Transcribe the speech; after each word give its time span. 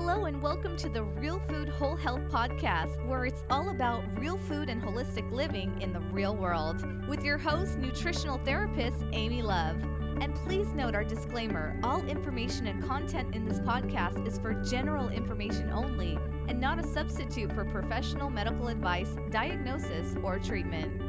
Hello, 0.00 0.26
and 0.26 0.40
welcome 0.40 0.76
to 0.76 0.88
the 0.88 1.02
Real 1.02 1.40
Food 1.48 1.68
Whole 1.68 1.96
Health 1.96 2.20
Podcast, 2.30 3.04
where 3.08 3.24
it's 3.24 3.42
all 3.50 3.70
about 3.70 4.04
real 4.16 4.38
food 4.38 4.68
and 4.68 4.80
holistic 4.80 5.28
living 5.32 5.82
in 5.82 5.92
the 5.92 5.98
real 5.98 6.36
world, 6.36 6.86
with 7.08 7.24
your 7.24 7.36
host, 7.36 7.76
nutritional 7.78 8.38
therapist 8.44 9.04
Amy 9.12 9.42
Love. 9.42 9.76
And 10.20 10.36
please 10.36 10.68
note 10.68 10.94
our 10.94 11.02
disclaimer 11.02 11.76
all 11.82 12.06
information 12.06 12.68
and 12.68 12.82
content 12.84 13.34
in 13.34 13.44
this 13.44 13.58
podcast 13.58 14.24
is 14.24 14.38
for 14.38 14.54
general 14.62 15.08
information 15.08 15.68
only 15.70 16.16
and 16.46 16.60
not 16.60 16.78
a 16.78 16.86
substitute 16.86 17.52
for 17.52 17.64
professional 17.64 18.30
medical 18.30 18.68
advice, 18.68 19.10
diagnosis, 19.30 20.14
or 20.22 20.38
treatment. 20.38 21.07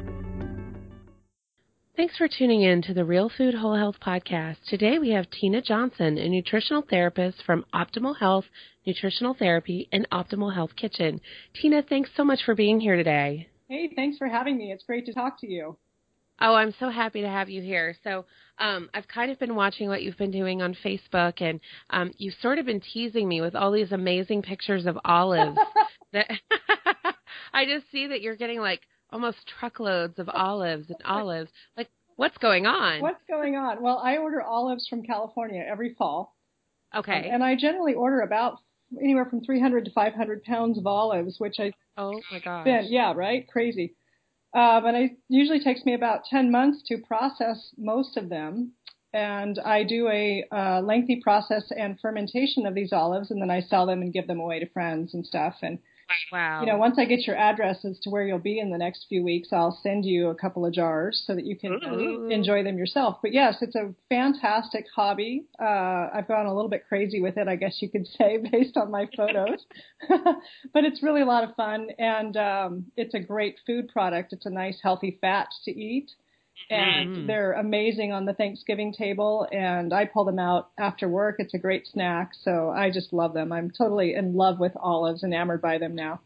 Thanks 2.00 2.16
for 2.16 2.30
tuning 2.30 2.62
in 2.62 2.82
to 2.84 2.94
the 2.94 3.04
Real 3.04 3.28
Food 3.28 3.56
Whole 3.56 3.76
Health 3.76 3.98
podcast. 4.02 4.56
Today 4.70 5.00
we 5.00 5.10
have 5.10 5.30
Tina 5.30 5.62
Johnson, 5.62 6.18
a 6.18 6.30
nutritional 6.30 6.82
therapist 6.82 7.44
from 7.46 7.66
Optimal 7.74 8.18
Health 8.18 8.46
Nutritional 8.88 9.34
Therapy 9.34 9.90
and 9.92 10.10
Optimal 10.10 10.56
Health 10.56 10.78
Kitchen. 10.78 11.20
Tina, 11.62 11.84
thanks 11.84 12.10
so 12.16 12.24
much 12.24 12.40
for 12.46 12.56
being 12.56 12.80
here 12.80 12.96
today. 12.96 13.50
Hey, 13.68 13.92
thanks 13.94 14.18
for 14.18 14.28
having 14.30 14.58
me. 14.58 14.72
It's 14.72 14.86
great 14.86 15.06
to 15.08 15.14
talk 15.14 15.42
to 15.42 15.48
you. 15.52 15.76
Oh, 16.40 16.56
I'm 16.56 16.74
so 16.80 16.88
happy 16.88 17.20
to 17.20 17.28
have 17.28 17.50
you 17.50 17.62
here. 17.62 17.94
So, 18.02 18.24
um, 18.60 18.90
I've 18.94 19.10
kind 19.10 19.30
of 19.30 19.38
been 19.38 19.56
watching 19.56 19.90
what 19.90 20.02
you've 20.02 20.18
been 20.18 20.32
doing 20.32 20.62
on 20.62 20.78
Facebook, 20.82 21.42
and 21.42 21.60
um, 21.90 22.14
you've 22.18 22.36
sort 22.42 22.60
of 22.60 22.66
been 22.66 22.80
teasing 22.80 23.28
me 23.28 23.42
with 23.42 23.56
all 23.56 23.74
these 23.74 23.92
amazing 23.92 24.44
pictures 24.44 24.86
of 24.86 24.98
olives. 25.04 25.58
that 26.14 26.32
I 27.54 27.66
just 27.66 27.92
see 27.92 28.08
that 28.08 28.22
you're 28.22 28.38
getting 28.38 28.62
like 28.62 28.84
almost 29.12 29.38
truckloads 29.60 30.20
of 30.20 30.30
olives 30.30 30.90
and 30.90 31.02
olives. 31.06 31.50
Like, 31.78 31.90
what's 32.16 32.38
going 32.38 32.66
on? 32.66 33.02
What's 33.02 33.24
going 33.28 33.56
on? 33.56 33.82
Well, 33.82 34.00
I 34.04 34.18
order 34.18 34.42
olives 34.42 34.88
from 34.88 35.04
California 35.04 35.64
every 35.68 35.96
fall. 35.96 36.36
Okay. 36.96 37.30
Um, 37.30 37.36
and 37.36 37.44
I 37.44 37.56
generally 37.56 37.94
order 37.94 38.22
about 38.22 38.58
anywhere 39.02 39.26
from 39.26 39.44
300 39.44 39.86
to 39.86 39.92
500 39.92 40.44
pounds 40.44 40.78
of 40.78 40.88
olives, 40.88 41.40
which 41.40 41.60
I 41.60 41.74
oh 41.98 42.20
my 42.32 42.40
gosh, 42.40 42.64
spend. 42.64 42.88
Yeah, 42.90 43.14
right, 43.16 43.48
crazy. 43.48 43.96
Um, 44.54 44.86
and 44.86 44.98
it 44.98 45.12
usually 45.28 45.60
takes 45.60 45.86
me 45.86 45.94
about 45.94 46.26
10 46.30 46.52
months 46.52 46.82
to 46.88 46.98
process 46.98 47.72
most 47.78 48.18
of 48.18 48.30
them. 48.30 48.74
And 49.14 49.60
I 49.60 49.84
do 49.84 50.08
a 50.08 50.46
uh, 50.52 50.82
lengthy 50.82 51.20
process 51.24 51.72
and 51.76 52.00
fermentation 52.00 52.66
of 52.66 52.76
these 52.76 52.94
olives, 52.94 53.32
and 53.32 53.42
then 53.42 53.50
I 53.50 53.62
sell 53.62 53.88
them 53.88 54.02
and 54.02 54.14
give 54.14 54.28
them 54.28 54.40
away 54.40 54.60
to 54.60 54.70
friends 54.70 55.14
and 55.14 55.26
stuff. 55.26 55.56
And 55.62 55.80
Wow. 56.32 56.62
You 56.62 56.68
know, 56.68 56.78
once 56.78 56.98
I 56.98 57.06
get 57.06 57.26
your 57.26 57.36
address 57.36 57.86
as 57.86 58.00
to 58.00 58.10
where 58.10 58.24
you'll 58.24 58.40
be 58.40 58.60
in 58.60 58.70
the 58.72 58.78
next 58.78 59.06
few 59.10 59.24
weeks, 59.24 59.50
I'll 59.52 59.78
send 59.84 60.06
you 60.06 60.30
a 60.30 60.36
couple 60.36 60.66
of 60.66 60.74
jars 60.74 61.24
so 61.26 61.36
that 61.36 61.46
you 61.46 61.56
can 61.56 61.80
uh, 61.84 62.34
enjoy 62.34 62.64
them 62.64 62.78
yourself. 62.78 63.18
But 63.22 63.34
yes, 63.34 63.58
it's 63.62 63.76
a 63.76 63.94
fantastic 64.10 64.86
hobby. 64.96 65.46
Uh, 65.60 66.10
I've 66.14 66.28
gone 66.28 66.46
a 66.46 66.54
little 66.54 66.70
bit 66.70 66.88
crazy 66.88 67.22
with 67.22 67.38
it, 67.38 67.48
I 67.48 67.56
guess 67.56 67.82
you 67.82 67.90
could 67.90 68.08
say, 68.08 68.38
based 68.52 68.78
on 68.78 68.92
my 68.92 69.08
photos. 69.16 69.66
but 70.74 70.84
it's 70.84 71.04
really 71.04 71.22
a 71.22 71.26
lot 71.26 71.44
of 71.44 71.56
fun, 71.56 71.90
and 71.98 72.38
um, 72.38 72.86
it's 72.98 73.14
a 73.14 73.20
great 73.20 73.58
food 73.66 73.90
product. 73.90 74.34
It's 74.34 74.46
a 74.46 74.52
nice, 74.52 74.80
healthy 74.82 75.18
fat 75.22 75.48
to 75.66 75.72
eat 75.72 76.12
and 76.70 77.18
mm. 77.18 77.28
they're 77.28 77.54
amazing 77.54 78.12
on 78.12 78.26
the 78.26 78.34
Thanksgiving 78.34 78.94
table. 78.94 79.48
And 79.52 79.94
I 79.94 80.06
pull 80.06 80.26
them 80.26 80.40
out 80.40 80.70
after 80.80 81.08
work. 81.08 81.36
It's 81.40 81.54
a 81.54 81.60
great 81.60 81.88
snack, 81.88 82.32
so 82.34 82.70
I 82.70 82.90
just 82.92 83.14
love 83.14 83.34
them. 83.34 83.52
I'm 83.52 83.72
totally 83.72 84.14
in 84.14 84.36
love 84.36 84.60
with 84.60 84.74
olives, 84.76 85.24
enamored 85.24 85.62
by 85.62 85.78
them 85.78 85.96
now. 85.96 86.22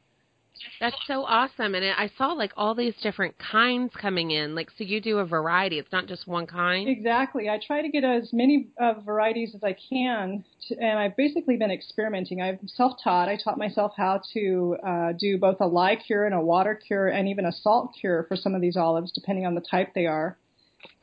That's 0.79 0.95
so 1.07 1.23
awesome. 1.23 1.75
And 1.75 1.85
I 1.85 2.09
saw 2.17 2.33
like 2.33 2.51
all 2.57 2.75
these 2.75 2.95
different 3.01 3.35
kinds 3.39 3.93
coming 3.99 4.31
in. 4.31 4.55
Like, 4.55 4.69
so 4.77 4.83
you 4.83 5.01
do 5.01 5.19
a 5.19 5.25
variety. 5.25 5.79
It's 5.79 5.91
not 5.91 6.07
just 6.07 6.27
one 6.27 6.47
kind. 6.47 6.89
Exactly. 6.89 7.49
I 7.49 7.59
try 7.65 7.81
to 7.81 7.89
get 7.89 8.03
as 8.03 8.31
many 8.33 8.67
uh, 8.79 8.93
varieties 9.05 9.53
as 9.55 9.63
I 9.63 9.75
can. 9.89 10.43
To, 10.67 10.75
and 10.79 10.99
I've 10.99 11.15
basically 11.15 11.57
been 11.57 11.71
experimenting. 11.71 12.41
I'm 12.41 12.59
self 12.67 12.93
taught. 13.03 13.29
I 13.29 13.37
taught 13.41 13.57
myself 13.57 13.93
how 13.95 14.21
to 14.33 14.77
uh, 14.85 15.13
do 15.17 15.37
both 15.37 15.57
a 15.61 15.67
lye 15.67 15.95
cure 15.95 16.25
and 16.25 16.35
a 16.35 16.41
water 16.41 16.75
cure 16.75 17.07
and 17.07 17.27
even 17.27 17.45
a 17.45 17.51
salt 17.51 17.91
cure 17.99 18.25
for 18.27 18.35
some 18.35 18.55
of 18.55 18.61
these 18.61 18.77
olives, 18.77 19.11
depending 19.11 19.45
on 19.45 19.55
the 19.55 19.61
type 19.61 19.93
they 19.93 20.05
are. 20.05 20.37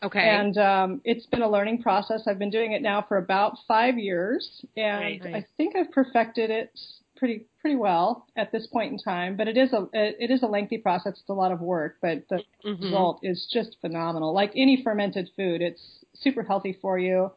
Okay. 0.02 0.20
And 0.20 0.56
um, 0.58 1.00
it's 1.04 1.26
been 1.26 1.42
a 1.42 1.48
learning 1.48 1.82
process. 1.82 2.22
I've 2.26 2.38
been 2.38 2.50
doing 2.50 2.72
it 2.72 2.82
now 2.82 3.04
for 3.06 3.16
about 3.16 3.56
five 3.66 3.98
years, 3.98 4.64
and 4.76 5.00
right, 5.00 5.20
right. 5.24 5.34
I 5.36 5.46
think 5.56 5.76
I've 5.76 5.90
perfected 5.90 6.50
it 6.50 6.78
pretty 7.20 7.46
pretty 7.60 7.76
well 7.76 8.26
at 8.36 8.50
this 8.50 8.66
point 8.66 8.90
in 8.90 8.98
time. 8.98 9.36
But 9.36 9.46
it 9.46 9.56
is 9.56 9.72
a 9.72 9.86
it 9.92 10.30
is 10.32 10.42
a 10.42 10.46
lengthy 10.46 10.78
process. 10.78 11.12
It's 11.20 11.28
a 11.28 11.34
lot 11.34 11.52
of 11.52 11.60
work, 11.60 11.98
but 12.02 12.24
the 12.28 12.42
mm-hmm. 12.66 12.82
result 12.82 13.20
is 13.22 13.46
just 13.52 13.76
phenomenal. 13.80 14.34
Like 14.34 14.50
any 14.56 14.82
fermented 14.82 15.30
food, 15.36 15.62
it's 15.62 16.04
super 16.14 16.42
healthy 16.42 16.76
for 16.82 16.98
you, 16.98 17.30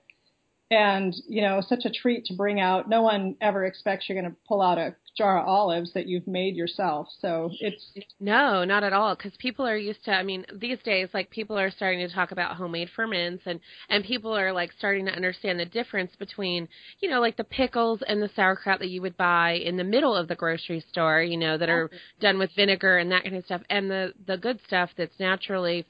and 0.72 1.14
you 1.28 1.42
know 1.42 1.62
such 1.62 1.86
a 1.86 1.92
treat 1.92 2.26
to 2.26 2.34
bring 2.34 2.60
out. 2.60 2.90
No 2.90 3.02
one 3.02 3.36
ever 3.42 3.66
expects 3.66 4.08
you're 4.08 4.20
going 4.20 4.32
to 4.32 4.38
pull 4.48 4.62
out 4.62 4.78
a 4.78 4.96
jar 5.16 5.40
of 5.40 5.48
olives 5.48 5.94
that 5.94 6.08
you've 6.08 6.26
made 6.26 6.56
yourself. 6.56 7.08
So 7.20 7.52
it's 7.60 7.92
no, 8.20 8.64
not 8.64 8.84
at 8.84 8.94
all. 8.94 9.16
Because 9.16 9.34
people 9.38 9.66
are 9.66 9.78
used 9.78 10.04
to. 10.06 10.12
I 10.12 10.24
mean, 10.24 10.46
these 10.54 10.80
days, 10.84 11.10
like 11.14 11.30
people 11.30 11.58
are 11.58 11.70
starting 11.70 12.08
to 12.08 12.14
talk 12.14 12.32
about 12.32 12.56
homemade 12.56 12.90
ferments, 12.96 13.44
and 13.46 13.60
and 13.90 14.04
people 14.04 14.36
are 14.36 14.52
like 14.52 14.72
starting 14.78 15.06
to 15.06 15.12
understand 15.12 15.60
the 15.60 15.66
difference 15.66 16.12
between 16.18 16.68
you 17.00 17.10
know 17.10 17.20
like 17.20 17.38
the 17.38 17.44
pickles 17.44 18.02
and 18.08 18.22
the 18.22 18.30
sauerkraut 18.36 18.80
that 18.80 18.90
you 18.90 19.02
would 19.02 19.18
buy 19.18 19.52
in 19.52 19.78
the 19.78 19.84
middle 19.84 20.16
of 20.16 20.28
the 20.28 20.36
grocery 20.36 20.84
store, 20.90 21.22
you 21.22 21.38
know, 21.38 21.58
that 21.58 21.70
are 21.70 21.90
done 22.20 22.40
with 22.40 22.52
vinegar 22.56 22.98
and 22.98 23.12
that 23.12 23.24
kind 23.24 23.36
of 23.36 23.46
stuff, 23.46 23.62
and 23.70 23.90
the 23.90 24.14
the 24.26 24.38
good 24.38 24.60
stuff 24.66 24.90
that's 24.98 25.20
naturally 25.20 25.86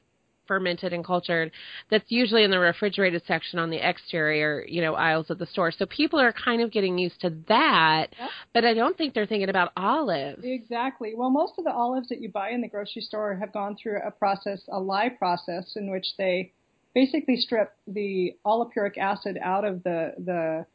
fermented 0.47 0.93
and 0.93 1.05
cultured 1.05 1.51
that's 1.89 2.09
usually 2.09 2.43
in 2.43 2.51
the 2.51 2.59
refrigerated 2.59 3.21
section 3.25 3.59
on 3.59 3.69
the 3.69 3.77
exterior, 3.77 4.65
you 4.67 4.81
know, 4.81 4.95
aisles 4.95 5.29
of 5.29 5.37
the 5.37 5.45
store. 5.45 5.71
So 5.71 5.85
people 5.85 6.19
are 6.19 6.33
kind 6.33 6.61
of 6.61 6.71
getting 6.71 6.97
used 6.97 7.21
to 7.21 7.35
that, 7.47 8.07
yep. 8.17 8.29
but 8.53 8.65
I 8.65 8.73
don't 8.73 8.97
think 8.97 9.13
they're 9.13 9.25
thinking 9.25 9.49
about 9.49 9.71
olives. 9.77 10.43
Exactly. 10.43 11.13
Well, 11.15 11.29
most 11.29 11.53
of 11.57 11.65
the 11.65 11.71
olives 11.71 12.09
that 12.09 12.21
you 12.21 12.29
buy 12.29 12.49
in 12.49 12.61
the 12.61 12.67
grocery 12.67 13.01
store 13.01 13.35
have 13.35 13.53
gone 13.53 13.75
through 13.81 13.99
a 14.05 14.11
process, 14.11 14.61
a 14.71 14.79
lye 14.79 15.09
process 15.09 15.73
in 15.75 15.91
which 15.91 16.07
they 16.17 16.51
basically 16.93 17.37
strip 17.37 17.73
the 17.87 18.35
olipuric 18.45 18.97
acid 18.97 19.37
out 19.41 19.65
of 19.65 19.83
the 19.83 20.13
the 20.23 20.65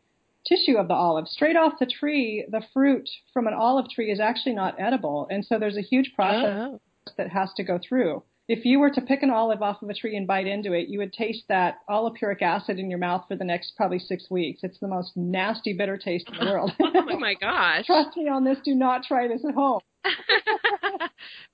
tissue 0.46 0.76
of 0.76 0.88
the 0.88 0.94
olive. 0.94 1.28
Straight 1.28 1.56
off 1.56 1.74
the 1.78 1.86
tree, 1.86 2.46
the 2.50 2.62
fruit 2.72 3.08
from 3.32 3.46
an 3.46 3.54
olive 3.54 3.88
tree 3.90 4.10
is 4.10 4.20
actually 4.20 4.54
not 4.54 4.80
edible, 4.80 5.26
and 5.30 5.44
so 5.44 5.58
there's 5.58 5.76
a 5.76 5.82
huge 5.82 6.12
process 6.14 6.70
oh. 6.72 6.80
that 7.16 7.28
has 7.28 7.52
to 7.56 7.62
go 7.62 7.78
through 7.86 8.22
if 8.48 8.64
you 8.64 8.80
were 8.80 8.90
to 8.90 9.00
pick 9.02 9.22
an 9.22 9.30
olive 9.30 9.62
off 9.62 9.82
of 9.82 9.90
a 9.90 9.94
tree 9.94 10.16
and 10.16 10.26
bite 10.26 10.46
into 10.46 10.72
it, 10.72 10.88
you 10.88 10.98
would 10.98 11.12
taste 11.12 11.44
that 11.48 11.80
olipuric 11.88 12.40
acid 12.40 12.78
in 12.78 12.88
your 12.88 12.98
mouth 12.98 13.24
for 13.28 13.36
the 13.36 13.44
next 13.44 13.74
probably 13.76 13.98
six 13.98 14.30
weeks. 14.30 14.60
It's 14.62 14.80
the 14.80 14.88
most 14.88 15.16
nasty, 15.16 15.74
bitter 15.74 15.98
taste 15.98 16.28
in 16.28 16.44
the 16.46 16.50
world. 16.50 16.72
oh 16.80 17.18
my 17.18 17.34
gosh! 17.34 17.84
Trust 17.86 18.16
me 18.16 18.28
on 18.28 18.44
this. 18.44 18.58
Do 18.64 18.74
not 18.74 19.02
try 19.04 19.28
this 19.28 19.44
at 19.46 19.54
home. 19.54 19.80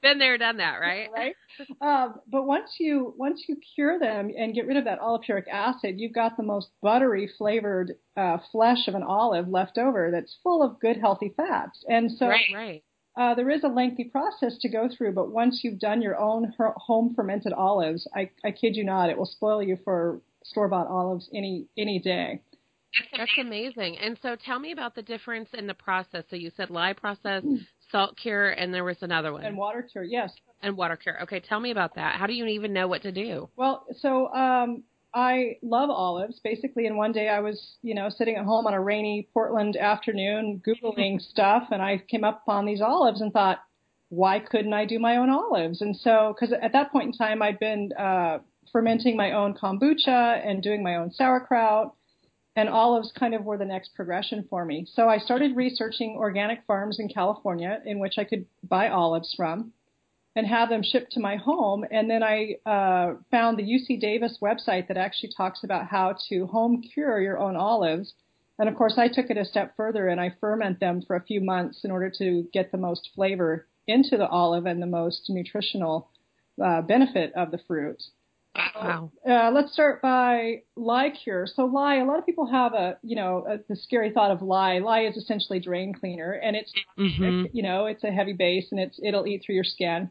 Been 0.03 0.19
there, 0.19 0.39
done 0.39 0.59
that, 0.59 0.77
right? 0.81 1.09
Right. 1.15 1.37
Um, 1.81 2.17
but 2.31 2.47
once 2.47 2.75
you 2.81 3.15
once 3.17 3.45
you 3.49 3.57
cure 3.77 3.99
them 3.99 4.31
and 4.37 4.55
get 4.55 4.67
rid 4.67 4.77
of 4.77 4.85
that 4.85 5.01
olipuric 5.01 5.47
acid, 5.49 5.95
you've 5.99 6.13
got 6.13 6.37
the 6.37 6.43
most 6.43 6.69
buttery 6.83 7.31
flavored 7.39 7.93
uh, 8.17 8.39
flesh 8.51 8.89
of 8.89 8.97
an 8.97 9.05
olive 9.05 9.49
left 9.49 9.79
over 9.79 10.11
that's 10.11 10.37
full 10.43 10.65
of 10.65 10.81
good, 10.81 10.97
healthy 10.97 11.33
fats. 11.37 11.85
And 11.89 12.11
so, 12.11 12.27
right, 12.27 12.51
right 12.53 12.83
uh, 13.17 13.35
there 13.35 13.51
is 13.51 13.63
a 13.65 13.69
lengthy 13.69 14.05
process 14.05 14.59
to 14.61 14.69
go 14.69 14.89
through, 14.89 15.13
but 15.13 15.31
once 15.31 15.61
you've 15.63 15.79
done 15.79 16.03
your 16.03 16.19
own 16.19 16.53
home 16.59 17.15
fermented 17.15 17.53
olives, 17.53 18.09
I, 18.15 18.31
I 18.45 18.51
kid 18.51 18.75
you 18.77 18.85
not, 18.85 19.11
it 19.11 19.17
will 19.17 19.27
spoil 19.27 19.63
you 19.63 19.79
for 19.85 20.21
store 20.45 20.69
bought 20.69 20.89
olives 20.89 21.29
any 21.35 21.67
any 21.79 21.99
day. 21.99 22.41
That's 23.17 23.31
amazing. 23.41 23.99
And 23.99 24.17
so, 24.23 24.37
tell 24.37 24.59
me 24.59 24.73
about 24.73 24.95
the 24.95 25.03
difference 25.03 25.49
in 25.53 25.67
the 25.67 25.75
process. 25.75 26.25
So 26.31 26.37
you 26.37 26.51
said 26.57 26.71
lye 26.71 26.93
process, 26.93 27.43
salt 27.91 28.17
cure, 28.17 28.51
and 28.51 28.73
there 28.73 28.85
was 28.85 28.99
another 29.01 29.33
one. 29.33 29.45
And 29.45 29.57
water 29.57 29.83
cure, 29.83 30.05
yes. 30.05 30.33
And 30.63 30.77
water 30.77 30.97
cure. 30.97 31.23
Okay, 31.25 31.41
tell 31.41 31.61
me 31.61 31.71
about 31.71 31.97
that. 31.97 32.17
How 32.17 32.27
do 32.27 32.33
you 32.33 32.47
even 32.47 32.73
know 32.73 32.87
what 32.87 33.03
to 33.03 33.13
do? 33.13 33.49
Well, 33.57 33.85
so 34.01 34.33
um, 34.33 34.85
I 35.15 35.59
love 35.63 35.91
olives. 35.91 36.41
Basically, 36.43 36.87
in 36.87 36.97
one 36.97 37.13
day 37.13 37.29
I 37.29 37.39
was, 37.39 37.77
you 37.83 37.95
know, 37.95 38.09
sitting 38.09 38.35
at 38.35 38.45
home 38.45 38.67
on 38.67 38.75
a 38.75 38.81
rainy 38.81 39.29
Portland 39.33 39.77
afternoon, 39.77 40.61
Googling 40.67 41.21
stuff, 41.31 41.69
and 41.71 41.81
I 41.81 42.03
came 42.09 42.25
up 42.25 42.43
on 42.49 42.67
these 42.67 42.81
olives 42.81 43.21
and 43.21 43.33
thought, 43.33 43.61
why 44.09 44.41
couldn't 44.41 44.73
I 44.73 44.85
do 44.85 44.99
my 44.99 45.17
own 45.17 45.31
olives? 45.31 45.81
And 45.81 45.97
so, 45.97 46.35
because 46.35 46.53
at 46.53 46.73
that 46.73 46.91
point 46.91 47.07
in 47.07 47.13
time 47.13 47.43
I'd 47.43 47.61
been 47.61 47.93
uh, 47.99 48.39
fermenting 48.73 49.17
my 49.17 49.33
own 49.33 49.55
kombucha 49.55 50.47
and 50.47 50.63
doing 50.63 50.83
my 50.83 50.97
own 50.97 51.13
sauerkraut, 51.13 51.95
and 52.57 52.69
olives 52.69 53.13
kind 53.19 53.35
of 53.35 53.45
were 53.45 53.59
the 53.59 53.65
next 53.65 53.95
progression 53.95 54.47
for 54.51 54.65
me. 54.65 54.87
So 54.95 55.09
I 55.09 55.19
started 55.19 55.57
researching 55.57 56.17
organic 56.19 56.65
farms 56.67 56.99
in 56.99 57.09
California 57.09 57.81
in 57.85 57.99
which 57.99 58.15
I 58.19 58.25
could 58.25 58.47
buy 58.63 58.89
olives 58.89 59.33
from 59.37 59.73
and 60.37 60.47
have 60.47 60.69
them 60.69 60.83
shipped 60.83 61.13
to 61.13 61.21
my 61.21 61.37
home. 61.37 61.85
And 61.91 62.11
then 62.11 62.23
I 62.23 62.57
uh, 62.67 63.15
found 63.31 63.59
the 63.59 63.63
UC 63.63 64.01
Davis 64.01 64.39
website 64.43 64.89
that 64.89 64.97
actually 64.97 65.31
talks 65.37 65.63
about 65.63 65.87
how 65.87 66.17
to 66.29 66.47
home 66.47 66.83
cure 66.83 67.21
your 67.21 67.39
own 67.39 67.57
olives. 67.57 68.15
And 68.59 68.69
of 68.69 68.75
course, 68.77 68.95
I 68.99 69.09
took 69.09 69.31
it 69.31 69.37
a 69.37 69.45
step 69.45 69.75
further 69.77 70.09
and 70.09 70.21
I 70.21 70.35
ferment 70.41 70.81
them 70.81 71.03
for 71.07 71.17
a 71.17 71.23
few 71.23 71.41
months 71.41 71.85
in 71.85 71.91
order 71.91 72.11
to 72.19 72.49
get 72.53 72.73
the 72.73 72.79
most 72.79 73.11
flavor 73.15 73.67
into 73.87 74.17
the 74.17 74.29
olive 74.29 74.67
and 74.67 74.81
the 74.83 74.87
most 74.87 75.27
nutritional 75.29 76.11
uh, 76.63 76.83
benefit 76.83 77.33
of 77.35 77.51
the 77.51 77.59
fruit. 77.67 78.03
Wow. 78.57 79.11
Uh, 79.29 79.51
let's 79.51 79.73
start 79.73 80.01
by 80.03 80.63
lye 80.77 81.11
cure. 81.11 81.47
So 81.47 81.65
lye, 81.65 81.97
a 81.97 82.05
lot 82.05 82.19
of 82.19 82.27
people 82.27 82.47
have 82.47 82.73
a, 82.75 82.99
you 83.03 83.17
know, 83.17 83.45
a, 83.49 83.59
the 83.69 83.75
scary 83.77 84.13
thought 84.13 84.31
of 84.31 84.43
lye. 84.43 84.79
Lye 84.79 85.07
is 85.07 85.17
essentially 85.17 85.59
drain 85.59 85.93
cleaner, 85.93 86.33
and 86.33 86.55
it's, 86.55 86.73
Mhm. 86.97 87.51
you 87.53 87.63
know, 87.65 87.87
it's 87.87 88.05
a 88.05 88.13
heavy 88.13 88.33
base, 88.33 88.71
and 88.71 88.81
it's 88.81 88.99
it'll 89.03 89.27
eat 89.27 89.43
through 89.45 89.57
your 89.57 89.65
skin. 89.65 90.09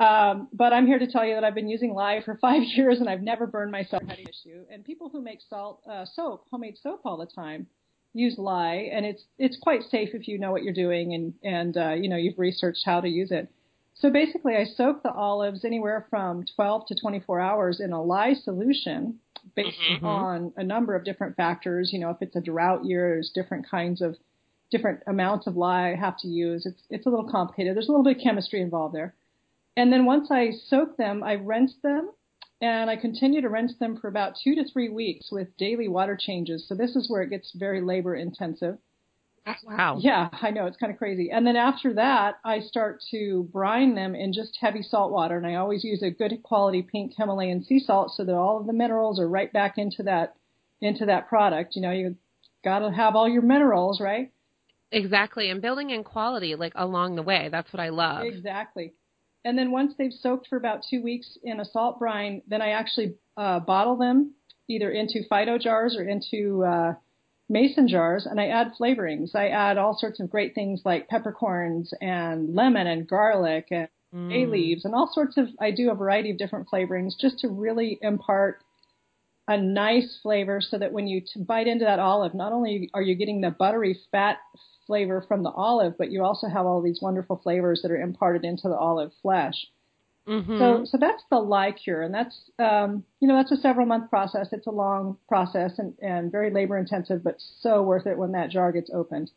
Um, 0.00 0.48
but 0.52 0.72
I'm 0.72 0.86
here 0.86 0.98
to 0.98 1.06
tell 1.06 1.26
you 1.26 1.34
that 1.34 1.44
I've 1.44 1.54
been 1.54 1.68
using 1.68 1.92
lye 1.92 2.22
for 2.24 2.36
five 2.40 2.62
years, 2.62 3.00
and 3.00 3.08
I've 3.08 3.22
never 3.22 3.46
burned 3.46 3.70
myself 3.70 4.02
had 4.08 4.18
an 4.18 4.26
issue. 4.26 4.64
And 4.72 4.84
people 4.84 5.10
who 5.10 5.20
make 5.20 5.40
salt 5.48 5.82
uh, 5.88 6.06
soap, 6.06 6.46
homemade 6.50 6.78
soap 6.82 7.02
all 7.04 7.18
the 7.18 7.26
time, 7.26 7.66
use 8.14 8.36
lye, 8.38 8.88
and 8.92 9.04
it's 9.04 9.22
it's 9.38 9.58
quite 9.60 9.82
safe 9.82 10.10
if 10.14 10.26
you 10.26 10.38
know 10.38 10.50
what 10.50 10.62
you're 10.62 10.72
doing 10.72 11.14
and 11.14 11.34
and 11.44 11.76
uh, 11.76 11.92
you 11.92 12.08
know 12.08 12.16
you've 12.16 12.38
researched 12.38 12.82
how 12.84 13.00
to 13.00 13.08
use 13.08 13.30
it. 13.30 13.48
So 13.94 14.10
basically, 14.10 14.56
I 14.56 14.64
soak 14.64 15.02
the 15.02 15.12
olives 15.12 15.64
anywhere 15.64 16.06
from 16.08 16.44
12 16.56 16.86
to 16.86 16.94
24 16.94 17.38
hours 17.38 17.80
in 17.80 17.92
a 17.92 18.02
lye 18.02 18.32
solution 18.32 19.18
based 19.54 19.76
Mhm. 19.90 20.02
on 20.02 20.52
a 20.56 20.64
number 20.64 20.94
of 20.94 21.04
different 21.04 21.36
factors. 21.36 21.92
You 21.92 21.98
know, 21.98 22.10
if 22.10 22.16
it's 22.22 22.36
a 22.36 22.40
drought 22.40 22.84
year, 22.86 23.10
there's 23.10 23.30
different 23.34 23.68
kinds 23.68 24.00
of 24.00 24.16
different 24.70 25.02
amounts 25.06 25.46
of 25.46 25.56
lye 25.56 25.92
I 25.92 25.96
have 25.96 26.16
to 26.18 26.28
use. 26.28 26.64
It's 26.64 26.82
it's 26.88 27.06
a 27.06 27.10
little 27.10 27.28
complicated. 27.28 27.76
There's 27.76 27.88
a 27.88 27.92
little 27.92 28.04
bit 28.04 28.16
of 28.16 28.22
chemistry 28.22 28.62
involved 28.62 28.94
there. 28.94 29.14
And 29.76 29.92
then 29.92 30.04
once 30.04 30.30
I 30.30 30.50
soak 30.68 30.96
them, 30.96 31.22
I 31.22 31.34
rinse 31.34 31.74
them 31.82 32.10
and 32.60 32.90
I 32.90 32.96
continue 32.96 33.40
to 33.40 33.48
rinse 33.48 33.74
them 33.78 33.96
for 33.96 34.08
about 34.08 34.36
two 34.42 34.54
to 34.56 34.64
three 34.70 34.88
weeks 34.88 35.30
with 35.32 35.56
daily 35.56 35.88
water 35.88 36.16
changes. 36.20 36.66
So 36.68 36.74
this 36.74 36.94
is 36.94 37.08
where 37.08 37.22
it 37.22 37.30
gets 37.30 37.52
very 37.54 37.80
labor 37.80 38.14
intensive. 38.14 38.78
Uh, 39.46 39.54
wow. 39.64 39.98
Yeah, 39.98 40.28
I 40.32 40.50
know 40.50 40.66
it's 40.66 40.76
kind 40.76 40.92
of 40.92 40.98
crazy. 40.98 41.30
And 41.30 41.46
then 41.46 41.56
after 41.56 41.94
that, 41.94 42.38
I 42.44 42.60
start 42.60 43.02
to 43.10 43.48
brine 43.50 43.94
them 43.94 44.14
in 44.14 44.34
just 44.34 44.58
heavy 44.60 44.82
salt 44.82 45.10
water, 45.12 45.38
and 45.38 45.46
I 45.46 45.54
always 45.54 45.82
use 45.82 46.02
a 46.02 46.10
good 46.10 46.42
quality 46.42 46.82
pink 46.82 47.14
Himalayan 47.16 47.64
sea 47.64 47.78
salt 47.78 48.12
so 48.14 48.24
that 48.24 48.34
all 48.34 48.60
of 48.60 48.66
the 48.66 48.74
minerals 48.74 49.18
are 49.18 49.28
right 49.28 49.50
back 49.50 49.78
into 49.78 50.02
that 50.02 50.34
into 50.82 51.06
that 51.06 51.28
product. 51.28 51.74
You 51.74 51.82
know, 51.82 51.90
you 51.90 52.16
got 52.62 52.80
to 52.80 52.90
have 52.90 53.16
all 53.16 53.28
your 53.28 53.42
minerals, 53.42 54.00
right? 54.00 54.30
Exactly. 54.92 55.48
And 55.48 55.62
building 55.62 55.90
in 55.90 56.04
quality 56.04 56.54
like 56.54 56.72
along 56.74 57.16
the 57.16 57.22
way. 57.22 57.48
That's 57.50 57.72
what 57.72 57.80
I 57.80 57.88
love. 57.88 58.26
Exactly. 58.26 58.92
And 59.44 59.56
then 59.58 59.70
once 59.70 59.94
they've 59.96 60.12
soaked 60.12 60.48
for 60.48 60.56
about 60.56 60.82
two 60.88 61.02
weeks 61.02 61.38
in 61.42 61.60
a 61.60 61.64
salt 61.64 61.98
brine, 61.98 62.42
then 62.46 62.60
I 62.60 62.70
actually 62.70 63.14
uh, 63.36 63.60
bottle 63.60 63.96
them 63.96 64.34
either 64.68 64.90
into 64.90 65.22
Fido 65.28 65.58
jars 65.58 65.96
or 65.96 66.02
into 66.02 66.62
uh, 66.64 66.94
mason 67.48 67.88
jars, 67.88 68.26
and 68.26 68.40
I 68.40 68.48
add 68.48 68.72
flavorings. 68.78 69.34
I 69.34 69.48
add 69.48 69.78
all 69.78 69.96
sorts 69.98 70.20
of 70.20 70.30
great 70.30 70.54
things 70.54 70.82
like 70.84 71.08
peppercorns 71.08 71.92
and 72.00 72.54
lemon 72.54 72.86
and 72.86 73.08
garlic 73.08 73.68
and 73.70 73.88
bay 74.28 74.44
Mm. 74.44 74.50
leaves 74.50 74.84
and 74.84 74.92
all 74.92 75.08
sorts 75.12 75.36
of. 75.36 75.46
I 75.60 75.70
do 75.70 75.90
a 75.90 75.94
variety 75.94 76.32
of 76.32 76.36
different 76.36 76.68
flavorings 76.68 77.12
just 77.16 77.38
to 77.40 77.48
really 77.48 77.96
impart 78.02 78.60
a 79.50 79.60
nice 79.60 80.16
flavor, 80.22 80.60
so 80.60 80.78
that 80.78 80.92
when 80.92 81.08
you 81.08 81.20
t- 81.20 81.42
bite 81.42 81.66
into 81.66 81.84
that 81.84 81.98
olive, 81.98 82.34
not 82.34 82.52
only 82.52 82.88
are 82.94 83.02
you 83.02 83.16
getting 83.16 83.40
the 83.40 83.50
buttery 83.50 83.98
fat 84.12 84.38
flavor 84.86 85.24
from 85.26 85.42
the 85.42 85.50
olive, 85.50 85.98
but 85.98 86.12
you 86.12 86.22
also 86.22 86.46
have 86.46 86.66
all 86.66 86.80
these 86.80 87.02
wonderful 87.02 87.36
flavors 87.42 87.82
that 87.82 87.90
are 87.90 88.00
imparted 88.00 88.44
into 88.44 88.68
the 88.68 88.76
olive 88.76 89.10
flesh. 89.20 89.66
Mhm. 90.28 90.58
So, 90.58 90.84
so 90.84 90.98
that's 90.98 91.24
the 91.30 91.40
lye 91.40 91.72
cure, 91.72 92.02
and 92.02 92.14
that's 92.14 92.50
um, 92.60 93.02
you 93.18 93.26
know 93.26 93.34
that's 93.34 93.50
a 93.50 93.56
several 93.56 93.86
month 93.86 94.08
process. 94.08 94.52
It's 94.52 94.68
a 94.68 94.70
long 94.70 95.16
process 95.26 95.80
and, 95.80 95.94
and 96.00 96.30
very 96.30 96.50
labor 96.50 96.78
intensive, 96.78 97.24
but 97.24 97.36
so 97.60 97.82
worth 97.82 98.06
it 98.06 98.16
when 98.16 98.30
that 98.32 98.50
jar 98.50 98.70
gets 98.70 98.90
opened. 98.94 99.32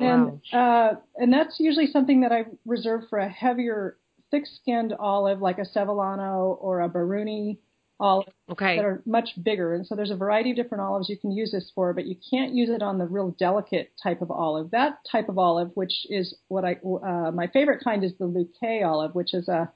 Wow. 0.00 0.40
And 0.52 0.60
uh, 0.60 0.94
and 1.16 1.32
that's 1.32 1.60
usually 1.60 1.86
something 1.86 2.22
that 2.22 2.32
I 2.32 2.46
reserve 2.66 3.02
for 3.08 3.20
a 3.20 3.28
heavier, 3.28 3.98
thick-skinned 4.32 4.94
olive 4.98 5.40
like 5.40 5.58
a 5.58 5.66
Sevillano 5.66 6.56
or 6.60 6.80
a 6.80 6.88
Barouni 6.88 7.58
olive 8.02 8.32
okay. 8.50 8.76
that 8.76 8.84
are 8.84 9.02
much 9.06 9.30
bigger. 9.42 9.74
And 9.74 9.86
so 9.86 9.94
there's 9.94 10.10
a 10.10 10.16
variety 10.16 10.50
of 10.50 10.56
different 10.56 10.82
olives 10.82 11.08
you 11.08 11.16
can 11.16 11.30
use 11.30 11.52
this 11.52 11.70
for, 11.74 11.92
but 11.94 12.04
you 12.04 12.16
can't 12.30 12.52
use 12.52 12.68
it 12.68 12.82
on 12.82 12.98
the 12.98 13.06
real 13.06 13.30
delicate 13.38 13.92
type 14.02 14.20
of 14.22 14.30
olive. 14.30 14.70
That 14.72 14.98
type 15.10 15.28
of 15.28 15.38
olive, 15.38 15.70
which 15.74 16.06
is 16.10 16.34
what 16.48 16.64
I 16.64 16.78
uh, 16.84 17.30
my 17.30 17.46
favorite 17.46 17.82
kind, 17.82 18.04
is 18.04 18.12
the 18.18 18.26
Lucques 18.26 18.84
olive, 18.84 19.14
which 19.14 19.32
is 19.34 19.48
a 19.48 19.70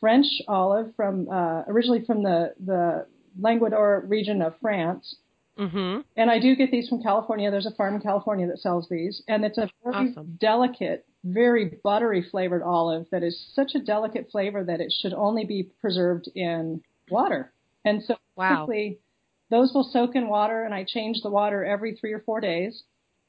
French 0.00 0.26
olive 0.48 0.94
from 0.96 1.28
uh, 1.28 1.62
originally 1.66 2.04
from 2.04 2.22
the 2.22 2.54
the 2.64 3.06
Languedoc 3.40 4.04
region 4.08 4.40
of 4.42 4.54
France. 4.60 5.16
Mhm. 5.58 6.04
And 6.16 6.30
I 6.30 6.40
do 6.40 6.56
get 6.56 6.70
these 6.72 6.88
from 6.88 7.02
California. 7.02 7.50
There's 7.50 7.66
a 7.66 7.70
farm 7.72 7.94
in 7.94 8.00
California 8.00 8.46
that 8.48 8.58
sells 8.58 8.88
these, 8.88 9.22
and 9.28 9.44
it's 9.44 9.58
a 9.58 9.70
very 9.84 10.10
Awesome. 10.10 10.36
delicate, 10.40 11.06
very 11.22 11.80
buttery 11.84 12.22
flavored 12.22 12.62
olive 12.62 13.06
that 13.10 13.22
is 13.22 13.38
such 13.54 13.74
a 13.74 13.78
delicate 13.80 14.30
flavor 14.30 14.64
that 14.64 14.80
it 14.80 14.92
should 14.92 15.12
only 15.14 15.44
be 15.44 15.62
preserved 15.80 16.28
in 16.34 16.82
water. 17.08 17.52
And 17.84 18.02
so 18.02 18.16
Wow. 18.36 18.66
basically, 18.66 19.00
those 19.50 19.72
will 19.74 19.84
soak 19.84 20.16
in 20.16 20.28
water, 20.28 20.64
and 20.64 20.74
I 20.74 20.84
change 20.84 21.22
the 21.22 21.30
water 21.30 21.64
every 21.64 21.94
three 21.96 22.12
or 22.12 22.20
four 22.20 22.40
days. 22.40 22.84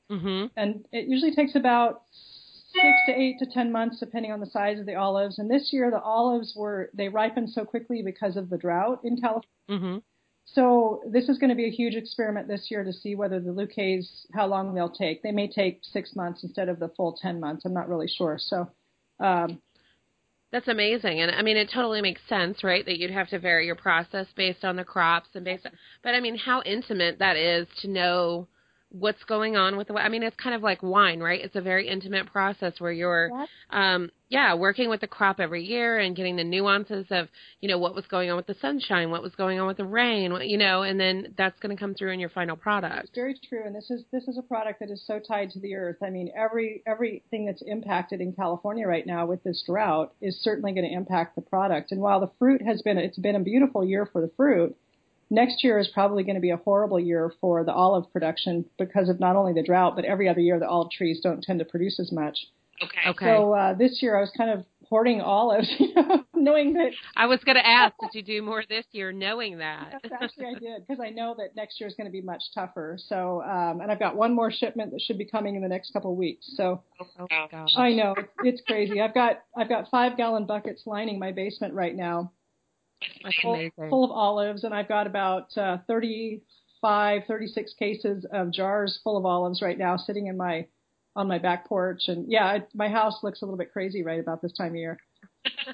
Mhm. 0.10 0.52
And 0.56 0.88
it 0.92 1.08
usually 1.08 1.34
takes 1.36 1.56
about 1.56 2.04
six 2.12 2.98
to 3.08 3.14
eight 3.14 3.40
to 3.40 3.46
ten 3.46 3.72
months, 3.72 4.00
depending 4.00 4.32
on 4.32 4.40
the 4.40 4.46
size 4.46 4.80
of 4.80 4.86
the 4.86 4.96
olives. 4.96 5.40
And 5.40 5.50
this 5.50 5.72
year, 5.72 5.92
the 5.92 6.02
olives 6.02 6.56
were 6.56 6.90
they 6.94 7.10
ripened 7.10 7.50
so 7.50 7.66
quickly 7.66 8.02
because 8.02 8.38
of 8.38 8.50
the 8.50 8.58
drought 8.58 9.02
in 9.04 9.18
California. 9.20 9.48
Mhm. 9.70 10.04
So 10.46 11.02
this 11.08 11.28
is 11.28 11.38
going 11.40 11.50
to 11.50 11.56
be 11.56 11.66
a 11.66 11.72
huge 11.72 11.96
experiment 11.96 12.48
this 12.48 12.70
year 12.70 12.84
to 12.84 12.94
see 12.94 13.16
whether 13.16 13.40
the 13.40 13.52
Lucques, 13.52 14.28
how 14.34 14.46
long 14.46 14.74
they'll 14.74 14.90
take. 14.90 15.24
They 15.24 15.32
may 15.32 15.48
take 15.48 15.84
six 15.84 16.16
months 16.16 16.44
instead 16.44 16.70
of 16.70 16.80
the 16.80 16.90
full 16.90 17.14
10 17.14 17.40
months. 17.40 17.66
I'm 17.66 17.74
not 17.74 17.90
really 17.90 18.08
sure. 18.08 18.38
So, 18.38 18.70
um, 19.20 19.62
That's 20.56 20.70
amazing. 20.70 21.20
And 21.20 21.32
I 21.32 21.42
mean, 21.42 21.58
it 21.58 21.70
totally 21.70 22.02
makes 22.02 22.22
sense, 22.30 22.64
right? 22.64 22.86
That 22.86 22.98
you'd 22.98 23.12
have 23.12 23.28
to 23.28 23.40
vary 23.40 23.66
your 23.66 23.76
process 23.76 24.26
based 24.38 24.64
on 24.64 24.78
the 24.78 24.86
crops 24.86 25.28
and 25.34 25.44
based 25.44 25.66
on, 25.66 25.74
but 26.02 26.16
I 26.16 26.22
mean, 26.22 26.38
how 26.38 26.62
intimate 26.66 27.20
that 27.20 27.36
is 27.36 27.68
to 27.82 27.90
know 27.90 28.48
what's 28.98 29.24
going 29.26 29.58
on 29.58 29.76
with 29.76 29.88
the, 29.90 29.94
I 29.96 30.10
mean, 30.10 30.24
it's 30.24 30.36
kind 30.38 30.56
of 30.56 30.62
like 30.62 30.82
wine, 30.82 31.20
right? 31.20 31.42
It's 31.44 31.56
a 31.56 31.62
very 31.62 31.88
intimate 31.88 32.32
process 32.32 32.74
where 32.80 32.92
you're, 32.92 33.30
um, 33.70 34.10
yeah, 34.30 34.56
working 34.56 34.90
with 34.90 35.02
the 35.02 35.08
crop 35.08 35.40
every 35.40 35.64
year 35.66 36.00
and 36.00 36.16
getting 36.16 36.36
the 36.36 36.44
nuances 36.44 37.06
of, 37.12 37.28
you 37.60 37.70
know, 37.70 37.78
what 37.78 37.94
was 37.94 38.06
going 38.08 38.30
on 38.30 38.38
with 38.38 38.48
the 38.48 38.56
sunshine, 38.62 39.12
what 39.12 39.22
was 39.22 39.36
going 39.36 39.60
on 39.60 39.68
with 39.68 39.78
the 39.78 39.86
rain, 39.86 40.32
what, 40.32 40.48
you 40.48 40.58
know, 40.58 40.84
and 40.84 41.00
then 41.00 41.34
that's 41.38 41.60
going 41.60 41.76
to 41.76 41.80
come 41.80 41.94
through 41.94 42.12
in 42.12 42.20
your 42.20 42.30
final 42.30 42.56
product. 42.56 43.06
it's 43.06 43.16
very 43.16 43.38
true. 43.48 43.64
And 43.66 43.76
this 43.76 43.90
is, 43.92 44.04
this 44.12 44.28
is 44.28 44.38
a 44.38 44.42
product 44.42 44.80
that 44.80 44.90
is 44.90 45.06
so 45.06 45.20
tied 45.20 45.52
to 45.52 45.60
the 45.60 45.76
earth. 45.76 45.98
I 46.02 46.10
mean, 46.10 46.32
every, 46.36 46.82
everything 46.88 47.46
that's 47.46 47.62
impacted 47.62 48.22
in 48.22 48.34
California 48.34 48.88
right 48.88 49.06
now 49.06 49.26
with 49.26 49.44
this 49.44 49.62
drought 49.66 50.14
is 50.22 50.42
certainly 50.42 50.72
going 50.72 50.88
to 50.88 50.94
impact 50.94 51.36
the 51.36 51.42
product. 51.42 51.92
And 51.92 52.02
while 52.02 52.22
the 52.22 52.32
fruit 52.40 52.62
has 52.62 52.82
been, 52.82 52.98
it's 52.98 53.20
been 53.20 53.36
a 53.36 53.42
beautiful 53.42 53.84
year 53.86 54.10
for 54.12 54.22
the 54.22 54.32
fruit, 54.38 54.76
next 55.36 55.64
year 55.64 55.78
is 55.78 55.88
probably 55.90 56.24
going 56.24 56.36
to 56.36 56.42
be 56.42 56.50
a 56.50 56.58
horrible 56.58 57.00
year 57.00 57.32
for 57.40 57.64
the 57.64 57.74
olive 57.74 58.12
production 58.12 58.66
because 58.80 59.10
of 59.10 59.20
not 59.20 59.36
only 59.36 59.54
the 59.54 59.64
drought, 59.64 59.96
but 59.96 60.06
every 60.06 60.28
other 60.28 60.40
year 60.40 60.60
the 60.60 60.68
olive 60.68 60.90
trees 60.92 61.20
don't 61.22 61.44
tend 61.44 61.60
to 61.60 61.66
produce 61.66 62.00
as 62.00 62.12
much. 62.12 62.48
Okay. 62.82 63.10
Okay. 63.10 63.26
So 63.26 63.54
uh, 63.54 63.74
this 63.74 64.00
year 64.02 64.18
I 64.18 64.22
was 64.22 64.32
kind 64.36 64.50
of 64.50 64.66
hoarding 64.90 65.22
olives, 65.22 65.68
you 65.80 65.94
know, 65.94 66.24
knowing 66.34 66.74
that 66.74 66.92
I 67.16 67.26
was 67.26 67.40
going 67.44 67.56
to 67.56 67.66
ask, 67.66 67.94
did 68.02 68.14
you 68.14 68.24
do 68.24 68.42
more 68.42 68.64
this 68.68 68.86
year 68.92 69.12
knowing 69.12 69.60
that? 69.60 70.02
yes, 70.04 70.14
actually 70.22 70.46
I 70.46 70.60
did 70.60 70.88
because 70.88 71.02
I 71.04 71.10
know 71.10 71.36
that 71.38 71.56
next 71.56 71.80
year 71.80 71.88
is 71.88 71.96
going 71.96 72.06
to 72.06 72.12
be 72.12 72.22
much 72.22 72.44
tougher. 72.54 72.98
So 73.08 73.42
um, 73.44 73.82
and 73.82 73.92
I've 73.92 74.00
got 74.00 74.16
one 74.16 74.34
more 74.34 74.52
shipment 74.52 74.92
that 74.92 75.02
should 75.02 75.18
be 75.18 75.26
coming 75.26 75.56
in 75.56 75.62
the 75.62 75.68
next 75.68 75.94
couple 75.94 76.12
of 76.12 76.18
weeks. 76.18 76.46
So 76.56 76.84
oh, 77.20 77.28
gosh. 77.50 77.70
I 77.78 77.94
know 77.94 78.16
it's, 78.18 78.30
it's 78.44 78.62
crazy. 78.68 79.02
I've 79.02 79.14
got 79.14 79.42
I've 79.58 79.70
got 79.70 79.90
five 79.90 80.18
gallon 80.18 80.46
buckets 80.46 80.84
lining 80.86 81.20
my 81.20 81.32
basement 81.32 81.74
right 81.74 81.96
now, 81.96 82.24
That's 82.24 82.45
full, 83.42 83.70
full 83.90 84.04
of 84.06 84.12
olives, 84.12 84.64
and 84.64 84.74
I've 84.74 84.88
got 84.88 85.08
about 85.08 85.56
uh, 85.58 85.78
35, 85.88 87.22
36 87.28 87.74
cases 87.78 88.26
of 88.32 88.52
jars 88.52 89.00
full 89.04 89.18
of 89.18 89.26
olives 89.26 89.62
right 89.62 89.78
now 89.78 89.98
sitting 89.98 90.28
in 90.28 90.38
my 90.38 90.68
on 91.16 91.28
my 91.28 91.38
back 91.40 91.68
porch. 91.68 92.04
And 92.08 92.30
yeah, 92.30 92.56
it, 92.56 92.70
my 92.74 92.90
house 92.90 93.20
looks 93.24 93.42
a 93.42 93.46
little 93.46 93.58
bit 93.58 93.72
crazy 93.72 94.04
right 94.04 94.20
about 94.20 94.42
this 94.42 94.54
time 94.54 94.72
of 94.72 94.76
year. 94.76 94.98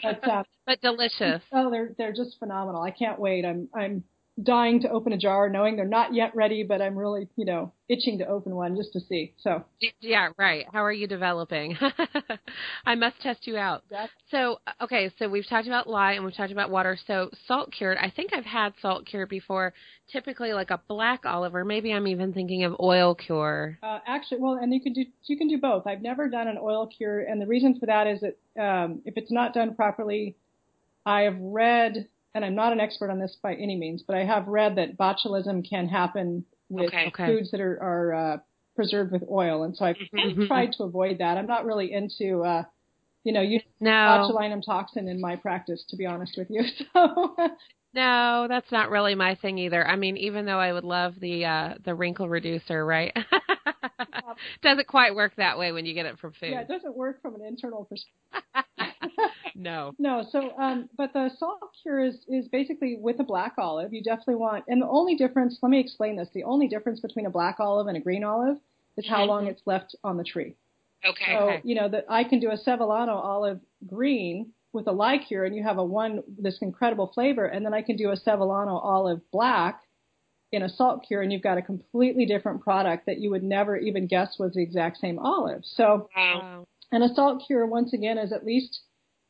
But 0.03 0.27
uh, 0.27 0.43
but 0.65 0.81
delicious. 0.81 1.41
oh, 1.53 1.69
they're 1.69 1.93
they're 1.97 2.13
just 2.13 2.37
phenomenal. 2.39 2.81
I 2.81 2.91
can't 2.91 3.19
wait. 3.19 3.45
I'm 3.45 3.69
I'm 3.73 4.03
dying 4.43 4.81
to 4.81 4.89
open 4.89 5.13
a 5.13 5.17
jar, 5.17 5.49
knowing 5.49 5.75
they're 5.75 5.85
not 5.85 6.13
yet 6.13 6.35
ready, 6.35 6.63
but 6.63 6.81
I'm 6.81 6.97
really 6.97 7.27
you 7.35 7.45
know 7.45 7.73
itching 7.91 8.17
to 8.19 8.27
open 8.27 8.55
one 8.55 8.75
just 8.75 8.93
to 8.93 8.99
see. 9.01 9.33
So 9.41 9.65
Yeah, 9.99 10.29
right. 10.37 10.65
How 10.71 10.83
are 10.83 10.91
you 10.91 11.07
developing? 11.07 11.77
I 12.85 12.95
must 12.95 13.19
test 13.21 13.45
you 13.45 13.57
out. 13.57 13.83
So, 14.29 14.59
okay, 14.81 15.11
so 15.19 15.27
we've 15.27 15.47
talked 15.47 15.67
about 15.67 15.87
lye 15.87 16.13
and 16.13 16.23
we've 16.23 16.35
talked 16.35 16.53
about 16.53 16.69
water. 16.69 16.97
So, 17.05 17.29
salt 17.47 17.71
cured, 17.71 17.97
I 17.97 18.09
think 18.09 18.31
I've 18.33 18.45
had 18.45 18.73
salt 18.81 19.05
cured 19.05 19.29
before, 19.29 19.73
typically 20.11 20.53
like 20.53 20.71
a 20.71 20.79
black 20.87 21.25
olive, 21.25 21.53
or 21.53 21.65
maybe 21.65 21.91
I'm 21.91 22.07
even 22.07 22.33
thinking 22.33 22.63
of 22.63 22.75
oil 22.79 23.13
cure. 23.13 23.77
Uh, 23.83 23.99
actually, 24.07 24.39
well, 24.39 24.53
and 24.53 24.73
you 24.73 24.81
can 24.81 24.93
do 24.93 25.03
you 25.25 25.37
can 25.37 25.47
do 25.47 25.57
both. 25.57 25.85
I've 25.85 26.01
never 26.01 26.29
done 26.29 26.47
an 26.47 26.57
oil 26.61 26.87
cure, 26.87 27.21
and 27.21 27.41
the 27.41 27.47
reason 27.47 27.77
for 27.79 27.87
that 27.87 28.07
is 28.07 28.21
that 28.21 28.61
um, 28.61 29.01
if 29.05 29.17
it's 29.17 29.31
not 29.31 29.53
done 29.53 29.75
properly, 29.75 30.37
I 31.05 31.21
have 31.21 31.37
read, 31.39 32.07
and 32.33 32.45
I'm 32.45 32.55
not 32.55 32.71
an 32.73 32.79
expert 32.79 33.09
on 33.09 33.19
this 33.19 33.37
by 33.41 33.53
any 33.55 33.75
means, 33.75 34.03
but 34.05 34.15
I 34.15 34.23
have 34.25 34.47
read 34.47 34.75
that 34.77 34.97
botulism 34.97 35.67
can 35.67 35.87
happen 35.87 36.45
with 36.69 36.87
Okay. 36.87 37.07
Okay. 37.07 37.25
foods 37.25 37.51
that 37.51 37.61
are, 37.61 37.77
are 37.81 38.13
uh, 38.13 38.37
preserved 38.75 39.11
with 39.11 39.23
oil, 39.29 39.63
and 39.63 39.75
so 39.75 39.85
I've 39.85 39.97
Mhm. 39.97 40.47
tried 40.47 40.71
to 40.73 40.83
avoid 40.83 41.17
that. 41.19 41.37
I'm 41.37 41.47
not 41.47 41.65
really 41.65 41.91
into, 41.91 42.43
uh, 42.43 42.63
you 43.23 43.33
know, 43.33 43.41
using 43.41 43.67
No. 43.79 43.89
botulinum 44.29 44.63
toxin 44.65 45.07
in 45.07 45.19
my 45.19 45.35
practice, 45.35 45.83
to 45.89 45.95
be 45.97 46.05
honest 46.05 46.37
with 46.37 46.49
you. 46.49 46.63
So 46.93 47.55
No, 47.93 48.45
that's 48.47 48.71
not 48.71 48.89
really 48.89 49.15
my 49.15 49.35
thing 49.35 49.57
either. 49.57 49.85
I 49.85 49.97
mean, 49.97 50.15
even 50.17 50.45
though 50.45 50.59
I 50.59 50.71
would 50.71 50.85
love 50.85 51.19
the 51.19 51.45
uh 51.45 51.73
the 51.83 51.93
wrinkle 51.93 52.29
reducer, 52.29 52.85
right? 52.85 53.15
doesn't 54.61 54.87
quite 54.87 55.13
work 55.13 55.33
that 55.35 55.57
way 55.57 55.71
when 55.71 55.85
you 55.85 55.93
get 55.93 56.05
it 56.05 56.17
from 56.19 56.31
food. 56.33 56.51
Yeah, 56.51 56.61
it 56.61 56.69
doesn't 56.69 56.95
work 56.95 57.21
from 57.21 57.35
an 57.35 57.45
internal 57.45 57.85
perspective. 57.85 58.95
no. 59.55 59.93
No, 59.99 60.23
so 60.31 60.57
um 60.57 60.89
but 60.97 61.11
the 61.11 61.31
salt 61.37 61.59
cure 61.81 61.99
is 61.99 62.19
is 62.29 62.47
basically 62.47 62.97
with 62.97 63.19
a 63.19 63.23
black 63.23 63.55
olive. 63.57 63.93
You 63.93 64.01
definitely 64.01 64.35
want 64.35 64.63
and 64.69 64.81
the 64.81 64.87
only 64.87 65.15
difference, 65.15 65.57
let 65.61 65.69
me 65.69 65.79
explain 65.79 66.15
this. 66.15 66.29
The 66.33 66.43
only 66.45 66.67
difference 66.67 67.01
between 67.01 67.25
a 67.25 67.31
black 67.31 67.59
olive 67.59 67.87
and 67.87 67.97
a 67.97 68.01
green 68.01 68.23
olive 68.23 68.57
is 68.95 69.07
how 69.07 69.25
long 69.25 69.47
it's 69.47 69.61
left 69.65 69.95
on 70.03 70.17
the 70.17 70.23
tree. 70.23 70.55
Okay. 71.05 71.33
So, 71.33 71.49
Okay. 71.49 71.61
you 71.63 71.75
know, 71.75 71.89
that 71.89 72.05
I 72.09 72.23
can 72.23 72.39
do 72.39 72.51
a 72.51 72.57
Sevillano 72.57 73.15
olive 73.15 73.59
green 73.87 74.53
with 74.73 74.87
a 74.87 74.91
lye 74.91 75.17
cure 75.17 75.43
and 75.43 75.55
you 75.55 75.63
have 75.63 75.77
a 75.77 75.83
one, 75.83 76.23
this 76.39 76.59
incredible 76.61 77.11
flavor. 77.13 77.45
And 77.45 77.65
then 77.65 77.73
I 77.73 77.81
can 77.81 77.95
do 77.97 78.09
a 78.11 78.15
Sevillano 78.17 78.79
olive 78.83 79.21
black 79.31 79.81
in 80.51 80.63
a 80.63 80.69
salt 80.69 81.05
cure 81.07 81.21
and 81.21 81.31
you've 81.31 81.41
got 81.41 81.57
a 81.57 81.61
completely 81.61 82.25
different 82.25 82.61
product 82.61 83.05
that 83.05 83.19
you 83.19 83.29
would 83.29 83.43
never 83.43 83.77
even 83.77 84.07
guess 84.07 84.37
was 84.39 84.53
the 84.53 84.61
exact 84.63 84.97
same 84.97 85.19
olive. 85.19 85.61
So. 85.63 86.09
Wow. 86.15 86.67
and 86.91 87.03
a 87.03 87.13
salt 87.13 87.43
cure 87.47 87.65
once 87.65 87.93
again 87.93 88.17
is 88.17 88.31
at 88.33 88.45
least 88.45 88.81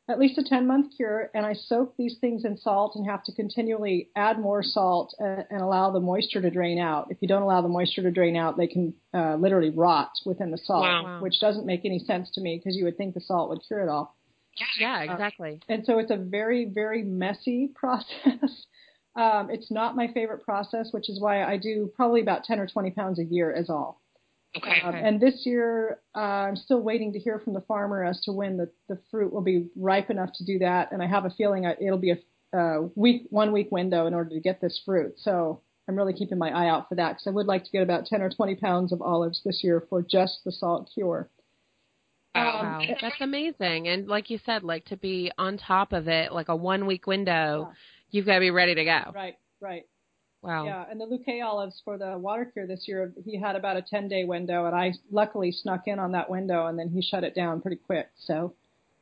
at 0.08 0.18
least 0.18 0.36
a 0.36 0.42
10 0.42 0.66
month 0.66 0.92
cure 0.96 1.30
and 1.32 1.46
I 1.46 1.52
soak 1.54 1.96
these 1.96 2.16
things 2.20 2.44
in 2.44 2.56
salt 2.56 2.96
and 2.96 3.06
have 3.08 3.22
to 3.24 3.32
continually 3.32 4.08
add 4.16 4.38
more 4.40 4.62
salt 4.64 5.14
and, 5.20 5.44
and 5.48 5.60
allow 5.62 5.92
the 5.92 6.00
moisture 6.00 6.42
to 6.42 6.50
drain 6.50 6.78
out. 6.80 7.06
If 7.10 7.18
you 7.20 7.28
don't 7.28 7.42
allow 7.42 7.62
the 7.62 7.68
moisture 7.68 8.02
to 8.02 8.10
drain 8.10 8.36
out, 8.36 8.56
they 8.56 8.66
can 8.66 8.94
uh, 9.14 9.36
literally 9.36 9.70
rot 9.70 10.10
within 10.26 10.50
the 10.50 10.58
salt, 10.58 10.82
Wow. 10.82 11.20
which 11.22 11.38
doesn't 11.40 11.66
make 11.66 11.84
any 11.84 12.00
sense 12.00 12.30
to 12.32 12.40
me 12.40 12.56
because 12.58 12.76
you 12.76 12.84
would 12.84 12.96
think 12.96 13.14
the 13.14 13.20
salt 13.20 13.48
would 13.50 13.60
cure 13.66 13.80
it 13.80 13.88
all. 13.88 14.16
Yeah, 14.78 15.02
exactly. 15.02 15.60
And 15.68 15.84
so 15.84 15.98
it's 15.98 16.10
a 16.10 16.16
very, 16.16 16.66
very 16.66 17.02
messy 17.02 17.70
process. 17.74 18.66
um, 19.16 19.50
it's 19.50 19.70
not 19.70 19.96
my 19.96 20.08
favorite 20.12 20.44
process, 20.44 20.88
which 20.92 21.08
is 21.08 21.20
why 21.20 21.44
I 21.44 21.56
do 21.56 21.90
probably 21.96 22.20
about 22.20 22.44
10 22.44 22.58
or 22.60 22.66
20 22.66 22.90
pounds 22.90 23.18
a 23.18 23.24
year 23.24 23.50
is 23.52 23.68
all. 23.70 24.00
Okay. 24.56 24.82
Um, 24.84 24.94
and 24.94 25.18
this 25.20 25.46
year, 25.46 26.00
uh, 26.14 26.18
I'm 26.18 26.56
still 26.56 26.80
waiting 26.80 27.12
to 27.14 27.18
hear 27.18 27.38
from 27.38 27.54
the 27.54 27.62
farmer 27.62 28.04
as 28.04 28.20
to 28.22 28.32
when 28.32 28.58
the, 28.58 28.70
the 28.88 28.98
fruit 29.10 29.32
will 29.32 29.40
be 29.40 29.68
ripe 29.76 30.10
enough 30.10 30.30
to 30.34 30.44
do 30.44 30.58
that. 30.58 30.92
And 30.92 31.02
I 31.02 31.06
have 31.06 31.24
a 31.24 31.30
feeling 31.30 31.64
I- 31.64 31.76
it'll 31.80 31.96
be 31.98 32.10
a 32.12 32.18
uh, 32.54 32.88
week, 32.94 33.26
one 33.30 33.50
week 33.50 33.72
window 33.72 34.06
in 34.06 34.12
order 34.12 34.28
to 34.28 34.40
get 34.40 34.60
this 34.60 34.78
fruit. 34.84 35.14
So 35.16 35.62
I'm 35.88 35.96
really 35.96 36.12
keeping 36.12 36.36
my 36.36 36.50
eye 36.50 36.68
out 36.68 36.86
for 36.88 36.96
that 36.96 37.12
because 37.12 37.26
I 37.26 37.30
would 37.30 37.46
like 37.46 37.64
to 37.64 37.70
get 37.70 37.82
about 37.82 38.04
10 38.04 38.20
or 38.20 38.28
20 38.28 38.54
pounds 38.56 38.92
of 38.92 39.00
olives 39.00 39.40
this 39.42 39.64
year 39.64 39.86
for 39.88 40.02
just 40.02 40.40
the 40.44 40.52
salt 40.52 40.90
cure. 40.92 41.30
Wow. 42.34 42.60
Um, 42.60 42.66
Wow, 42.88 42.96
that's 43.00 43.20
amazing. 43.20 43.88
And 43.88 44.08
like 44.08 44.30
you 44.30 44.38
said, 44.44 44.62
like 44.62 44.84
to 44.86 44.96
be 44.96 45.30
on 45.38 45.58
top 45.58 45.92
of 45.92 46.08
it, 46.08 46.32
like 46.32 46.48
a 46.48 46.56
one 46.56 46.86
week 46.86 47.06
window, 47.06 47.68
Yeah. 47.68 47.74
you've 48.10 48.26
got 48.26 48.34
to 48.34 48.40
be 48.40 48.50
ready 48.50 48.74
to 48.74 48.84
go. 48.84 49.12
Right, 49.14 49.36
right. 49.60 49.86
Wow. 50.42 50.64
Yeah, 50.64 50.84
and 50.90 51.00
the 51.00 51.04
Lucques 51.04 51.40
olives 51.44 51.80
for 51.84 51.96
the 51.98 52.18
water 52.18 52.44
cure 52.44 52.66
this 52.66 52.88
year, 52.88 53.12
he 53.24 53.38
had 53.38 53.54
about 53.54 53.76
a 53.76 53.82
10 53.82 54.08
day 54.08 54.24
window, 54.24 54.66
and 54.66 54.74
I 54.74 54.92
luckily 55.12 55.52
snuck 55.52 55.82
in 55.86 56.00
on 56.00 56.12
that 56.12 56.28
window, 56.28 56.66
and 56.66 56.76
then 56.78 56.88
he 56.88 57.00
shut 57.00 57.22
it 57.22 57.34
down 57.34 57.60
pretty 57.60 57.76
quick. 57.76 58.08
So 58.18 58.54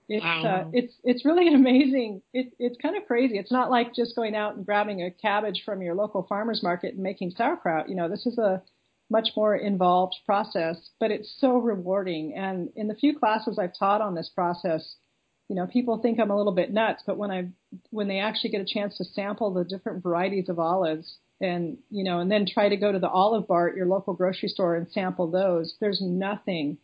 it's 0.09 0.23
Wow. 0.23 0.45
uh, 0.45 0.65
it's 0.75 0.93
it's 1.03 1.25
really 1.25 1.47
an 1.49 1.55
amazing. 1.63 2.21
It, 2.35 2.53
it's 2.59 2.77
kind 2.83 2.95
of 2.97 3.07
crazy. 3.07 3.39
It's 3.39 3.53
not 3.53 3.71
like 3.71 3.95
just 3.95 4.15
going 4.17 4.35
out 4.35 4.57
and 4.57 4.67
grabbing 4.67 5.03
a 5.03 5.11
cabbage 5.11 5.63
from 5.65 5.81
your 5.81 5.95
local 5.95 6.25
farmers 6.25 6.63
market 6.63 6.95
and 6.95 7.03
making 7.03 7.31
sauerkraut. 7.31 7.89
You 7.89 7.95
know, 7.95 8.09
this 8.09 8.27
is 8.27 8.37
a 8.37 8.61
much 9.11 9.31
more 9.37 9.57
involved 9.57 10.15
process, 10.25 10.91
but 11.01 11.11
it's 11.11 11.35
so 11.39 11.59
rewarding. 11.59 12.35
And 12.35 12.71
in 12.77 12.89
the 12.89 12.95
few 12.95 13.19
classes 13.19 13.59
I've 13.59 13.77
taught 13.79 14.01
on 14.01 14.15
this 14.15 14.31
process, 14.35 14.97
you 15.49 15.57
know, 15.57 15.67
people 15.67 15.99
think 15.99 16.21
I'm 16.21 16.31
a 16.31 16.37
little 16.37 16.55
bit 16.55 16.73
nuts, 16.73 17.03
but 17.07 17.19
when 17.19 17.31
I 17.31 17.49
when 17.91 18.09
they 18.09 18.21
actually 18.21 18.51
get 18.51 18.61
a 18.61 18.73
chance 18.73 18.97
to 18.99 19.05
sample 19.05 19.53
the 19.53 19.65
different 19.65 20.03
varieties 20.03 20.49
of 20.49 20.59
olives 20.59 21.19
and 21.41 21.79
you 21.91 22.05
know, 22.05 22.21
and 22.21 22.31
then 22.31 22.47
try 22.47 22.69
to 22.69 22.77
go 22.77 22.93
to 22.93 22.99
the 22.99 23.09
olive 23.09 23.49
bar 23.49 23.69
at 23.69 23.77
your 23.77 23.87
local 23.87 24.15
grocery 24.15 24.49
store 24.49 24.77
and 24.77 24.89
sample 24.93 25.31
those, 25.31 25.75
there's 25.81 26.01
nothing 26.01 26.79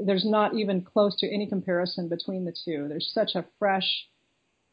there's 0.00 0.24
not 0.24 0.54
even 0.54 0.82
close 0.82 1.16
to 1.20 1.32
any 1.32 1.46
comparison 1.46 2.08
between 2.08 2.44
the 2.44 2.54
two. 2.64 2.86
There's 2.88 3.10
such 3.12 3.34
a 3.34 3.44
fresh 3.58 4.08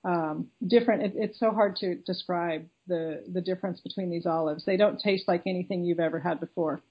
um, 0.03 0.47
different. 0.65 1.03
It, 1.03 1.13
it's 1.15 1.39
so 1.39 1.51
hard 1.51 1.75
to 1.77 1.95
describe 1.95 2.65
the 2.87 3.23
the 3.31 3.41
difference 3.41 3.79
between 3.81 4.09
these 4.09 4.25
olives. 4.25 4.65
They 4.65 4.77
don't 4.77 4.99
taste 4.99 5.27
like 5.27 5.43
anything 5.45 5.83
you've 5.83 5.99
ever 5.99 6.19
had 6.19 6.39
before. 6.39 6.81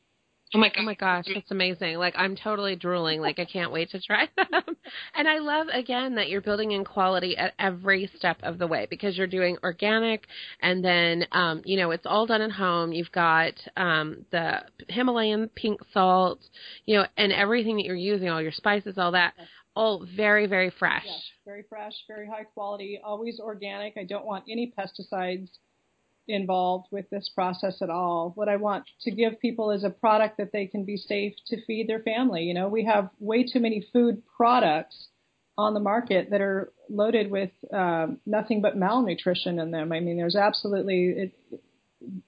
Oh 0.52 0.58
my. 0.58 0.72
Oh 0.76 0.82
my 0.82 0.94
gosh, 0.94 1.26
that's 1.32 1.50
amazing. 1.50 1.98
Like 1.98 2.14
I'm 2.16 2.34
totally 2.34 2.74
drooling. 2.74 3.20
Like 3.20 3.38
I 3.38 3.44
can't 3.44 3.70
wait 3.70 3.90
to 3.90 4.00
try 4.00 4.28
them. 4.36 4.76
And 5.14 5.28
I 5.28 5.38
love 5.38 5.68
again 5.72 6.16
that 6.16 6.28
you're 6.28 6.40
building 6.40 6.72
in 6.72 6.84
quality 6.84 7.36
at 7.36 7.54
every 7.58 8.10
step 8.16 8.38
of 8.42 8.58
the 8.58 8.66
way 8.66 8.86
because 8.90 9.16
you're 9.16 9.28
doing 9.28 9.58
organic 9.62 10.26
and 10.60 10.84
then 10.84 11.26
um 11.30 11.62
you 11.64 11.76
know, 11.76 11.92
it's 11.92 12.06
all 12.06 12.26
done 12.26 12.42
at 12.42 12.50
home. 12.50 12.92
You've 12.92 13.12
got 13.12 13.54
um 13.76 14.26
the 14.32 14.62
Himalayan 14.88 15.50
pink 15.54 15.80
salt, 15.92 16.40
you 16.84 16.96
know, 16.96 17.06
and 17.16 17.32
everything 17.32 17.76
that 17.76 17.84
you're 17.84 17.94
using, 17.94 18.28
all 18.28 18.42
your 18.42 18.52
spices, 18.52 18.98
all 18.98 19.12
that, 19.12 19.34
all 19.76 20.04
very 20.16 20.46
very 20.46 20.70
fresh. 20.70 21.04
Yes, 21.06 21.22
very 21.44 21.64
fresh, 21.68 21.94
very 22.08 22.26
high 22.26 22.44
quality, 22.44 23.00
always 23.04 23.38
organic. 23.38 23.96
I 23.96 24.04
don't 24.04 24.26
want 24.26 24.44
any 24.48 24.72
pesticides 24.76 25.48
involved 26.32 26.88
with 26.90 27.08
this 27.10 27.30
process 27.34 27.82
at 27.82 27.90
all. 27.90 28.32
What 28.34 28.48
I 28.48 28.56
want 28.56 28.84
to 29.02 29.10
give 29.10 29.40
people 29.40 29.70
is 29.70 29.84
a 29.84 29.90
product 29.90 30.36
that 30.38 30.52
they 30.52 30.66
can 30.66 30.84
be 30.84 30.96
safe 30.96 31.34
to 31.48 31.64
feed 31.64 31.88
their 31.88 32.00
family. 32.00 32.44
You 32.44 32.54
know, 32.54 32.68
we 32.68 32.84
have 32.84 33.10
way 33.18 33.44
too 33.44 33.60
many 33.60 33.86
food 33.92 34.22
products 34.36 35.08
on 35.58 35.74
the 35.74 35.80
market 35.80 36.30
that 36.30 36.40
are 36.40 36.72
loaded 36.88 37.30
with 37.30 37.50
um, 37.72 38.18
nothing 38.24 38.62
but 38.62 38.76
malnutrition 38.76 39.58
in 39.58 39.70
them. 39.70 39.92
I 39.92 40.00
mean, 40.00 40.16
there's 40.16 40.36
absolutely, 40.36 41.04
it, 41.08 41.32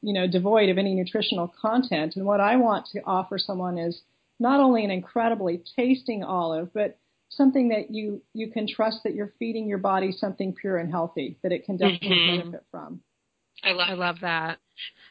you 0.03 0.13
know, 0.13 0.27
devoid 0.27 0.69
of 0.69 0.79
any 0.79 0.95
nutritional 0.95 1.53
content. 1.61 2.17
And 2.17 2.27
what 2.27 2.41
I 2.41 2.57
want 2.57 2.87
to 2.93 3.01
offer 3.07 3.39
someone 3.39 3.79
is 3.79 4.01
not 4.39 4.61
only 4.61 4.85
an 4.85 4.91
incredibly 4.91 5.63
tasting 5.77 6.23
olive, 6.25 6.73
but 6.75 6.99
something 7.31 7.69
that 7.71 7.91
you 7.91 8.21
you 8.35 8.51
can 8.51 8.67
trust 8.67 8.99
that 9.05 9.15
you're 9.15 9.33
feeding 9.39 9.67
your 9.67 9.79
body 9.79 10.13
something 10.13 10.55
pure 10.55 10.77
and 10.77 10.91
healthy 10.91 11.39
that 11.43 11.53
it 11.53 11.65
can 11.65 11.77
definitely 11.79 12.19
Mhm. 12.19 12.27
benefit 12.27 12.65
from. 12.71 13.01
I 13.65 13.73
love. 13.73 13.89
I 13.89 13.95
love 13.95 14.17
that. 14.23 14.59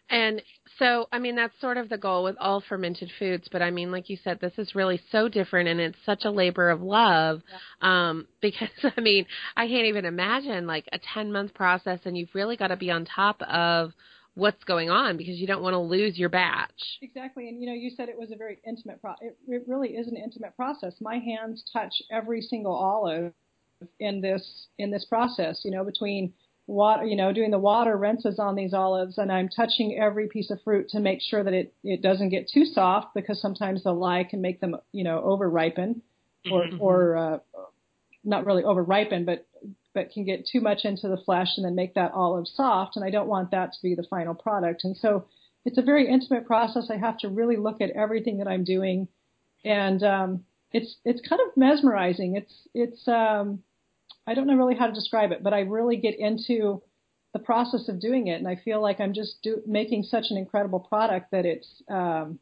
And 0.10 0.42
so, 0.78 1.08
I 1.12 1.20
mean, 1.20 1.36
that's 1.36 1.54
sort 1.62 1.78
of 1.78 1.88
the 1.88 1.98
goal 1.98 2.24
with 2.24 2.36
all 2.40 2.62
fermented 2.68 3.10
foods. 3.18 3.48
But 3.50 3.62
I 3.62 3.72
mean, 3.72 3.92
like 3.92 4.10
you 4.10 4.18
said, 4.24 4.40
this 4.40 4.54
is 4.58 4.76
really 4.76 5.00
so 5.12 5.30
different 5.30 5.70
and 5.70 5.80
it's 5.80 5.98
such 6.06 6.26
a 6.26 6.32
labor 6.32 6.70
of 6.70 6.82
love. 6.82 7.42
Um, 7.82 8.28
because 8.42 8.70
I 8.84 9.00
mean, 9.00 9.26
I 9.56 9.68
can't 9.68 9.88
even 9.88 10.06
imagine 10.06 10.68
like 10.68 10.90
a 10.92 11.00
10 11.14 11.32
month 11.32 11.54
process 11.54 12.00
and 12.06 12.18
you've 12.18 12.34
really 12.34 12.58
got 12.58 12.68
to 12.68 12.78
be 12.78 12.92
on 12.92 13.06
top 13.06 13.42
of 13.44 13.94
what's 14.34 14.64
going 14.64 14.90
on 14.90 15.18
because 15.18 15.38
you 15.38 15.48
don't 15.48 15.62
want 15.62 15.74
to 15.74 15.80
lose 15.80 16.18
your 16.18 16.30
batch. 16.30 17.00
Exactly, 17.02 17.50
and 17.50 17.62
you 17.62 17.68
know, 17.68 17.74
you 17.74 17.90
said 17.90 18.10
it 18.10 18.18
was 18.18 18.32
a 18.32 18.36
very 18.36 18.60
intimate 18.66 19.02
pro. 19.02 19.12
It, 19.22 19.38
it 19.48 19.64
really 19.68 19.90
is 19.90 20.08
an 20.08 20.16
intimate 20.16 20.56
process. 20.56 20.94
My 21.02 21.18
hands 21.18 21.70
touch 21.72 21.94
every 22.12 22.42
single 22.42 22.74
olive 22.74 23.34
in 24.00 24.22
this 24.22 24.68
in 24.78 24.92
this 24.92 25.06
process. 25.06 25.62
You 25.64 25.72
know, 25.72 25.84
between 25.84 26.34
water, 26.72 27.06
you 27.06 27.16
know, 27.16 27.32
doing 27.34 27.52
the 27.52 27.60
water 27.60 27.98
rinses 27.98 28.40
on 28.40 28.56
these 28.56 28.74
olives, 28.74 29.18
and 29.18 29.32
I'm 29.32 29.50
touching 29.50 30.00
every 30.00 30.28
piece 30.28 30.50
of 30.52 30.62
fruit 30.64 30.90
to 30.90 31.00
make 31.00 31.20
sure 31.22 31.44
that 31.44 31.54
it 31.54 31.74
it 31.84 32.02
doesn't 32.02 32.30
get 32.30 32.50
too 32.50 32.66
soft 32.66 33.14
because 33.14 33.42
sometimes 33.42 33.84
the 33.84 33.92
lye 33.94 34.24
can 34.24 34.42
make 34.42 34.60
them, 34.62 34.76
you 34.92 35.04
know, 35.04 35.22
over 35.22 35.50
ripen, 35.50 36.02
or 36.50 36.64
Mhm. 36.66 36.78
or 36.80 37.18
uh, 37.18 37.40
not 38.24 38.46
really 38.46 38.64
over 38.64 38.84
ripen, 38.84 39.26
but 39.26 39.46
but 39.94 40.12
can 40.12 40.24
get 40.24 40.48
too 40.48 40.62
much 40.62 40.86
into 40.86 41.10
the 41.10 41.18
flesh 41.18 41.58
and 41.58 41.66
then 41.66 41.76
make 41.76 41.94
that 41.96 42.14
olive 42.14 42.48
soft. 42.48 42.96
And 42.96 43.04
I 43.04 43.10
don't 43.10 43.28
want 43.28 43.52
that 43.52 43.74
to 43.74 43.82
be 43.82 43.94
the 43.94 44.04
final 44.04 44.34
product. 44.34 44.86
And 44.86 44.96
so 44.96 45.26
it's 45.66 45.78
a 45.78 45.82
very 45.82 46.08
intimate 46.08 46.46
process. 46.48 46.90
I 46.90 46.98
have 46.98 47.18
to 47.20 47.30
really 47.30 47.58
look 47.58 47.82
at 47.82 47.90
everything 47.92 48.38
that 48.38 48.48
I'm 48.48 48.64
doing, 48.64 49.08
and 49.66 50.02
um, 50.04 50.46
it's 50.72 50.96
it's 51.04 51.22
kind 51.28 51.42
of 51.46 51.58
mesmerizing. 51.58 52.36
It's 52.38 52.68
it's 52.74 53.08
um, 53.08 53.62
I 54.28 54.34
don't 54.34 54.48
know 54.48 54.56
really 54.56 54.76
how 54.76 54.88
to 54.88 54.94
describe 54.94 55.32
it, 55.32 55.44
but 55.44 55.54
I 55.54 55.62
really 55.62 55.98
get 55.98 56.18
into 56.18 56.82
the 57.34 57.40
process 57.40 57.88
of 57.88 58.00
doing 58.00 58.28
it, 58.28 58.40
and 58.40 58.48
I 58.48 58.56
feel 58.56 58.82
like 58.82 59.00
I'm 59.00 59.14
just 59.14 59.42
do, 59.42 59.62
making 59.66 60.04
such 60.04 60.26
an 60.30 60.38
incredible 60.38 60.80
product 60.80 61.32
that 61.32 61.46
it's 61.46 61.82
um, 61.90 62.40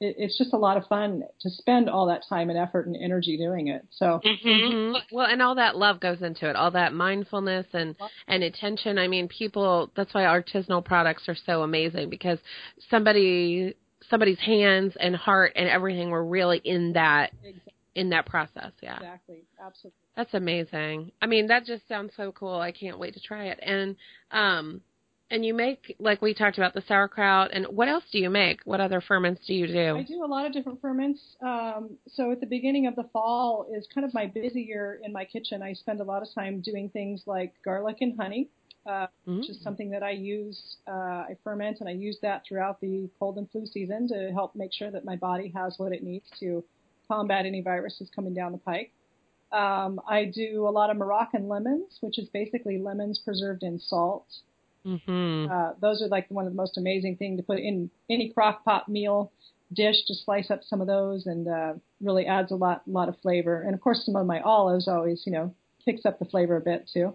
it, 0.00 0.16
it's 0.18 0.36
just 0.36 0.52
a 0.52 0.58
lot 0.58 0.76
of 0.76 0.86
fun 0.86 1.22
to 1.40 1.50
spend 1.50 1.88
all 1.88 2.06
that 2.06 2.22
time 2.28 2.50
and 2.50 2.58
effort 2.58 2.86
and 2.86 2.96
energy 2.96 3.36
doing 3.36 3.68
it. 3.68 3.86
So 3.90 4.20
Mhm. 4.24 4.42
Mhm. 4.44 5.02
Well, 5.12 5.26
and 5.26 5.40
all 5.40 5.54
that 5.54 5.76
love 5.76 6.00
goes 6.00 6.20
into 6.22 6.48
it, 6.48 6.56
all 6.56 6.70
that 6.72 6.92
mindfulness 6.92 7.66
and 7.72 7.96
and 8.26 8.42
attention. 8.42 8.98
I 8.98 9.08
mean, 9.08 9.28
people. 9.28 9.90
That's 9.94 10.12
why 10.12 10.24
artisanal 10.24 10.84
products 10.84 11.28
are 11.28 11.34
so 11.34 11.62
amazing 11.62 12.10
because 12.10 12.38
somebody 12.90 13.74
somebody's 14.10 14.40
hands 14.40 14.96
and 14.96 15.16
heart 15.16 15.52
and 15.56 15.68
everything 15.68 16.10
were 16.10 16.24
really 16.24 16.58
in 16.58 16.92
that 16.94 17.32
in 17.94 18.10
that 18.10 18.26
process. 18.26 18.72
Yeah, 18.82 18.96
exactly, 18.96 19.44
absolutely. 19.60 20.03
That's 20.16 20.34
amazing. 20.34 21.12
I 21.20 21.26
mean, 21.26 21.48
that 21.48 21.64
just 21.64 21.86
sounds 21.88 22.12
so 22.16 22.32
cool. 22.32 22.60
I 22.60 22.72
can't 22.72 22.98
wait 22.98 23.14
to 23.14 23.20
try 23.20 23.46
it. 23.46 23.58
And 23.62 23.96
um, 24.30 24.80
and 25.30 25.44
you 25.44 25.54
make 25.54 25.96
like 25.98 26.22
we 26.22 26.34
talked 26.34 26.58
about 26.58 26.74
the 26.74 26.82
sauerkraut. 26.86 27.50
And 27.52 27.66
what 27.66 27.88
else 27.88 28.04
do 28.12 28.18
you 28.18 28.30
make? 28.30 28.60
What 28.64 28.80
other 28.80 29.00
ferments 29.00 29.40
do 29.46 29.54
you 29.54 29.66
do? 29.66 29.96
I 29.96 30.02
do 30.02 30.24
a 30.24 30.26
lot 30.26 30.46
of 30.46 30.52
different 30.52 30.80
ferments. 30.80 31.20
Um, 31.42 31.90
so 32.08 32.30
at 32.30 32.40
the 32.40 32.46
beginning 32.46 32.86
of 32.86 32.94
the 32.94 33.04
fall 33.12 33.66
is 33.76 33.86
kind 33.92 34.04
of 34.06 34.12
my 34.14 34.26
busy 34.26 34.62
year 34.62 35.00
in 35.02 35.12
my 35.12 35.24
kitchen. 35.24 35.62
I 35.62 35.72
spend 35.72 36.00
a 36.00 36.04
lot 36.04 36.22
of 36.22 36.28
time 36.34 36.60
doing 36.60 36.88
things 36.90 37.22
like 37.26 37.54
garlic 37.64 37.96
and 38.00 38.16
honey. 38.18 38.48
uh, 38.86 39.06
which 39.38 39.48
is 39.50 39.62
something 39.62 39.90
that 39.90 40.02
I 40.02 40.10
use. 40.10 40.76
Uh, 40.86 40.90
I 41.30 41.36
ferment 41.42 41.80
and 41.80 41.88
I 41.88 41.92
use 41.92 42.18
that 42.22 42.42
throughout 42.46 42.80
the 42.82 43.08
cold 43.18 43.38
and 43.38 43.50
flu 43.50 43.64
season 43.66 44.06
to 44.08 44.30
help 44.32 44.54
make 44.54 44.72
sure 44.72 44.90
that 44.90 45.04
my 45.06 45.16
body 45.16 45.50
has 45.56 45.74
what 45.78 45.92
it 45.92 46.02
needs 46.02 46.26
to 46.40 46.62
combat 47.08 47.46
any 47.46 47.62
viruses 47.62 48.10
coming 48.14 48.34
down 48.34 48.52
the 48.52 48.58
pike. 48.58 48.92
Um, 49.54 50.00
I 50.08 50.24
do 50.24 50.66
a 50.66 50.70
lot 50.70 50.90
of 50.90 50.96
Moroccan 50.96 51.48
lemons, 51.48 51.98
which 52.00 52.18
is 52.18 52.28
basically 52.30 52.78
lemons 52.78 53.20
preserved 53.24 53.62
in 53.62 53.78
salt. 53.78 54.26
Mhm. 54.84 55.50
Uh, 55.50 55.74
those 55.80 56.02
are 56.02 56.08
like 56.08 56.30
one 56.30 56.46
of 56.46 56.52
the 56.52 56.56
most 56.56 56.76
amazing 56.76 57.16
thing 57.16 57.36
to 57.36 57.42
put 57.42 57.58
in 57.58 57.90
any 58.10 58.28
crock 58.30 58.64
pot 58.64 58.88
meal 58.88 59.32
dish. 59.72 60.04
To 60.06 60.14
slice 60.14 60.50
up 60.50 60.62
some 60.64 60.80
of 60.80 60.86
those 60.86 61.26
and 61.26 61.48
uh, 61.48 61.74
really 62.00 62.26
adds 62.26 62.50
a 62.50 62.56
lot, 62.56 62.86
lot 62.86 63.08
of 63.08 63.16
flavor. 63.18 63.62
And 63.62 63.74
of 63.74 63.80
course, 63.80 64.04
some 64.04 64.16
of 64.16 64.26
my 64.26 64.40
olives 64.40 64.88
always, 64.88 65.22
you 65.24 65.32
know, 65.32 65.54
kicks 65.84 66.04
up 66.04 66.18
the 66.18 66.26
flavor 66.26 66.56
a 66.56 66.60
bit 66.60 66.88
too. 66.92 67.14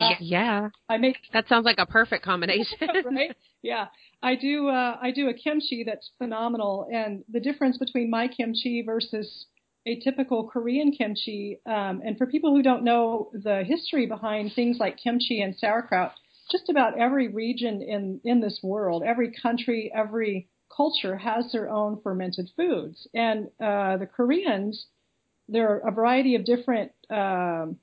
Uh, 0.00 0.14
Yeah. 0.20 0.70
I 0.88 0.96
make 0.98 1.16
That 1.32 1.48
sounds 1.48 1.64
like 1.64 1.78
a 1.78 1.86
perfect 1.86 2.24
combination. 2.24 2.78
right? 3.04 3.36
Yeah, 3.60 3.88
I 4.22 4.36
do. 4.36 4.68
Uh, 4.68 4.96
I 5.02 5.10
do 5.10 5.28
a 5.28 5.34
kimchi 5.34 5.82
that's 5.82 6.12
phenomenal, 6.16 6.86
and 6.92 7.24
the 7.28 7.40
difference 7.40 7.76
between 7.76 8.08
my 8.08 8.28
kimchi 8.28 8.82
versus 8.82 9.46
a 9.86 9.98
typical 10.00 10.48
Korean 10.48 10.92
kimchi, 10.92 11.60
um, 11.66 12.02
and 12.04 12.16
for 12.18 12.26
people 12.26 12.54
who 12.54 12.62
don't 12.62 12.84
know 12.84 13.30
the 13.32 13.64
history 13.64 14.06
behind 14.06 14.52
things 14.52 14.78
like 14.78 14.98
kimchi 14.98 15.40
and 15.40 15.56
sauerkraut, 15.56 16.12
just 16.50 16.68
about 16.68 16.98
every 16.98 17.28
region 17.28 17.82
in 17.82 18.20
in 18.24 18.40
this 18.40 18.60
world, 18.62 19.02
every 19.04 19.32
country, 19.32 19.90
every 19.94 20.48
culture 20.74 21.16
has 21.16 21.50
their 21.52 21.70
own 21.70 22.00
fermented 22.02 22.50
foods, 22.56 23.08
and 23.14 23.48
uh, 23.60 23.96
the 23.96 24.06
Koreans, 24.06 24.86
there 25.48 25.68
are 25.70 25.88
a 25.88 25.92
variety 25.92 26.34
of 26.34 26.44
different. 26.44 26.92
Um, 27.10 27.78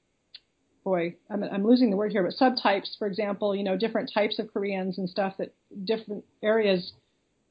boy, 0.84 1.16
I'm, 1.32 1.44
I'm 1.44 1.66
losing 1.66 1.90
the 1.90 1.98
word 1.98 2.12
here, 2.12 2.24
but 2.24 2.36
subtypes, 2.40 2.96
for 3.00 3.08
example, 3.08 3.56
you 3.56 3.64
know, 3.64 3.75
different 3.75 4.12
types 4.14 4.38
of 4.38 4.54
Koreans 4.54 5.00
and 5.00 5.10
stuff 5.10 5.34
that 5.40 5.52
different 5.84 6.24
areas 6.44 6.94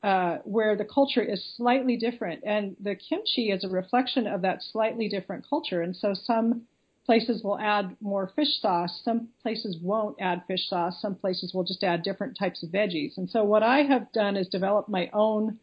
uh, 0.04 0.36
where 0.44 0.76
the 0.76 0.84
culture 0.84 1.22
is 1.22 1.42
slightly 1.56 1.96
different. 1.96 2.42
And 2.44 2.76
the 2.78 2.94
kimchi 2.94 3.50
is 3.50 3.64
a 3.64 3.68
reflection 3.68 4.26
of 4.26 4.42
that 4.42 4.62
slightly 4.62 5.08
different 5.08 5.48
culture. 5.48 5.80
And 5.80 5.96
so 5.96 6.12
some 6.12 6.66
places 7.06 7.42
will 7.42 7.58
add 7.58 7.96
more 8.02 8.30
fish 8.36 8.60
sauce, 8.60 9.00
some 9.02 9.28
places 9.42 9.78
won't 9.80 10.16
add 10.20 10.42
fish 10.46 10.68
sauce, 10.68 11.00
some 11.00 11.14
places 11.14 11.54
will 11.54 11.64
just 11.64 11.82
add 11.82 12.02
different 12.02 12.36
types 12.38 12.62
of 12.62 12.68
veggies. 12.68 13.16
And 13.16 13.30
so 13.30 13.44
what 13.44 13.62
I 13.62 13.78
have 13.82 14.12
done 14.12 14.36
is 14.36 14.46
develop 14.48 14.90
my 14.90 15.08
own 15.14 15.58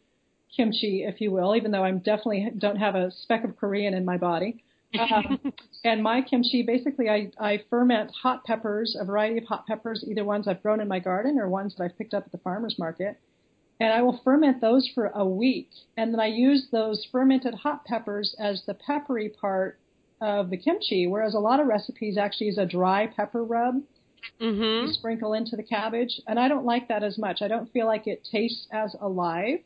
kimchi, 0.56 1.04
if 1.04 1.20
you 1.20 1.30
will, 1.30 1.54
even 1.54 1.70
though 1.70 1.84
I'm 1.84 1.98
definitely 1.98 2.50
don't 2.58 2.76
have 2.76 2.96
a 2.96 3.12
speck 3.12 3.44
of 3.44 3.56
Korean 3.56 3.94
in 3.94 4.04
my 4.04 4.16
body. 4.16 4.64
Um, 4.98 5.38
and 5.84 6.02
my 6.02 6.20
kimchi, 6.20 6.64
basically, 6.64 7.08
I, 7.08 7.30
I 7.38 7.62
ferment 7.70 8.10
hot 8.10 8.44
peppers, 8.44 8.96
a 8.98 9.04
variety 9.04 9.38
of 9.38 9.44
hot 9.44 9.68
peppers, 9.68 10.04
either 10.06 10.24
ones 10.24 10.48
I've 10.48 10.62
grown 10.62 10.80
in 10.80 10.88
my 10.88 10.98
garden 10.98 11.38
or 11.38 11.48
ones 11.48 11.76
that 11.76 11.84
I've 11.84 11.96
picked 11.96 12.12
up 12.12 12.24
at 12.26 12.32
the 12.32 12.38
farmer's 12.38 12.76
market. 12.76 13.18
And 13.82 13.92
I 13.92 14.00
will 14.00 14.20
ferment 14.22 14.60
those 14.60 14.88
for 14.94 15.06
a 15.06 15.26
week. 15.26 15.70
And 15.96 16.12
then 16.12 16.20
I 16.20 16.28
use 16.28 16.68
those 16.70 17.04
fermented 17.10 17.52
hot 17.52 17.84
peppers 17.84 18.32
as 18.38 18.62
the 18.64 18.74
peppery 18.74 19.28
part 19.28 19.80
of 20.20 20.50
the 20.50 20.56
kimchi, 20.56 21.08
whereas 21.08 21.34
a 21.34 21.40
lot 21.40 21.58
of 21.58 21.66
recipes 21.66 22.16
actually 22.16 22.46
use 22.46 22.58
a 22.58 22.64
dry 22.64 23.08
pepper 23.08 23.42
rub 23.42 23.82
mhm. 24.40 24.86
you 24.86 24.92
sprinkle 24.92 25.32
into 25.32 25.56
the 25.56 25.64
cabbage. 25.64 26.20
And 26.28 26.38
I 26.38 26.46
don't 26.46 26.64
like 26.64 26.86
that 26.86 27.02
as 27.02 27.18
much. 27.18 27.42
I 27.42 27.48
don't 27.48 27.72
feel 27.72 27.86
like 27.86 28.06
it 28.06 28.22
tastes 28.30 28.68
as 28.70 28.94
alive. 29.00 29.58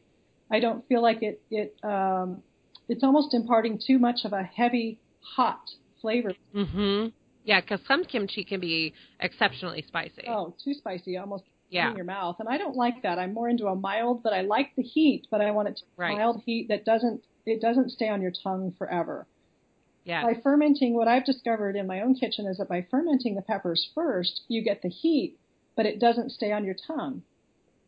I 0.51 0.61
don't 0.61 0.89
feel 0.89 1.03
like 1.03 1.23
it, 1.23 1.43
it 1.51 1.77
um, 1.85 2.43
it's 2.89 3.05
almost 3.05 3.35
imparting 3.35 3.79
too 3.87 3.99
much 3.99 4.21
of 4.25 4.33
a 4.33 4.45
heavy, 4.45 4.99
hot 5.21 5.61
flavor. 6.01 6.33
Mm-hmm. 6.55 7.09
Yeah, 7.45 7.61
cuz 7.61 7.81
some 7.87 8.03
kimchi 8.07 8.45
can 8.45 8.61
be 8.61 8.95
exceptionally 9.21 9.83
spicy. 9.83 10.25
Oh, 10.27 10.55
too 10.65 10.73
spicy, 10.73 11.19
almost 11.19 11.45
yeah. 11.71 11.91
in 11.91 11.97
your 11.97 12.05
mouth. 12.05 12.37
And 12.39 12.49
I 12.49 12.59
don't 12.59 12.77
like 12.77 13.03
that. 13.03 13.19
I'm 13.19 13.35
more 13.35 13.49
into 13.49 13.67
a 13.67 13.75
mild, 13.75 14.23
but 14.23 14.33
I 14.33 14.43
like 14.43 14.75
the 14.77 14.83
heat, 14.83 15.27
but 15.31 15.41
I 15.41 15.51
want 15.51 15.69
it 15.69 15.77
to 15.79 15.85
be 15.85 15.91
Right. 15.97 16.17
mild 16.17 16.43
heat 16.45 16.69
that 16.69 16.85
doesn't 16.85 17.23
it 17.45 17.61
doesn't 17.61 17.91
stay 17.91 18.09
on 18.09 18.21
your 18.21 18.33
tongue 18.33 18.75
forever. 18.77 19.25
Yeah. 20.05 20.23
By 20.23 20.35
fermenting, 20.35 20.95
what 20.95 21.09
I've 21.09 21.25
discovered 21.25 21.77
in 21.77 21.87
my 21.87 22.01
own 22.01 22.15
kitchen 22.15 22.47
is 22.47 22.59
that 22.59 22.69
by 22.69 22.87
fermenting 22.91 23.37
the 23.37 23.43
peppers 23.43 23.89
first, 23.95 24.43
you 24.49 24.63
get 24.63 24.83
the 24.83 24.89
heat, 24.89 25.39
but 25.77 25.87
it 25.87 26.01
doesn't 26.01 26.31
stay 26.31 26.51
on 26.53 26.65
your 26.65 26.75
tongue. 26.75 27.23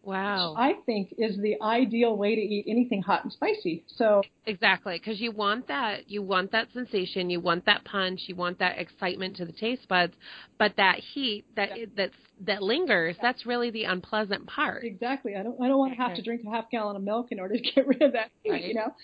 Wow. 0.03 0.55
I 0.57 0.75
think 0.87 1.15
is 1.19 1.37
the 1.39 1.61
ideal 1.63 2.17
way 2.17 2.35
to 2.35 2.41
eat 2.41 2.67
anything 2.69 3.03
hot 3.03 3.25
and 3.25 3.33
spicy. 3.33 3.85
So 3.87 4.23
Exactly, 4.47 4.99
because 4.99 5.21
you 5.21 5.31
want 5.31 5.69
that, 5.69 6.09
you 6.09 6.23
want 6.23 6.51
that 6.53 6.69
sensation, 6.73 7.29
you 7.29 7.39
want 7.39 7.67
that 7.67 7.85
punch, 7.85 8.23
you 8.29 8.35
want 8.35 8.59
that 8.61 8.79
excitement 8.79 9.37
to 9.37 9.45
the 9.45 9.53
taste 9.53 9.87
buds, 9.89 10.15
but 10.59 10.73
that 10.79 11.01
heat 11.13 11.45
that 11.55 11.69
that's 11.95 12.15
that 12.47 12.63
lingers, 12.63 13.15
that's 13.21 13.45
really 13.45 13.71
the 13.71 13.85
unpleasant 13.85 14.47
part. 14.47 14.85
exactly, 14.85 15.37
I 15.37 15.43
don't 15.43 15.61
I 15.61 15.69
don't 15.69 15.77
want 15.79 15.93
to 15.93 15.99
have 16.01 16.15
to 16.15 16.23
drink 16.23 16.43
a 16.47 16.51
half 16.51 16.71
gallon 16.71 16.97
of 16.97 17.03
milk 17.03 17.27
in 17.31 17.41
order 17.41 17.57
to 17.57 17.61
get 17.61 17.87
rid 17.87 18.01
of 18.01 18.13
that 18.13 18.31
heat, 18.43 18.51
Right. 18.51 18.65
you 18.65 18.75
know. 18.75 18.95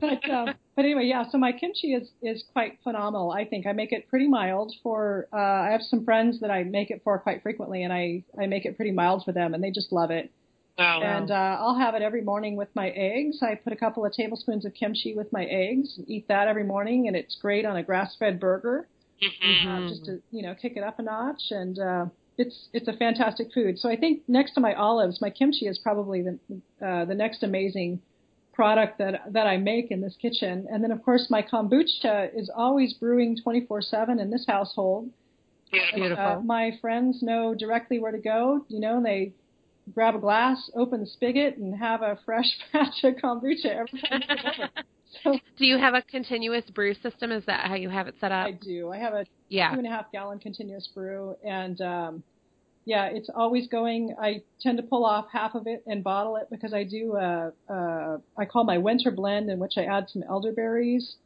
But 0.00 0.28
um, 0.30 0.54
but 0.76 0.84
anyway, 0.84 1.04
yeah. 1.06 1.24
So 1.30 1.38
my 1.38 1.52
kimchi 1.52 1.94
is 1.94 2.10
is 2.22 2.44
quite 2.52 2.78
phenomenal. 2.82 3.30
I 3.30 3.44
think 3.44 3.66
I 3.66 3.72
make 3.72 3.92
it 3.92 4.08
pretty 4.08 4.28
mild 4.28 4.72
for. 4.82 5.28
Uh, 5.32 5.36
I 5.36 5.68
have 5.72 5.82
some 5.82 6.04
friends 6.04 6.40
that 6.40 6.50
I 6.50 6.64
make 6.64 6.90
it 6.90 7.02
for 7.04 7.18
quite 7.18 7.42
frequently, 7.42 7.82
and 7.82 7.92
I 7.92 8.24
I 8.40 8.46
make 8.46 8.64
it 8.64 8.76
pretty 8.76 8.92
mild 8.92 9.24
for 9.24 9.32
them, 9.32 9.54
and 9.54 9.62
they 9.62 9.70
just 9.70 9.92
love 9.92 10.10
it. 10.10 10.30
Wow. 10.78 11.02
And 11.02 11.30
uh, 11.30 11.34
I'll 11.60 11.78
have 11.78 11.94
it 11.94 12.02
every 12.02 12.22
morning 12.22 12.56
with 12.56 12.68
my 12.74 12.88
eggs. 12.90 13.42
I 13.42 13.54
put 13.56 13.72
a 13.72 13.76
couple 13.76 14.04
of 14.06 14.12
tablespoons 14.12 14.64
of 14.64 14.72
kimchi 14.74 15.14
with 15.14 15.30
my 15.32 15.44
eggs, 15.44 15.98
and 15.98 16.08
eat 16.08 16.26
that 16.28 16.48
every 16.48 16.64
morning, 16.64 17.06
and 17.08 17.16
it's 17.16 17.36
great 17.36 17.64
on 17.66 17.76
a 17.76 17.82
grass-fed 17.82 18.40
burger. 18.40 18.88
Mhm. 19.44 19.66
uh, 19.66 19.88
just 19.88 20.04
to 20.06 20.22
you 20.30 20.42
know 20.42 20.54
kick 20.54 20.76
it 20.76 20.82
up 20.82 20.98
a 20.98 21.02
notch 21.02 21.42
and 21.50 21.78
uh 21.78 22.06
it's 22.38 22.68
it's 22.72 22.88
a 22.88 22.92
fantastic 22.94 23.52
food 23.52 23.78
so 23.78 23.88
i 23.88 23.94
think 23.96 24.22
next 24.28 24.52
to 24.54 24.60
my 24.60 24.74
olives 24.74 25.20
my 25.20 25.30
kimchi 25.30 25.66
is 25.66 25.78
probably 25.78 26.22
the 26.22 26.38
uh 26.84 27.04
the 27.04 27.14
next 27.14 27.42
amazing 27.44 28.00
product 28.52 28.98
that 28.98 29.32
that 29.32 29.46
i 29.46 29.56
make 29.56 29.90
in 29.90 30.00
this 30.00 30.16
kitchen 30.20 30.66
and 30.70 30.82
then 30.84 30.90
of 30.92 31.02
course 31.02 31.28
my 31.30 31.42
kombucha 31.42 32.28
is 32.36 32.50
always 32.54 32.92
brewing 32.94 33.36
24/7 33.44 34.20
in 34.20 34.30
this 34.30 34.44
household 34.46 35.10
Beautiful. 35.70 35.98
Beautiful. 36.00 36.24
uh, 36.24 36.40
my 36.40 36.72
friends 36.80 37.22
know 37.22 37.54
directly 37.54 37.98
where 37.98 38.12
to 38.12 38.18
go 38.18 38.64
you 38.68 38.78
know 38.78 39.02
they 39.02 39.32
grab 39.94 40.14
a 40.14 40.18
glass 40.18 40.70
open 40.76 41.00
the 41.00 41.06
spigot 41.06 41.56
and 41.56 41.74
have 41.76 42.02
a 42.02 42.18
fresh 42.24 42.46
batch 42.72 43.02
of 43.04 43.14
kombucha 43.14 43.66
every 43.66 44.00
time 44.00 44.20
they 44.20 44.36
come 44.36 44.52
over 44.54 44.70
so 45.24 45.38
Do 45.58 45.66
you 45.66 45.76
have 45.78 45.92
a 45.92 46.00
continuous 46.02 46.64
brew 46.70 46.94
system? 46.94 47.30
Is 47.32 47.44
that 47.44 47.66
how 47.68 47.74
you 47.74 47.90
have 47.90 48.06
it 48.08 48.14
set 48.20 48.32
up? 48.32 48.46
i 48.46 48.52
do 48.52 48.90
i 48.90 48.98
have 48.98 49.12
a 49.14 49.24
yeah. 49.48 49.70
two 49.72 49.78
and 49.78 49.86
a 49.86 49.90
half 49.90 50.10
gallon 50.12 50.38
continuous 50.38 50.88
brew 50.94 51.36
and 51.44 51.80
um 51.80 52.22
yeah 52.84 53.06
it's 53.06 53.30
always 53.34 53.68
going 53.68 54.14
i 54.20 54.40
tend 54.60 54.76
to 54.76 54.82
pull 54.82 55.04
off 55.04 55.26
half 55.32 55.54
of 55.54 55.66
it 55.66 55.82
and 55.86 56.02
bottle 56.02 56.36
it 56.36 56.48
because 56.50 56.72
i 56.74 56.82
do 56.84 57.16
uh 57.16 57.50
uh 57.70 58.18
i 58.38 58.44
call 58.44 58.64
my 58.64 58.78
winter 58.78 59.10
blend 59.10 59.48
in 59.50 59.58
which 59.58 59.74
i 59.76 59.84
add 59.84 60.06
some 60.08 60.22
elderberries 60.28 61.16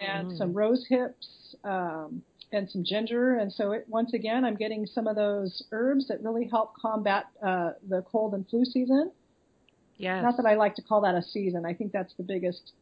and 0.00 0.28
Mm. 0.28 0.38
some 0.38 0.52
rose 0.52 0.86
hips 0.88 1.54
um 1.64 2.22
and 2.52 2.68
some 2.70 2.84
ginger 2.84 3.36
and 3.36 3.52
so 3.52 3.72
it 3.72 3.84
once 3.88 4.12
again 4.14 4.44
i'm 4.44 4.54
getting 4.56 4.86
some 4.86 5.06
of 5.06 5.16
those 5.16 5.62
herbs 5.72 6.06
that 6.08 6.22
really 6.22 6.46
help 6.48 6.72
combat 6.80 7.26
uh 7.44 7.70
the 7.88 8.02
cold 8.02 8.34
and 8.34 8.48
flu 8.48 8.64
season 8.64 9.10
Yes. 9.98 10.22
not 10.22 10.36
that 10.36 10.46
i 10.46 10.54
like 10.54 10.74
to 10.76 10.82
call 10.82 11.00
that 11.00 11.14
a 11.14 11.22
season 11.22 11.64
i 11.66 11.72
think 11.72 11.92
that's 11.92 12.14
the 12.14 12.22
biggest 12.22 12.72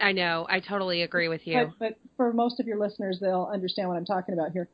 I 0.00 0.10
know. 0.12 0.44
I 0.50 0.58
totally 0.60 1.02
agree 1.02 1.28
with 1.28 1.46
you. 1.46 1.72
but, 1.78 1.78
but 1.78 1.98
for 2.16 2.32
most 2.32 2.58
of 2.60 2.66
your 2.66 2.78
listeners 2.78 3.18
they'll 3.20 3.48
understand 3.52 3.88
what 3.88 3.96
i'm 3.96 4.04
talking 4.04 4.34
about 4.34 4.52
here 4.52 4.68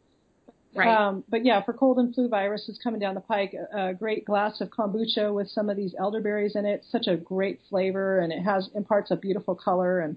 right. 0.74 0.88
Um, 0.88 1.24
but 1.28 1.44
yeah, 1.44 1.62
for 1.62 1.72
cold 1.72 1.98
and 1.98 2.14
flu 2.14 2.28
viruses 2.28 2.78
coming 2.83 3.00
down 3.00 3.14
the 3.14 3.20
pike, 3.20 3.54
a, 3.54 3.88
a 3.88 3.94
great 3.94 4.24
glass 4.24 4.61
of 4.61 4.70
kombucha 4.70 5.33
with 5.33 5.48
some 5.48 5.68
of 5.68 5.76
these 5.76 5.94
elderberries 5.98 6.56
in 6.56 6.66
it. 6.66 6.85
Such 6.90 7.06
a 7.06 7.16
great 7.16 7.61
flavor, 7.68 8.20
and 8.20 8.33
it 8.33 8.42
has 8.42 8.68
imparts 8.74 9.11
a 9.11 9.16
beautiful 9.16 9.54
color. 9.54 10.00
And 10.00 10.16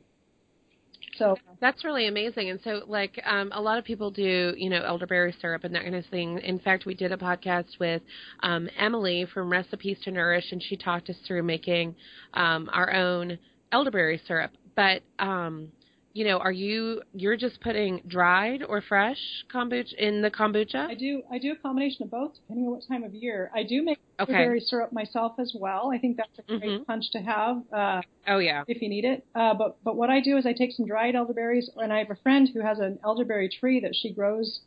so, 1.18 1.38
That's 1.60 1.84
really 1.84 2.08
amazing. 2.08 2.50
And 2.50 2.60
so, 2.64 2.82
like, 2.88 3.22
um, 3.26 3.52
a 3.54 3.62
lot 3.62 3.78
of 3.78 3.84
people 3.84 4.10
do, 4.10 4.54
you 4.58 4.70
know, 4.70 4.84
elderberry 4.84 5.36
syrup 5.40 5.64
and 5.64 5.76
that 5.76 5.84
kind 5.84 5.96
of 5.96 6.06
thing. 6.08 6.40
In 6.40 6.60
fact, 6.60 6.86
we 6.86 6.96
did 6.96 7.12
a 7.12 7.18
podcast 7.18 7.80
with 7.80 8.02
um, 8.42 8.68
Emily 8.78 9.28
from 9.34 9.52
Recipes 9.52 9.98
to 10.04 10.12
Nourish, 10.12 10.52
and 10.52 10.62
she 10.62 10.76
talked 10.76 11.10
us 11.10 11.16
through 11.28 11.44
making 11.44 11.96
um, 12.34 12.70
our 12.74 12.94
own 12.94 13.38
elderberry 13.72 14.22
syrup. 14.28 14.52
But, 14.76 15.04
um, 15.20 15.72
you 16.14 16.26
know, 16.26 16.38
are 16.38 16.52
you 16.52 17.02
you're 17.14 17.38
just 17.38 17.60
putting 17.62 18.02
dried 18.08 18.64
or 18.64 18.82
fresh 18.82 19.18
kombucha 19.52 19.94
in 19.96 20.22
the 20.22 20.30
kombucha? 20.30 20.88
I 20.88 20.94
do 20.94 21.24
I 21.32 21.40
do 21.40 21.52
a 21.54 21.56
combination 21.56 22.04
of 22.04 22.12
both 22.12 22.36
depending 22.36 22.68
on 22.68 22.74
what 22.74 22.84
time 22.88 23.04
of 23.04 23.14
year. 23.14 23.52
I 23.54 23.64
do 23.64 23.84
make 23.84 23.98
Okay. 24.20 24.34
elderberry 24.34 24.60
syrup 24.60 24.94
myself 24.94 25.34
as 25.40 25.56
well. 25.60 25.92
I 25.92 25.98
think 25.98 26.18
that's 26.18 26.40
a 26.40 26.60
great 26.60 26.82
Mhm. 26.82 26.86
punch 26.86 27.12
to 27.12 27.20
have. 27.20 27.64
Uh, 27.74 28.02
Oh 28.28 28.38
yeah. 28.38 28.64
if 28.68 28.82
you 28.82 28.88
need 28.90 29.06
it. 29.06 29.26
Uh, 29.34 29.56
but 29.56 29.84
but 29.84 29.96
what 29.96 30.10
I 30.12 30.22
do 30.22 30.38
is 30.38 30.46
I 30.46 30.54
take 30.54 30.72
some 30.72 30.86
dried 30.86 31.16
elderberries, 31.16 31.70
and 31.78 31.92
I 31.92 31.98
have 31.98 32.12
a 32.12 32.16
friend 32.18 32.48
who 32.54 32.62
has 32.62 32.78
an 32.80 33.00
elderberry 33.04 33.50
tree 33.50 33.80
that 33.80 33.96
she 33.96 34.14
grows 34.14 34.62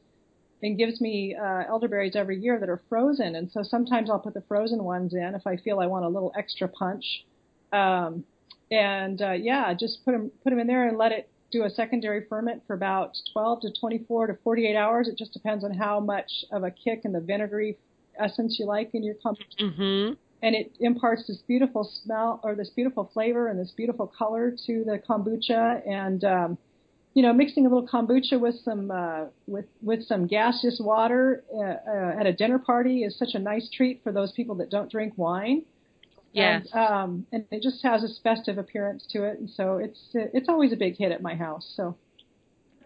and 0.63 0.77
gives 0.77 1.01
me 1.01 1.37
uh, 1.41 1.63
elderberries 1.69 2.17
every 2.17 2.39
year 2.41 2.59
that 2.59 2.69
are 2.69 2.83
frozen. 2.89 3.37
And 3.37 3.51
so 3.53 3.63
sometimes 3.63 4.11
I'll 4.11 4.19
put 4.19 4.35
the 4.35 4.41
frozen 4.49 4.83
ones 4.83 5.15
in 5.15 5.35
if 5.35 5.47
I 5.47 5.57
feel 5.59 5.79
I 5.79 5.87
want 5.87 6.05
a 6.05 6.09
little 6.09 6.33
extra 6.37 6.67
punch. 6.67 7.05
Um, 7.73 8.25
and 8.71 9.23
uh, 9.23 9.33
yeah, 9.33 9.73
just 9.75 10.05
put 10.05 10.13
them 10.13 10.31
put 10.43 10.51
them 10.51 10.59
in 10.59 10.67
there 10.67 10.89
and 10.89 10.99
let 10.99 11.13
it 11.13 11.31
do 11.53 11.65
a 11.65 11.71
secondary 11.71 12.25
ferment 12.29 12.63
for 12.67 12.75
about 12.75 13.17
12 13.33 13.61
to 13.63 13.73
24 13.81 14.29
to 14.29 14.35
48 14.43 14.77
hours. 14.77 15.09
It 15.09 15.17
just 15.17 15.33
depends 15.33 15.65
on 15.65 15.73
how 15.75 16.01
much 16.01 16.31
of 16.53 16.65
a 16.65 16.71
kick 16.71 17.03
and 17.05 17.15
the 17.15 17.21
vinegary 17.21 17.77
essence 18.19 18.57
you 18.59 18.67
like 18.67 18.91
in 18.95 19.03
your 19.03 19.15
kombucha, 19.15 19.61
Mm-hmm. 19.61 20.15
and 20.43 20.55
it 20.57 20.73
imparts 20.81 21.27
this 21.27 21.39
beautiful 21.47 21.89
smell 22.03 22.41
or 22.43 22.55
this 22.55 22.71
beautiful 22.71 23.11
flavor 23.13 23.49
and 23.49 23.59
this 23.59 23.73
beautiful 23.77 24.07
color 24.07 24.53
to 24.67 24.85
the 24.85 24.99
kombucha. 25.09 25.87
And 25.89 26.25
um, 26.25 26.59
you 27.15 27.23
know, 27.23 27.33
mixing 27.33 27.65
a 27.65 27.69
little 27.69 27.87
kombucha 27.87 28.39
with 28.39 28.57
some 28.65 28.91
uh, 28.91 29.27
with 29.47 29.67
with 29.83 30.03
some 30.07 30.27
gaseous 30.27 30.79
water 30.83 31.45
uh, 31.55 31.61
uh, 31.61 32.21
at 32.21 32.27
a 32.27 32.33
dinner 32.33 32.59
party 32.59 33.05
is 33.05 33.17
such 33.19 33.31
a 33.35 33.39
nice 33.39 33.69
treat 33.75 34.03
for 34.03 34.13
those 34.13 34.33
people 34.33 34.55
that 34.57 34.71
don't 34.71 34.91
drink 34.91 35.15
wine. 35.17 35.65
Yes. 36.37 36.68
And, 36.72 36.83
um, 36.83 37.27
and 37.33 37.46
it 37.51 37.62
just 37.62 37.83
has 37.83 38.03
this 38.03 38.20
festive 38.22 38.59
appearance 38.59 39.07
to 39.12 39.25
it, 39.25 39.38
and 39.38 39.49
so 39.49 39.79
it's 39.79 39.99
it's 40.12 40.51
always 40.51 40.70
a 40.70 40.77
big 40.77 40.96
hit 40.96 41.11
at 41.11 41.22
my 41.22 41.35
house. 41.35 41.72
So 41.75 41.96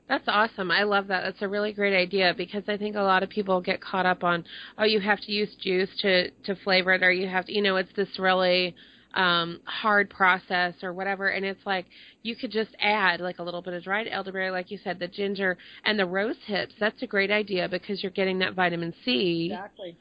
That's 0.08 0.28
awesome. 0.28 0.70
I 0.70 0.84
love 0.84 1.08
that. 1.08 1.22
That's 1.22 1.42
a 1.42 1.48
really 1.48 1.72
great 1.72 1.96
idea 2.00 2.32
because 2.36 2.62
I 2.68 2.76
think 2.76 2.94
a 2.94 3.02
lot 3.02 3.24
of 3.24 3.28
people 3.28 3.60
get 3.60 3.80
caught 3.80 4.06
up 4.06 4.22
on, 4.22 4.44
oh, 4.78 4.84
you 4.84 5.00
have 5.00 5.20
to 5.22 5.32
use 5.32 5.48
juice 5.60 5.90
to 6.02 6.30
to 6.30 6.54
flavor 6.62 6.92
it, 6.92 7.02
or 7.02 7.10
you 7.10 7.28
have 7.28 7.46
to, 7.46 7.52
you 7.52 7.60
know, 7.60 7.74
it's 7.74 7.92
this 7.96 8.20
really 8.20 8.76
um 9.14 9.60
hard 9.64 10.08
process 10.08 10.74
or 10.84 10.92
whatever 10.92 11.26
and 11.30 11.44
it's 11.44 11.66
like 11.66 11.86
you 12.22 12.36
could 12.36 12.52
just 12.52 12.70
add 12.80 13.18
like 13.20 13.40
a 13.40 13.42
little 13.42 13.60
bit 13.60 13.74
of 13.74 13.82
dried 13.82 14.06
elderberry 14.08 14.52
like 14.52 14.70
you 14.70 14.78
said 14.84 15.00
the 15.00 15.08
ginger 15.08 15.58
and 15.84 15.98
the 15.98 16.06
rose 16.06 16.36
hips 16.46 16.72
that's 16.78 17.02
a 17.02 17.08
great 17.08 17.28
idea 17.32 17.68
because 17.68 18.04
you're 18.04 18.12
getting 18.12 18.38
that 18.38 18.54
vitamin 18.54 18.94
c 19.04 19.50
exactly. 19.50 19.96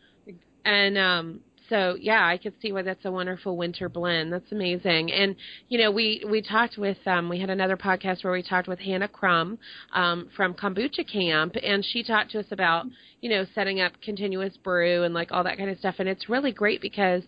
and 0.64 0.96
um 0.96 1.40
so 1.70 1.96
yeah, 2.00 2.26
I 2.26 2.38
could 2.38 2.54
see 2.62 2.72
why 2.72 2.82
that's 2.82 3.06
a 3.06 3.12
wonderful 3.12 3.56
winter 3.56 3.88
blend. 3.88 4.34
That's 4.34 4.52
amazing. 4.52 5.12
And 5.12 5.36
you 5.68 5.80
know, 5.80 5.92
we 5.92 6.24
we 6.30 6.42
talked 6.42 6.78
with 6.78 6.98
um 7.06 7.30
we 7.30 7.40
had 7.40 7.50
another 7.50 7.78
podcast 7.78 8.24
where 8.24 8.34
we 8.34 8.44
talked 8.44 8.68
with 8.68 8.80
Hannah 8.80 9.08
Crum 9.08 9.58
um 9.94 10.30
from 10.36 10.54
Kombucha 10.54 11.10
Camp 11.12 11.56
and 11.62 11.86
she 11.86 12.04
talked 12.04 12.32
to 12.32 12.40
us 12.40 12.48
about, 12.52 12.86
you 13.22 13.30
know, 13.30 13.46
setting 13.54 13.80
up 13.80 13.94
continuous 14.02 14.58
brew 14.58 15.04
and 15.04 15.14
like 15.14 15.32
all 15.32 15.44
that 15.44 15.58
kind 15.58 15.70
of 15.70 15.78
stuff 15.78 15.96
and 16.00 16.10
it's 16.10 16.28
really 16.28 16.52
great 16.52 16.82
because 16.82 17.24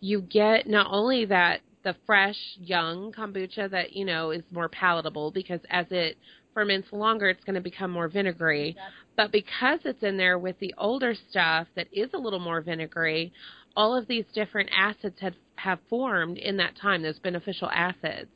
you 0.00 0.20
get 0.20 0.68
not 0.68 0.86
only 0.90 1.24
that 1.24 1.60
the 1.82 1.96
fresh 2.04 2.36
young 2.58 3.12
kombucha 3.12 3.70
that, 3.70 3.92
you 3.94 4.04
know, 4.04 4.30
is 4.30 4.42
more 4.50 4.68
palatable 4.68 5.30
because 5.30 5.60
as 5.70 5.86
it 5.90 6.18
ferments 6.52 6.88
longer 6.90 7.28
it's 7.28 7.44
going 7.44 7.54
to 7.54 7.60
become 7.60 7.90
more 7.90 8.08
vinegary. 8.08 8.76
But 9.16 9.30
because 9.30 9.80
it's 9.84 10.02
in 10.02 10.16
there 10.16 10.38
with 10.38 10.58
the 10.58 10.74
older 10.76 11.14
stuff 11.30 11.68
that 11.76 11.86
is 11.92 12.10
a 12.14 12.18
little 12.18 12.38
more 12.38 12.60
vinegary, 12.60 13.32
all 13.76 13.94
of 13.94 14.08
these 14.08 14.24
different 14.34 14.70
acids 14.76 15.16
have 15.20 15.34
have 15.56 15.78
formed 15.88 16.38
in 16.38 16.56
that 16.58 16.76
time, 16.76 17.02
those 17.02 17.18
beneficial 17.18 17.70
acids. 17.70 18.30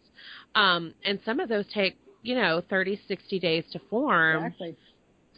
Um, 0.55 0.94
and 1.05 1.20
some 1.24 1.38
of 1.38 1.48
those 1.48 1.66
take, 1.72 1.96
you 2.22 2.35
know, 2.35 2.62
30, 2.68 3.00
60 3.07 3.38
days 3.38 3.64
to 3.72 3.79
form. 3.90 4.46
Exactly. 4.46 4.76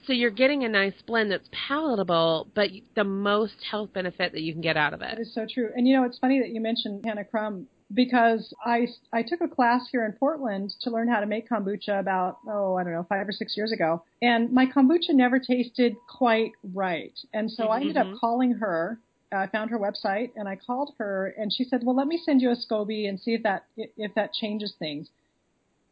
So 0.06 0.12
you're 0.12 0.30
getting 0.30 0.64
a 0.64 0.68
nice 0.68 0.94
blend 1.06 1.30
that's 1.30 1.48
palatable, 1.68 2.48
but 2.54 2.70
the 2.96 3.04
most 3.04 3.54
health 3.70 3.92
benefit 3.92 4.32
that 4.32 4.40
you 4.42 4.52
can 4.52 4.62
get 4.62 4.76
out 4.76 4.94
of 4.94 5.02
it. 5.02 5.18
it. 5.18 5.22
is 5.22 5.34
so 5.34 5.46
true. 5.52 5.70
And 5.76 5.86
you 5.86 5.96
know, 5.96 6.04
it's 6.04 6.18
funny 6.18 6.40
that 6.40 6.50
you 6.50 6.60
mentioned 6.60 7.04
Hannah 7.04 7.24
Crum 7.24 7.66
because 7.94 8.52
I 8.64 8.86
I 9.12 9.22
took 9.22 9.40
a 9.40 9.48
class 9.48 9.88
here 9.90 10.04
in 10.04 10.12
Portland 10.12 10.72
to 10.80 10.90
learn 10.90 11.08
how 11.08 11.20
to 11.20 11.26
make 11.26 11.48
kombucha 11.48 11.98
about 12.00 12.38
oh 12.48 12.76
I 12.76 12.84
don't 12.84 12.92
know 12.92 13.06
five 13.08 13.28
or 13.28 13.32
six 13.32 13.56
years 13.56 13.72
ago, 13.72 14.02
and 14.20 14.52
my 14.52 14.66
kombucha 14.66 15.10
never 15.10 15.38
tasted 15.38 15.94
quite 16.08 16.52
right, 16.74 17.16
and 17.32 17.50
so 17.50 17.68
I 17.68 17.80
ended 17.80 17.96
up 17.96 18.08
Mhm. 18.08 18.18
calling 18.18 18.52
her. 18.54 18.98
I 19.32 19.46
found 19.46 19.70
her 19.70 19.78
website 19.78 20.30
and 20.36 20.48
I 20.48 20.56
called 20.56 20.94
her 20.98 21.34
and 21.38 21.52
she 21.52 21.64
said, 21.64 21.82
"Well, 21.84 21.96
let 21.96 22.06
me 22.06 22.18
send 22.24 22.40
you 22.42 22.50
a 22.50 22.56
SCOBY 22.56 23.08
and 23.08 23.18
see 23.18 23.34
if 23.34 23.42
that 23.42 23.64
if 23.76 24.14
that 24.14 24.32
changes 24.32 24.74
things." 24.78 25.08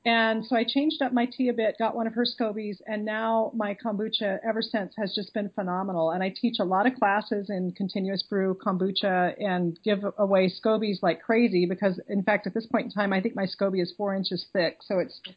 And 0.07 0.47
so 0.47 0.57
I 0.57 0.65
changed 0.65 1.03
up 1.03 1.13
my 1.13 1.27
tea 1.27 1.49
a 1.49 1.53
bit, 1.53 1.77
got 1.79 1.95
one 1.95 2.07
of 2.07 2.15
her 2.15 2.25
scobies, 2.25 2.81
and 2.87 3.05
now 3.05 3.53
my 3.55 3.75
kombucha 3.75 4.39
ever 4.43 4.63
since 4.63 4.95
has 4.97 5.15
just 5.15 5.35
been 5.35 5.51
phenomenal. 5.51 6.13
And 6.13 6.23
I 6.23 6.31
teach 6.35 6.57
a 6.59 6.65
lot 6.65 6.87
of 6.87 6.95
classes 6.95 7.51
in 7.51 7.73
continuous 7.73 8.23
brew 8.23 8.55
kombucha 8.55 9.35
and 9.39 9.79
give 9.85 10.03
away 10.17 10.49
scobies 10.49 11.03
like 11.03 11.21
crazy 11.21 11.67
because, 11.67 12.01
in 12.09 12.23
fact, 12.23 12.47
at 12.47 12.55
this 12.55 12.65
point 12.65 12.87
in 12.87 12.91
time, 12.93 13.13
I 13.13 13.21
think 13.21 13.37
my 13.37 13.45
SCOBY 13.45 13.83
is 13.83 13.93
four 13.95 14.15
inches 14.15 14.47
thick, 14.55 14.79
so 14.81 15.01
it's 15.01 15.21
Oh 15.29 15.31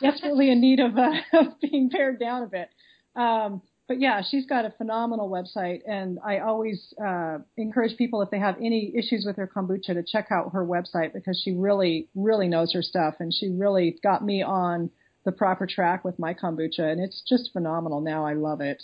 desperately 0.00 0.50
in 0.50 0.60
need 0.60 0.80
of, 0.80 0.98
uh, 0.98 1.12
of 1.32 1.60
being 1.60 1.88
pared 1.88 2.18
down 2.18 2.42
a 2.42 2.48
bit. 2.48 2.68
Um, 3.14 3.62
but 3.90 4.00
yeah, 4.00 4.22
she's 4.22 4.46
got 4.46 4.64
a 4.64 4.70
phenomenal 4.78 5.28
website, 5.28 5.80
and 5.84 6.20
I 6.24 6.38
always 6.38 6.94
uh, 7.04 7.38
encourage 7.56 7.96
people 7.96 8.22
if 8.22 8.30
they 8.30 8.38
have 8.38 8.54
any 8.58 8.92
issues 8.96 9.24
with 9.26 9.34
their 9.34 9.48
kombucha 9.48 9.94
to 9.94 10.04
check 10.04 10.28
out 10.30 10.52
her 10.52 10.64
website 10.64 11.12
because 11.12 11.42
she 11.44 11.50
really, 11.50 12.08
really 12.14 12.46
knows 12.46 12.72
her 12.72 12.82
stuff, 12.82 13.14
and 13.18 13.34
she 13.34 13.48
really 13.48 13.98
got 14.00 14.24
me 14.24 14.44
on 14.44 14.90
the 15.24 15.32
proper 15.32 15.66
track 15.66 16.04
with 16.04 16.20
my 16.20 16.34
kombucha, 16.34 16.78
and 16.88 17.00
it's 17.00 17.20
just 17.28 17.52
phenomenal 17.52 18.00
now. 18.00 18.24
I 18.24 18.34
love 18.34 18.60
it. 18.60 18.80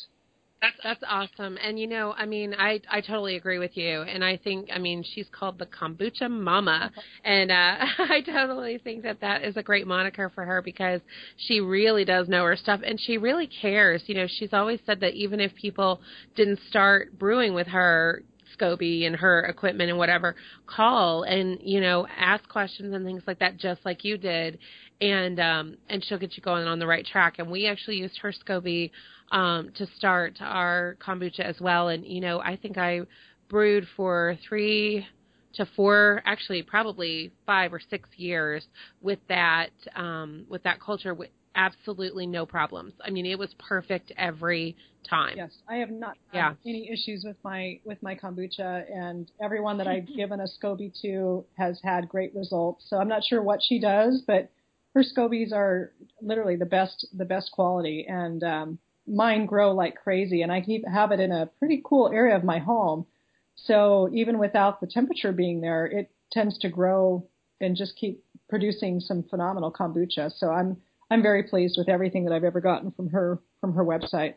That's 0.62 0.76
That's 0.82 1.02
awesome. 1.06 1.58
And 1.62 1.78
you 1.78 1.86
know, 1.86 2.14
I 2.16 2.24
mean, 2.24 2.54
I 2.58 2.80
I 2.90 3.00
totally 3.00 3.36
agree 3.36 3.58
with 3.58 3.76
you. 3.76 4.02
And 4.02 4.24
I 4.24 4.38
think, 4.38 4.68
I 4.72 4.78
mean, 4.78 5.04
she's 5.14 5.26
called 5.30 5.58
the 5.58 5.66
kombucha 5.66 6.30
mama, 6.30 6.90
and 7.24 7.50
uh 7.50 7.54
I 7.98 8.22
totally 8.24 8.78
think 8.78 9.02
that 9.02 9.20
that 9.20 9.44
is 9.44 9.56
a 9.56 9.62
great 9.62 9.86
moniker 9.86 10.30
for 10.34 10.44
her 10.44 10.62
because 10.62 11.02
she 11.36 11.60
really 11.60 12.04
does 12.04 12.28
know 12.28 12.44
her 12.44 12.56
stuff 12.56 12.80
and 12.84 12.98
she 12.98 13.18
really 13.18 13.46
cares. 13.46 14.02
You 14.06 14.14
know, 14.14 14.26
she's 14.26 14.54
always 14.54 14.80
said 14.86 15.00
that 15.00 15.12
even 15.14 15.40
if 15.40 15.54
people 15.54 16.00
didn't 16.36 16.60
start 16.70 17.18
brewing 17.18 17.52
with 17.52 17.66
her 17.68 18.22
SCOBY 18.58 19.06
and 19.06 19.16
her 19.16 19.40
equipment 19.44 19.90
and 19.90 19.98
whatever, 19.98 20.36
call 20.66 21.22
and 21.24 21.58
you 21.62 21.80
know 21.82 22.06
ask 22.16 22.48
questions 22.48 22.94
and 22.94 23.04
things 23.04 23.22
like 23.26 23.40
that, 23.40 23.58
just 23.58 23.84
like 23.84 24.04
you 24.04 24.16
did, 24.16 24.58
and 25.02 25.38
um 25.38 25.76
and 25.90 26.02
she'll 26.02 26.18
get 26.18 26.36
you 26.36 26.42
going 26.42 26.66
on 26.66 26.78
the 26.78 26.86
right 26.86 27.04
track. 27.04 27.34
And 27.38 27.50
we 27.50 27.66
actually 27.66 27.96
used 27.96 28.18
her 28.22 28.32
SCOBY 28.32 28.90
um, 29.32 29.70
to 29.76 29.86
start 29.96 30.38
our 30.40 30.96
kombucha 31.04 31.40
as 31.40 31.60
well. 31.60 31.88
And 31.88 32.04
you 32.04 32.20
know, 32.20 32.40
I 32.40 32.56
think 32.56 32.78
I 32.78 33.00
brewed 33.48 33.86
for 33.96 34.38
three 34.48 35.06
to 35.54 35.66
four, 35.74 36.22
actually 36.26 36.62
probably 36.62 37.32
five 37.46 37.72
or 37.72 37.80
six 37.80 38.08
years 38.16 38.66
with 39.00 39.18
that 39.28 39.70
um, 39.94 40.44
with 40.48 40.62
that 40.64 40.80
culture 40.80 41.14
with 41.14 41.30
absolutely 41.54 42.26
no 42.26 42.44
problems. 42.46 42.92
I 43.04 43.10
mean, 43.10 43.26
it 43.26 43.38
was 43.38 43.54
perfect 43.58 44.12
every 44.16 44.76
time. 45.08 45.36
Yes, 45.36 45.52
I 45.68 45.76
have 45.76 45.90
not 45.90 46.16
had 46.32 46.38
Yeah. 46.38 46.54
any 46.66 46.90
issues 46.90 47.24
with 47.24 47.36
my 47.42 47.80
with 47.84 48.02
my 48.02 48.14
kombucha, 48.14 48.84
and 48.94 49.30
everyone 49.42 49.78
that 49.78 49.86
I've 49.86 50.06
given 50.14 50.40
a 50.40 50.46
SCOBY 50.46 50.92
to 51.02 51.44
has 51.56 51.80
had 51.82 52.08
great 52.08 52.34
results. 52.34 52.84
So 52.88 52.98
I'm 52.98 53.08
not 53.08 53.24
sure 53.24 53.42
what 53.42 53.60
she 53.62 53.80
does, 53.80 54.22
but 54.26 54.50
her 54.94 55.02
SCOBYs 55.02 55.52
are 55.52 55.92
literally 56.20 56.56
the 56.56 56.66
best 56.66 57.06
the 57.16 57.24
best 57.24 57.50
quality, 57.52 58.06
and 58.08 58.42
um, 58.44 58.78
mine 59.06 59.46
grow 59.46 59.72
like 59.72 59.96
crazy. 59.96 60.42
And 60.42 60.52
I 60.52 60.60
keep 60.60 60.86
have 60.86 61.12
it 61.12 61.20
in 61.20 61.32
a 61.32 61.46
pretty 61.58 61.82
cool 61.84 62.08
area 62.08 62.36
of 62.36 62.44
my 62.44 62.58
home, 62.58 63.06
so 63.56 64.08
even 64.12 64.38
without 64.38 64.80
the 64.80 64.86
temperature 64.86 65.32
being 65.32 65.60
there, 65.60 65.86
it 65.86 66.10
tends 66.30 66.58
to 66.58 66.68
grow 66.68 67.26
and 67.60 67.74
just 67.74 67.96
keep 67.96 68.22
producing 68.48 69.00
some 69.00 69.22
phenomenal 69.24 69.72
kombucha. 69.72 70.30
So 70.36 70.50
I'm 70.50 70.76
I'm 71.10 71.22
very 71.22 71.44
pleased 71.44 71.76
with 71.78 71.88
everything 71.88 72.24
that 72.24 72.34
I've 72.34 72.44
ever 72.44 72.60
gotten 72.60 72.90
from 72.90 73.08
her 73.10 73.40
from 73.60 73.74
her 73.74 73.84
website. 73.84 74.34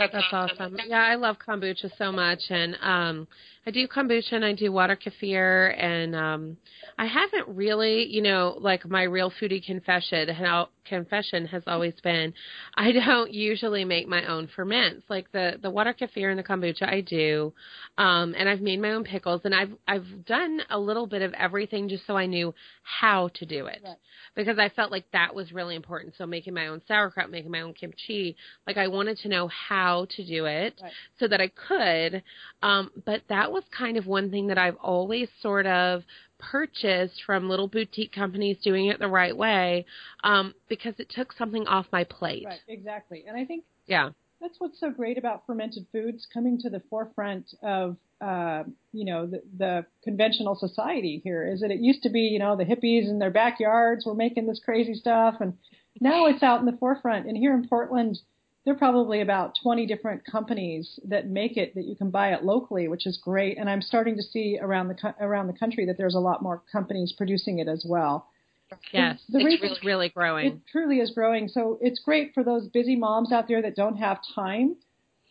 That's, 0.00 0.12
That's 0.12 0.32
awesome. 0.32 0.76
Yeah, 0.86 1.02
I 1.02 1.14
love 1.16 1.36
kombucha 1.46 1.90
so 1.98 2.10
much, 2.12 2.40
and 2.50 2.76
um, 2.80 3.28
I 3.66 3.70
do 3.70 3.86
kombucha 3.86 4.32
and 4.32 4.44
I 4.44 4.54
do 4.54 4.72
water 4.72 4.96
kefir, 4.96 5.74
and 5.78 6.14
um, 6.16 6.56
I 6.98 7.06
haven't 7.06 7.48
really, 7.54 8.06
you 8.06 8.22
know, 8.22 8.56
like 8.60 8.88
my 8.88 9.02
real 9.02 9.30
foodie 9.40 9.64
confession. 9.64 10.28
How 10.28 10.68
confession 10.84 11.46
has 11.46 11.62
always 11.66 11.94
been, 12.02 12.32
I 12.74 12.90
don't 12.92 13.32
usually 13.32 13.84
make 13.84 14.08
my 14.08 14.24
own 14.26 14.48
ferments. 14.56 15.04
Like 15.08 15.30
the 15.32 15.58
the 15.62 15.70
water 15.70 15.94
kefir 15.98 16.30
and 16.30 16.38
the 16.38 16.42
kombucha, 16.42 16.88
I 16.88 17.00
do, 17.02 17.52
um, 17.98 18.34
and 18.36 18.48
I've 18.48 18.60
made 18.62 18.80
my 18.80 18.92
own 18.92 19.04
pickles, 19.04 19.42
and 19.44 19.54
I've 19.54 19.72
I've 19.86 20.24
done 20.24 20.60
a 20.70 20.78
little 20.78 21.06
bit 21.06 21.22
of 21.22 21.32
everything 21.34 21.88
just 21.88 22.06
so 22.06 22.16
I 22.16 22.26
knew 22.26 22.54
how 22.82 23.28
to 23.34 23.46
do 23.46 23.66
it, 23.66 23.80
Right. 23.84 23.96
because 24.34 24.58
I 24.58 24.68
felt 24.70 24.90
like 24.90 25.04
that 25.12 25.34
was 25.34 25.52
really 25.52 25.76
important. 25.76 26.14
So 26.16 26.26
making 26.26 26.54
my 26.54 26.68
own 26.68 26.80
sauerkraut, 26.88 27.30
making 27.30 27.50
my 27.50 27.60
own 27.60 27.74
kimchi, 27.74 28.36
like 28.66 28.76
I 28.78 28.88
wanted 28.88 29.18
to 29.18 29.28
know 29.28 29.48
how 29.48 29.89
to 30.06 30.24
do 30.24 30.46
it 30.46 30.74
Right. 30.82 30.92
so 31.18 31.28
that 31.28 31.40
I 31.40 31.48
could. 31.48 32.22
Um, 32.62 32.90
but 33.04 33.22
that 33.28 33.50
was 33.52 33.64
kind 33.76 33.96
of 33.96 34.06
one 34.06 34.30
thing 34.30 34.46
that 34.48 34.58
I've 34.58 34.76
always 34.76 35.28
sort 35.40 35.66
of 35.66 36.02
purchased 36.38 37.22
from 37.26 37.48
little 37.48 37.68
boutique 37.68 38.12
companies 38.12 38.56
doing 38.64 38.86
it 38.86 38.98
the 38.98 39.08
right 39.08 39.36
way 39.36 39.84
um, 40.24 40.54
because 40.68 40.94
it 40.98 41.08
took 41.10 41.32
something 41.32 41.66
off 41.66 41.86
my 41.92 42.04
plate. 42.04 42.44
Right, 42.46 42.60
exactly. 42.68 43.24
And 43.28 43.36
I 43.36 43.44
think 43.44 43.64
Yeah. 43.86 44.10
that's 44.40 44.58
what's 44.58 44.80
so 44.80 44.90
great 44.90 45.18
about 45.18 45.44
fermented 45.46 45.86
foods 45.92 46.26
coming 46.32 46.58
to 46.60 46.70
the 46.70 46.80
forefront 46.90 47.54
of 47.62 47.96
uh, 48.20 48.64
you 48.92 49.04
know 49.06 49.26
the, 49.26 49.42
the 49.56 49.86
conventional 50.04 50.54
society 50.54 51.20
here 51.24 51.46
is 51.50 51.60
that 51.60 51.70
it 51.70 51.80
used 51.80 52.02
to 52.02 52.10
be 52.10 52.20
you 52.20 52.38
know 52.38 52.54
the 52.54 52.64
hippies 52.66 53.08
in 53.08 53.18
their 53.18 53.30
backyards 53.30 54.04
were 54.04 54.14
making 54.14 54.46
this 54.46 54.60
crazy 54.62 54.92
stuff 54.94 55.36
and 55.40 55.56
now 56.02 56.26
it's 56.26 56.42
out 56.42 56.60
in 56.60 56.66
the 56.66 56.76
forefront 56.78 57.26
and 57.26 57.34
here 57.36 57.54
in 57.54 57.66
Portland 57.66 58.18
there 58.64 58.74
are 58.74 58.78
probably 58.78 59.20
about 59.22 59.54
20 59.62 59.86
different 59.86 60.22
companies 60.24 61.00
that 61.04 61.28
make 61.28 61.56
it 61.56 61.74
that 61.74 61.84
you 61.84 61.96
can 61.96 62.10
buy 62.10 62.32
it 62.32 62.44
locally 62.44 62.88
which 62.88 63.06
is 63.06 63.16
great 63.16 63.56
and 63.58 63.68
I'm 63.70 63.82
starting 63.82 64.16
to 64.16 64.22
see 64.22 64.58
around 64.60 64.88
the 64.88 65.14
around 65.20 65.46
the 65.46 65.52
country 65.58 65.86
that 65.86 65.96
there's 65.98 66.14
a 66.14 66.20
lot 66.20 66.42
more 66.42 66.62
companies 66.70 67.12
producing 67.16 67.58
it 67.58 67.68
as 67.68 67.84
well 67.88 68.26
Yes. 68.92 69.20
the 69.28 69.38
it's 69.38 69.44
reason- 69.46 69.68
really, 69.68 69.78
really 69.84 70.08
growing. 70.10 70.46
it 70.46 70.58
truly 70.70 71.00
is 71.00 71.10
growing. 71.10 71.48
So 71.48 71.76
it's 71.80 71.98
great 71.98 72.32
for 72.34 72.44
those 72.44 72.68
busy 72.68 72.94
moms 72.94 73.32
out 73.32 73.48
there 73.48 73.60
that 73.62 73.74
don't 73.74 73.96
have 73.96 74.18
time 74.32 74.76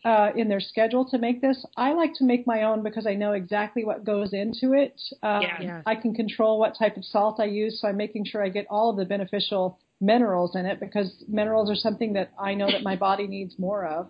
uh, 0.04 0.30
in 0.36 0.48
their 0.48 0.60
schedule 0.60 1.06
to 1.10 1.16
make 1.16 1.40
this. 1.40 1.64
I 1.74 1.94
like 1.94 2.12
to 2.16 2.24
make 2.24 2.46
my 2.46 2.64
own 2.64 2.82
because 2.82 3.06
I 3.06 3.14
know 3.14 3.32
exactly 3.32 3.82
what 3.82 4.04
goes 4.04 4.34
into 4.34 4.74
it. 4.74 5.00
Um. 5.22 5.40
Yeah. 5.42 5.80
I 5.86 5.94
can 5.94 6.12
control 6.14 6.58
what 6.58 6.76
type 6.78 6.98
of 6.98 7.04
salt 7.06 7.40
I 7.40 7.44
use, 7.46 7.80
so 7.80 7.88
I'm 7.88 7.96
making 7.96 8.26
sure 8.26 8.44
I 8.44 8.50
get 8.50 8.66
all 8.68 8.90
of 8.90 8.96
the 8.98 9.06
beneficial 9.06 9.78
minerals 10.00 10.56
in 10.56 10.66
it 10.66 10.80
because 10.80 11.24
minerals 11.28 11.70
are 11.70 11.74
something 11.74 12.14
that 12.14 12.32
I 12.38 12.54
know 12.54 12.70
that 12.70 12.82
my 12.82 12.96
body 12.96 13.26
needs 13.26 13.58
more 13.58 13.86
of. 13.86 14.08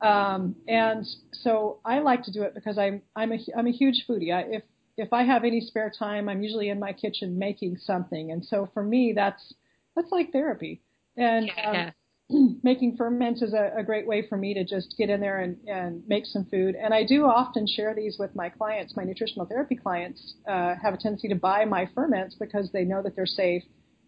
Um, 0.00 0.56
and 0.66 1.06
so 1.32 1.80
I 1.84 1.98
like 2.00 2.22
to 2.24 2.32
do 2.32 2.42
it 2.42 2.54
because 2.54 2.78
I'm 2.78 3.02
I'm 3.14 3.32
a 3.32 3.38
I'm 3.56 3.66
a 3.66 3.72
huge 3.72 4.04
foodie. 4.08 4.34
I, 4.34 4.42
if 4.48 4.62
if 4.96 5.12
I 5.12 5.24
have 5.24 5.44
any 5.44 5.60
spare 5.60 5.92
time, 5.96 6.28
I'm 6.28 6.42
usually 6.42 6.70
in 6.70 6.78
my 6.78 6.92
kitchen 6.92 7.38
making 7.38 7.76
something, 7.78 8.32
and 8.32 8.44
so 8.44 8.68
for 8.72 8.82
me 8.82 9.12
that's 9.14 9.54
that's 9.94 10.10
like 10.10 10.32
therapy. 10.32 10.80
And 11.16 11.50
um, 11.64 11.92
making 12.62 12.96
ferments 12.96 13.42
is 13.42 13.52
a, 13.52 13.72
a 13.76 13.82
great 13.82 14.06
way 14.06 14.26
for 14.28 14.36
me 14.36 14.54
to 14.54 14.64
just 14.64 14.94
get 14.96 15.10
in 15.10 15.20
there 15.20 15.40
and, 15.40 15.56
and 15.66 16.02
make 16.06 16.24
some 16.26 16.44
food. 16.46 16.76
And 16.80 16.94
I 16.94 17.04
do 17.04 17.24
often 17.24 17.66
share 17.66 17.94
these 17.94 18.16
with 18.18 18.34
my 18.34 18.48
clients. 18.48 18.96
My 18.96 19.04
nutritional 19.04 19.46
therapy 19.46 19.76
clients 19.76 20.34
uh, 20.48 20.74
have 20.80 20.94
a 20.94 20.96
tendency 20.96 21.28
to 21.28 21.34
buy 21.34 21.64
my 21.64 21.88
ferments 21.94 22.36
because 22.38 22.70
they 22.72 22.84
know 22.84 23.02
that 23.02 23.16
they're 23.16 23.26
safe. 23.26 23.62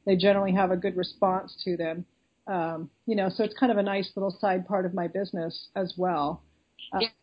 They 0.07 0.17
generally 0.17 0.53
have 0.53 0.71
a 0.71 0.77
good 0.77 0.97
response 0.97 1.55
to 1.65 1.77
them. 1.77 2.05
Um, 2.47 2.91
you 3.07 3.15
know, 3.15 3.29
so 3.29 3.45
it's 3.45 3.55
kind 3.55 3.71
of 3.71 3.79
a 3.79 3.83
nice 3.83 4.11
little 4.17 4.37
side 4.41 4.67
part 4.67 4.85
of 4.85 4.95
my 4.95 5.07
business 5.07 5.69
as 5.77 5.95
well. 5.97 6.43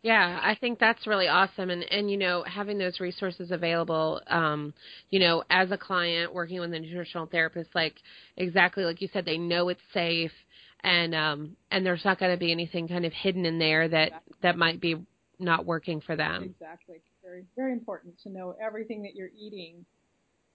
Yeah, 0.02 0.40
I 0.42 0.56
think 0.56 0.80
that's 0.80 1.06
really 1.06 1.28
awesome, 1.28 1.70
and 1.70 1.84
and 1.84 2.10
you 2.10 2.16
know 2.16 2.42
having 2.42 2.76
those 2.76 2.98
resources 2.98 3.52
available, 3.52 4.20
um, 4.26 4.74
you 5.10 5.20
know, 5.20 5.44
as 5.48 5.70
a 5.70 5.78
client 5.78 6.34
working 6.34 6.58
with 6.58 6.72
a 6.72 6.80
nutritional 6.80 7.26
therapist, 7.26 7.70
like 7.74 7.94
exactly 8.36 8.84
like 8.84 9.00
you 9.00 9.08
said, 9.12 9.24
they 9.24 9.38
know 9.38 9.68
it's 9.68 9.80
safe, 9.94 10.32
and 10.80 11.14
um, 11.14 11.56
and 11.70 11.86
there's 11.86 12.04
not 12.04 12.18
going 12.18 12.32
to 12.32 12.38
be 12.38 12.50
anything 12.50 12.88
kind 12.88 13.04
of 13.04 13.12
hidden 13.12 13.46
in 13.46 13.58
there 13.60 13.86
that 13.88 14.22
that 14.42 14.56
might 14.56 14.80
be 14.80 14.96
not 15.38 15.64
working 15.64 16.00
for 16.00 16.16
them. 16.16 16.42
Exactly. 16.42 16.96
Very, 17.22 17.44
very 17.56 17.72
important 17.72 18.14
to 18.22 18.28
know 18.28 18.54
everything 18.60 19.02
that 19.02 19.14
you're 19.14 19.30
eating. 19.38 19.84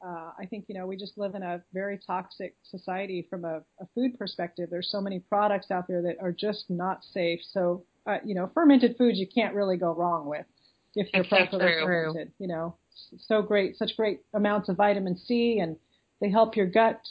Uh, 0.03 0.31
I 0.37 0.45
think, 0.49 0.65
you 0.67 0.75
know, 0.75 0.85
we 0.85 0.97
just 0.97 1.17
live 1.17 1.35
in 1.35 1.43
a 1.43 1.61
very 1.73 1.99
toxic 2.05 2.55
society 2.63 3.25
from 3.29 3.45
a, 3.45 3.61
a 3.79 3.87
food 3.93 4.17
perspective. 4.17 4.69
There's 4.69 4.91
so 4.91 5.01
many 5.01 5.19
products 5.19 5.71
out 5.71 5.87
there 5.87 6.01
that 6.03 6.17
are 6.21 6.31
just 6.31 6.65
not 6.69 7.03
safe. 7.03 7.39
So, 7.51 7.83
uh, 8.05 8.17
you 8.23 8.35
know, 8.35 8.49
fermented 8.53 8.97
foods 8.97 9.17
you 9.17 9.27
can't 9.27 9.55
really 9.55 9.77
go 9.77 9.93
wrong 9.93 10.27
with 10.27 10.45
if 10.95 11.07
so 11.13 11.23
properly 11.23 11.71
true. 11.71 11.85
fermented. 11.85 12.31
You 12.39 12.47
know, 12.47 12.75
so 13.17 13.41
great, 13.41 13.77
such 13.77 13.95
great 13.97 14.21
amounts 14.33 14.69
of 14.69 14.77
vitamin 14.77 15.17
C, 15.17 15.59
and 15.59 15.75
they 16.21 16.29
help 16.29 16.55
your 16.55 16.67
gut 16.67 17.01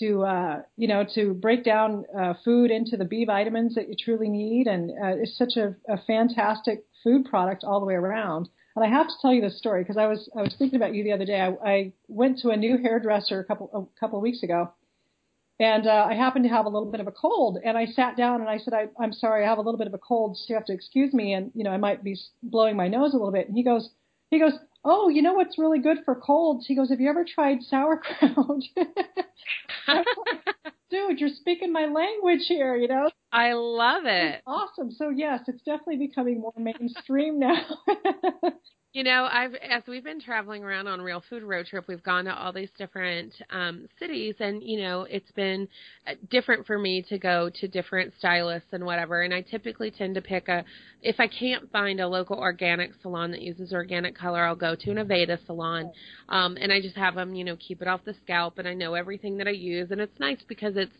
to, 0.00 0.24
uh, 0.24 0.62
you 0.76 0.88
know, 0.88 1.04
to 1.14 1.34
break 1.34 1.64
down 1.64 2.04
uh, 2.18 2.34
food 2.44 2.70
into 2.70 2.96
the 2.96 3.04
B 3.04 3.24
vitamins 3.24 3.74
that 3.76 3.88
you 3.88 3.94
truly 3.96 4.28
need. 4.28 4.66
And 4.66 4.90
uh, 4.90 5.22
it's 5.22 5.38
such 5.38 5.56
a, 5.56 5.76
a 5.88 5.98
fantastic 6.06 6.84
food 7.02 7.26
product 7.26 7.64
all 7.64 7.80
the 7.80 7.86
way 7.86 7.94
around. 7.94 8.48
And 8.76 8.84
I 8.84 8.88
have 8.88 9.06
to 9.06 9.14
tell 9.22 9.32
you 9.32 9.40
this 9.40 9.58
story 9.58 9.82
because 9.82 9.96
I 9.96 10.06
was 10.06 10.28
I 10.36 10.42
was 10.42 10.54
thinking 10.58 10.76
about 10.76 10.94
you 10.94 11.04
the 11.04 11.12
other 11.12 11.24
day. 11.24 11.40
I, 11.40 11.70
I 11.70 11.92
went 12.08 12.38
to 12.40 12.50
a 12.50 12.56
new 12.56 12.76
hairdresser 12.78 13.40
a 13.40 13.44
couple 13.44 13.70
a 13.72 14.00
couple 14.00 14.18
of 14.18 14.22
weeks 14.22 14.42
ago, 14.42 14.72
and 15.60 15.86
uh, 15.86 16.06
I 16.10 16.14
happened 16.14 16.44
to 16.44 16.48
have 16.48 16.66
a 16.66 16.68
little 16.68 16.90
bit 16.90 17.00
of 17.00 17.06
a 17.06 17.12
cold. 17.12 17.58
And 17.64 17.78
I 17.78 17.86
sat 17.86 18.16
down 18.16 18.40
and 18.40 18.50
I 18.50 18.58
said, 18.58 18.74
I, 18.74 18.88
"I'm 18.98 19.12
sorry, 19.12 19.44
I 19.44 19.48
have 19.48 19.58
a 19.58 19.62
little 19.62 19.78
bit 19.78 19.86
of 19.86 19.94
a 19.94 19.98
cold, 19.98 20.36
so 20.36 20.44
you 20.48 20.56
have 20.56 20.64
to 20.66 20.72
excuse 20.72 21.14
me." 21.14 21.34
And 21.34 21.52
you 21.54 21.62
know, 21.62 21.70
I 21.70 21.76
might 21.76 22.02
be 22.02 22.16
blowing 22.42 22.76
my 22.76 22.88
nose 22.88 23.14
a 23.14 23.16
little 23.16 23.32
bit. 23.32 23.46
And 23.46 23.56
he 23.56 23.62
goes, 23.62 23.90
he 24.30 24.40
goes, 24.40 24.54
"Oh, 24.84 25.08
you 25.08 25.22
know 25.22 25.34
what's 25.34 25.58
really 25.58 25.78
good 25.80 25.98
for 26.04 26.14
colds?" 26.14 26.66
He 26.66 26.74
goes, 26.74 26.90
"Have 26.90 27.00
you 27.00 27.08
ever 27.10 27.24
tried 27.24 27.62
sauerkraut?" 27.62 28.62
Dude, 30.90 31.20
you're 31.20 31.30
speaking 31.30 31.72
my 31.72 31.86
language 31.86 32.46
here. 32.46 32.76
You 32.76 32.88
know, 32.88 33.10
I 33.32 33.52
love 33.54 34.04
it. 34.06 34.42
awesome. 34.46 34.90
So 34.92 35.10
yes, 35.10 35.40
it's 35.48 35.62
definitely 35.62 35.96
becoming 36.06 36.40
more 36.40 36.52
mainstream 36.56 37.38
now. 37.38 37.64
You 38.94 39.02
know, 39.02 39.28
I've 39.28 39.54
as 39.56 39.82
we've 39.88 40.04
been 40.04 40.20
traveling 40.20 40.62
around 40.62 40.86
on 40.86 41.02
Real 41.02 41.20
Food 41.28 41.42
Road 41.42 41.66
Trip, 41.66 41.84
we've 41.88 42.04
gone 42.04 42.26
to 42.26 42.32
all 42.32 42.52
these 42.52 42.70
different 42.78 43.34
um, 43.50 43.88
cities, 43.98 44.36
and 44.38 44.62
you 44.62 44.80
know, 44.82 45.02
it's 45.10 45.32
been 45.32 45.66
uh, 46.06 46.12
different 46.30 46.64
for 46.64 46.78
me 46.78 47.04
to 47.08 47.18
go 47.18 47.50
to 47.58 47.66
different 47.66 48.12
stylists 48.20 48.68
and 48.70 48.84
whatever. 48.86 49.22
And 49.22 49.34
I 49.34 49.40
typically 49.40 49.90
tend 49.90 50.14
to 50.14 50.22
pick 50.22 50.46
a, 50.46 50.64
if 51.02 51.18
I 51.18 51.26
can't 51.26 51.68
find 51.72 51.98
a 51.98 52.06
local 52.06 52.38
organic 52.38 52.92
salon 53.02 53.32
that 53.32 53.42
uses 53.42 53.72
organic 53.72 54.16
color, 54.16 54.44
I'll 54.44 54.54
go 54.54 54.76
to 54.76 54.90
an 54.92 54.98
Aveda 54.98 55.44
salon, 55.44 55.90
um, 56.28 56.56
and 56.60 56.72
I 56.72 56.80
just 56.80 56.94
have 56.96 57.16
them, 57.16 57.34
you 57.34 57.42
know, 57.42 57.56
keep 57.56 57.82
it 57.82 57.88
off 57.88 58.02
the 58.04 58.14
scalp, 58.22 58.58
and 58.58 58.68
I 58.68 58.74
know 58.74 58.94
everything 58.94 59.38
that 59.38 59.48
I 59.48 59.52
use, 59.52 59.90
and 59.90 60.00
it's 60.00 60.20
nice 60.20 60.38
because 60.46 60.76
it's 60.76 60.94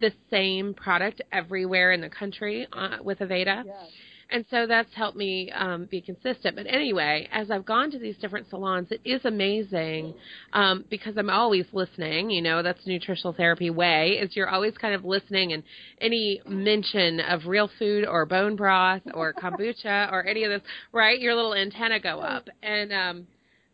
the 0.00 0.12
same 0.30 0.72
product 0.72 1.20
everywhere 1.32 1.90
in 1.90 2.00
the 2.00 2.10
country 2.10 2.68
uh, 2.72 2.98
with 3.02 3.18
Aveda. 3.18 3.64
yes. 3.66 3.90
And 4.32 4.44
so 4.50 4.66
that's 4.66 4.92
helped 4.94 5.16
me 5.16 5.50
um, 5.50 5.86
be 5.90 6.00
consistent. 6.00 6.54
But 6.56 6.66
anyway, 6.68 7.28
as 7.32 7.50
I've 7.50 7.64
gone 7.64 7.90
to 7.90 7.98
these 7.98 8.16
different 8.18 8.48
salons, 8.48 8.88
it 8.90 9.00
is 9.04 9.24
amazing 9.24 10.14
um, 10.52 10.84
because 10.88 11.16
I'm 11.16 11.30
always 11.30 11.66
listening. 11.72 12.30
You 12.30 12.40
know, 12.40 12.62
that's 12.62 12.86
nutritional 12.86 13.32
therapy 13.32 13.70
way 13.70 14.18
is 14.22 14.36
you're 14.36 14.48
always 14.48 14.74
kind 14.78 14.94
of 14.94 15.04
listening, 15.04 15.52
and 15.52 15.62
any 16.00 16.40
mention 16.46 17.20
of 17.20 17.46
real 17.46 17.68
food 17.78 18.06
or 18.06 18.24
bone 18.24 18.54
broth 18.54 19.02
or 19.14 19.32
kombucha 19.42 20.12
or 20.12 20.24
any 20.24 20.44
of 20.44 20.50
this, 20.50 20.62
right? 20.92 21.18
Your 21.20 21.34
little 21.34 21.54
antenna 21.54 21.98
go 21.98 22.20
up, 22.20 22.48
and 22.62 22.92
um, 22.92 23.26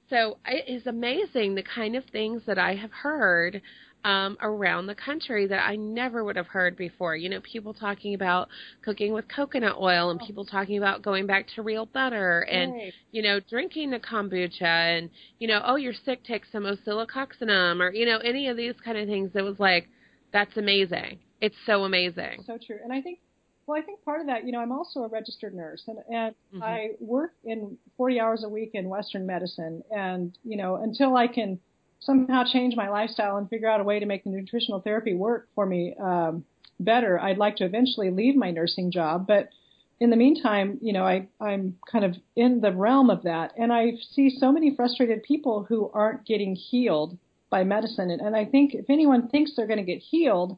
so 0.09 0.38
it 0.47 0.73
is 0.73 0.87
amazing 0.87 1.55
the 1.55 1.64
kind 1.64 1.97
of 1.97 2.05
things 2.12 2.42
that 2.47 2.59
I 2.59 2.77
have 2.77 2.92
heard 2.92 3.61
um, 4.07 4.38
around 4.40 4.87
the 4.87 4.95
country 4.95 5.49
that 5.49 5.66
I 5.66 5.75
never 5.75 6.23
would 6.23 6.37
have 6.37 6.47
heard 6.47 6.77
before. 6.77 7.16
You 7.16 7.29
know, 7.29 7.40
people 7.40 7.75
talking 7.75 8.14
about 8.14 8.49
cooking 8.85 9.12
with 9.12 9.27
coconut 9.27 9.77
oil 9.81 10.11
and 10.11 10.21
people 10.21 10.45
talking 10.45 10.79
about 10.79 11.03
going 11.03 11.27
back 11.27 11.49
to 11.57 11.62
real 11.62 11.87
butter 11.87 12.42
and, 12.42 12.73
Right. 12.73 12.92
you 13.11 13.21
know, 13.23 13.40
drinking 13.40 13.90
the 13.90 13.99
kombucha 13.99 14.62
and, 14.62 15.11
you 15.40 15.49
know, 15.49 15.61
oh, 15.64 15.75
you're 15.75 15.92
sick, 15.92 16.23
take 16.23 16.45
some 16.53 16.66
oscillococcinum 16.66 17.81
or, 17.81 17.92
you 17.92 18.07
know, 18.07 18.19
any 18.19 18.47
of 18.47 18.57
these 18.57 18.75
kind 18.85 18.97
of 18.97 19.09
things 19.09 19.33
that 19.35 19.42
was 19.42 19.59
like, 19.59 19.88
that's 20.33 20.57
amazing. 20.57 21.19
It's 21.40 21.57
so 21.66 21.83
amazing. 21.83 22.45
So 22.47 22.59
true. 22.64 22.79
And 22.85 22.92
I 22.92 23.01
think, 23.01 23.19
well, 23.66 23.77
I 23.77 23.85
think 23.85 24.05
part 24.05 24.21
of 24.21 24.29
that, 24.29 24.47
you 24.47 24.53
know, 24.53 24.61
I'm 24.61 24.71
also 24.71 25.01
a 25.01 25.09
registered 25.09 25.53
nurse 25.53 25.83
and, 25.88 25.99
and 26.14 26.35
Mhm. 26.55 26.62
I 26.62 26.90
work 27.01 27.33
in 27.45 27.77
40 27.97 28.21
hours 28.21 28.45
a 28.45 28.49
week 28.49 28.71
in 28.75 28.88
Western 28.88 29.27
medicine. 29.27 29.83
And, 29.90 30.38
you 30.45 30.57
know, 30.57 30.77
until 30.77 31.16
I 31.16 31.27
can 31.27 31.59
somehow 32.07 32.45
change 32.45 32.77
my 32.77 32.88
lifestyle 32.88 33.37
and 33.37 33.51
figure 33.51 33.69
out 33.69 33.81
a 33.81 33.85
way 33.85 33.99
to 33.99 34.07
make 34.07 34.25
the 34.25 34.31
nutritional 34.31 34.81
therapy 34.81 35.14
work 35.14 35.49
for 35.55 35.66
me 35.66 35.95
um, 36.01 36.45
better, 36.79 37.21
I'd 37.21 37.38
like 37.38 37.57
to 37.57 37.64
eventually 37.64 38.11
leave 38.11 38.37
my 38.37 38.51
nursing 38.53 38.90
job. 38.90 39.27
But 39.27 39.51
in 39.99 40.11
the 40.11 40.16
meantime, 40.16 40.79
you 40.81 40.92
know, 40.92 41.05
I, 41.05 41.27
I'm 41.40 41.77
kind 41.90 42.05
of 42.05 42.16
in 42.37 42.61
the 42.61 42.73
realm 42.73 43.11
of 43.11 43.25
that. 43.25 43.53
And 43.59 43.73
I 43.73 43.95
see 44.12 44.31
so 44.31 44.53
many 44.53 44.75
frustrated 44.75 45.23
people 45.23 45.64
who 45.69 45.90
aren't 45.92 46.25
getting 46.25 46.55
healed 46.55 47.19
by 47.51 47.64
medicine. 47.64 48.11
And, 48.11 48.21
and 48.21 48.37
I 48.37 48.45
think 48.45 48.75
if 48.75 48.88
anyone 48.88 49.29
thinks 49.29 49.53
they're 49.57 49.66
going 49.66 49.85
to 49.85 49.92
get 49.92 49.99
healed 49.99 50.57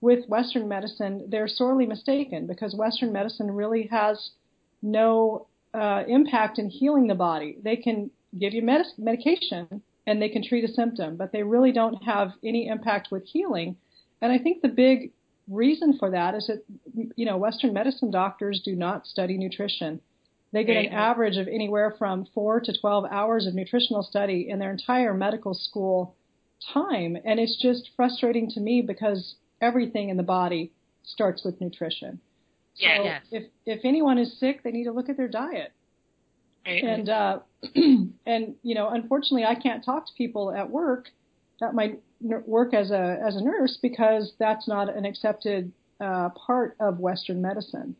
with 0.00 0.28
Western 0.28 0.68
medicine, 0.68 1.26
they're 1.28 1.48
sorely 1.48 1.86
mistaken 1.86 2.46
because 2.46 2.74
Western 2.74 3.12
medicine 3.12 3.50
really 3.50 3.88
has 3.90 4.30
no 4.82 5.46
uh, 5.74 6.04
impact 6.08 6.58
in 6.58 6.70
healing 6.70 7.08
the 7.08 7.14
body. 7.14 7.58
They 7.62 7.76
can 7.76 8.10
give 8.38 8.54
you 8.54 8.62
medic- 8.62 8.98
medication 8.98 9.82
and 10.08 10.22
they 10.22 10.28
can 10.28 10.42
treat 10.42 10.64
a 10.64 10.72
symptom, 10.72 11.16
but 11.16 11.32
they 11.32 11.42
really 11.42 11.70
don't 11.70 12.02
have 12.02 12.32
any 12.42 12.66
impact 12.66 13.08
with 13.10 13.24
healing. 13.24 13.76
And 14.22 14.32
I 14.32 14.38
think 14.38 14.62
the 14.62 14.68
big 14.68 15.12
reason 15.48 15.98
for 15.98 16.10
that 16.10 16.34
is 16.34 16.46
that 16.46 16.64
you 17.16 17.26
know 17.26 17.36
Western 17.36 17.72
medicine 17.72 18.10
doctors 18.10 18.62
do 18.64 18.74
not 18.74 19.06
study 19.06 19.36
nutrition. 19.36 20.00
They 20.52 20.64
get 20.64 20.76
an 20.76 20.92
average 20.92 21.36
of 21.36 21.46
anywhere 21.46 21.94
from 21.98 22.26
four 22.32 22.58
to 22.60 22.72
12 22.80 23.04
hours 23.10 23.46
of 23.46 23.54
nutritional 23.54 24.02
study 24.02 24.48
in 24.48 24.58
their 24.58 24.70
entire 24.70 25.12
medical 25.12 25.52
school 25.52 26.16
time. 26.72 27.18
And 27.22 27.38
it's 27.38 27.60
just 27.60 27.90
frustrating 27.94 28.48
to 28.52 28.60
me 28.60 28.80
because 28.80 29.34
everything 29.60 30.08
in 30.08 30.16
the 30.16 30.22
body 30.22 30.72
starts 31.04 31.44
with 31.44 31.60
nutrition. 31.60 32.20
So 32.76 32.86
Yeah. 32.86 33.02
Yes. 33.02 33.22
if, 33.30 33.44
if 33.66 33.84
anyone 33.84 34.16
is 34.16 34.38
sick, 34.40 34.62
they 34.62 34.70
need 34.70 34.84
to 34.84 34.92
look 34.92 35.10
at 35.10 35.18
their 35.18 35.28
diet. 35.28 35.72
Right. 36.68 36.84
And, 36.84 37.08
uh, 37.08 37.38
and, 38.26 38.54
you 38.62 38.74
know, 38.74 38.88
unfortunately 38.90 39.44
I 39.44 39.54
can't 39.54 39.84
talk 39.84 40.06
to 40.06 40.12
people 40.16 40.52
at 40.52 40.68
work, 40.68 41.08
at 41.62 41.74
my 41.74 41.94
work 42.20 42.74
as 42.74 42.90
a, 42.90 43.18
as 43.26 43.36
a 43.36 43.42
nurse 43.42 43.78
because 43.80 44.32
that's 44.38 44.68
not 44.68 44.94
an 44.94 45.04
accepted, 45.04 45.72
uh, 46.00 46.28
part 46.30 46.76
of 46.78 46.98
Western 46.98 47.40
medicine. 47.40 47.96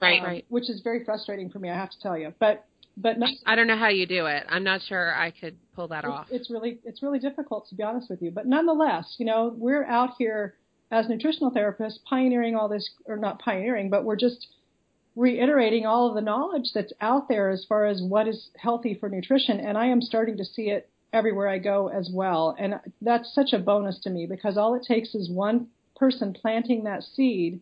right. 0.00 0.20
Um, 0.20 0.26
Right. 0.26 0.44
Which 0.48 0.70
is 0.70 0.80
very 0.82 1.04
frustrating 1.04 1.50
for 1.50 1.58
me, 1.58 1.70
I 1.70 1.74
have 1.74 1.90
to 1.90 2.00
tell 2.00 2.16
you. 2.16 2.32
But, 2.40 2.64
but 2.96 3.18
not, 3.18 3.30
I 3.44 3.54
don't 3.54 3.66
know 3.66 3.76
how 3.76 3.88
you 3.88 4.06
do 4.06 4.26
it. 4.26 4.44
I'm 4.48 4.64
not 4.64 4.80
sure 4.88 5.14
I 5.14 5.30
could 5.30 5.56
pull 5.74 5.88
that 5.88 6.04
off. 6.06 6.28
it's, 6.30 6.42
it's 6.42 6.50
really 6.50 6.78
it's 6.84 7.02
really 7.02 7.18
difficult 7.18 7.68
to 7.68 7.74
be 7.74 7.82
honest 7.82 8.08
with 8.08 8.22
you. 8.22 8.30
But 8.30 8.46
nonetheless, 8.46 9.16
you 9.18 9.26
know, 9.26 9.54
we're 9.54 9.84
out 9.84 10.14
here 10.18 10.54
as 10.90 11.08
nutritional 11.08 11.50
therapists 11.50 11.98
pioneering 12.08 12.54
all 12.54 12.68
this, 12.68 12.88
or 13.06 13.16
not 13.16 13.38
pioneering, 13.38 13.90
but 13.90 14.04
we're 14.04 14.16
just 14.16 14.46
reiterating 15.16 15.86
all 15.86 16.08
of 16.08 16.14
the 16.14 16.20
knowledge 16.20 16.70
that's 16.74 16.92
out 17.00 17.28
there 17.28 17.50
as 17.50 17.64
far 17.64 17.86
as 17.86 18.02
what 18.02 18.28
is 18.28 18.50
healthy 18.56 18.94
for 18.94 19.08
nutrition. 19.08 19.58
And 19.58 19.76
I 19.76 19.86
am 19.86 20.02
starting 20.02 20.36
to 20.36 20.44
see 20.44 20.68
it 20.68 20.88
everywhere 21.12 21.48
I 21.48 21.58
go 21.58 21.88
as 21.88 22.10
well. 22.12 22.54
And 22.58 22.74
that's 23.00 23.34
such 23.34 23.54
a 23.54 23.58
bonus 23.58 23.98
to 24.00 24.10
me 24.10 24.26
because 24.26 24.58
all 24.58 24.74
it 24.74 24.84
takes 24.86 25.14
is 25.14 25.30
one 25.30 25.68
person 25.96 26.34
planting 26.34 26.84
that 26.84 27.02
seed 27.02 27.60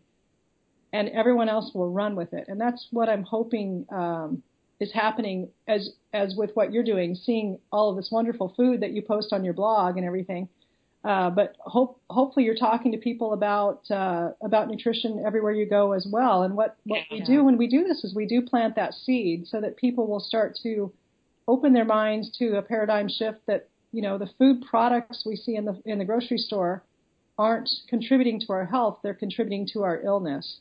and 0.91 1.09
everyone 1.09 1.49
else 1.49 1.71
will 1.73 1.89
run 1.89 2.15
with 2.15 2.33
it. 2.33 2.45
And 2.49 2.59
that's 2.59 2.87
what 2.91 3.09
I'm 3.09 3.23
hoping 3.23 3.85
um, 3.89 4.43
is 4.79 4.91
happening 4.91 5.49
as 5.67 5.91
as 6.13 6.35
with 6.37 6.51
what 6.53 6.73
you're 6.73 6.83
doing, 6.83 7.15
seeing 7.15 7.59
all 7.71 7.89
of 7.89 7.95
this 7.95 8.09
wonderful 8.11 8.53
food 8.55 8.81
that 8.81 8.91
you 8.91 9.01
post 9.01 9.31
on 9.31 9.43
your 9.43 9.53
blog 9.53 9.97
and 9.97 10.05
everything. 10.05 10.49
Uh, 11.05 11.29
but 11.29 11.55
hope, 11.59 12.01
hopefully 12.09 12.45
you're 12.45 12.55
talking 12.55 12.91
to 12.91 12.97
people 12.97 13.33
about 13.33 13.89
uh, 13.91 14.31
about 14.41 14.67
nutrition 14.67 15.23
everywhere 15.25 15.51
you 15.51 15.67
go 15.67 15.91
as 15.91 16.07
well. 16.11 16.41
And 16.41 16.55
what 16.55 16.77
what 16.85 17.01
yeah. 17.11 17.19
we 17.19 17.21
do 17.23 17.43
when 17.43 17.57
we 17.57 17.67
do 17.67 17.83
this 17.83 18.03
is 18.03 18.15
we 18.15 18.25
do 18.25 18.41
plant 18.41 18.75
that 18.75 18.95
seed 18.95 19.45
so 19.45 19.61
that 19.61 19.77
people 19.77 20.07
will 20.07 20.19
start 20.19 20.57
to 20.63 20.91
open 21.47 21.73
their 21.73 21.85
minds 21.85 22.35
to 22.39 22.57
a 22.57 22.61
paradigm 22.63 23.07
shift 23.07 23.45
that 23.45 23.69
you 23.91 24.01
know 24.01 24.17
the 24.17 24.31
food 24.39 24.63
products 24.67 25.23
we 25.27 25.35
see 25.35 25.55
in 25.55 25.65
the 25.65 25.79
in 25.85 25.99
the 25.99 26.05
grocery 26.05 26.39
store 26.39 26.83
aren't 27.37 27.69
contributing 27.87 28.39
to 28.39 28.51
our 28.51 28.65
health; 28.65 28.97
they're 29.03 29.13
contributing 29.13 29.67
to 29.73 29.83
our 29.83 30.01
illness. 30.01 30.57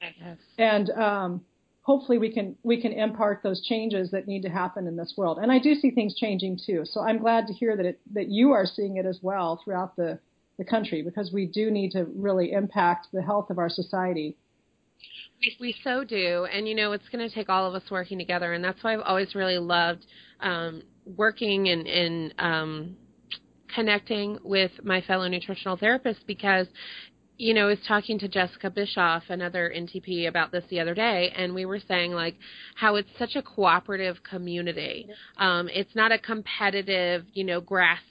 Yes. 0.00 0.38
And 0.58 0.90
um, 0.90 1.44
hopefully 1.88 2.18
we 2.18 2.30
can 2.30 2.54
we 2.62 2.78
can 2.78 2.92
impart 2.92 3.40
those 3.42 3.66
changes 3.66 4.10
that 4.10 4.28
need 4.28 4.42
to 4.42 4.50
happen 4.50 4.86
in 4.86 4.94
this 4.94 5.14
world. 5.16 5.38
And 5.40 5.50
I 5.50 5.58
do 5.58 5.74
see 5.74 5.90
things 5.90 6.14
changing 6.14 6.60
too. 6.66 6.82
So 6.84 7.00
I'm 7.00 7.16
glad 7.16 7.46
to 7.46 7.54
hear 7.54 7.78
that 7.78 7.86
it 7.86 7.98
that 8.12 8.28
you 8.28 8.52
are 8.52 8.66
seeing 8.66 8.98
it 8.98 9.06
as 9.06 9.18
well 9.22 9.58
throughout 9.64 9.96
the 9.96 10.18
the 10.58 10.66
country 10.66 11.00
because 11.00 11.32
we 11.32 11.46
do 11.46 11.70
need 11.70 11.92
to 11.92 12.04
really 12.14 12.52
impact 12.52 13.06
the 13.14 13.22
health 13.22 13.48
of 13.48 13.56
our 13.56 13.70
society. 13.70 14.36
We 15.58 15.74
so 15.82 16.04
do, 16.04 16.46
and 16.52 16.68
you 16.68 16.74
know 16.74 16.92
it's 16.92 17.08
going 17.10 17.26
to 17.26 17.34
take 17.34 17.48
all 17.48 17.66
of 17.66 17.74
us 17.74 17.90
working 17.90 18.18
together, 18.18 18.52
and 18.52 18.62
that's 18.62 18.82
why 18.82 18.92
I've 18.92 19.00
always 19.00 19.34
really 19.34 19.56
loved 19.56 20.04
um, 20.40 20.82
working 21.16 21.68
and, 21.68 21.86
and 21.86 22.34
um, 22.38 22.96
connecting 23.74 24.38
with 24.42 24.72
my 24.82 25.00
fellow 25.00 25.26
nutritional 25.28 25.78
therapists 25.78 26.26
because 26.26 26.66
you 27.38 27.54
know, 27.54 27.62
I 27.62 27.66
was 27.66 27.78
talking 27.86 28.18
to 28.18 28.28
Jessica 28.28 28.68
Bischoff, 28.68 29.22
another 29.28 29.72
NTP, 29.74 30.28
about 30.28 30.50
this 30.50 30.64
the 30.70 30.80
other 30.80 30.94
day, 30.94 31.32
and 31.36 31.54
we 31.54 31.64
were 31.64 31.78
saying 31.86 32.10
like 32.10 32.34
how 32.74 32.96
it's 32.96 33.08
such 33.16 33.36
a 33.36 33.42
cooperative 33.42 34.16
community. 34.28 35.08
Um, 35.38 35.68
it's 35.72 35.94
not 35.94 36.10
a 36.10 36.18
competitive, 36.18 37.24
you 37.34 37.44
know, 37.44 37.60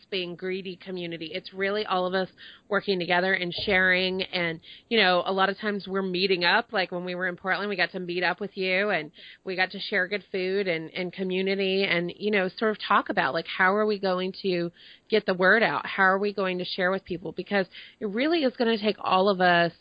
grasping, 0.08 0.36
greedy 0.36 0.76
community. 0.78 1.32
It's 1.34 1.54
really 1.54 1.86
all 1.86 2.06
of 2.06 2.14
us 2.14 2.30
working 2.70 3.00
together 3.00 3.34
and 3.34 3.54
sharing. 3.66 4.22
And 4.22 4.60
you 4.90 5.00
know, 5.00 5.24
a 5.26 5.32
lot 5.32 5.50
of 5.50 5.58
times 5.60 5.88
we're 5.88 6.02
meeting 6.02 6.44
up. 6.44 6.72
Like 6.72 6.92
when 6.92 7.06
we 7.06 7.16
were 7.16 7.28
in 7.28 7.36
Portland, 7.36 7.70
we 7.70 7.76
got 7.76 7.92
to 7.92 8.00
meet 8.00 8.24
up 8.24 8.40
with 8.40 8.56
you, 8.56 8.90
and 8.90 9.12
we 9.44 9.56
got 9.56 9.72
to 9.72 9.80
share 9.80 10.08
good 10.08 10.24
food 10.32 10.68
and 10.68 10.90
and 10.92 11.12
community, 11.12 11.84
and 11.84 12.12
you 12.16 12.32
know, 12.32 12.50
sort 12.58 12.72
of 12.72 12.78
talk 12.88 13.10
about 13.10 13.34
like 13.34 13.46
how 13.48 13.76
are 13.76 13.86
we 13.86 14.00
going 14.00 14.34
to 14.44 14.72
get 15.10 15.26
the 15.26 15.34
word 15.34 15.64
out? 15.64 15.86
How 15.86 16.04
are 16.04 16.20
we 16.20 16.34
going 16.34 16.58
to 16.60 16.66
share 16.66 16.92
with 16.92 17.04
people? 17.04 17.32
Because 17.32 17.66
it 18.00 18.10
really 18.10 18.44
is 18.44 18.56
going 18.58 18.76
to 18.76 18.84
take 18.84 18.98
all 19.00 19.30
of 19.30 19.42
us 19.42 19.72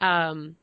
um, 0.00 0.56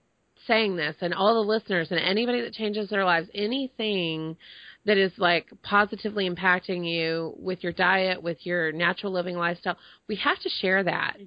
saying 0.47 0.75
this 0.75 0.95
and 1.01 1.13
all 1.13 1.33
the 1.35 1.49
listeners 1.49 1.87
and 1.91 1.99
anybody 1.99 2.41
that 2.41 2.53
changes 2.53 2.89
their 2.89 3.05
lives, 3.05 3.27
anything 3.33 4.37
that 4.85 4.97
is 4.97 5.11
like 5.17 5.47
positively 5.63 6.29
impacting 6.29 6.87
you 6.87 7.33
with 7.37 7.63
your 7.63 7.71
diet, 7.71 8.21
with 8.21 8.37
your 8.45 8.71
natural 8.71 9.11
living 9.11 9.35
lifestyle, 9.35 9.77
we 10.07 10.15
have 10.17 10.39
to 10.39 10.49
share 10.61 10.83
that 10.83 11.17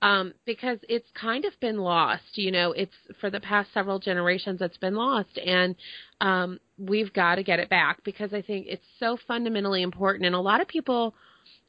um, 0.00 0.32
because 0.46 0.78
it's 0.88 1.08
kind 1.14 1.44
of 1.44 1.52
been 1.60 1.78
lost. 1.78 2.22
You 2.34 2.50
know, 2.50 2.72
it's 2.72 2.94
for 3.20 3.30
the 3.30 3.40
past 3.40 3.72
several 3.74 3.98
generations 3.98 4.62
it's 4.62 4.78
been 4.78 4.94
lost, 4.94 5.38
and 5.44 5.74
um, 6.20 6.58
we've 6.78 7.12
got 7.12 7.36
to 7.36 7.42
get 7.42 7.58
it 7.58 7.68
back 7.68 8.02
because 8.04 8.32
I 8.32 8.42
think 8.42 8.66
it's 8.68 8.84
so 8.98 9.18
fundamentally 9.28 9.82
important. 9.82 10.26
And 10.26 10.34
a 10.34 10.40
lot 10.40 10.60
of 10.60 10.68
people 10.68 11.14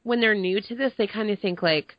when 0.03 0.19
they're 0.19 0.35
new 0.35 0.61
to 0.61 0.75
this, 0.75 0.93
they 0.97 1.07
kind 1.07 1.29
of 1.29 1.39
think 1.39 1.61
like 1.61 1.95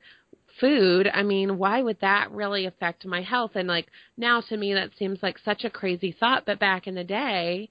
food. 0.60 1.08
I 1.12 1.22
mean, 1.22 1.58
why 1.58 1.82
would 1.82 2.00
that 2.00 2.30
really 2.30 2.66
affect 2.66 3.04
my 3.04 3.22
health? 3.22 3.52
And 3.54 3.68
like 3.68 3.86
now 4.16 4.40
to 4.42 4.56
me, 4.56 4.74
that 4.74 4.90
seems 4.98 5.18
like 5.22 5.38
such 5.44 5.64
a 5.64 5.70
crazy 5.70 6.16
thought. 6.18 6.44
But 6.46 6.60
back 6.60 6.86
in 6.86 6.94
the 6.94 7.04
day, 7.04 7.70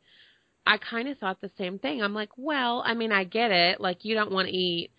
I 0.65 0.77
kind 0.77 1.09
of 1.09 1.17
thought 1.17 1.41
the 1.41 1.51
same 1.57 1.79
thing. 1.79 2.01
I'm 2.01 2.13
like, 2.13 2.29
well, 2.37 2.83
I 2.85 2.93
mean, 2.93 3.11
I 3.11 3.23
get 3.25 3.51
it. 3.51 3.81
Like 3.81 4.05
you 4.05 4.15
don't 4.15 4.31
want 4.31 4.47
to 4.47 4.53
eat 4.53 4.91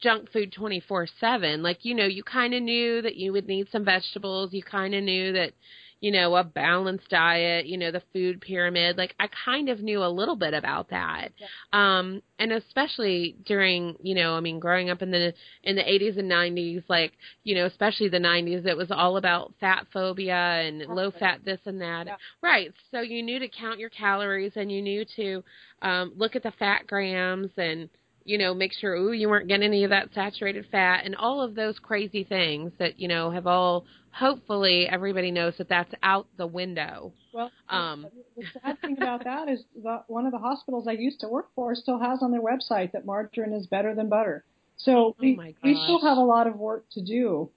junk 0.00 0.30
food 0.30 0.52
24 0.52 1.06
7. 1.18 1.62
Like, 1.62 1.84
you 1.84 1.94
know, 1.94 2.04
you 2.06 2.22
kind 2.22 2.54
of 2.54 2.62
knew 2.62 3.02
that 3.02 3.16
you 3.16 3.32
would 3.32 3.48
need 3.48 3.68
some 3.70 3.84
vegetables. 3.84 4.52
You 4.52 4.62
kind 4.62 4.94
of 4.94 5.02
knew 5.02 5.32
that, 5.32 5.52
you 6.00 6.12
know, 6.12 6.36
a 6.36 6.44
balanced 6.44 7.08
diet, 7.08 7.66
you 7.66 7.78
know, 7.78 7.90
the 7.90 8.02
food 8.12 8.40
pyramid. 8.40 8.98
Like 8.98 9.14
I 9.18 9.28
kind 9.44 9.68
of 9.68 9.80
knew 9.80 10.02
a 10.02 10.08
little 10.08 10.36
bit 10.36 10.54
about 10.54 10.90
that. 10.90 11.30
Yeah. 11.38 11.46
Um 11.72 12.22
and 12.38 12.52
especially 12.52 13.36
during, 13.46 13.96
you 14.02 14.14
know, 14.14 14.34
I 14.34 14.40
mean 14.40 14.58
growing 14.58 14.90
up 14.90 15.02
in 15.02 15.10
the 15.10 15.32
in 15.62 15.76
the 15.76 15.82
80s 15.82 16.18
and 16.18 16.30
90s 16.30 16.84
like, 16.88 17.12
you 17.44 17.54
know, 17.54 17.66
especially 17.66 18.08
the 18.08 18.18
90s 18.18 18.66
it 18.66 18.76
was 18.76 18.90
all 18.90 19.16
about 19.16 19.54
fat 19.58 19.86
phobia 19.92 20.34
and 20.34 20.82
That's 20.82 20.90
low 20.90 21.10
fat 21.10 21.40
this 21.44 21.60
and 21.64 21.80
that. 21.80 22.06
Yeah. 22.06 22.16
Right. 22.42 22.72
So 22.90 23.00
you 23.00 23.22
knew 23.22 23.38
to 23.38 23.48
count 23.48 23.78
your 23.78 23.90
calories 23.90 24.52
and 24.56 24.70
you 24.70 24.82
knew 24.82 25.04
to 25.16 25.42
um 25.82 26.12
look 26.16 26.36
at 26.36 26.42
the 26.42 26.52
fat 26.52 26.86
grams 26.86 27.50
and 27.56 27.88
you 28.26 28.38
know, 28.38 28.52
make 28.52 28.72
sure 28.72 28.94
ooh 28.94 29.12
you 29.12 29.28
weren't 29.28 29.46
getting 29.46 29.68
any 29.68 29.84
of 29.84 29.90
that 29.90 30.08
saturated 30.12 30.66
fat 30.70 31.02
and 31.04 31.14
all 31.14 31.40
of 31.40 31.54
those 31.54 31.78
crazy 31.78 32.24
things 32.24 32.72
that 32.78 32.98
you 32.98 33.06
know 33.08 33.30
have 33.30 33.46
all 33.46 33.86
hopefully 34.16 34.88
everybody 34.90 35.30
knows 35.30 35.54
that 35.58 35.68
that's 35.68 35.92
out 36.02 36.26
the 36.36 36.46
window. 36.46 37.12
Well, 37.32 37.50
um, 37.68 38.06
the 38.36 38.44
sad 38.62 38.80
thing 38.80 38.96
about 38.96 39.24
that 39.24 39.48
is 39.48 39.62
that 39.84 40.04
one 40.08 40.24
of 40.26 40.32
the 40.32 40.38
hospitals 40.38 40.86
I 40.88 40.92
used 40.92 41.20
to 41.20 41.28
work 41.28 41.48
for 41.54 41.74
still 41.74 41.98
has 41.98 42.20
on 42.22 42.30
their 42.30 42.40
website 42.40 42.92
that 42.92 43.04
margarine 43.04 43.52
is 43.52 43.66
better 43.66 43.94
than 43.94 44.08
butter. 44.08 44.44
So 44.78 44.96
oh 44.96 45.16
we, 45.20 45.38
we 45.62 45.74
still 45.84 46.00
have 46.00 46.18
a 46.18 46.22
lot 46.22 46.46
of 46.46 46.56
work 46.56 46.86
to 46.92 47.02
do. 47.02 47.50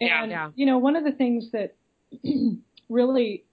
And, 0.00 0.30
yeah, 0.30 0.46
yeah. 0.46 0.50
you 0.54 0.66
know, 0.66 0.78
one 0.78 0.96
of 0.96 1.04
the 1.04 1.12
things 1.12 1.50
that 1.52 1.74
really 2.88 3.44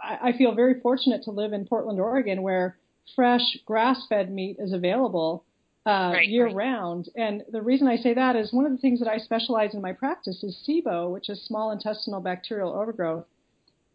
I, 0.00 0.30
I 0.30 0.32
feel 0.36 0.54
very 0.54 0.80
fortunate 0.80 1.24
to 1.24 1.30
live 1.30 1.52
in 1.52 1.66
Portland, 1.66 2.00
Oregon, 2.00 2.42
where 2.42 2.78
fresh 3.16 3.58
grass 3.66 4.06
fed 4.08 4.30
meat 4.32 4.56
is 4.58 4.72
available 4.72 5.44
uh, 5.84 6.12
right, 6.14 6.28
year 6.28 6.46
right. 6.46 6.54
round. 6.54 7.08
And 7.16 7.44
the 7.50 7.62
reason 7.62 7.88
I 7.88 7.96
say 7.96 8.14
that 8.14 8.36
is 8.36 8.52
one 8.52 8.66
of 8.66 8.72
the 8.72 8.78
things 8.78 9.00
that 9.00 9.08
I 9.08 9.18
specialize 9.18 9.74
in 9.74 9.80
my 9.80 9.92
practice 9.92 10.42
is 10.42 10.62
SIBO, 10.66 11.12
which 11.12 11.28
is 11.28 11.44
small 11.44 11.72
intestinal 11.72 12.20
bacterial 12.20 12.72
overgrowth. 12.72 13.24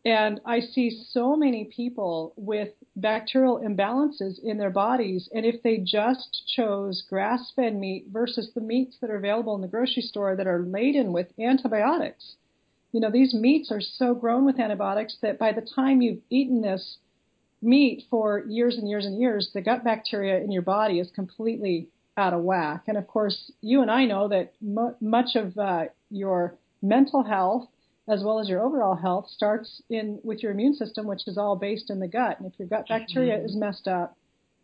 And 0.06 0.40
I 0.46 0.62
see 0.62 1.04
so 1.10 1.36
many 1.36 1.66
people 1.66 2.34
with 2.38 2.70
bacterial 2.96 3.60
imbalances 3.60 4.40
in 4.42 4.58
their 4.58 4.70
bodies. 4.70 5.28
And 5.34 5.46
if 5.46 5.62
they 5.64 5.78
just 5.78 6.44
chose 6.56 7.04
grass 7.10 7.52
fed 7.56 7.76
meat 7.76 8.06
versus 8.10 8.52
the 8.54 8.62
meats 8.62 8.98
that 9.02 9.10
are 9.10 9.18
available 9.18 9.56
in 9.56 9.62
the 9.62 9.68
grocery 9.68 10.04
store 10.04 10.36
that 10.36 10.48
are 10.48 10.62
laden 10.62 11.12
with 11.12 11.28
antibiotics, 11.40 12.36
you 12.94 13.02
know, 13.02 13.12
these 13.12 13.34
meats 13.34 13.70
are 13.72 13.82
so 13.82 14.14
grown 14.14 14.46
with 14.46 14.60
antibiotics 14.60 15.18
that 15.22 15.38
by 15.38 15.52
the 15.52 15.62
time 15.62 16.02
you've 16.02 16.22
eaten 16.30 16.62
this 16.62 16.98
meat 17.62 18.04
for 18.10 18.44
years 18.48 18.78
and 18.78 18.90
years 18.90 19.06
and 19.06 19.20
years, 19.20 19.52
the 19.54 19.62
gut 19.62 19.84
bacteria 19.84 20.40
in 20.40 20.52
your 20.52 20.62
body 20.62 21.00
is 21.00 21.10
completely 21.12 21.88
out 22.16 22.34
of 22.34 22.42
whack. 22.42 22.84
And 22.88 22.98
of 22.98 23.08
course, 23.08 23.52
you 23.62 23.82
and 23.82 23.92
I 23.92 24.06
know 24.06 24.28
that 24.28 24.54
mo- 24.62 24.96
much 25.00 25.36
of 25.36 25.58
uh, 25.58 25.86
your 26.10 26.56
mental 26.82 27.24
health 27.24 27.68
as 28.08 28.24
well 28.24 28.40
as 28.40 28.48
your 28.48 28.62
overall 28.62 28.96
health 28.96 29.28
starts 29.30 29.82
in 29.90 30.20
with 30.24 30.42
your 30.42 30.54
immune 30.54 30.74
system, 30.74 31.06
which 31.06 31.28
is 31.28 31.38
all 31.38 31.56
based 31.56 31.90
in 31.90 32.00
the 32.00 32.08
gut. 32.08 32.40
And 32.40 32.52
if 32.52 32.58
your 32.58 32.68
gut 32.68 32.88
bacteria 32.88 33.36
mm-hmm. 33.36 33.46
is 33.46 33.56
messed 33.56 33.88
up, 33.88 34.16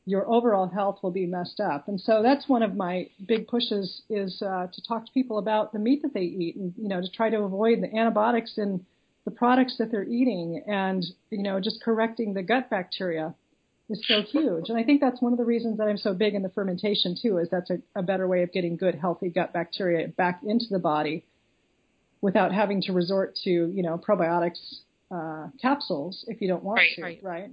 your 0.05 0.29
overall 0.29 0.67
health 0.67 0.99
will 1.01 1.11
be 1.11 1.25
messed 1.25 1.59
up. 1.59 1.87
And 1.87 1.99
so 1.99 2.21
that's 2.23 2.47
one 2.47 2.63
of 2.63 2.75
my 2.75 3.09
big 3.25 3.47
pushes 3.47 4.01
is 4.09 4.41
uh, 4.41 4.67
to 4.71 4.81
talk 4.87 5.05
to 5.05 5.11
people 5.13 5.37
about 5.37 5.73
the 5.73 5.79
meat 5.79 6.01
that 6.03 6.13
they 6.13 6.21
eat, 6.21 6.55
and 6.55 6.73
you 6.77 6.87
know 6.87 7.01
to 7.01 7.09
try 7.09 7.29
to 7.29 7.37
avoid 7.37 7.81
the 7.81 7.95
antibiotics 7.95 8.57
in 8.57 8.85
the 9.25 9.31
products 9.31 9.77
that 9.77 9.91
they're 9.91 10.03
eating 10.03 10.63
and, 10.67 11.05
you 11.29 11.43
know, 11.43 11.59
just 11.59 11.81
correcting 11.83 12.33
the 12.33 12.43
gut 12.43 12.69
bacteria 12.69 13.33
is 13.89 14.03
so 14.07 14.21
huge. 14.31 14.69
And 14.69 14.77
I 14.77 14.83
think 14.83 15.01
that's 15.01 15.21
one 15.21 15.31
of 15.31 15.37
the 15.37 15.45
reasons 15.45 15.77
that 15.77 15.87
I'm 15.87 15.97
so 15.97 16.13
big 16.13 16.35
in 16.35 16.41
the 16.41 16.49
fermentation 16.49 17.15
too, 17.21 17.37
is 17.37 17.49
that's 17.49 17.69
a, 17.69 17.77
a 17.95 18.03
better 18.03 18.27
way 18.27 18.43
of 18.43 18.51
getting 18.51 18.75
good, 18.75 18.95
healthy 18.95 19.29
gut 19.29 19.53
bacteria 19.53 20.07
back 20.07 20.41
into 20.45 20.65
the 20.69 20.79
body 20.79 21.25
without 22.21 22.53
having 22.53 22.81
to 22.83 22.93
resort 22.93 23.35
to, 23.43 23.49
you 23.49 23.83
know, 23.83 23.97
probiotics 23.97 24.79
uh, 25.11 25.47
capsules 25.61 26.25
if 26.27 26.41
you 26.41 26.47
don't 26.47 26.63
want 26.63 26.77
right, 26.77 26.95
to, 26.95 27.01
right? 27.01 27.19
Right. 27.23 27.51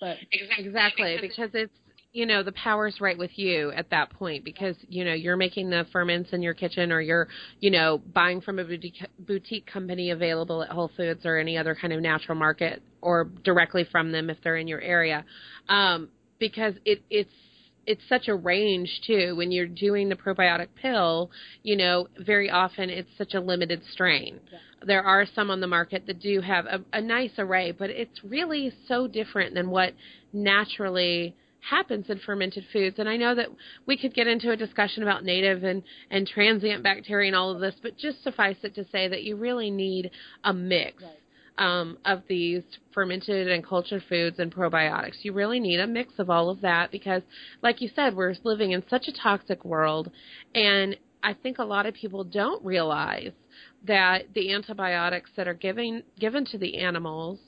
But 0.00 0.16
exactly, 0.32 0.66
exactly 0.66 1.18
because 1.20 1.50
it's 1.54 1.72
you 2.12 2.26
know 2.26 2.42
the 2.42 2.52
power's 2.52 3.00
right 3.00 3.16
with 3.16 3.30
you 3.36 3.70
at 3.72 3.90
that 3.90 4.10
point 4.10 4.44
because 4.44 4.74
you 4.88 5.04
know 5.04 5.12
you're 5.12 5.36
making 5.36 5.70
the 5.70 5.86
ferments 5.92 6.30
in 6.32 6.42
your 6.42 6.54
kitchen 6.54 6.90
or 6.90 7.00
you're 7.00 7.28
you 7.60 7.70
know 7.70 8.00
buying 8.12 8.40
from 8.40 8.58
a 8.58 8.64
boutique, 8.64 9.06
boutique 9.20 9.66
company 9.66 10.10
available 10.10 10.62
at 10.62 10.70
Whole 10.70 10.90
Foods 10.96 11.24
or 11.24 11.38
any 11.38 11.56
other 11.56 11.76
kind 11.80 11.92
of 11.92 12.00
natural 12.00 12.36
market 12.36 12.82
or 13.00 13.24
directly 13.44 13.86
from 13.90 14.12
them 14.12 14.28
if 14.28 14.36
they're 14.42 14.56
in 14.56 14.68
your 14.68 14.80
area. 14.80 15.24
Um, 15.68 16.08
because 16.38 16.74
it 16.84 17.02
it's 17.10 17.30
it's 17.86 18.02
such 18.08 18.28
a 18.28 18.34
range 18.34 19.00
too. 19.06 19.34
When 19.36 19.52
you're 19.52 19.66
doing 19.66 20.08
the 20.08 20.16
probiotic 20.16 20.68
pill 20.80 21.30
you 21.62 21.76
know 21.76 22.08
very 22.18 22.50
often 22.50 22.90
it's 22.90 23.10
such 23.18 23.34
a 23.34 23.40
limited 23.40 23.82
strain. 23.92 24.40
Yeah. 24.50 24.58
there 24.84 25.02
are 25.02 25.26
some 25.34 25.50
on 25.50 25.60
the 25.60 25.68
market 25.68 26.06
that 26.08 26.18
do 26.18 26.40
have 26.40 26.66
a, 26.66 26.80
a 26.92 27.00
nice 27.00 27.32
array 27.38 27.70
but 27.70 27.90
it's 27.90 28.24
really 28.24 28.72
so 28.88 29.06
different 29.06 29.54
than 29.54 29.70
what 29.70 29.92
naturally 30.32 31.36
happens 31.68 32.08
in 32.08 32.18
fermented 32.20 32.64
foods. 32.72 32.98
And 32.98 33.08
I 33.08 33.16
know 33.16 33.34
that 33.34 33.48
we 33.86 33.96
could 33.96 34.14
get 34.14 34.26
into 34.26 34.50
a 34.50 34.56
discussion 34.56 35.02
about 35.02 35.24
native 35.24 35.62
and, 35.62 35.82
and 36.10 36.26
transient 36.26 36.82
bacteria 36.82 37.28
and 37.28 37.36
all 37.36 37.50
of 37.50 37.60
this, 37.60 37.74
but 37.82 37.96
just 37.96 38.22
suffice 38.22 38.56
it 38.62 38.74
to 38.76 38.84
say 38.90 39.08
that 39.08 39.22
you 39.22 39.36
really 39.36 39.70
need 39.70 40.10
a 40.44 40.52
mix. 40.52 41.02
Right. 41.02 41.16
um, 41.58 41.98
of 42.06 42.22
these 42.28 42.62
fermented 42.94 43.50
and 43.50 43.64
cultured 43.64 44.02
foods 44.08 44.38
and 44.38 44.54
probiotics. 44.54 45.22
You 45.22 45.32
really 45.34 45.60
need 45.60 45.80
a 45.80 45.86
mix 45.86 46.14
of 46.18 46.30
all 46.30 46.48
of 46.48 46.62
that 46.62 46.90
because, 46.90 47.22
like 47.62 47.82
you 47.82 47.90
said, 47.94 48.16
we're 48.16 48.34
living 48.44 48.72
in 48.72 48.82
such 48.88 49.08
a 49.08 49.12
toxic 49.12 49.64
world, 49.64 50.10
and 50.54 50.96
I 51.22 51.34
think 51.34 51.58
a 51.58 51.64
lot 51.64 51.84
of 51.84 51.92
people 51.92 52.24
don't 52.24 52.64
realize 52.64 53.32
that 53.86 54.32
the 54.34 54.52
antibiotics 54.54 55.30
that 55.36 55.46
are 55.48 55.54
given 55.54 56.02
given 56.18 56.46
to 56.46 56.58
the 56.58 56.78
animals 56.78 57.38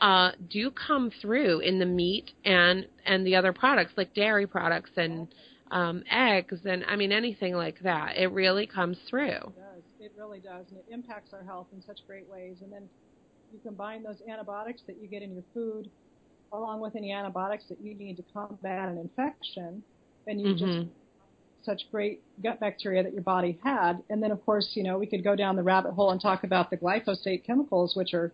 uh, 0.00 0.32
do 0.50 0.70
come 0.70 1.10
through 1.20 1.60
in 1.60 1.78
the 1.78 1.86
meat 1.86 2.32
and 2.44 2.86
and 3.06 3.26
the 3.26 3.36
other 3.36 3.52
products 3.52 3.92
like 3.96 4.14
dairy 4.14 4.46
products 4.46 4.90
and 4.96 5.28
um, 5.70 6.02
eggs 6.10 6.60
and 6.64 6.84
I 6.86 6.96
mean 6.96 7.12
anything 7.12 7.54
like 7.54 7.80
that. 7.80 8.16
It 8.16 8.30
really 8.32 8.66
comes 8.66 8.98
through. 9.08 9.28
It 9.28 9.56
does. 9.56 9.82
It 10.00 10.12
really 10.18 10.40
does, 10.40 10.66
and 10.70 10.78
it 10.78 10.86
impacts 10.90 11.32
our 11.32 11.44
health 11.44 11.68
in 11.72 11.82
such 11.82 12.00
great 12.06 12.28
ways. 12.28 12.56
And 12.62 12.72
then 12.72 12.88
you 13.52 13.60
combine 13.62 14.02
those 14.02 14.22
antibiotics 14.28 14.82
that 14.86 15.00
you 15.00 15.06
get 15.08 15.22
in 15.22 15.32
your 15.32 15.44
food 15.54 15.88
along 16.52 16.80
with 16.80 16.96
any 16.96 17.12
antibiotics 17.12 17.64
that 17.68 17.80
you 17.80 17.94
need 17.94 18.16
to 18.16 18.24
combat 18.32 18.88
an 18.88 18.98
infection, 18.98 19.82
and 20.26 20.40
you 20.40 20.48
mm-hmm. 20.48 20.82
just 20.82 20.88
such 21.64 21.82
great 21.90 22.20
gut 22.42 22.60
bacteria 22.60 23.02
that 23.02 23.12
your 23.12 23.22
body 23.22 23.58
had. 23.62 24.02
And 24.10 24.22
then, 24.22 24.30
of 24.30 24.44
course, 24.44 24.70
you 24.74 24.82
know, 24.82 24.98
we 24.98 25.06
could 25.06 25.24
go 25.24 25.36
down 25.36 25.56
the 25.56 25.62
rabbit 25.62 25.92
hole 25.92 26.10
and 26.10 26.20
talk 26.20 26.44
about 26.44 26.70
the 26.70 26.76
glyphosate 26.76 27.44
chemicals, 27.44 27.94
which 27.96 28.14
are 28.14 28.32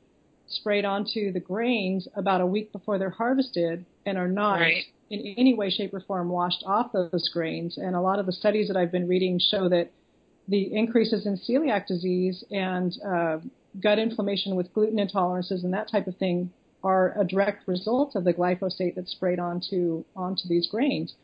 sprayed 0.48 0.84
onto 0.84 1.32
the 1.32 1.40
grains 1.40 2.08
about 2.14 2.40
a 2.40 2.46
week 2.46 2.72
before 2.72 2.98
they're 2.98 3.10
harvested 3.10 3.84
and 4.06 4.18
are 4.18 4.28
not 4.28 4.60
right. 4.60 4.84
in 5.10 5.34
any 5.36 5.54
way, 5.54 5.70
shape, 5.70 5.92
or 5.94 6.00
form 6.00 6.28
washed 6.28 6.62
off 6.66 6.92
those 6.92 7.28
grains. 7.32 7.78
And 7.78 7.94
a 7.94 8.00
lot 8.00 8.18
of 8.18 8.26
the 8.26 8.32
studies 8.32 8.68
that 8.68 8.76
I've 8.76 8.92
been 8.92 9.08
reading 9.08 9.38
show 9.38 9.68
that 9.68 9.90
the 10.48 10.74
increases 10.74 11.26
in 11.26 11.38
celiac 11.38 11.86
disease 11.86 12.44
and 12.50 12.94
uh, 13.06 13.38
gut 13.80 13.98
inflammation 13.98 14.56
with 14.56 14.72
gluten 14.72 14.98
intolerances 14.98 15.62
and 15.62 15.72
that 15.74 15.90
type 15.90 16.06
of 16.06 16.16
thing 16.16 16.50
are 16.82 17.18
a 17.20 17.24
direct 17.24 17.66
result 17.66 18.14
of 18.14 18.24
the 18.24 18.32
glyphosate 18.32 18.94
that's 18.94 19.10
sprayed 19.10 19.38
onto 19.38 20.04
onto 20.16 20.48
these 20.48 20.66
grains. 20.68 21.14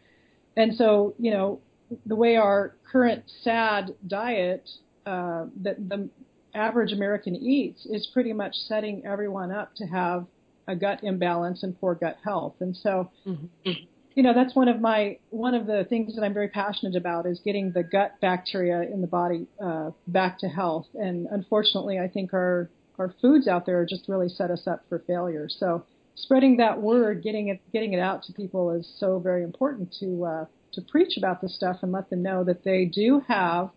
And 0.56 0.74
so, 0.74 1.14
you 1.18 1.30
know, 1.30 1.60
the 2.06 2.16
way 2.16 2.36
our 2.36 2.74
current 2.90 3.24
sad 3.42 3.94
diet 4.06 4.68
uh, 5.06 5.46
that 5.62 5.88
the 5.88 6.08
average 6.54 6.92
American 6.92 7.34
eats 7.34 7.84
is 7.86 8.06
pretty 8.12 8.32
much 8.32 8.54
setting 8.54 9.04
everyone 9.04 9.50
up 9.50 9.74
to 9.76 9.86
have 9.86 10.26
a 10.66 10.74
gut 10.74 11.02
imbalance 11.02 11.62
and 11.62 11.78
poor 11.78 11.94
gut 11.94 12.16
health. 12.24 12.54
And 12.60 12.76
so, 12.76 13.10
mm-hmm. 13.26 13.70
you 14.14 14.22
know, 14.22 14.32
that's 14.34 14.54
one 14.54 14.68
of 14.68 14.80
my 14.80 15.18
one 15.30 15.54
of 15.54 15.66
the 15.66 15.84
things 15.88 16.14
that 16.14 16.22
I'm 16.22 16.34
very 16.34 16.48
passionate 16.48 16.96
about 16.96 17.26
is 17.26 17.40
getting 17.44 17.72
the 17.72 17.82
gut 17.82 18.14
bacteria 18.20 18.82
in 18.82 19.00
the 19.00 19.06
body 19.06 19.46
uh, 19.62 19.90
back 20.06 20.38
to 20.40 20.48
health. 20.48 20.86
And 20.94 21.26
unfortunately, 21.30 21.98
I 21.98 22.08
think 22.08 22.32
our 22.32 22.70
our 22.98 23.14
foods 23.20 23.48
out 23.48 23.66
there 23.66 23.84
just 23.84 24.08
really 24.08 24.28
set 24.28 24.50
us 24.50 24.66
up 24.66 24.84
for 24.88 25.00
failure. 25.00 25.48
So 25.48 25.84
spreading 26.14 26.58
that 26.58 26.80
word, 26.80 27.22
getting 27.22 27.48
it 27.48 27.60
getting 27.72 27.92
it 27.92 28.00
out 28.00 28.22
to 28.24 28.32
people 28.32 28.70
is 28.70 28.90
so 28.98 29.18
very 29.18 29.42
important 29.42 29.94
to 30.00 30.24
uh, 30.24 30.44
to 30.72 30.80
preach 30.82 31.16
about 31.16 31.40
this 31.40 31.54
stuff 31.54 31.78
and 31.82 31.92
let 31.92 32.10
them 32.10 32.22
know 32.22 32.44
that 32.44 32.64
they 32.64 32.84
do 32.84 33.22
have 33.28 33.70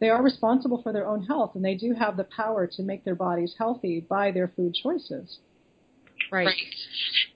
they 0.00 0.08
are 0.10 0.22
responsible 0.22 0.82
for 0.82 0.92
their 0.92 1.06
own 1.06 1.22
health 1.22 1.52
and 1.54 1.64
they 1.64 1.74
do 1.74 1.94
have 1.94 2.16
the 2.16 2.26
power 2.36 2.66
to 2.66 2.82
make 2.82 3.04
their 3.04 3.14
bodies 3.14 3.54
healthy 3.58 4.06
by 4.08 4.30
their 4.30 4.48
food 4.48 4.74
choices. 4.74 5.38
Right. 6.30 6.46
right. 6.46 6.56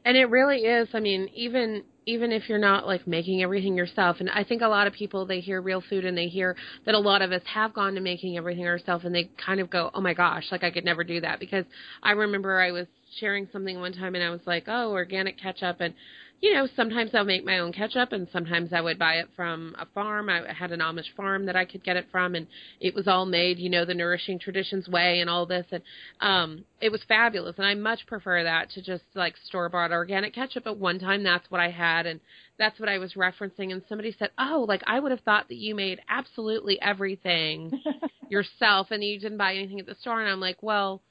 And 0.05 0.17
it 0.17 0.27
really 0.27 0.59
is, 0.59 0.89
I 0.93 1.01
mean, 1.01 1.29
even 1.35 1.85
even 2.07 2.33
if 2.33 2.49
you're 2.49 2.59
not 2.59 2.87
like 2.87 3.07
making 3.07 3.43
everything 3.43 3.77
yourself 3.77 4.17
and 4.19 4.31
I 4.31 4.43
think 4.43 4.63
a 4.63 4.69
lot 4.69 4.87
of 4.87 4.95
people 4.95 5.27
they 5.27 5.41
hear 5.41 5.61
real 5.61 5.83
food 5.83 6.07
and 6.07 6.17
they 6.17 6.29
hear 6.29 6.57
that 6.87 6.95
a 6.95 6.99
lot 6.99 7.21
of 7.21 7.33
us 7.33 7.43
have 7.53 7.75
gone 7.75 7.95
to 7.97 8.01
making 8.01 8.39
everything 8.39 8.67
ourselves 8.67 9.05
and 9.05 9.15
they 9.15 9.31
kind 9.45 9.61
of 9.61 9.69
go, 9.69 9.91
"Oh 9.93 10.01
my 10.01 10.15
gosh, 10.15 10.51
like 10.51 10.65
I 10.65 10.71
could 10.71 10.87
never 10.87 11.05
do 11.05 11.21
that." 11.21 11.39
Because 11.39 11.67
I 12.03 12.13
remember 12.13 12.61
I 12.61 12.73
was 12.73 12.87
sharing 13.19 13.47
something 13.53 13.79
one 13.79 13.93
time 13.93 14.15
and 14.15 14.25
I 14.25 14.31
was 14.31 14.41
like, 14.47 14.65
"Oh, 14.69 14.93
organic 14.93 15.39
ketchup." 15.39 15.77
And 15.81 15.95
you 16.41 16.55
know, 16.55 16.69
sometimes 16.77 17.11
I'll 17.15 17.25
make 17.25 17.45
my 17.45 17.59
own 17.59 17.73
ketchup 17.73 18.13
and 18.13 18.29
sometimes 18.33 18.73
I 18.73 18.81
would 18.81 18.99
buy 18.99 19.15
it 19.15 19.29
from 19.35 19.75
a 19.79 19.87
farm. 19.87 20.29
I 20.29 20.53
had 20.53 20.71
an 20.71 20.81
Amish 20.81 21.13
farm 21.17 21.47
that 21.47 21.57
I 21.57 21.65
could 21.65 21.83
get 21.83 21.97
it 21.97 22.07
from 22.13 22.35
and 22.37 22.47
it 22.81 22.95
was 22.95 23.09
all 23.09 23.27
made, 23.27 23.59
you 23.59 23.69
know, 23.69 23.85
the 23.85 23.95
nourishing 23.95 24.39
traditions 24.39 24.89
way 24.89 25.21
and 25.21 25.29
all 25.29 25.47
this 25.47 25.67
and 25.73 25.83
um 26.21 26.65
it 26.81 26.93
was 26.93 27.03
fabulous 27.09 27.57
and 27.59 27.67
I 27.67 27.75
much 27.75 28.07
prefer 28.07 28.45
that 28.45 28.71
to 28.71 28.83
just 28.83 29.03
like 29.15 29.35
store 29.47 29.69
bought 29.69 29.91
organic 29.91 30.33
ketchup. 30.35 30.65
But 30.65 30.79
one 30.79 31.01
time 31.01 31.25
that's 31.25 31.51
what 31.51 31.61
I 31.61 31.71
had 31.71 32.07
and 32.07 32.21
that's 32.57 32.79
what 32.79 32.89
I 32.89 32.99
was 32.99 33.15
referencing 33.15 33.73
and 33.73 33.83
somebody 33.89 34.15
said, 34.17 34.31
"Oh, 34.39 34.65
like 34.69 34.83
I 34.87 35.01
would 35.01 35.11
have 35.13 35.21
thought 35.21 35.49
that 35.49 35.57
you 35.59 35.75
made 35.75 36.01
absolutely 36.09 36.81
everything 36.81 37.73
yourself 38.29 38.89
and 38.91 39.03
you 39.03 39.19
didn't 39.19 39.39
buy 39.39 39.55
anything 39.55 39.81
at 39.81 39.87
the 39.87 39.97
store." 40.01 40.21
And 40.21 40.31
I'm 40.31 40.41
like, 40.41 40.63
"Well, 40.63 41.03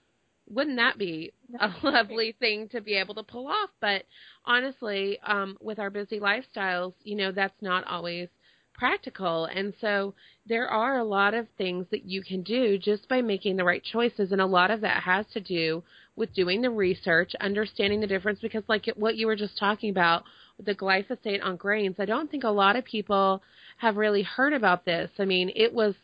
wouldn't 0.50 0.78
that 0.78 0.98
be 0.98 1.34
a 1.60 1.72
lovely 1.84 2.36
thing 2.39 2.70
to 2.70 2.82
be 2.82 2.93
able 2.95 3.16
to 3.16 3.24
pull 3.24 3.48
off? 3.48 3.70
But 3.82 4.04
honestly, 4.45 5.20
um, 5.26 5.58
with 5.62 5.80
our 5.80 5.89
busy 5.89 6.20
lifestyles, 6.20 6.93
you 7.04 7.16
know, 7.16 7.32
that's 7.32 7.62
not 7.62 7.86
always 7.86 8.30
practical. 8.74 9.45
And 9.45 9.74
so 9.82 10.14
there 10.45 10.68
are 10.68 10.98
a 10.98 11.04
lot 11.04 11.34
of 11.34 11.48
things 11.58 11.88
that 11.91 12.06
you 12.06 12.22
can 12.22 12.43
do 12.43 12.78
just 12.78 13.10
by 13.10 13.22
making 13.22 13.58
the 13.58 13.64
right 13.64 13.84
choices. 13.84 14.32
And 14.32 14.39
a 14.39 14.45
lot 14.45 14.72
of 14.72 14.82
that 14.82 15.04
has 15.04 15.26
to 15.34 15.41
do 15.41 15.84
with 16.16 16.34
doing 16.34 16.62
the 16.62 16.70
research, 16.70 17.34
understanding 17.41 18.00
the 18.00 18.08
difference, 18.08 18.39
because 18.39 18.64
like 18.68 18.86
what 18.95 19.16
you 19.16 19.28
were 19.28 19.36
just 19.36 19.58
talking 19.58 19.89
about 19.89 20.24
with 20.58 20.68
the 20.68 20.76
glyphosate 20.76 21.43
on 21.43 21.58
grains, 21.58 21.95
I 22.00 22.06
don't 22.06 22.30
think 22.30 22.43
a 22.43 22.50
lot 22.50 22.76
of 22.76 22.86
people 22.86 23.41
have 23.78 23.98
really 23.98 24.24
heard 24.24 24.54
about 24.54 24.86
this. 24.86 25.10
I 25.20 25.26
mean, 25.26 25.52
it 25.56 25.74
was 25.74 25.95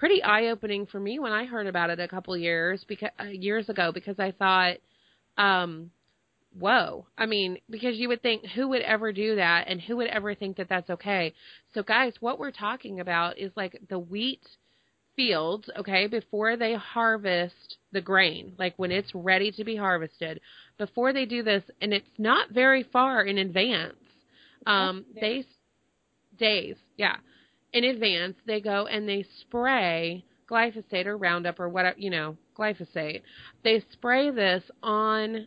pretty 0.00 0.22
eye 0.22 0.46
opening 0.46 0.86
for 0.86 0.98
me 0.98 1.18
when 1.18 1.30
I 1.30 1.44
heard 1.44 1.66
about 1.66 1.90
it 1.90 2.00
a 2.00 2.08
couple 2.08 2.34
years 2.34 2.82
because 2.88 3.10
uh, 3.20 3.24
years 3.24 3.68
ago 3.68 3.92
because 3.92 4.18
I 4.18 4.32
thought, 4.32 4.78
um, 5.36 5.90
whoa. 6.58 7.04
I 7.18 7.26
mean, 7.26 7.58
because 7.68 7.96
you 7.96 8.08
would 8.08 8.22
think 8.22 8.46
who 8.46 8.68
would 8.68 8.80
ever 8.80 9.12
do 9.12 9.36
that 9.36 9.68
and 9.68 9.78
who 9.78 9.98
would 9.98 10.08
ever 10.08 10.34
think 10.34 10.56
that 10.56 10.70
that's 10.70 10.88
okay. 10.88 11.34
So 11.74 11.82
guys, 11.82 12.14
what 12.18 12.38
we're 12.38 12.50
talking 12.50 13.00
about 13.00 13.38
is 13.38 13.52
like 13.56 13.78
the 13.90 13.98
wheat 13.98 14.40
fields, 15.16 15.68
okay, 15.78 16.06
before 16.06 16.56
they 16.56 16.74
harvest 16.74 17.76
the 17.92 18.00
grain, 18.00 18.54
like 18.58 18.72
when 18.78 18.90
it's 18.90 19.14
ready 19.14 19.52
to 19.52 19.64
be 19.64 19.76
harvested, 19.76 20.40
before 20.78 21.12
they 21.12 21.26
do 21.26 21.42
this, 21.42 21.62
and 21.82 21.92
it's 21.92 22.08
not 22.16 22.48
very 22.52 22.84
far 22.84 23.22
in 23.22 23.36
advance. 23.36 23.96
Um, 24.66 25.04
they 25.14 25.44
days, 26.38 26.76
yeah 26.96 27.16
in 27.72 27.84
advance, 27.84 28.36
they 28.46 28.60
go 28.60 28.86
and 28.86 29.08
they 29.08 29.24
spray 29.40 30.24
glyphosate 30.50 31.06
or 31.06 31.16
Roundup 31.16 31.60
or 31.60 31.68
whatever, 31.68 31.98
you 31.98 32.10
know, 32.10 32.36
glyphosate. 32.58 33.22
They 33.62 33.84
spray 33.92 34.30
this 34.30 34.64
on 34.82 35.46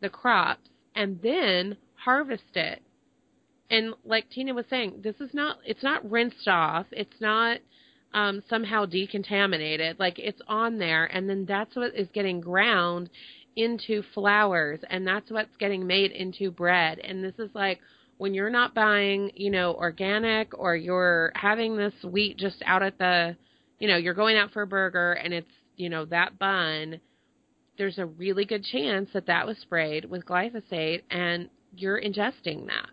the 0.00 0.08
crops 0.08 0.68
and 0.94 1.20
then 1.22 1.76
harvest 1.94 2.54
it. 2.56 2.82
And 3.70 3.94
like 4.04 4.30
Tina 4.30 4.54
was 4.54 4.64
saying, 4.68 5.00
this 5.02 5.16
is 5.20 5.32
not, 5.32 5.58
it's 5.64 5.82
not 5.82 6.10
rinsed 6.10 6.48
off. 6.48 6.86
It's 6.90 7.20
not 7.20 7.58
um, 8.14 8.42
somehow 8.48 8.86
decontaminated. 8.86 10.00
Like 10.00 10.18
it's 10.18 10.40
on 10.48 10.78
there 10.78 11.04
and 11.04 11.28
then 11.28 11.44
that's 11.46 11.76
what 11.76 11.94
is 11.94 12.08
getting 12.12 12.40
ground 12.40 13.10
into 13.56 14.02
flours 14.14 14.80
and 14.88 15.06
that's 15.06 15.30
what's 15.30 15.56
getting 15.58 15.86
made 15.86 16.12
into 16.12 16.50
bread. 16.50 16.98
And 16.98 17.22
this 17.22 17.38
is 17.38 17.50
like, 17.54 17.80
when 18.20 18.34
you're 18.34 18.50
not 18.50 18.74
buying, 18.74 19.30
you 19.34 19.50
know, 19.50 19.72
organic 19.72 20.52
or 20.58 20.76
you're 20.76 21.32
having 21.34 21.74
this 21.74 21.94
wheat 22.04 22.36
just 22.36 22.62
out 22.66 22.82
at 22.82 22.98
the, 22.98 23.34
you 23.78 23.88
know, 23.88 23.96
you're 23.96 24.12
going 24.12 24.36
out 24.36 24.52
for 24.52 24.60
a 24.60 24.66
burger 24.66 25.14
and 25.14 25.32
it's, 25.32 25.48
you 25.76 25.88
know, 25.88 26.04
that 26.04 26.38
bun, 26.38 27.00
there's 27.78 27.96
a 27.96 28.04
really 28.04 28.44
good 28.44 28.62
chance 28.62 29.08
that 29.14 29.24
that 29.28 29.46
was 29.46 29.56
sprayed 29.62 30.04
with 30.04 30.26
glyphosate 30.26 31.00
and 31.10 31.48
you're 31.74 31.98
ingesting 31.98 32.66
that. 32.66 32.90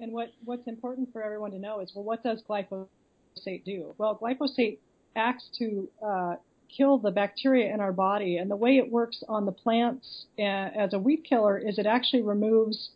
And 0.00 0.10
what 0.10 0.28
what's 0.46 0.66
important 0.66 1.12
for 1.12 1.22
everyone 1.22 1.50
to 1.50 1.58
know 1.58 1.80
is, 1.80 1.92
well, 1.94 2.04
what 2.04 2.22
does 2.22 2.42
glyphosate 2.48 3.62
do? 3.66 3.94
Well, 3.98 4.18
glyphosate 4.18 4.78
acts 5.14 5.50
to 5.58 5.88
uh, 6.02 6.36
kill 6.74 6.96
the 6.96 7.10
bacteria 7.10 7.74
in 7.74 7.80
our 7.80 7.92
body, 7.92 8.38
and 8.38 8.50
the 8.50 8.56
way 8.56 8.78
it 8.78 8.90
works 8.90 9.22
on 9.28 9.44
the 9.44 9.52
plants 9.52 10.24
uh, 10.38 10.42
as 10.42 10.94
a 10.94 10.98
weed 10.98 11.24
killer 11.28 11.58
is 11.58 11.78
it 11.78 11.84
actually 11.84 12.22
removes 12.22 12.88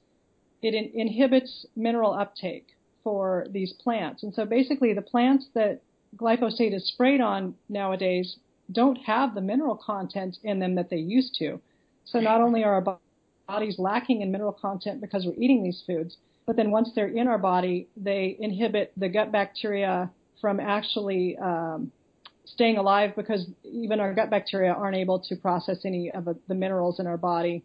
it 0.63 0.75
in, 0.75 0.91
inhibits 0.95 1.67
mineral 1.77 2.13
uptake 2.13 2.67
for 3.03 3.47
these 3.51 3.73
plants. 3.73 4.23
And 4.23 4.35
so 4.35 4.45
basically, 4.45 4.93
the 4.93 5.03
plants 5.03 5.47
that 5.55 5.81
glyphosate 6.17 6.75
is 6.75 6.89
sprayed 6.89 7.21
on 7.21 7.55
nowadays 7.69 8.37
don't 8.73 8.97
have 8.97 9.35
the 9.35 9.41
mineral 9.41 9.77
content 9.77 10.37
in 10.43 10.59
them 10.59 10.75
that 10.77 10.91
they 10.91 10.97
used 10.97 11.35
to. 11.39 11.61
So 12.05 12.21
not 12.21 12.41
only 12.41 12.65
are 12.65 12.75
our 12.75 12.99
bodies 13.49 13.77
lacking 13.79 14.21
in 14.21 14.31
mineral 14.31 14.53
content 14.53 15.01
because 15.01 15.25
we're 15.27 15.43
eating 15.43 15.63
these 15.63 15.83
foods, 15.87 16.17
but 16.47 16.57
then 16.57 16.71
once 16.71 16.91
they're 16.95 17.09
in 17.09 17.29
our 17.29 17.39
body, 17.39 17.89
they 17.97 18.37
inhibit 18.39 18.93
the 18.97 19.09
gut 19.09 19.33
bacteria 19.33 20.11
from 20.41 20.59
actually 20.61 21.37
um, 21.39 21.93
staying 22.45 22.77
alive 22.77 23.13
because 23.17 23.47
even 23.65 24.01
our 24.01 24.13
gut 24.15 24.31
bacteria 24.31 24.73
aren't 24.73 24.97
able 24.97 25.19
to 25.19 25.37
process 25.37 25.79
any 25.85 26.11
of 26.11 26.29
the 26.49 26.55
minerals 26.55 26.99
in 26.99 27.07
our 27.07 27.17
body, 27.17 27.63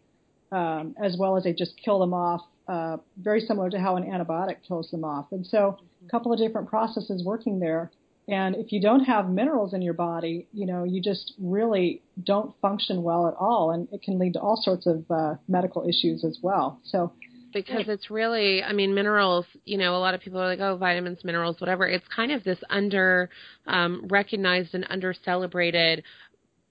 um, 0.52 0.94
as 1.02 1.16
well 1.18 1.36
as 1.36 1.44
they 1.44 1.52
just 1.52 1.72
kill 1.82 1.98
them 1.98 2.14
off 2.14 2.42
uh, 2.68 2.96
very 3.18 3.40
similar 3.40 3.70
to 3.70 3.78
how 3.78 3.96
an 3.96 4.04
antibiotic 4.04 4.56
kills 4.66 4.90
them 4.90 5.04
off. 5.04 5.26
And 5.30 5.46
so 5.46 5.78
a 6.04 6.10
couple 6.10 6.32
of 6.32 6.38
different 6.38 6.68
processes 6.68 7.22
working 7.24 7.60
there. 7.60 7.90
And 8.28 8.56
if 8.56 8.72
you 8.72 8.80
don't 8.80 9.04
have 9.04 9.30
minerals 9.30 9.72
in 9.72 9.82
your 9.82 9.94
body, 9.94 10.48
you 10.52 10.66
know, 10.66 10.82
you 10.82 11.00
just 11.00 11.34
really 11.40 12.02
don't 12.24 12.52
function 12.60 13.04
well 13.04 13.28
at 13.28 13.34
all, 13.34 13.70
and 13.70 13.86
it 13.92 14.02
can 14.02 14.18
lead 14.18 14.32
to 14.32 14.40
all 14.40 14.60
sorts 14.60 14.86
of 14.86 15.04
uh, 15.10 15.34
medical 15.46 15.88
issues 15.88 16.24
as 16.24 16.38
well. 16.42 16.80
So 16.82 17.12
because 17.52 17.88
it's 17.88 18.10
really 18.10 18.62
i 18.62 18.72
mean 18.72 18.94
minerals 18.94 19.46
you 19.64 19.78
know 19.78 19.96
a 19.96 19.98
lot 19.98 20.14
of 20.14 20.20
people 20.20 20.40
are 20.40 20.46
like 20.46 20.60
oh 20.60 20.76
vitamins 20.76 21.18
minerals 21.24 21.58
whatever 21.60 21.86
it's 21.86 22.04
kind 22.14 22.30
of 22.32 22.44
this 22.44 22.58
under 22.68 23.30
um, 23.66 24.04
recognized 24.08 24.74
and 24.74 24.86
under 24.90 25.14
celebrated 25.24 26.02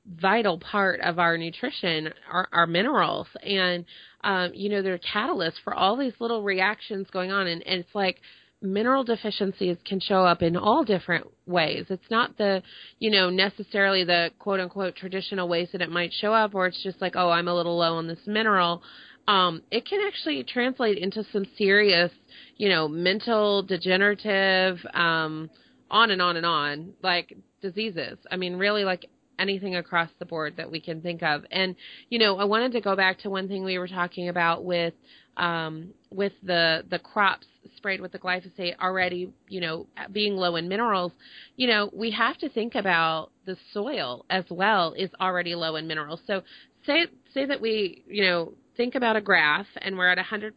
vital 0.06 0.60
part 0.60 1.00
of 1.02 1.18
our 1.18 1.38
nutrition 1.38 2.10
our, 2.32 2.48
our 2.52 2.68
minerals 2.68 3.28
and 3.42 3.86
um, 4.26 4.52
you 4.54 4.70
know 4.70 4.82
they're 4.82 5.00
catalysts 5.00 5.62
for 5.64 5.74
all 5.74 5.96
these 5.96 6.14
little 6.20 6.44
reactions 6.44 7.08
going 7.12 7.32
on 7.32 7.48
and, 7.48 7.66
and 7.66 7.80
it's 7.80 7.96
like 7.96 8.18
mineral 8.62 9.04
deficiencies 9.04 9.78
can 9.86 10.00
show 10.00 10.26
up 10.26 10.42
in 10.42 10.58
all 10.58 10.84
different 10.84 11.28
ways. 11.46 11.86
It's 11.90 12.10
not 12.10 12.36
the, 12.38 12.64
you 12.98 13.12
know, 13.12 13.30
necessarily 13.30 14.04
the 14.04 14.32
quote 14.40 14.60
unquote 14.60 14.96
traditional 14.96 15.48
ways 15.48 15.68
that 15.72 15.82
it 15.82 15.92
might 15.92 16.12
show 16.12 16.34
up, 16.34 16.56
or 16.56 16.66
it's 16.66 16.82
just 16.82 17.00
like, 17.00 17.14
oh, 17.16 17.30
I'm 17.30 17.48
a 17.48 17.54
little 17.54 17.78
low 17.78 17.96
on 17.98 18.08
this 18.08 18.26
mineral 18.26 18.82
um, 19.28 19.64
it 19.72 19.88
can 19.88 20.02
actually 20.08 20.44
translate 20.44 20.98
into 20.98 21.24
some 21.32 21.46
serious, 21.58 22.12
you 22.58 22.70
know, 22.70 22.88
mental, 22.88 23.64
degenerative, 23.64 24.78
um, 24.94 25.50
on 25.90 26.12
and 26.12 26.22
on 26.22 26.38
and 26.38 26.46
on, 26.46 26.94
like 27.02 27.36
diseases. 27.62 28.18
I 28.30 28.38
mean, 28.38 28.56
really, 28.56 28.84
like 28.84 29.10
anything 29.40 29.76
across 29.76 30.10
the 30.20 30.26
board 30.26 30.56
that 30.58 30.70
we 30.70 30.80
can 30.80 31.02
think 31.02 31.24
of. 31.24 31.46
And 31.52 31.76
you 32.10 32.20
know, 32.20 32.38
I 32.38 32.46
wanted 32.46 32.72
to 32.74 32.82
go 32.82 32.96
back 32.96 33.20
to 33.20 33.30
one 33.30 33.48
thing 33.48 33.64
we 33.64 33.78
were 33.78 33.88
talking 33.88 34.30
about 34.30 34.64
with 34.64 34.94
um, 35.38 35.90
with 36.12 36.34
the 36.44 36.84
the 36.90 37.00
crops 37.00 37.48
sprayed 37.78 38.02
with 38.02 38.12
the 38.12 38.20
glyphosate 38.20 38.78
already, 38.80 39.32
you 39.48 39.62
know, 39.62 39.88
being 40.12 40.36
low 40.36 40.56
in 40.56 40.68
minerals. 40.68 41.12
You 41.56 41.68
know, 41.68 41.90
we 41.94 42.12
have 42.12 42.38
to 42.40 42.50
think 42.50 42.76
about 42.76 43.32
the 43.46 43.58
soil 43.74 44.26
as 44.30 44.46
well 44.50 44.94
is 44.98 45.10
already 45.20 45.56
low 45.56 45.76
in 45.76 45.88
minerals. 45.88 46.22
So 46.28 46.42
say 46.86 47.08
say 47.34 47.46
that 47.46 47.60
we, 47.62 48.04
you 48.08 48.24
know, 48.24 48.54
think 48.78 48.96
about 48.96 49.16
a 49.16 49.22
graph 49.22 49.68
and 49.82 49.98
we're 49.98 50.10
at 50.10 50.18
100%, 50.18 50.54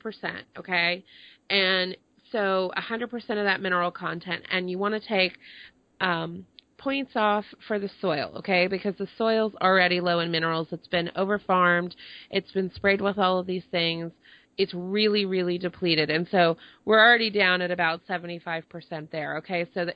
okay? 0.59 1.05
And 1.51 1.97
so 2.33 2.71
100% 2.77 3.13
of 3.15 3.29
that 3.29 3.61
mineral 3.61 3.91
content, 3.91 4.45
and 4.51 4.71
you 4.71 4.79
want 4.79 5.01
to 5.01 5.09
take 5.09 5.39
um, 6.01 6.47
points 6.79 7.13
off 7.17 7.45
for 7.67 7.79
the 7.79 7.91
soil, 8.01 8.33
okay? 8.37 8.67
Because 8.67 8.95
the 8.97 9.09
soil's 9.19 9.55
already 9.61 10.01
low 10.01 10.21
in 10.21 10.31
minerals. 10.31 10.69
It's 10.71 10.87
been 10.87 11.11
overfarmed, 11.17 11.95
it's 12.31 12.53
been 12.53 12.73
sprayed 12.75 13.01
with 13.01 13.19
all 13.19 13.39
of 13.39 13.47
these 13.47 13.65
things. 13.71 14.13
It's 14.57 14.75
really, 14.75 15.25
really 15.25 15.59
depleted. 15.59 16.11
And 16.11 16.27
so 16.31 16.57
we're 16.85 17.01
already 17.01 17.31
down 17.31 17.63
at 17.63 17.71
about 17.71 18.01
75% 18.09 19.11
there, 19.13 19.37
okay? 19.39 19.67
So 19.73 19.85
the, 19.85 19.95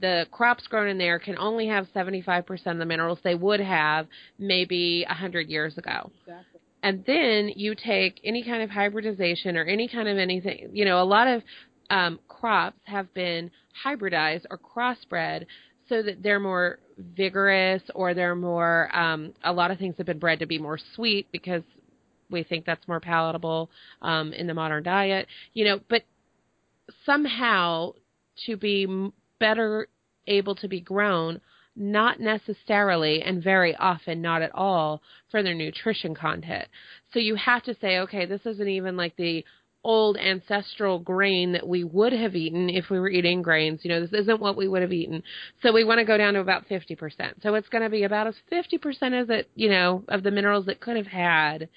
the 0.00 0.26
crops 0.32 0.66
grown 0.66 0.88
in 0.88 0.98
there 0.98 1.18
can 1.18 1.38
only 1.38 1.68
have 1.68 1.86
75% 1.94 2.66
of 2.66 2.78
the 2.78 2.84
minerals 2.86 3.18
they 3.22 3.34
would 3.34 3.60
have 3.60 4.06
maybe 4.38 5.04
100 5.06 5.48
years 5.48 5.78
ago. 5.78 6.10
exactly. 6.22 6.60
and 6.82 7.04
then 7.06 7.52
you 7.54 7.74
take 7.74 8.20
any 8.24 8.42
kind 8.42 8.62
of 8.62 8.70
hybridization 8.70 9.56
or 9.56 9.64
any 9.64 9.86
kind 9.86 10.08
of 10.08 10.16
anything 10.18 10.70
you 10.72 10.84
know 10.84 11.02
a 11.02 11.04
lot 11.04 11.28
of 11.28 11.42
um, 11.90 12.20
crops 12.28 12.78
have 12.84 13.12
been 13.14 13.50
hybridized 13.84 14.46
or 14.50 14.58
crossbred 14.58 15.44
so 15.90 16.02
that 16.02 16.22
they're 16.22 16.40
more 16.40 16.78
vigorous 16.96 17.82
or 17.94 18.14
they're 18.14 18.34
more 18.34 18.88
um, 18.96 19.34
a 19.44 19.52
lot 19.52 19.70
of 19.70 19.78
things 19.78 19.94
have 19.98 20.06
been 20.06 20.18
bred 20.18 20.38
to 20.38 20.46
be 20.46 20.58
more 20.58 20.78
sweet 20.94 21.26
because 21.32 21.62
we 22.30 22.42
think 22.42 22.64
that's 22.64 22.86
more 22.88 23.00
palatable 23.00 23.68
um, 24.00 24.32
in 24.32 24.46
the 24.46 24.54
modern 24.54 24.82
diet 24.82 25.26
you 25.52 25.66
know 25.66 25.78
but 25.90 26.04
somehow 27.04 27.92
to 28.46 28.56
be 28.56 29.10
better 29.38 29.88
able 30.26 30.54
to 30.54 30.68
be 30.68 30.80
grown 30.80 31.40
not 31.76 32.20
necessarily 32.20 33.22
and 33.22 33.42
very 33.42 33.74
often 33.76 34.20
not 34.20 34.42
at 34.42 34.54
all 34.54 35.00
for 35.30 35.42
their 35.42 35.54
nutrition 35.54 36.14
content. 36.14 36.68
So 37.12 37.18
you 37.18 37.36
have 37.36 37.62
to 37.64 37.76
say, 37.80 38.00
okay, 38.00 38.26
this 38.26 38.44
isn't 38.44 38.68
even 38.68 38.96
like 38.96 39.16
the 39.16 39.44
old 39.82 40.16
ancestral 40.18 40.98
grain 40.98 41.52
that 41.52 41.66
we 41.66 41.84
would 41.84 42.12
have 42.12 42.36
eaten 42.36 42.68
if 42.68 42.90
we 42.90 43.00
were 43.00 43.08
eating 43.08 43.42
grains. 43.42 43.80
You 43.82 43.90
know, 43.90 44.00
this 44.00 44.12
isn't 44.12 44.40
what 44.40 44.56
we 44.56 44.68
would 44.68 44.82
have 44.82 44.92
eaten. 44.92 45.22
So 45.62 45.72
we 45.72 45.84
want 45.84 45.98
to 45.98 46.04
go 46.04 46.18
down 46.18 46.34
to 46.34 46.40
about 46.40 46.68
50%. 46.68 47.42
So 47.42 47.54
it's 47.54 47.68
going 47.68 47.82
to 47.82 47.90
be 47.90 48.04
about 48.04 48.26
as 48.26 48.34
50% 48.52 49.22
as 49.22 49.30
it, 49.30 49.48
you 49.54 49.70
know, 49.70 50.04
of 50.08 50.22
the 50.22 50.30
minerals 50.30 50.66
that 50.66 50.80
could 50.80 50.96
have 50.96 51.06
had. 51.06 51.68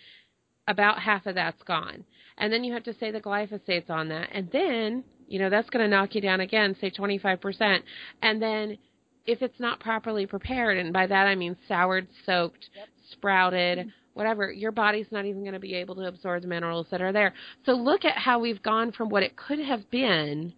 About 0.67 0.99
half 0.99 1.25
of 1.25 1.35
that's 1.35 1.61
gone. 1.63 2.05
And 2.37 2.51
then 2.51 2.63
you 2.63 2.73
have 2.73 2.83
to 2.83 2.93
say 2.97 3.11
the 3.11 3.19
glyphosate's 3.19 3.89
on 3.89 4.07
that. 4.09 4.29
And 4.31 4.49
then, 4.51 5.03
you 5.27 5.39
know, 5.39 5.49
that's 5.49 5.69
going 5.69 5.83
to 5.83 5.89
knock 5.89 6.15
you 6.15 6.21
down 6.21 6.39
again, 6.39 6.75
say 6.79 6.89
25%. 6.89 7.79
And 8.21 8.41
then 8.41 8.77
if 9.25 9.41
it's 9.41 9.59
not 9.59 9.79
properly 9.79 10.25
prepared, 10.25 10.77
and 10.77 10.93
by 10.93 11.07
that 11.07 11.27
I 11.27 11.35
mean 11.35 11.57
soured, 11.67 12.07
soaked, 12.25 12.69
Yep. 12.75 12.87
sprouted, 13.11 13.77
mm-hmm. 13.79 13.89
Whatever, 14.13 14.51
your 14.51 14.71
body's 14.71 15.07
not 15.11 15.25
even 15.25 15.41
going 15.41 15.53
to 15.53 15.59
be 15.59 15.75
able 15.75 15.95
to 15.95 16.07
absorb 16.07 16.41
the 16.41 16.47
minerals 16.47 16.87
that 16.91 17.01
are 17.01 17.11
there. 17.11 17.33
So 17.65 17.73
look 17.73 18.05
at 18.05 18.17
how 18.17 18.39
we've 18.39 18.61
gone 18.61 18.91
from 18.91 19.09
what 19.09 19.23
it 19.23 19.35
could 19.35 19.59
have 19.59 19.89
been 19.89 20.53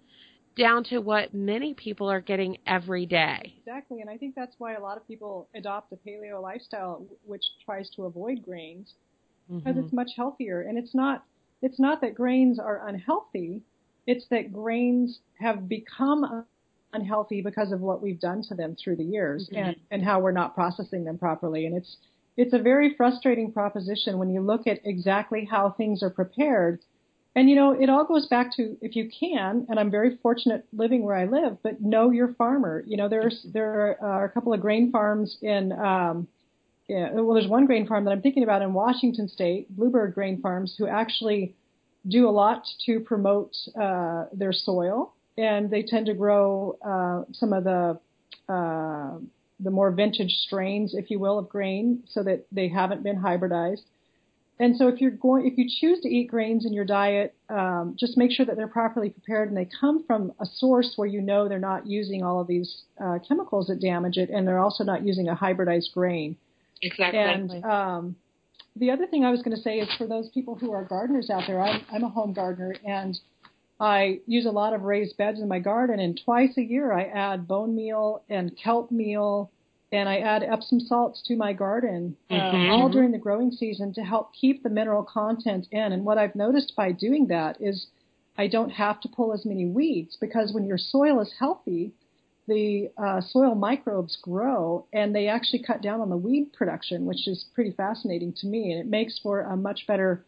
down 0.57 0.83
to 0.85 0.99
what 0.99 1.33
many 1.33 1.73
people 1.73 2.09
are 2.09 2.21
getting 2.21 2.57
every 2.65 3.05
day. 3.05 3.53
Exactly, 3.59 4.01
and 4.01 4.09
I 4.09 4.17
think 4.17 4.35
that's 4.35 4.55
why 4.57 4.75
a 4.75 4.79
lot 4.79 4.97
of 4.97 5.05
people 5.07 5.49
adopt 5.55 5.91
a 5.91 5.97
paleo 5.97 6.41
lifestyle, 6.41 7.05
which 7.25 7.43
tries 7.65 7.89
to 7.91 8.03
avoid 8.03 8.41
grains, 8.41 8.93
because 9.49 9.77
it's 9.77 9.91
much 9.93 10.11
healthier. 10.15 10.61
And 10.61 10.77
it's 10.77 10.95
not 10.95 11.23
it's 11.61 11.79
not 11.79 11.99
that 12.01 12.15
grains 12.15 12.59
are 12.59 12.87
unhealthy; 12.87 13.61
it's 14.07 14.27
that 14.29 14.53
grains 14.53 15.19
have 15.39 15.67
become 15.67 16.45
unhealthy 16.93 17.41
because 17.41 17.71
of 17.71 17.81
what 17.81 18.01
we've 18.01 18.19
done 18.19 18.41
to 18.43 18.55
them 18.55 18.75
through 18.81 18.95
the 18.95 19.03
years 19.03 19.49
Mhm. 19.49 19.57
and 19.57 19.75
and 19.91 20.03
how 20.03 20.19
we're 20.19 20.31
not 20.31 20.55
processing 20.55 21.03
them 21.03 21.17
properly. 21.17 21.65
And 21.65 21.75
it's 21.75 21.97
it's 22.37 22.53
a 22.53 22.59
very 22.59 22.95
frustrating 22.95 23.51
proposition 23.51 24.17
when 24.17 24.29
you 24.29 24.41
look 24.41 24.67
at 24.67 24.79
exactly 24.83 25.45
how 25.49 25.71
things 25.71 26.03
are 26.03 26.09
prepared. 26.09 26.81
And 27.35 27.49
you 27.49 27.55
know, 27.55 27.71
it 27.71 27.89
all 27.89 28.05
goes 28.05 28.27
back 28.27 28.55
to 28.55 28.77
if 28.81 28.95
you 28.95 29.09
can, 29.09 29.65
and 29.69 29.79
I'm 29.79 29.91
very 29.91 30.17
fortunate 30.21 30.65
living 30.71 31.03
where 31.03 31.15
I 31.15 31.25
live, 31.25 31.57
but 31.63 31.81
know 31.81 32.09
your 32.11 32.33
farmer. 32.33 32.83
You 32.87 32.97
know, 32.97 33.09
there's 33.09 33.45
there 33.53 33.97
are 34.01 34.25
a 34.25 34.29
couple 34.29 34.53
of 34.53 34.61
grain 34.61 34.91
farms 34.91 35.37
in 35.41 35.71
um 35.73 36.27
yeah, 36.87 37.13
well, 37.13 37.33
there's 37.33 37.47
one 37.47 37.65
grain 37.65 37.87
farm 37.87 38.05
that 38.05 38.11
I'm 38.11 38.21
thinking 38.21 38.43
about 38.43 38.61
in 38.61 38.73
Washington 38.73 39.27
State, 39.27 39.75
Bluebird 39.75 40.13
Grain 40.13 40.39
Farms, 40.39 40.75
who 40.77 40.87
actually 40.87 41.55
do 42.07 42.29
a 42.29 42.31
lot 42.31 42.63
to 42.85 42.99
promote 42.99 43.55
uh, 43.79 44.25
their 44.31 44.53
soil, 44.53 45.13
and 45.37 45.71
they 45.71 45.81
tend 45.81 46.05
to 46.05 46.13
grow 46.13 46.77
uh, 46.85 47.23
some 47.33 47.53
of 47.53 47.63
the 47.63 47.99
uh, 48.47 49.17
the 49.59 49.71
more 49.71 49.91
vintage 49.91 50.31
strains, 50.45 50.93
if 50.93 51.09
you 51.09 51.19
will, 51.19 51.39
of 51.39 51.49
grain, 51.49 52.03
so 52.07 52.23
that 52.23 52.45
they 52.51 52.67
haven't 52.67 53.03
been 53.03 53.17
hybridized. 53.17 53.83
And 54.57 54.77
so, 54.77 54.87
if 54.87 55.01
you're 55.01 55.11
going, 55.11 55.45
if 55.45 55.57
you 55.57 55.65
choose 55.69 55.99
to 56.01 56.09
eat 56.09 56.29
grains 56.29 56.65
in 56.65 56.71
your 56.71 56.85
diet, 56.85 57.35
um, 57.49 57.95
just 57.99 58.17
make 58.17 58.31
sure 58.31 58.45
that 58.45 58.55
they're 58.55 58.67
properly 58.67 59.09
prepared 59.09 59.49
and 59.49 59.57
they 59.57 59.67
come 59.79 60.05
from 60.05 60.31
a 60.39 60.45
source 60.45 60.93
where 60.95 61.07
you 61.07 61.21
know 61.21 61.49
they're 61.49 61.59
not 61.59 61.85
using 61.85 62.23
all 62.23 62.39
of 62.39 62.47
these 62.47 62.83
uh, 63.03 63.19
chemicals 63.27 63.67
that 63.67 63.81
damage 63.81 64.17
it, 64.17 64.29
and 64.29 64.47
they're 64.47 64.59
also 64.59 64.83
not 64.83 65.05
using 65.05 65.27
a 65.27 65.35
hybridized 65.35 65.91
grain. 65.93 66.37
Exactly. 66.81 67.19
And 67.19 67.65
um, 67.65 68.15
the 68.77 68.91
other 68.91 69.07
thing 69.07 69.25
I 69.25 69.31
was 69.31 69.41
going 69.41 69.55
to 69.55 69.61
say 69.61 69.79
is 69.79 69.89
for 69.97 70.07
those 70.07 70.29
people 70.29 70.55
who 70.55 70.71
are 70.71 70.83
gardeners 70.83 71.29
out 71.29 71.43
there, 71.47 71.61
I'm, 71.61 71.81
I'm 71.91 72.03
a 72.03 72.09
home 72.09 72.33
gardener 72.33 72.75
and 72.85 73.17
I 73.79 74.21
use 74.25 74.45
a 74.45 74.51
lot 74.51 74.73
of 74.73 74.83
raised 74.83 75.17
beds 75.17 75.41
in 75.41 75.47
my 75.47 75.59
garden. 75.59 75.99
And 75.99 76.19
twice 76.23 76.57
a 76.57 76.63
year, 76.63 76.93
I 76.93 77.03
add 77.03 77.47
bone 77.47 77.75
meal 77.75 78.21
and 78.29 78.55
kelp 78.55 78.91
meal, 78.91 79.51
and 79.91 80.07
I 80.07 80.19
add 80.19 80.43
Epsom 80.43 80.79
salts 80.79 81.21
to 81.23 81.35
my 81.35 81.53
garden, 81.53 82.15
uh, 82.31 82.35
Mhm. 82.35 82.69
all 82.69 82.89
during 82.89 83.11
the 83.11 83.17
growing 83.17 83.51
season 83.51 83.93
to 83.93 84.03
help 84.03 84.33
keep 84.33 84.63
the 84.63 84.69
mineral 84.69 85.03
content 85.03 85.67
in. 85.71 85.91
And 85.91 86.05
what 86.05 86.17
I've 86.17 86.35
noticed 86.35 86.75
by 86.75 86.91
doing 86.91 87.27
that 87.27 87.59
is 87.61 87.87
I 88.37 88.47
don't 88.47 88.71
have 88.71 88.99
to 89.01 89.09
pull 89.09 89.31
as 89.31 89.45
many 89.45 89.65
weeds 89.65 90.17
because 90.17 90.53
when 90.53 90.65
your 90.65 90.77
soil 90.77 91.19
is 91.21 91.31
healthy, 91.39 91.93
the 92.47 92.91
uh, 92.97 93.21
soil 93.21 93.55
microbes 93.55 94.17
grow 94.17 94.85
and 94.93 95.15
they 95.15 95.27
actually 95.27 95.63
cut 95.63 95.81
down 95.81 96.01
on 96.01 96.09
the 96.09 96.17
weed 96.17 96.51
production, 96.53 97.05
which 97.05 97.27
is 97.27 97.45
pretty 97.53 97.71
fascinating 97.71 98.33
to 98.33 98.47
me. 98.47 98.71
And 98.71 98.79
it 98.81 98.87
makes 98.87 99.17
for 99.19 99.41
a 99.41 99.57
much 99.57 99.87
better 99.87 100.23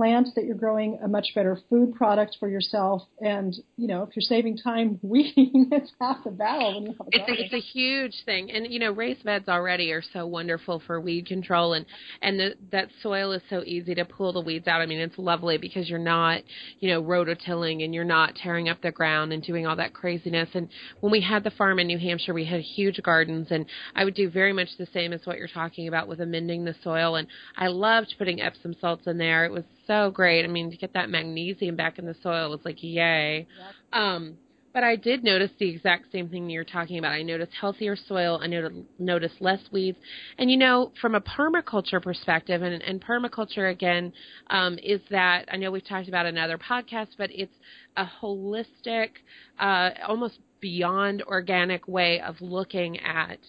plant 0.00 0.28
that 0.34 0.46
you're 0.46 0.54
growing, 0.54 0.98
a 1.04 1.08
much 1.08 1.26
better 1.34 1.58
food 1.68 1.94
product 1.94 2.38
for 2.40 2.48
yourself. 2.48 3.02
And, 3.20 3.54
you 3.76 3.86
know, 3.86 4.02
if 4.02 4.16
you're 4.16 4.22
saving 4.22 4.56
time 4.56 4.98
weeding, 5.02 5.68
it's 5.70 5.92
half 6.00 6.24
the 6.24 6.30
battle 6.30 6.74
when 6.74 6.86
you 6.86 6.96
have 6.96 7.06
a 7.06 7.10
It's 7.12 7.28
a, 7.28 7.44
it's 7.44 7.52
a 7.52 7.60
huge 7.60 8.14
thing, 8.24 8.50
and 8.50 8.72
you 8.72 8.78
know, 8.78 8.92
raised 8.92 9.24
beds 9.24 9.46
already 9.46 9.92
are 9.92 10.02
so 10.14 10.26
wonderful 10.26 10.82
for 10.86 10.98
weed 10.98 11.26
control, 11.26 11.74
and 11.74 11.84
and 12.22 12.40
the, 12.40 12.54
that 12.72 12.88
soil 13.02 13.32
is 13.32 13.42
so 13.50 13.62
easy 13.66 13.94
to 13.94 14.06
pull 14.06 14.32
the 14.32 14.40
weeds 14.40 14.66
out. 14.66 14.80
I 14.80 14.86
mean, 14.86 15.00
it's 15.00 15.18
lovely 15.18 15.58
because 15.58 15.90
you're 15.90 15.98
not, 15.98 16.40
you 16.78 16.88
know, 16.88 17.02
rototilling 17.02 17.84
and 17.84 17.94
you're 17.94 18.02
not 18.02 18.36
tearing 18.36 18.70
up 18.70 18.80
the 18.80 18.92
ground 18.92 19.34
and 19.34 19.42
doing 19.42 19.66
all 19.66 19.76
that 19.76 19.92
craziness. 19.92 20.48
And 20.54 20.70
when 21.00 21.12
we 21.12 21.20
had 21.20 21.44
the 21.44 21.50
farm 21.50 21.78
in 21.78 21.88
New 21.88 21.98
Hampshire, 21.98 22.32
we 22.32 22.46
had 22.46 22.60
huge 22.60 23.02
gardens, 23.02 23.48
and 23.50 23.66
I 23.94 24.04
would 24.04 24.14
do 24.14 24.30
very 24.30 24.54
much 24.54 24.68
the 24.78 24.88
same 24.94 25.12
as 25.12 25.20
what 25.26 25.36
you're 25.36 25.46
talking 25.46 25.88
about 25.88 26.08
with 26.08 26.22
amending 26.22 26.64
the 26.64 26.74
soil. 26.82 27.16
And 27.16 27.28
I 27.54 27.66
loved 27.66 28.14
putting 28.16 28.40
Epsom 28.40 28.74
salts 28.80 29.06
in 29.06 29.18
there. 29.18 29.44
It 29.44 29.52
was 29.52 29.64
so 29.90 30.10
great. 30.10 30.44
I 30.44 30.48
mean, 30.48 30.70
to 30.70 30.76
get 30.76 30.92
that 30.94 31.10
magnesium 31.10 31.74
back 31.74 31.98
in 31.98 32.06
the 32.06 32.16
soil 32.22 32.50
was 32.50 32.60
like 32.64 32.78
yay. 32.80 33.46
Um, 33.92 34.22
But 34.72 34.84
I 34.84 34.94
did 34.94 35.24
notice 35.24 35.50
the 35.58 35.68
exact 35.68 36.12
same 36.12 36.28
thing 36.28 36.48
you're 36.48 36.62
talking 36.64 36.98
about. 36.98 37.10
I 37.10 37.22
noticed 37.22 37.50
healthier 37.60 37.96
soil. 37.96 38.38
I 38.40 38.46
noticed, 38.46 38.76
noticed 39.00 39.34
less 39.40 39.58
weeds. 39.72 39.98
And 40.38 40.48
you 40.48 40.56
know, 40.56 40.92
from 41.00 41.16
a 41.16 41.20
permaculture 41.20 42.00
perspective, 42.00 42.62
and, 42.62 42.80
and 42.82 43.02
permaculture 43.02 43.72
again 43.72 44.12
um, 44.48 44.78
is 44.78 45.00
that 45.10 45.48
I 45.52 45.56
know 45.56 45.72
we've 45.72 45.84
talked 45.84 46.08
about 46.08 46.26
in 46.26 46.38
other 46.38 46.58
podcasts, 46.58 47.16
but 47.18 47.30
it's 47.32 47.56
a 47.96 48.06
holistic, 48.22 49.10
uh, 49.58 49.90
almost 50.06 50.38
beyond 50.60 51.22
organic 51.22 51.88
way 51.88 52.20
of 52.20 52.36
looking 52.40 52.92
at 53.00 53.40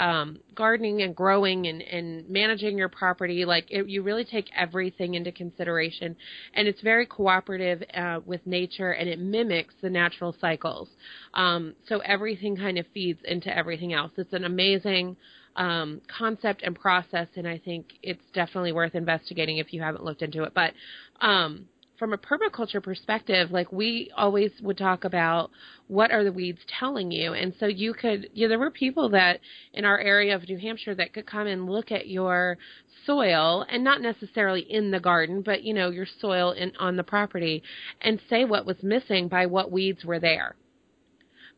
um, 0.00 0.38
gardening 0.54 1.02
and 1.02 1.14
growing 1.14 1.66
and, 1.66 1.82
and 1.82 2.28
managing 2.28 2.78
your 2.78 2.88
property. 2.88 3.44
Like 3.44 3.66
it, 3.68 3.86
you 3.86 4.02
really 4.02 4.24
take 4.24 4.46
everything 4.56 5.14
into 5.14 5.30
consideration, 5.30 6.16
and 6.54 6.66
it's 6.66 6.80
very 6.80 7.04
cooperative 7.04 7.82
uh, 7.94 8.20
with 8.24 8.44
nature, 8.46 8.92
and 8.92 9.08
it 9.08 9.18
mimics 9.18 9.74
the 9.82 9.90
natural 9.90 10.34
cycles. 10.40 10.88
Um, 11.34 11.74
so 11.86 11.98
everything 11.98 12.56
kind 12.56 12.78
of 12.78 12.86
feeds 12.94 13.20
into 13.24 13.54
everything 13.54 13.92
else. 13.92 14.12
It's 14.16 14.32
an 14.32 14.44
amazing 14.44 15.16
um, 15.56 16.00
concept 16.08 16.62
and 16.62 16.74
process, 16.74 17.28
and 17.36 17.46
I 17.46 17.58
think 17.58 17.92
it's 18.02 18.24
definitely 18.32 18.72
worth 18.72 18.94
investigating 18.94 19.58
if 19.58 19.74
you 19.74 19.82
haven't 19.82 20.02
looked 20.02 20.22
into 20.22 20.44
it. 20.44 20.54
But 20.54 20.72
um, 21.20 21.66
from 22.00 22.14
a 22.14 22.18
permaculture 22.18 22.82
perspective, 22.82 23.50
like 23.52 23.70
we 23.70 24.10
always 24.16 24.50
would 24.62 24.78
talk 24.78 25.04
about 25.04 25.50
what 25.86 26.10
are 26.10 26.24
the 26.24 26.32
weeds 26.32 26.58
telling 26.78 27.10
you. 27.10 27.34
And 27.34 27.52
so 27.60 27.66
you 27.66 27.92
could, 27.92 28.30
you 28.32 28.46
know, 28.46 28.48
there 28.48 28.58
were 28.58 28.70
people 28.70 29.10
that 29.10 29.40
in 29.74 29.84
our 29.84 29.98
area 29.98 30.34
of 30.34 30.48
New 30.48 30.58
Hampshire 30.58 30.94
that 30.94 31.12
could 31.12 31.26
come 31.26 31.46
and 31.46 31.68
look 31.68 31.92
at 31.92 32.08
your 32.08 32.56
soil 33.04 33.66
and 33.68 33.84
not 33.84 34.00
necessarily 34.00 34.62
in 34.62 34.90
the 34.90 34.98
garden, 34.98 35.42
but 35.42 35.62
you 35.62 35.74
know, 35.74 35.90
your 35.90 36.06
soil 36.20 36.52
in, 36.52 36.72
on 36.80 36.96
the 36.96 37.04
property 37.04 37.62
and 38.00 38.18
say 38.30 38.46
what 38.46 38.64
was 38.64 38.82
missing 38.82 39.28
by 39.28 39.44
what 39.44 39.70
weeds 39.70 40.02
were 40.02 40.18
there 40.18 40.56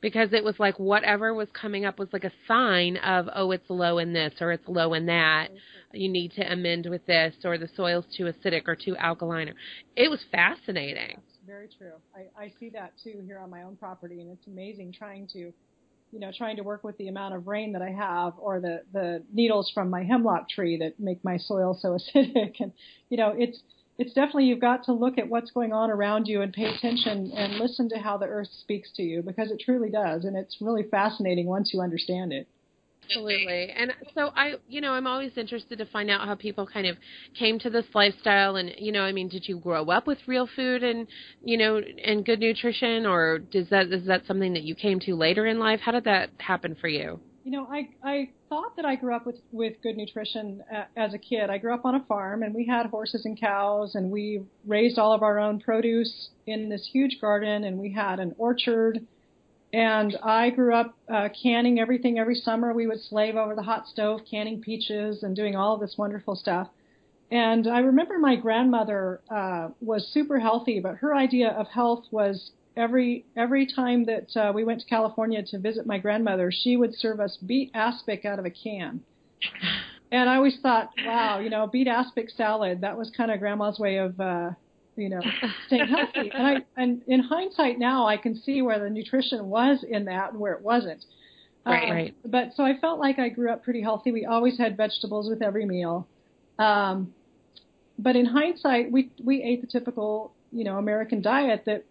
because 0.03 0.33
it 0.33 0.45
was 0.45 0.57
like 0.59 0.79
whatever 0.79 1.33
was 1.33 1.49
coming 1.55 1.87
up 1.87 1.99
was 1.99 2.09
like 2.13 2.25
a 2.25 2.33
sign 2.47 2.99
of 2.99 3.29
oh 3.35 3.53
it's 3.53 3.71
low 3.71 3.99
in 3.99 4.13
this 4.13 4.35
or 4.41 4.53
it's 4.53 4.69
low 4.69 4.93
in 4.93 5.07
that. 5.07 5.49
Mm-hmm. 5.49 5.97
You 5.97 6.09
need 6.11 6.33
to 6.33 6.53
amend 6.53 6.87
with 6.91 7.07
this 7.07 7.35
or 7.45 7.57
the 7.57 7.69
soil's 7.75 8.05
too 8.15 8.25
acidic 8.25 8.63
or 8.67 8.77
too 8.77 8.97
alkaline 8.97 9.55
it 9.97 10.11
was 10.11 10.21
fascinating. 10.31 11.17
That's 11.17 11.39
very 11.47 11.69
true. 11.79 11.93
I, 12.15 12.45
I 12.45 12.53
see 12.59 12.71
that 12.71 12.93
too 13.03 13.23
here 13.25 13.39
on 13.39 13.49
my 13.49 13.63
own 13.63 13.77
property 13.77 14.21
and 14.21 14.31
it's 14.31 14.47
amazing 14.47 14.93
trying 14.93 15.29
to 15.29 15.53
you 16.11 16.21
know 16.21 16.33
trying 16.37 16.57
to 16.57 16.63
work 16.63 16.85
with 16.85 16.99
the 16.99 17.09
amount 17.09 17.35
of 17.35 17.47
rain 17.47 17.73
that 17.73 17.83
I 17.83 17.91
have 17.91 18.35
or 18.39 18.61
the 18.61 18.83
the 18.93 19.23
needles 19.33 19.71
from 19.73 19.89
my 19.89 20.03
hemlock 20.03 20.49
tree 20.49 20.79
that 20.79 20.99
make 20.99 21.25
my 21.25 21.39
soil 21.39 21.79
so 21.81 21.97
acidic. 22.15 22.57
And 22.61 22.73
you 23.09 23.17
know 23.17 23.35
it's 23.37 23.63
it's 24.03 24.13
definitely 24.15 24.47
you've 24.47 24.61
got 24.61 24.85
to 24.85 24.93
look 24.93 25.17
at 25.17 25.29
what's 25.29 25.53
going 25.53 25.73
on 25.73 25.89
around 25.89 26.27
you 26.27 26.43
and 26.43 26.53
pay 26.53 26.65
attention 26.65 27.33
and 27.37 27.55
listen 27.61 27.89
to 27.89 27.99
how 27.99 28.19
the 28.19 28.27
earth 28.27 28.49
speaks 28.61 28.91
to 28.97 29.03
you 29.03 29.23
because 29.23 29.53
it 29.53 29.63
truly 29.65 29.91
does. 29.91 30.25
And 30.25 30.37
it's 30.37 30.57
really 30.61 30.83
fascinating 30.91 31.47
once 31.47 31.71
you 31.73 31.81
understand 31.81 32.33
it. 32.33 32.49
Absolutely. 33.05 33.71
And 33.71 33.93
so 34.15 34.31
i 34.35 34.55
you 34.69 34.81
know 34.81 34.93
i'm 34.93 35.07
always 35.07 35.33
interested 35.37 35.79
to 35.79 35.87
find 35.87 36.09
out 36.09 36.27
how 36.27 36.35
people 36.35 36.67
kind 36.67 36.87
of 36.87 36.97
came 37.39 37.61
to 37.61 37.71
this 37.71 37.85
lifestyle. 37.95 38.57
And 38.57 38.73
you 38.77 38.91
know 38.91 39.03
i 39.03 39.13
mean 39.13 39.29
did 39.29 39.47
you 39.47 39.59
grow 39.59 39.85
up 39.87 40.07
with 40.07 40.19
real 40.27 40.49
food 40.57 40.83
and 40.83 41.07
you 41.45 41.57
know 41.57 41.81
and 42.05 42.25
good 42.25 42.41
nutrition? 42.41 43.07
Or 43.07 43.39
does 43.39 43.69
that 43.71 43.87
is 43.87 44.07
that 44.07 44.27
something 44.27 44.53
that 44.55 44.63
you 44.65 44.75
came 44.75 44.99
to 45.01 45.15
later 45.15 45.47
in 45.47 45.61
life? 45.61 45.81
How 45.81 45.93
did 45.93 46.05
that 46.05 46.31
happen 46.39 46.77
for 46.81 46.89
you 46.89 47.21
you 47.45 47.51
know, 47.51 47.67
I 47.71 47.89
I 48.03 48.31
thought 48.49 48.77
that 48.77 48.85
I 48.85 48.95
grew 48.97 49.15
up 49.15 49.27
with 49.27 49.41
with 49.51 49.75
good 49.83 49.97
nutrition 49.97 50.63
uh, 50.75 50.85
as 50.97 51.15
a 51.15 51.19
kid. 51.19 51.51
I 51.51 51.59
grew 51.59 51.75
up 51.75 51.85
on 51.85 51.95
a 51.95 52.05
farm, 52.05 52.43
and 52.43 52.55
we 52.55 52.67
had 52.67 52.87
horses 52.87 53.25
and 53.25 53.39
cows, 53.39 53.95
and 53.95 54.11
we 54.11 54.43
raised 54.67 54.99
all 54.99 55.13
of 55.13 55.23
our 55.23 55.39
own 55.39 55.61
produce 55.61 56.31
in 56.47 56.69
this 56.69 56.89
huge 56.93 57.21
garden, 57.21 57.65
and 57.65 57.79
we 57.79 57.93
had 57.93 58.21
an 58.21 58.35
orchard. 58.39 59.07
And 59.73 60.17
I 60.23 60.51
grew 60.51 60.75
up 60.75 60.95
uh, 61.09 61.31
canning 61.43 61.81
everything 61.81 62.19
every 62.19 62.35
summer. 62.35 62.75
We 62.75 62.87
would 62.87 63.01
slave 63.01 63.37
over 63.37 63.55
the 63.55 63.63
hot 63.63 63.87
stove, 63.87 64.21
canning 64.31 64.61
peaches 64.61 65.23
and 65.23 65.35
doing 65.35 65.57
all 65.57 65.75
of 65.75 65.81
this 65.81 65.95
wonderful 65.97 66.37
stuff. 66.37 66.69
And 67.31 67.67
I 67.67 67.79
remember 67.79 68.19
my 68.19 68.37
grandmother 68.37 69.23
uh, 69.31 69.69
was 69.81 70.07
super 70.13 70.39
healthy, 70.39 70.81
but 70.81 70.97
her 70.97 71.15
idea 71.15 71.49
of 71.49 71.69
health 71.69 72.05
was 72.11 72.51
every 72.77 73.25
every 73.37 73.67
time 73.67 74.05
that 74.07 74.37
uh, 74.37 74.53
we 74.53 74.65
went 74.65 74.81
to 74.81 74.87
California 74.87 75.43
to 75.43 75.59
visit 75.59 75.87
my 75.87 75.99
grandmother, 75.99 76.51
she 76.53 76.77
would 76.77 76.95
serve 76.95 77.21
us 77.21 77.37
beet 77.47 77.71
aspic 77.75 78.25
out 78.25 78.39
of 78.39 78.45
a 78.45 78.51
can. 78.51 79.01
And 80.11 80.29
I 80.29 80.37
always 80.37 80.59
thought, 80.63 80.91
wow, 81.07 81.41
you 81.41 81.51
know, 81.51 81.67
beet 81.67 81.89
aspic 81.89 82.31
salad, 82.31 82.83
that 82.83 82.97
was 82.99 83.11
kind 83.17 83.31
of 83.31 83.41
grandma's 83.41 83.79
way 83.79 83.97
of 83.97 84.19
uh 84.21 84.51
you 84.97 85.09
know, 85.09 85.23
staying 85.67 85.89
healthy. 85.89 86.31
And 86.35 86.47
I 86.47 86.57
and 86.77 87.03
in 87.07 87.21
hindsight 87.21 87.79
now 87.79 88.07
I 88.07 88.17
can 88.17 88.37
see 88.37 88.63
where 88.63 88.79
the 88.79 88.91
nutrition 88.91 89.49
was 89.49 89.85
in 89.89 90.05
that 90.07 90.33
and 90.33 90.41
where 90.41 90.53
it 90.53 90.63
wasn't. 90.63 91.05
Right, 91.65 91.85
um, 91.85 91.91
right. 91.91 92.17
But 92.25 92.55
so 92.57 92.65
I 92.65 92.79
felt 92.79 92.99
like 92.99 93.19
I 93.19 93.29
grew 93.29 93.51
up 93.51 93.65
pretty 93.65 93.83
healthy. 93.83 94.13
We 94.13 94.27
always 94.27 94.59
had 94.59 94.77
vegetables 94.77 95.29
with 95.29 95.43
every 95.43 95.65
meal. 95.65 96.07
Um 96.59 97.15
but 97.99 98.17
in 98.17 98.27
hindsight 98.27 98.91
we 98.93 99.11
we 99.23 99.43
ate 99.43 99.61
the 99.61 99.67
typical, 99.67 100.33
you 100.51 100.65
know, 100.65 100.77
American 100.77 101.23
diet 101.23 101.63
that 101.67 101.85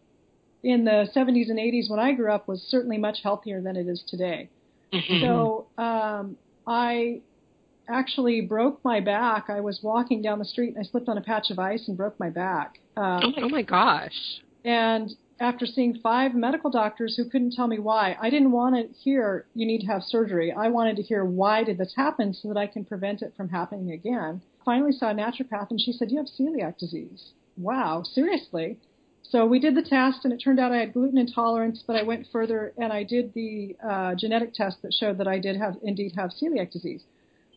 in 0.64 0.86
the 0.86 1.08
70s 1.16 1.50
and 1.50 1.58
80s 1.58 1.90
when 1.90 2.00
I 2.00 2.14
grew 2.14 2.32
up 2.32 2.48
was 2.48 2.62
certainly 2.70 2.98
much 2.98 3.20
healthier 3.24 3.62
than 3.62 3.76
it 3.76 3.88
is 3.88 4.04
today. 4.08 4.50
Mm-hmm. 4.94 5.22
So 5.22 5.68
um, 5.78 6.38
I 6.68 7.22
actually 7.90 8.42
broke 8.42 8.84
my 8.84 9.00
back. 9.00 9.50
I 9.50 9.60
was 9.60 9.80
walking 9.82 10.22
down 10.22 10.40
the 10.40 10.46
street 10.46 10.76
and 10.76 10.86
I 10.86 10.90
slipped 10.90 11.10
on 11.10 11.18
a 11.18 11.22
patch 11.22 11.50
of 11.50 11.60
ice 11.60 11.88
and 11.88 11.98
broke 11.98 12.20
my 12.20 12.30
back. 12.30 12.80
Um, 12.96 13.34
oh, 13.38 13.50
my 13.50 13.64
gosh. 13.64 14.42
And 14.64 15.12
after 15.40 15.66
seeing 15.66 15.98
five 16.04 16.36
medical 16.36 16.70
doctors 16.70 17.16
who 17.18 17.26
couldn't 17.26 17.54
tell 17.54 17.68
me 17.68 17.80
why, 17.80 18.16
I 18.22 18.30
didn't 18.30 18.52
want 18.52 18.76
to 18.76 18.94
hear 19.00 19.46
you 19.56 19.66
need 19.66 19.82
to 19.82 19.88
have 19.88 20.04
surgery. 20.04 20.52
I 20.52 20.70
wanted 20.70 20.98
to 20.98 21.02
hear 21.02 21.26
why 21.26 21.64
did 21.64 21.78
this 21.78 21.94
happen 21.96 22.34
so 22.34 22.48
that 22.50 22.58
I 22.58 22.68
can 22.68 22.86
prevent 22.86 23.22
it 23.22 23.34
from 23.36 23.50
happening 23.50 23.92
again. 23.92 24.42
Finally 24.64 24.92
saw 24.92 25.10
a 25.10 25.14
naturopath 25.16 25.72
and 25.72 25.82
she 25.82 25.92
said, 25.92 26.12
"You 26.12 26.18
have 26.18 26.28
celiac 26.28 26.78
disease." 26.78 27.32
Wow, 27.58 28.04
seriously? 28.04 28.78
So 29.32 29.46
we 29.46 29.60
did 29.60 29.76
the 29.76 29.82
test, 29.82 30.26
and 30.26 30.34
it 30.34 30.42
turned 30.44 30.60
out 30.60 30.74
I 30.74 30.80
had 30.80 30.92
gluten 30.92 31.18
intolerance, 31.18 31.82
but 31.88 31.96
I 31.96 32.04
went 32.04 32.28
further 32.34 32.74
and 32.78 32.92
I 32.92 33.04
did 33.04 33.34
the 33.34 33.78
uh, 33.82 34.14
genetic 34.16 34.54
test 34.54 34.82
that 34.82 34.94
showed 34.94 35.20
that 35.20 35.28
I 35.28 35.40
did 35.40 35.56
have 35.56 35.78
indeed 35.84 36.12
have 36.18 36.32
celiac 36.32 36.70
disease. 36.70 37.02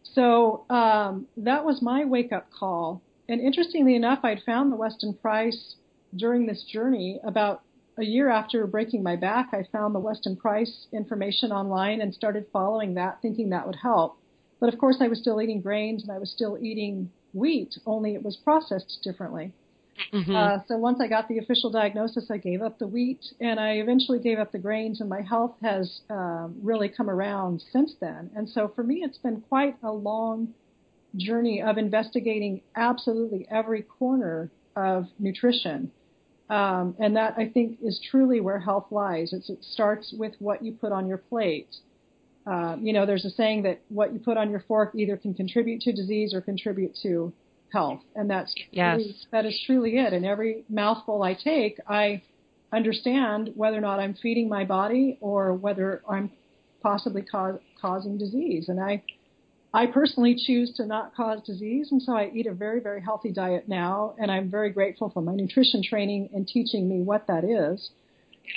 So 0.04 0.66
um, 0.70 1.26
that 1.36 1.64
was 1.64 1.82
my 1.82 2.04
wake 2.04 2.30
up 2.30 2.48
call. 2.56 3.02
And 3.28 3.40
interestingly 3.40 3.96
enough, 3.96 4.20
I'd 4.22 4.44
found 4.46 4.70
the 4.70 4.76
Weston 4.76 5.14
Price 5.14 5.74
during 6.14 6.46
this 6.46 6.62
journey. 6.62 7.18
About 7.24 7.62
a 7.98 8.04
year 8.04 8.30
after 8.30 8.64
breaking 8.68 9.02
my 9.02 9.16
back, 9.16 9.48
I 9.52 9.64
found 9.72 9.96
the 9.96 10.00
Weston 10.00 10.36
Price 10.36 10.86
information 10.92 11.50
online 11.50 12.00
and 12.00 12.14
started 12.14 12.46
following 12.52 12.94
that, 12.94 13.18
thinking 13.20 13.50
that 13.50 13.66
would 13.66 13.78
help. 13.82 14.16
But 14.60 14.72
of 14.72 14.78
course, 14.78 14.98
I 15.00 15.08
was 15.08 15.18
still 15.18 15.42
eating 15.42 15.60
grains 15.60 16.04
and 16.04 16.12
I 16.12 16.18
was 16.18 16.30
still 16.30 16.56
eating 16.56 17.10
wheat, 17.32 17.74
only 17.84 18.14
it 18.14 18.22
was 18.22 18.36
processed 18.36 19.00
differently. 19.02 19.52
Mm-hmm. 20.12 20.34
Uh, 20.34 20.58
so 20.66 20.76
once 20.76 21.00
I 21.00 21.08
got 21.08 21.28
the 21.28 21.38
official 21.38 21.70
diagnosis, 21.70 22.30
I 22.30 22.38
gave 22.38 22.62
up 22.62 22.78
the 22.78 22.86
wheat 22.86 23.24
and 23.40 23.60
I 23.60 23.74
eventually 23.74 24.18
gave 24.18 24.38
up 24.38 24.52
the 24.52 24.58
grains, 24.58 25.00
and 25.00 25.08
my 25.08 25.20
health 25.20 25.54
has 25.62 26.00
um, 26.10 26.56
really 26.62 26.88
come 26.88 27.08
around 27.08 27.62
since 27.72 27.94
then. 28.00 28.30
And 28.34 28.48
so 28.48 28.72
for 28.74 28.82
me, 28.82 29.02
it's 29.04 29.18
been 29.18 29.40
quite 29.42 29.76
a 29.82 29.92
long 29.92 30.54
journey 31.16 31.62
of 31.62 31.78
investigating 31.78 32.60
absolutely 32.74 33.46
every 33.50 33.82
corner 33.82 34.50
of 34.76 35.06
nutrition. 35.18 35.92
Um, 36.50 36.94
and 36.98 37.16
that 37.16 37.34
I 37.38 37.48
think 37.48 37.78
is 37.82 38.00
truly 38.10 38.40
where 38.40 38.58
health 38.58 38.86
lies. 38.90 39.32
It's, 39.32 39.48
it 39.48 39.58
starts 39.62 40.14
with 40.16 40.34
what 40.40 40.62
you 40.62 40.72
put 40.72 40.92
on 40.92 41.06
your 41.06 41.18
plate. 41.18 41.74
Uh, 42.46 42.76
you 42.78 42.92
know, 42.92 43.06
there's 43.06 43.24
a 43.24 43.30
saying 43.30 43.62
that 43.62 43.80
what 43.88 44.12
you 44.12 44.18
put 44.18 44.36
on 44.36 44.50
your 44.50 44.62
fork 44.68 44.92
either 44.94 45.16
can 45.16 45.32
contribute 45.32 45.80
to 45.82 45.92
disease 45.92 46.34
or 46.34 46.42
contribute 46.42 46.94
to 47.02 47.32
health, 47.74 48.00
and 48.14 48.30
that's 48.30 48.54
yes. 48.70 48.96
truly, 48.96 49.16
that 49.32 49.44
is 49.44 49.62
truly 49.66 49.98
it. 49.98 50.12
And 50.12 50.24
every 50.24 50.64
mouthful 50.70 51.22
I 51.22 51.34
take, 51.34 51.78
I 51.88 52.22
understand 52.72 53.50
whether 53.54 53.76
or 53.76 53.80
not 53.80 53.98
I'm 54.00 54.14
feeding 54.14 54.48
my 54.48 54.64
body 54.64 55.18
or 55.20 55.52
whether 55.54 56.02
I'm 56.08 56.30
possibly 56.82 57.22
ca- 57.22 57.58
causing 57.80 58.16
disease. 58.16 58.68
And 58.68 58.80
I, 58.80 59.02
I 59.74 59.86
personally 59.86 60.36
choose 60.38 60.72
to 60.76 60.86
not 60.86 61.14
cause 61.16 61.40
disease, 61.44 61.88
and 61.90 62.00
so 62.00 62.16
I 62.16 62.30
eat 62.32 62.46
a 62.46 62.54
very, 62.54 62.80
very 62.80 63.02
healthy 63.02 63.32
diet 63.32 63.68
now. 63.68 64.14
And 64.18 64.30
I'm 64.30 64.48
very 64.50 64.70
grateful 64.70 65.10
for 65.10 65.20
my 65.20 65.34
nutrition 65.34 65.82
training 65.82 66.30
and 66.32 66.46
teaching 66.46 66.88
me 66.88 67.02
what 67.02 67.26
that 67.26 67.44
is. 67.44 67.90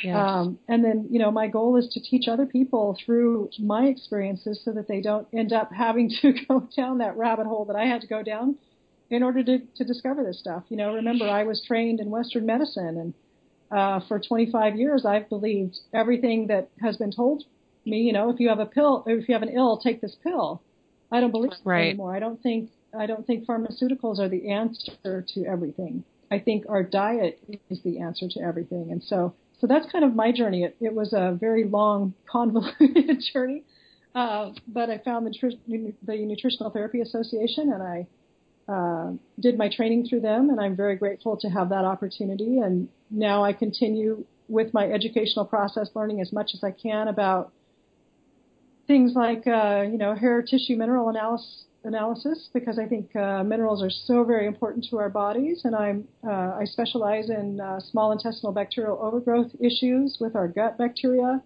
Yes. 0.03 0.15
Um, 0.15 0.59
and 0.67 0.83
then, 0.83 1.07
you 1.09 1.17
know, 1.17 1.31
my 1.31 1.47
goal 1.47 1.77
is 1.77 1.87
to 1.93 2.01
teach 2.01 2.27
other 2.27 2.45
people 2.45 2.95
through 3.03 3.49
my 3.57 3.85
experiences 3.85 4.61
so 4.63 4.73
that 4.73 4.87
they 4.87 5.01
don't 5.01 5.27
end 5.33 5.53
up 5.53 5.71
having 5.71 6.11
to 6.21 6.33
go 6.47 6.67
down 6.75 6.99
that 6.99 7.17
rabbit 7.17 7.47
hole 7.47 7.65
that 7.65 7.75
I 7.75 7.85
had 7.85 8.01
to 8.01 8.07
go 8.07 8.21
down 8.21 8.57
in 9.09 9.23
order 9.23 9.43
to, 9.43 9.59
to 9.75 9.83
discover 9.83 10.23
this 10.23 10.39
stuff. 10.39 10.63
You 10.69 10.77
know, 10.77 10.93
remember 10.93 11.27
I 11.29 11.43
was 11.43 11.63
trained 11.65 11.99
in 11.99 12.09
Western 12.09 12.45
medicine 12.45 12.97
and 12.97 13.13
uh, 13.69 13.99
for 14.07 14.19
25 14.19 14.75
years 14.75 15.05
I've 15.05 15.29
believed 15.29 15.77
everything 15.93 16.47
that 16.47 16.69
has 16.81 16.97
been 16.97 17.11
told 17.11 17.43
me. 17.85 18.01
You 18.01 18.13
know, 18.13 18.29
if 18.29 18.39
you 18.39 18.49
have 18.49 18.59
a 18.59 18.65
pill, 18.65 19.03
if 19.07 19.27
you 19.27 19.33
have 19.33 19.43
an 19.43 19.49
ill, 19.49 19.77
take 19.77 20.01
this 20.01 20.15
pill. 20.23 20.61
I 21.11 21.19
don't 21.19 21.31
believe 21.31 21.51
right. 21.63 21.89
anymore. 21.89 22.15
I 22.15 22.19
don't 22.19 22.41
think 22.41 22.69
I 22.97 23.05
don't 23.05 23.25
think 23.27 23.45
pharmaceuticals 23.45 24.19
are 24.19 24.29
the 24.29 24.49
answer 24.51 25.25
to 25.33 25.45
everything. 25.45 26.03
I 26.31 26.39
think 26.39 26.65
our 26.67 26.83
diet 26.83 27.39
is 27.69 27.81
the 27.83 27.99
answer 27.99 28.27
to 28.29 28.41
everything. 28.41 28.91
And 28.91 29.01
so 29.03 29.33
so 29.59 29.67
that's 29.67 29.91
kind 29.91 30.05
of 30.05 30.15
my 30.15 30.31
journey. 30.31 30.63
It, 30.63 30.75
it 30.79 30.93
was 30.93 31.13
a 31.13 31.35
very 31.39 31.63
long, 31.63 32.13
convoluted 32.29 33.23
journey, 33.33 33.63
uh, 34.13 34.51
but 34.67 34.89
I 34.89 34.99
found 34.99 35.25
the, 35.25 35.93
the 36.05 36.17
Nutritional 36.17 36.69
Therapy 36.69 37.01
Association, 37.01 37.73
and 37.73 37.81
I 37.81 38.07
uh, 38.67 39.11
did 39.39 39.57
my 39.57 39.69
training 39.69 40.07
through 40.07 40.21
them, 40.21 40.49
and 40.49 40.59
I'm 40.59 40.75
very 40.75 40.95
grateful 40.95 41.37
to 41.37 41.49
have 41.49 41.69
that 41.69 41.85
opportunity. 41.85 42.59
And 42.59 42.89
now 43.09 43.43
I 43.43 43.53
continue 43.53 44.25
with 44.49 44.73
my 44.73 44.85
educational 44.85 45.45
process, 45.45 45.89
learning 45.95 46.21
as 46.21 46.31
much 46.33 46.51
as 46.53 46.63
I 46.63 46.71
can 46.71 47.07
about 47.07 47.51
things 48.87 49.13
like 49.15 49.45
uh, 49.47 49.83
you 49.89 49.97
know 49.97 50.15
hair 50.15 50.41
tissue 50.41 50.75
mineral 50.77 51.09
analysis 51.09 51.63
analysis 51.83 52.49
because 52.53 52.77
I 52.77 52.85
think 52.85 53.15
uh, 53.15 53.43
minerals 53.43 53.81
are 53.81 53.89
so 53.89 54.23
very 54.23 54.45
important 54.45 54.85
to 54.89 54.97
our 54.97 55.09
bodies, 55.09 55.61
and 55.63 55.75
I'm 55.75 56.07
uh, 56.25 56.57
I 56.59 56.65
specialize 56.65 57.29
in 57.29 57.59
uh, 57.59 57.79
small 57.79 58.11
intestinal 58.11 58.51
bacterial 58.51 58.99
overgrowth 59.01 59.51
issues 59.59 60.17
with 60.19 60.35
our 60.35 60.47
gut 60.47 60.77
bacteria, 60.77 61.41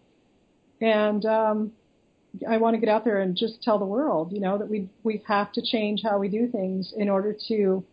and 0.82 1.26
um, 1.26 1.72
I 2.48 2.58
want 2.58 2.76
to 2.76 2.80
get 2.80 2.90
out 2.90 3.04
there 3.04 3.20
and 3.20 3.36
just 3.36 3.62
tell 3.62 3.78
the 3.78 3.86
world, 3.86 4.32
you 4.32 4.40
know, 4.40 4.58
that 4.58 4.70
we 4.70 4.90
we 5.04 5.22
have 5.28 5.52
to 5.54 5.62
change 5.62 6.02
how 6.04 6.18
we 6.18 6.30
do 6.30 6.48
things 6.48 6.94
in 6.96 7.10
order 7.10 7.36
to 7.48 7.84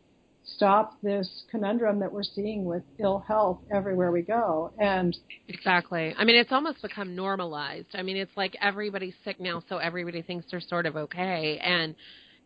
stop 0.57 1.01
this 1.03 1.45
conundrum 1.51 2.01
that 2.01 2.13
we're 2.13 2.23
seeing 2.23 2.65
with 2.65 2.83
ill 2.99 3.19
health 3.19 3.59
everywhere 3.71 4.11
we 4.11 4.23
go. 4.23 4.73
And 4.79 5.17
exactly. 5.49 6.15
I 6.17 6.25
mean, 6.25 6.37
it's 6.37 6.53
almost 6.53 6.81
become 6.83 7.15
normalized. 7.15 7.89
I 7.95 8.03
mean, 8.03 8.17
it's 8.17 8.37
like 8.37 8.57
everybody's 8.63 9.15
sick 9.25 9.41
now, 9.41 9.63
so 9.69 9.79
everybody 9.79 10.23
thinks 10.23 10.47
they're 10.51 10.61
sort 10.61 10.87
of 10.87 10.97
okay. 10.97 11.59
And 11.63 11.95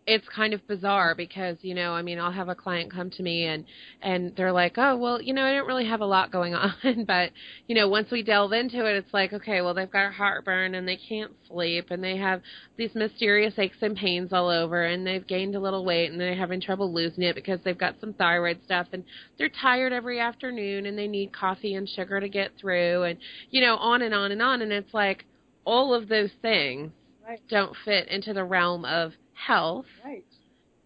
it's 0.07 0.27
kind 0.35 0.53
of 0.53 0.67
bizarre 0.67 1.15
because 1.15 1.57
you 1.63 1.75
know 1.75 1.93
i 1.93 2.03
mean 2.03 2.19
i'll 2.19 2.33
have 2.33 2.49
a 2.49 2.55
client 2.55 2.93
come 2.93 3.09
to 3.09 3.23
me 3.23 3.45
and 3.47 3.65
and 4.01 4.35
they're 4.37 4.53
like 4.53 4.75
oh 4.77 4.97
well 4.97 5.23
you 5.23 5.33
know 5.33 5.45
i 5.45 5.53
don't 5.53 5.67
really 5.67 5.87
have 5.87 6.01
a 6.01 6.07
lot 6.07 6.33
going 6.33 6.55
on 6.85 7.05
but 7.07 7.31
you 7.69 7.75
know 7.75 7.89
once 7.89 8.11
we 8.11 8.23
delve 8.23 8.53
into 8.53 8.85
it 8.85 8.97
it's 8.97 9.15
like 9.15 9.33
okay 9.33 9.61
well 9.61 9.75
they've 9.75 9.91
got 9.91 10.13
heartburn 10.13 10.75
and 10.75 10.89
they 10.89 10.99
can't 11.09 11.33
sleep 11.49 11.87
and 11.91 12.03
they 12.03 12.17
have 12.17 12.43
these 12.77 12.95
mysterious 12.95 13.55
aches 13.59 13.77
and 13.81 13.97
pains 13.97 14.33
all 14.33 14.49
over 14.49 14.85
and 14.85 15.07
they've 15.07 15.27
gained 15.27 15.55
a 15.55 15.61
little 15.61 15.85
weight 15.85 16.11
and 16.11 16.21
they're 16.21 16.35
having 16.35 16.61
trouble 16.61 16.93
losing 16.93 17.23
it 17.23 17.37
because 17.37 17.61
they've 17.65 17.79
got 17.79 17.95
some 18.01 18.13
thyroid 18.15 18.59
stuff 18.65 18.89
and 18.93 19.05
they're 19.39 19.49
tired 19.49 19.93
every 19.93 20.19
afternoon 20.19 20.87
and 20.87 20.99
they 20.99 21.07
need 21.07 21.33
coffee 21.33 21.75
and 21.75 21.89
sugar 21.89 22.19
to 22.19 22.29
get 22.29 22.51
through 22.61 23.05
and 23.05 23.19
you 23.51 23.61
know 23.61 23.77
on 23.77 24.03
and 24.03 24.15
on 24.15 24.33
and 24.33 24.43
on 24.43 24.63
and 24.63 24.73
it's 24.73 24.93
like 24.93 25.25
all 25.65 25.95
of 25.95 26.09
those 26.09 26.31
things 26.41 26.91
right. 27.27 27.41
don't 27.49 27.77
fit 27.85 28.09
into 28.09 28.33
the 28.33 28.45
realm 28.45 28.85
of 28.85 29.13
health. 29.47 29.87
Right. 30.05 30.25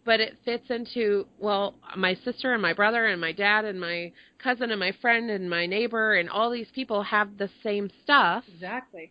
But 0.04 0.20
it 0.20 0.36
fits 0.44 0.70
into 0.70 1.26
well, 1.38 1.74
my 1.96 2.14
sister 2.14 2.52
and 2.52 2.62
my 2.62 2.72
brother 2.72 3.06
and 3.06 3.20
my 3.20 3.32
dad 3.32 3.64
and 3.64 3.80
my 3.80 4.12
cousin 4.38 4.70
and 4.70 4.78
my 4.78 4.92
friend 5.00 5.30
and 5.30 5.50
my 5.50 5.66
neighbor 5.66 6.14
and 6.14 6.30
all 6.30 6.50
these 6.50 6.70
people 6.74 7.02
have 7.02 7.38
the 7.38 7.50
same 7.62 7.90
stuff. 8.04 8.44
Exactly. 8.54 9.10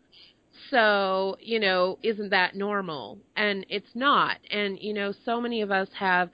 So, 0.70 1.36
you 1.40 1.60
know, 1.60 2.00
isn't 2.02 2.30
that 2.30 2.56
normal? 2.56 3.20
And 3.36 3.66
it's 3.70 3.94
not. 3.94 4.38
And, 4.50 4.80
you 4.80 4.94
know, 4.94 5.14
so 5.26 5.42
many 5.42 5.62
of 5.62 5.72
us 5.72 5.90
have 6.00 6.30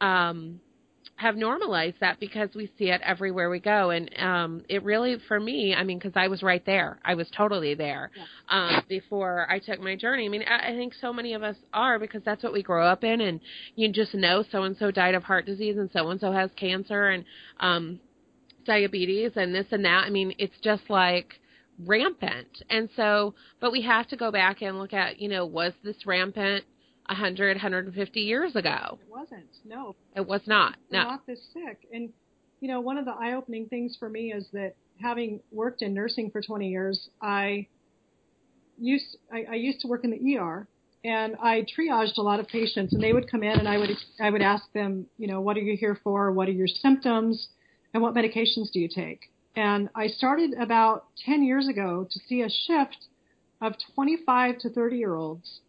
um 0.00 0.60
have 1.16 1.34
normalized 1.34 1.96
that 2.00 2.20
because 2.20 2.50
we 2.54 2.70
see 2.78 2.90
it 2.90 3.00
everywhere 3.02 3.48
we 3.48 3.58
go. 3.58 3.90
And 3.90 4.10
um 4.18 4.62
it 4.68 4.84
really 4.84 5.16
for 5.26 5.40
me 5.40 5.74
i 5.74 5.82
mean 5.82 5.98
because 5.98 6.12
i 6.14 6.28
was 6.28 6.42
right 6.42 6.64
there. 6.66 6.98
I 7.04 7.14
was 7.14 7.26
totally 7.34 7.74
there 7.74 8.10
yeah. 8.14 8.76
um 8.76 8.82
before 8.88 9.46
i 9.50 9.58
took 9.58 9.80
my 9.80 9.96
journey. 9.96 10.26
I 10.26 10.28
mean 10.28 10.44
I, 10.46 10.72
I 10.72 10.76
think 10.76 10.92
so 10.94 11.12
many 11.12 11.32
of 11.32 11.42
us 11.42 11.56
are 11.72 11.98
because 11.98 12.22
that's 12.24 12.42
what 12.42 12.52
we 12.52 12.62
grow 12.62 12.86
up 12.86 13.02
in. 13.02 13.22
And 13.22 13.40
you 13.74 13.90
just 13.90 14.14
know 14.14 14.44
so 14.52 14.64
and 14.64 14.76
so 14.76 14.90
died 14.90 15.14
of 15.14 15.22
heart 15.22 15.46
disease 15.46 15.76
and 15.78 15.90
so 15.92 16.08
and 16.10 16.20
so 16.20 16.32
has 16.32 16.50
cancer 16.56 17.08
and 17.08 17.24
um 17.60 17.98
diabetes 18.66 19.32
and 19.36 19.54
this 19.54 19.66
and 19.70 19.84
that. 19.84 20.04
I 20.06 20.10
mean 20.10 20.34
it's 20.38 20.58
just 20.62 20.82
like 20.90 21.40
rampant. 21.84 22.62
And 22.68 22.90
so 22.94 23.34
but 23.58 23.72
we 23.72 23.80
have 23.82 24.06
to 24.08 24.16
go 24.16 24.30
back 24.30 24.60
and 24.60 24.78
look 24.78 24.92
at 24.92 25.18
you 25.18 25.30
know 25.30 25.46
was 25.46 25.72
this 25.82 26.04
rampant 26.04 26.64
100, 27.08 27.56
150 27.56 28.20
years 28.20 28.56
ago. 28.56 28.98
It 29.00 29.10
wasn't. 29.10 29.48
No. 29.64 29.94
It 30.14 30.26
was 30.26 30.40
not. 30.46 30.76
No. 30.90 31.02
not 31.02 31.26
this 31.26 31.40
sick. 31.52 31.86
And 31.92 32.12
you 32.60 32.68
know, 32.68 32.80
one 32.80 32.98
of 32.98 33.04
the 33.04 33.12
eye-opening 33.12 33.66
things 33.66 33.96
for 33.98 34.08
me 34.08 34.32
is 34.32 34.46
that 34.52 34.74
having 35.00 35.40
worked 35.52 35.82
in 35.82 35.92
nursing 35.92 36.30
for 36.30 36.40
20 36.40 36.68
years, 36.68 37.10
I 37.20 37.66
used 38.78 39.16
I, 39.32 39.44
I 39.50 39.54
used 39.54 39.80
to 39.80 39.88
work 39.88 40.04
in 40.04 40.10
the 40.10 40.36
ER 40.36 40.66
and 41.04 41.36
I 41.40 41.64
triaged 41.78 42.18
a 42.18 42.22
lot 42.22 42.40
of 42.40 42.48
patients 42.48 42.92
and 42.92 43.02
they 43.02 43.12
would 43.12 43.30
come 43.30 43.42
in 43.42 43.58
and 43.58 43.68
I 43.68 43.78
would 43.78 43.90
I 44.20 44.30
would 44.30 44.42
ask 44.42 44.64
them, 44.72 45.06
you 45.18 45.26
know, 45.26 45.40
what 45.40 45.56
are 45.56 45.60
you 45.60 45.76
here 45.76 45.98
for? 46.02 46.32
What 46.32 46.48
are 46.48 46.52
your 46.52 46.66
symptoms? 46.66 47.48
And 47.94 48.02
what 48.02 48.14
medications 48.14 48.70
do 48.72 48.80
you 48.80 48.88
take? 48.88 49.30
And 49.54 49.88
I 49.94 50.08
started 50.08 50.52
about 50.60 51.06
10 51.24 51.42
years 51.42 51.66
ago 51.66 52.06
to 52.10 52.18
see 52.28 52.42
a 52.42 52.50
shift 52.50 53.06
of 53.62 53.72
25 53.94 54.58
to 54.58 54.70
30 54.70 54.96
year 54.96 55.14
olds 55.14 55.60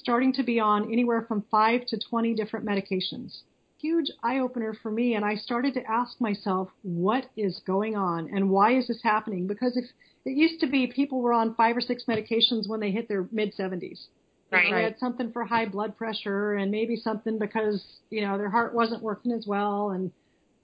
starting 0.00 0.32
to 0.34 0.42
be 0.42 0.60
on 0.60 0.92
anywhere 0.92 1.22
from 1.22 1.44
five 1.50 1.86
to 1.86 1.98
20 1.98 2.34
different 2.34 2.66
medications. 2.66 3.40
Huge 3.80 4.10
eye 4.22 4.38
opener 4.38 4.74
for 4.82 4.90
me. 4.90 5.14
And 5.14 5.24
I 5.24 5.34
started 5.34 5.74
to 5.74 5.90
ask 5.90 6.20
myself, 6.20 6.68
what 6.82 7.26
is 7.36 7.60
going 7.66 7.96
on 7.96 8.30
and 8.34 8.50
why 8.50 8.76
is 8.76 8.88
this 8.88 9.00
happening? 9.02 9.46
Because 9.46 9.76
if 9.76 9.84
it 10.24 10.36
used 10.36 10.60
to 10.60 10.66
be 10.66 10.86
people 10.88 11.20
were 11.20 11.32
on 11.32 11.54
five 11.54 11.76
or 11.76 11.80
six 11.80 12.04
medications 12.08 12.68
when 12.68 12.80
they 12.80 12.90
hit 12.90 13.08
their 13.08 13.28
mid 13.30 13.54
70s. 13.54 14.06
Right. 14.50 14.72
They 14.72 14.82
had 14.82 14.98
something 14.98 15.32
for 15.32 15.44
high 15.44 15.66
blood 15.66 15.96
pressure 15.96 16.54
and 16.54 16.70
maybe 16.70 16.96
something 16.96 17.38
because, 17.38 17.84
you 18.10 18.22
know, 18.22 18.38
their 18.38 18.50
heart 18.50 18.74
wasn't 18.74 19.02
working 19.02 19.32
as 19.32 19.44
well. 19.46 19.90
And, 19.90 20.12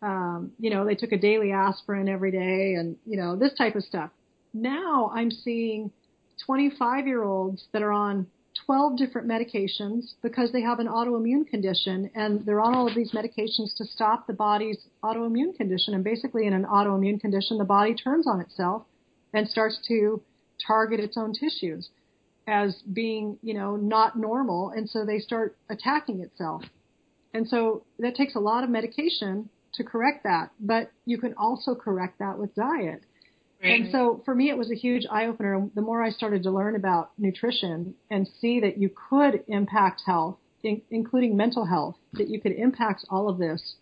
um, 0.02 0.52
you 0.58 0.70
know, 0.70 0.84
they 0.84 0.94
took 0.94 1.12
a 1.12 1.18
daily 1.18 1.52
aspirin 1.52 2.08
every 2.08 2.30
day 2.30 2.74
and, 2.74 2.96
you 3.06 3.16
know, 3.16 3.36
this 3.36 3.54
type 3.54 3.74
of 3.74 3.82
stuff. 3.82 4.10
Now 4.54 5.10
I'm 5.14 5.30
seeing 5.30 5.90
25 6.46 7.06
year 7.06 7.22
olds 7.22 7.64
that 7.72 7.82
are 7.82 7.92
on 7.92 8.26
12 8.66 8.96
different 8.96 9.28
medications 9.28 10.14
because 10.22 10.52
they 10.52 10.62
have 10.62 10.78
an 10.78 10.86
autoimmune 10.86 11.46
condition 11.46 12.10
and 12.14 12.44
they're 12.46 12.60
on 12.60 12.74
all 12.74 12.88
of 12.88 12.94
these 12.94 13.12
medications 13.12 13.74
to 13.76 13.84
stop 13.84 14.26
the 14.26 14.32
body's 14.32 14.78
autoimmune 15.02 15.54
condition. 15.56 15.94
And 15.94 16.04
basically, 16.04 16.46
in 16.46 16.52
an 16.52 16.64
autoimmune 16.64 17.20
condition, 17.20 17.58
the 17.58 17.64
body 17.64 17.94
turns 17.94 18.26
on 18.26 18.40
itself 18.40 18.84
and 19.32 19.48
starts 19.48 19.78
to 19.88 20.22
target 20.64 21.00
its 21.00 21.16
own 21.16 21.32
tissues 21.32 21.88
as 22.46 22.82
being, 22.92 23.38
you 23.42 23.54
know, 23.54 23.76
not 23.76 24.18
normal. 24.18 24.70
And 24.70 24.88
so 24.88 25.04
they 25.04 25.18
start 25.18 25.56
attacking 25.70 26.20
itself. 26.20 26.62
And 27.34 27.48
so 27.48 27.84
that 27.98 28.14
takes 28.14 28.34
a 28.34 28.40
lot 28.40 28.64
of 28.64 28.70
medication 28.70 29.48
to 29.74 29.84
correct 29.84 30.24
that. 30.24 30.50
But 30.60 30.90
you 31.06 31.18
can 31.18 31.34
also 31.34 31.74
correct 31.74 32.18
that 32.18 32.38
with 32.38 32.54
diet. 32.54 33.02
And 33.62 33.92
so 33.92 34.22
for 34.24 34.34
me, 34.34 34.50
it 34.50 34.58
was 34.58 34.70
a 34.70 34.74
huge 34.74 35.06
eye 35.10 35.26
opener. 35.26 35.68
The 35.74 35.82
more 35.82 36.02
I 36.02 36.10
started 36.10 36.42
to 36.44 36.50
learn 36.50 36.74
about 36.74 37.12
nutrition 37.16 37.94
and 38.10 38.28
see 38.40 38.60
that 38.60 38.78
you 38.78 38.90
could 39.08 39.44
impact 39.46 40.02
health, 40.04 40.38
in, 40.62 40.82
including 40.90 41.36
mental 41.36 41.64
health, 41.64 41.96
that 42.14 42.28
you 42.28 42.40
could 42.40 42.52
impact 42.52 43.04
all 43.08 43.28
of 43.28 43.38
this 43.38 43.76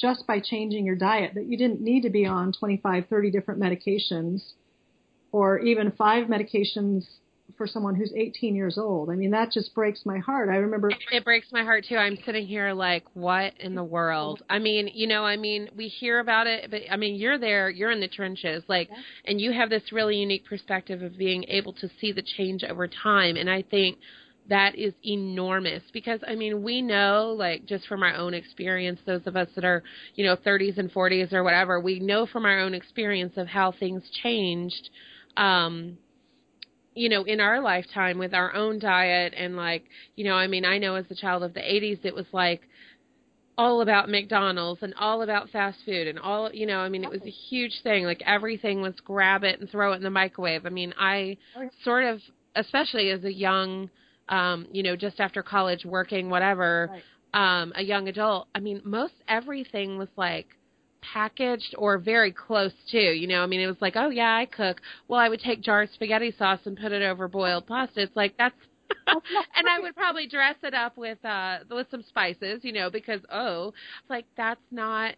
just 0.00 0.26
by 0.26 0.40
changing 0.40 0.84
your 0.84 0.96
diet, 0.96 1.32
that 1.34 1.46
you 1.46 1.56
didn't 1.56 1.80
need 1.80 2.02
to 2.02 2.10
be 2.10 2.26
on 2.26 2.52
25, 2.52 3.06
30 3.08 3.30
different 3.30 3.60
medications 3.60 4.52
or 5.32 5.58
even 5.58 5.90
five 5.92 6.28
medications 6.28 7.04
for 7.56 7.66
someone 7.66 7.94
who's 7.94 8.12
18 8.14 8.54
years 8.54 8.76
old. 8.76 9.10
I 9.10 9.14
mean, 9.14 9.30
that 9.30 9.52
just 9.52 9.74
breaks 9.74 10.04
my 10.04 10.18
heart. 10.18 10.48
I 10.48 10.56
remember 10.56 10.90
it 11.10 11.24
breaks 11.24 11.48
my 11.52 11.62
heart 11.62 11.84
too. 11.88 11.96
I'm 11.96 12.18
sitting 12.24 12.46
here 12.46 12.72
like, 12.72 13.04
what 13.14 13.54
in 13.60 13.74
the 13.74 13.84
world? 13.84 14.42
I 14.50 14.58
mean, 14.58 14.90
you 14.92 15.06
know, 15.06 15.24
I 15.24 15.36
mean, 15.36 15.70
we 15.76 15.88
hear 15.88 16.18
about 16.18 16.46
it, 16.46 16.70
but 16.70 16.82
I 16.90 16.96
mean, 16.96 17.14
you're 17.14 17.38
there, 17.38 17.70
you're 17.70 17.90
in 17.90 18.00
the 18.00 18.08
trenches, 18.08 18.64
like, 18.68 18.88
Yeah. 18.90 18.96
and 19.26 19.40
you 19.40 19.52
have 19.52 19.70
this 19.70 19.92
really 19.92 20.16
unique 20.16 20.44
perspective 20.44 21.02
of 21.02 21.16
being 21.16 21.44
able 21.48 21.72
to 21.74 21.88
see 22.00 22.12
the 22.12 22.22
change 22.22 22.64
over 22.64 22.88
time. 22.88 23.36
And 23.36 23.48
I 23.48 23.62
think 23.62 23.98
that 24.48 24.76
is 24.76 24.94
enormous 25.04 25.82
because 25.92 26.20
I 26.26 26.34
mean, 26.34 26.62
we 26.62 26.82
know, 26.82 27.34
like, 27.36 27.64
just 27.66 27.86
from 27.86 28.02
our 28.02 28.14
own 28.14 28.34
experience, 28.34 29.00
those 29.06 29.26
of 29.26 29.36
us 29.36 29.48
that 29.54 29.64
are, 29.64 29.82
you 30.14 30.24
know, 30.24 30.36
30s 30.36 30.78
and 30.78 30.92
40s 30.92 31.32
or 31.32 31.42
whatever, 31.42 31.80
we 31.80 32.00
know 32.00 32.26
from 32.26 32.44
our 32.44 32.58
own 32.60 32.74
experience 32.74 33.36
of 33.36 33.46
how 33.46 33.72
things 33.72 34.02
changed. 34.22 34.90
Um, 35.36 35.98
you 36.96 37.08
know, 37.08 37.22
in 37.24 37.40
our 37.40 37.60
lifetime 37.60 38.18
with 38.18 38.34
our 38.34 38.54
own 38.54 38.78
diet 38.78 39.34
and 39.36 39.54
like, 39.56 39.84
you 40.16 40.24
know, 40.24 40.34
I 40.34 40.46
mean, 40.46 40.64
I 40.64 40.78
know 40.78 40.96
as 40.96 41.04
a 41.10 41.14
child 41.14 41.42
of 41.42 41.54
the 41.54 41.60
80s, 41.60 41.98
it 42.04 42.14
was 42.14 42.26
like 42.32 42.62
all 43.58 43.80
about 43.80 44.08
McDonald's 44.08 44.82
and 44.82 44.94
all 44.94 45.22
about 45.22 45.50
fast 45.50 45.78
food 45.84 46.08
and 46.08 46.18
all, 46.18 46.52
you 46.52 46.66
know, 46.66 46.78
I 46.78 46.88
mean, 46.88 47.04
it 47.04 47.10
was 47.10 47.22
a 47.24 47.30
huge 47.30 47.82
thing. 47.82 48.04
Like 48.04 48.22
everything 48.26 48.80
was 48.80 48.94
grab 49.04 49.44
it 49.44 49.60
and 49.60 49.68
throw 49.70 49.92
it 49.92 49.96
in 49.96 50.02
the 50.02 50.10
microwave. 50.10 50.66
I 50.66 50.70
mean, 50.70 50.94
I 50.98 51.36
Oh, 51.56 51.68
sort 51.84 52.04
of, 52.04 52.20
especially 52.54 53.10
as 53.10 53.24
a 53.24 53.32
young, 53.32 53.90
um, 54.28 54.66
you 54.72 54.82
know, 54.82 54.96
just 54.96 55.20
after 55.20 55.42
college 55.42 55.84
working, 55.84 56.28
whatever, 56.30 56.90
Right. 57.34 57.62
um, 57.62 57.72
a 57.76 57.82
young 57.82 58.08
adult, 58.08 58.48
I 58.54 58.60
mean, 58.60 58.80
most 58.84 59.14
everything 59.28 59.98
was 59.98 60.08
like, 60.16 60.48
packaged 61.12 61.74
or 61.78 61.98
very 61.98 62.32
close 62.32 62.72
to. 62.90 62.98
You 62.98 63.26
know, 63.26 63.42
I 63.42 63.46
mean, 63.46 63.60
it 63.60 63.66
was 63.66 63.80
like, 63.80 63.94
oh 63.96 64.10
yeah, 64.10 64.36
I 64.36 64.46
cook. 64.46 64.80
Well, 65.08 65.20
I 65.20 65.28
would 65.28 65.40
take 65.40 65.62
jar 65.62 65.82
of 65.82 65.90
spaghetti 65.90 66.34
sauce 66.38 66.60
and 66.64 66.76
put 66.76 66.92
it 66.92 67.02
over 67.02 67.28
boiled 67.28 67.66
pasta. 67.66 68.02
It's 68.02 68.16
like 68.16 68.36
that's. 68.36 68.56
and 69.08 69.68
I 69.68 69.80
would 69.80 69.96
probably 69.96 70.28
dress 70.28 70.54
it 70.62 70.72
up 70.72 70.96
with 70.96 71.22
uh 71.24 71.58
with 71.70 71.88
some 71.90 72.04
spices, 72.04 72.60
you 72.62 72.72
know, 72.72 72.88
because 72.90 73.20
oh, 73.32 73.68
it's 73.68 74.10
like 74.10 74.26
that's 74.36 74.60
not 74.70 75.14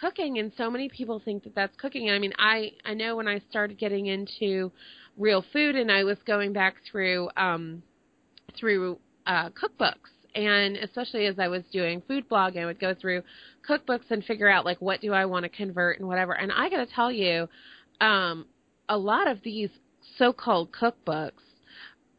cooking 0.00 0.38
and 0.38 0.50
so 0.56 0.70
many 0.70 0.88
people 0.88 1.20
think 1.22 1.44
that 1.44 1.54
that's 1.54 1.76
cooking. 1.76 2.10
I 2.10 2.18
mean, 2.18 2.32
I 2.38 2.72
I 2.84 2.94
know 2.94 3.16
when 3.16 3.28
I 3.28 3.40
started 3.50 3.78
getting 3.78 4.06
into 4.06 4.72
real 5.18 5.44
food 5.52 5.76
and 5.76 5.92
I 5.92 6.04
was 6.04 6.16
going 6.26 6.52
back 6.54 6.76
through 6.90 7.28
um 7.36 7.82
through 8.58 8.98
uh 9.26 9.50
cookbooks 9.50 10.19
and 10.34 10.76
especially 10.76 11.26
as 11.26 11.38
I 11.38 11.48
was 11.48 11.62
doing 11.72 12.02
food 12.06 12.28
blogging, 12.28 12.62
I 12.62 12.66
would 12.66 12.80
go 12.80 12.94
through 12.94 13.22
cookbooks 13.68 14.10
and 14.10 14.24
figure 14.24 14.48
out 14.48 14.64
like 14.64 14.80
what 14.80 15.00
do 15.00 15.12
I 15.12 15.24
want 15.24 15.44
to 15.44 15.48
convert 15.48 15.98
and 15.98 16.08
whatever. 16.08 16.32
And 16.32 16.50
I 16.52 16.68
got 16.68 16.86
to 16.86 16.94
tell 16.94 17.10
you, 17.10 17.48
um, 18.00 18.46
a 18.88 18.96
lot 18.96 19.28
of 19.28 19.42
these 19.42 19.70
so-called 20.18 20.70
cookbooks 20.72 21.32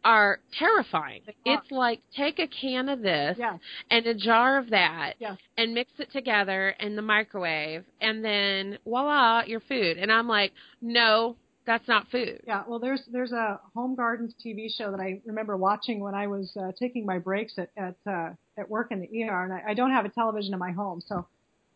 are 0.03 0.39
terrifying. 0.57 1.21
It's 1.45 1.69
like 1.71 2.01
take 2.15 2.39
a 2.39 2.47
can 2.47 2.89
of 2.89 3.01
this 3.01 3.37
Yeah. 3.37 3.57
and 3.91 4.05
a 4.07 4.15
jar 4.15 4.57
of 4.57 4.71
that 4.71 5.13
Yeah. 5.19 5.35
and 5.57 5.73
mix 5.73 5.91
it 5.99 6.11
together 6.11 6.69
in 6.79 6.95
the 6.95 7.03
microwave 7.03 7.85
and 7.99 8.25
then 8.25 8.79
voila, 8.83 9.43
your 9.45 9.59
food. 9.59 9.97
And 9.97 10.11
I'm 10.11 10.27
like, 10.27 10.53
no, 10.81 11.35
that's 11.65 11.87
not 11.87 12.07
food. 12.09 12.41
Yeah, 12.47 12.63
well, 12.67 12.79
there's 12.79 13.01
there's 13.11 13.31
a 13.31 13.59
home 13.75 13.95
gardens 13.95 14.33
TV 14.43 14.67
show 14.75 14.91
that 14.91 14.99
I 14.99 15.21
remember 15.25 15.57
watching 15.57 15.99
when 15.99 16.15
I 16.15 16.27
was 16.27 16.55
uh, 16.57 16.71
taking 16.77 17.05
my 17.05 17.19
breaks 17.19 17.53
at 17.57 17.69
at 17.77 17.95
uh, 18.07 18.29
at 18.57 18.69
work 18.69 18.91
in 18.91 18.99
the 18.99 19.23
ER, 19.23 19.43
and 19.43 19.53
I, 19.53 19.71
I 19.71 19.73
don't 19.73 19.91
have 19.91 20.05
a 20.05 20.09
television 20.09 20.53
in 20.53 20.59
my 20.59 20.71
home, 20.71 21.01
so 21.05 21.25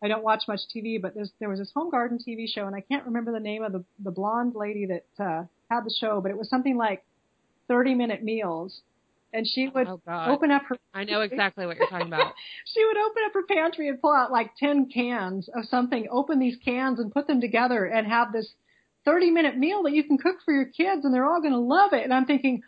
I 0.02 0.08
don't 0.08 0.24
watch 0.24 0.44
much 0.48 0.60
TV. 0.74 1.00
But 1.00 1.14
there's 1.14 1.30
there 1.38 1.48
was 1.48 1.58
this 1.58 1.70
home 1.74 1.90
garden 1.90 2.18
TV 2.18 2.46
show, 2.48 2.66
and 2.66 2.74
I 2.74 2.80
can't 2.80 3.04
remember 3.04 3.32
the 3.32 3.40
name 3.40 3.62
of 3.62 3.72
the 3.72 3.84
the 4.02 4.10
blonde 4.10 4.54
lady 4.54 4.86
that 4.86 5.24
uh, 5.24 5.44
had 5.70 5.84
the 5.84 5.94
show, 6.00 6.20
but 6.20 6.30
it 6.30 6.38
was 6.38 6.48
something 6.48 6.76
like 6.76 7.04
30 7.68 7.94
minute 7.94 8.24
meals, 8.24 8.80
and 9.32 9.46
she 9.46 9.68
would 9.68 9.86
Oh 9.86 10.00
open 10.08 10.50
up 10.50 10.62
her 10.68 10.76
I 10.94 11.04
know 11.04 11.20
exactly 11.20 11.66
what 11.66 11.76
you're 11.76 11.88
talking 11.88 12.08
about. 12.08 12.32
she 12.74 12.84
would 12.84 12.96
open 12.96 13.22
up 13.26 13.34
her 13.34 13.42
pantry 13.44 13.88
and 13.88 14.00
pull 14.00 14.12
out 14.12 14.32
like 14.32 14.50
10 14.58 14.88
cans 14.88 15.48
of 15.54 15.66
something, 15.66 16.08
open 16.10 16.38
these 16.38 16.56
cans 16.64 16.98
and 16.98 17.12
put 17.12 17.26
them 17.26 17.40
together 17.40 17.84
and 17.84 18.06
have 18.06 18.32
this 18.32 18.48
30 19.06 19.30
minute 19.30 19.56
meal 19.56 19.84
that 19.84 19.92
you 19.92 20.04
can 20.04 20.18
cook 20.18 20.36
for 20.44 20.52
your 20.52 20.66
kids 20.66 21.04
and 21.04 21.14
they're 21.14 21.24
all 21.24 21.40
going 21.40 21.54
to 21.54 21.58
love 21.58 21.94
it. 21.94 22.04
And 22.04 22.12
I'm 22.12 22.26
thinking, 22.26 22.60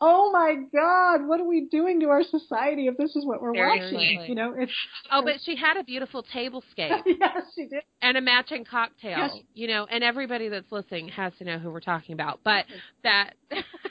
oh 0.00 0.30
my 0.32 0.54
God, 0.74 1.28
what 1.28 1.40
are 1.40 1.46
we 1.46 1.66
doing 1.70 2.00
to 2.00 2.06
our 2.08 2.22
society 2.22 2.86
if 2.86 2.96
this 2.96 3.14
is 3.16 3.26
what 3.26 3.42
we're 3.42 3.52
Seriously. 3.54 4.16
watching? 4.16 4.24
You 4.30 4.34
know, 4.34 4.54
it's, 4.56 4.72
Oh, 5.12 5.22
but 5.22 5.34
she 5.44 5.56
had 5.56 5.76
a 5.76 5.84
beautiful 5.84 6.22
tablescape 6.34 7.02
yes, 7.06 7.42
she 7.54 7.66
did. 7.66 7.82
and 8.00 8.16
a 8.16 8.20
matching 8.22 8.64
cocktail. 8.64 9.18
Yes. 9.18 9.36
You 9.52 9.66
know, 9.68 9.86
and 9.90 10.02
everybody 10.02 10.48
that's 10.48 10.72
listening 10.72 11.08
has 11.08 11.34
to 11.38 11.44
know 11.44 11.58
who 11.58 11.70
we're 11.70 11.80
talking 11.80 12.14
about. 12.14 12.40
But 12.42 12.64
that 13.02 13.34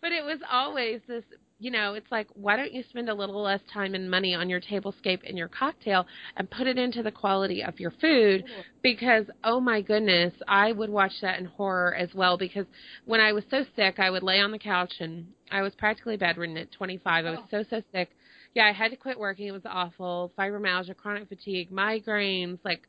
but 0.00 0.12
it 0.12 0.24
was 0.24 0.38
always 0.50 1.00
this 1.06 1.24
you 1.60 1.70
know, 1.70 1.92
it's 1.92 2.10
like 2.10 2.26
why 2.34 2.56
don't 2.56 2.72
you 2.72 2.82
spend 2.88 3.10
a 3.10 3.14
little 3.14 3.42
less 3.42 3.60
time 3.72 3.94
and 3.94 4.10
money 4.10 4.34
on 4.34 4.48
your 4.48 4.60
tablescape 4.60 5.20
and 5.28 5.36
your 5.36 5.48
cocktail 5.48 6.06
and 6.36 6.50
put 6.50 6.66
it 6.66 6.78
into 6.78 7.02
the 7.02 7.10
quality 7.10 7.62
of 7.62 7.78
your 7.78 7.92
food 8.00 8.44
because 8.82 9.26
oh 9.44 9.60
my 9.60 9.82
goodness, 9.82 10.32
I 10.48 10.72
would 10.72 10.88
watch 10.88 11.12
that 11.20 11.38
in 11.38 11.44
horror 11.44 11.94
as 11.94 12.08
well 12.14 12.38
because 12.38 12.64
when 13.04 13.20
I 13.20 13.32
was 13.32 13.44
so 13.50 13.64
sick, 13.76 13.98
I 13.98 14.08
would 14.10 14.22
lay 14.22 14.40
on 14.40 14.52
the 14.52 14.58
couch 14.58 14.94
and 15.00 15.26
I 15.50 15.60
was 15.60 15.74
practically 15.74 16.16
bedridden 16.16 16.56
at 16.56 16.72
25. 16.72 17.26
I 17.26 17.30
was 17.30 17.40
oh. 17.42 17.46
so 17.50 17.64
so 17.68 17.82
sick. 17.92 18.10
Yeah, 18.54 18.64
I 18.64 18.72
had 18.72 18.90
to 18.90 18.96
quit 18.96 19.18
working. 19.18 19.46
It 19.46 19.52
was 19.52 19.62
awful. 19.64 20.32
Fibromyalgia, 20.38 20.96
chronic 20.96 21.28
fatigue, 21.28 21.70
migraines, 21.70 22.58
like 22.64 22.88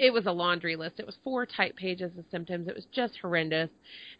it 0.00 0.14
was 0.14 0.24
a 0.24 0.32
laundry 0.32 0.76
list. 0.76 0.98
It 0.98 1.04
was 1.04 1.18
four 1.22 1.44
type 1.44 1.76
pages 1.76 2.10
of 2.16 2.24
symptoms. 2.30 2.68
It 2.68 2.74
was 2.74 2.86
just 2.90 3.18
horrendous. 3.20 3.68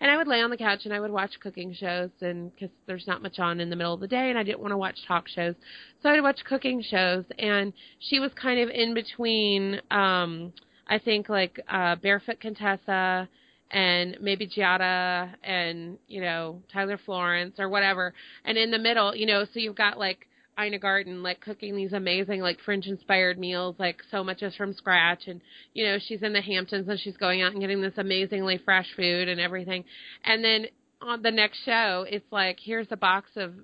And 0.00 0.10
I 0.10 0.16
would 0.18 0.28
lay 0.28 0.42
on 0.42 0.50
the 0.50 0.58
couch 0.58 0.80
and 0.84 0.92
I 0.92 1.00
would 1.00 1.10
watch 1.10 1.40
cooking 1.42 1.72
shows 1.72 2.10
and 2.20 2.52
cuz 2.58 2.68
there's 2.84 3.06
not 3.06 3.22
much 3.22 3.38
on 3.38 3.60
in 3.60 3.70
the 3.70 3.76
middle 3.76 3.94
of 3.94 4.00
the 4.00 4.06
day 4.06 4.28
and 4.28 4.38
I 4.38 4.42
didn't 4.42 4.60
want 4.60 4.72
to 4.72 4.76
watch 4.76 4.98
talk 5.08 5.26
shows. 5.26 5.54
So 6.02 6.10
I 6.10 6.12
would 6.12 6.22
watch 6.22 6.44
cooking 6.44 6.82
shows 6.82 7.24
and 7.38 7.72
she 7.98 8.20
was 8.20 8.30
kind 8.34 8.60
of 8.60 8.68
in 8.68 8.92
between 8.92 9.80
um 9.90 10.52
I 10.86 10.98
think 10.98 11.30
like 11.30 11.58
uh 11.66 11.96
Barefoot 11.96 12.40
Contessa 12.40 13.26
and 13.70 14.18
maybe 14.20 14.46
Giada 14.46 15.34
and 15.42 15.96
you 16.08 16.20
know 16.20 16.60
Tyler 16.70 16.98
Florence 16.98 17.58
or 17.58 17.70
whatever 17.70 18.12
and 18.44 18.58
in 18.58 18.70
the 18.70 18.78
middle 18.78 19.16
you 19.16 19.24
know 19.24 19.46
so 19.46 19.60
you've 19.60 19.76
got 19.76 19.98
like 19.98 20.26
Ina 20.61 20.78
Garten 20.78 21.22
like 21.22 21.40
cooking 21.40 21.76
these 21.76 21.92
amazing 21.92 22.40
like 22.40 22.58
French 22.61 22.86
inspired 22.86 23.38
meals 23.38 23.76
like 23.78 24.02
so 24.11 24.22
much 24.22 24.42
is 24.42 24.54
from 24.56 24.72
scratch. 24.74 25.26
And 25.26 25.40
you 25.74 25.84
know 25.86 25.98
she's 25.98 26.22
in 26.22 26.32
the 26.32 26.42
Hamptons 26.42 26.88
and 26.88 26.98
she's 26.98 27.16
going 27.16 27.42
out 27.42 27.52
and 27.52 27.61
getting 27.61 27.80
this 27.80 27.96
amazingly 27.96 28.58
fresh 28.58 28.86
food 28.96 29.28
and 29.28 29.40
everything. 29.40 29.84
And 30.24 30.44
then 30.44 30.66
on 31.00 31.22
the 31.22 31.30
next 31.30 31.64
show 31.64 32.04
it's 32.08 32.30
like 32.30 32.58
here's 32.62 32.88
a 32.90 32.96
box 32.96 33.30
of 33.36 33.54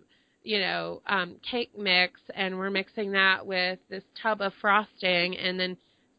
you 0.42 0.60
know 0.60 1.02
um 1.06 1.36
cake 1.50 1.76
mix. 1.78 2.20
And 2.34 2.58
we're 2.58 2.70
mixing 2.70 3.12
that 3.12 3.46
with 3.46 3.78
this 3.90 4.04
tub 4.22 4.40
of 4.40 4.52
frosting 4.60 5.36
and 5.36 5.58
then 5.58 5.76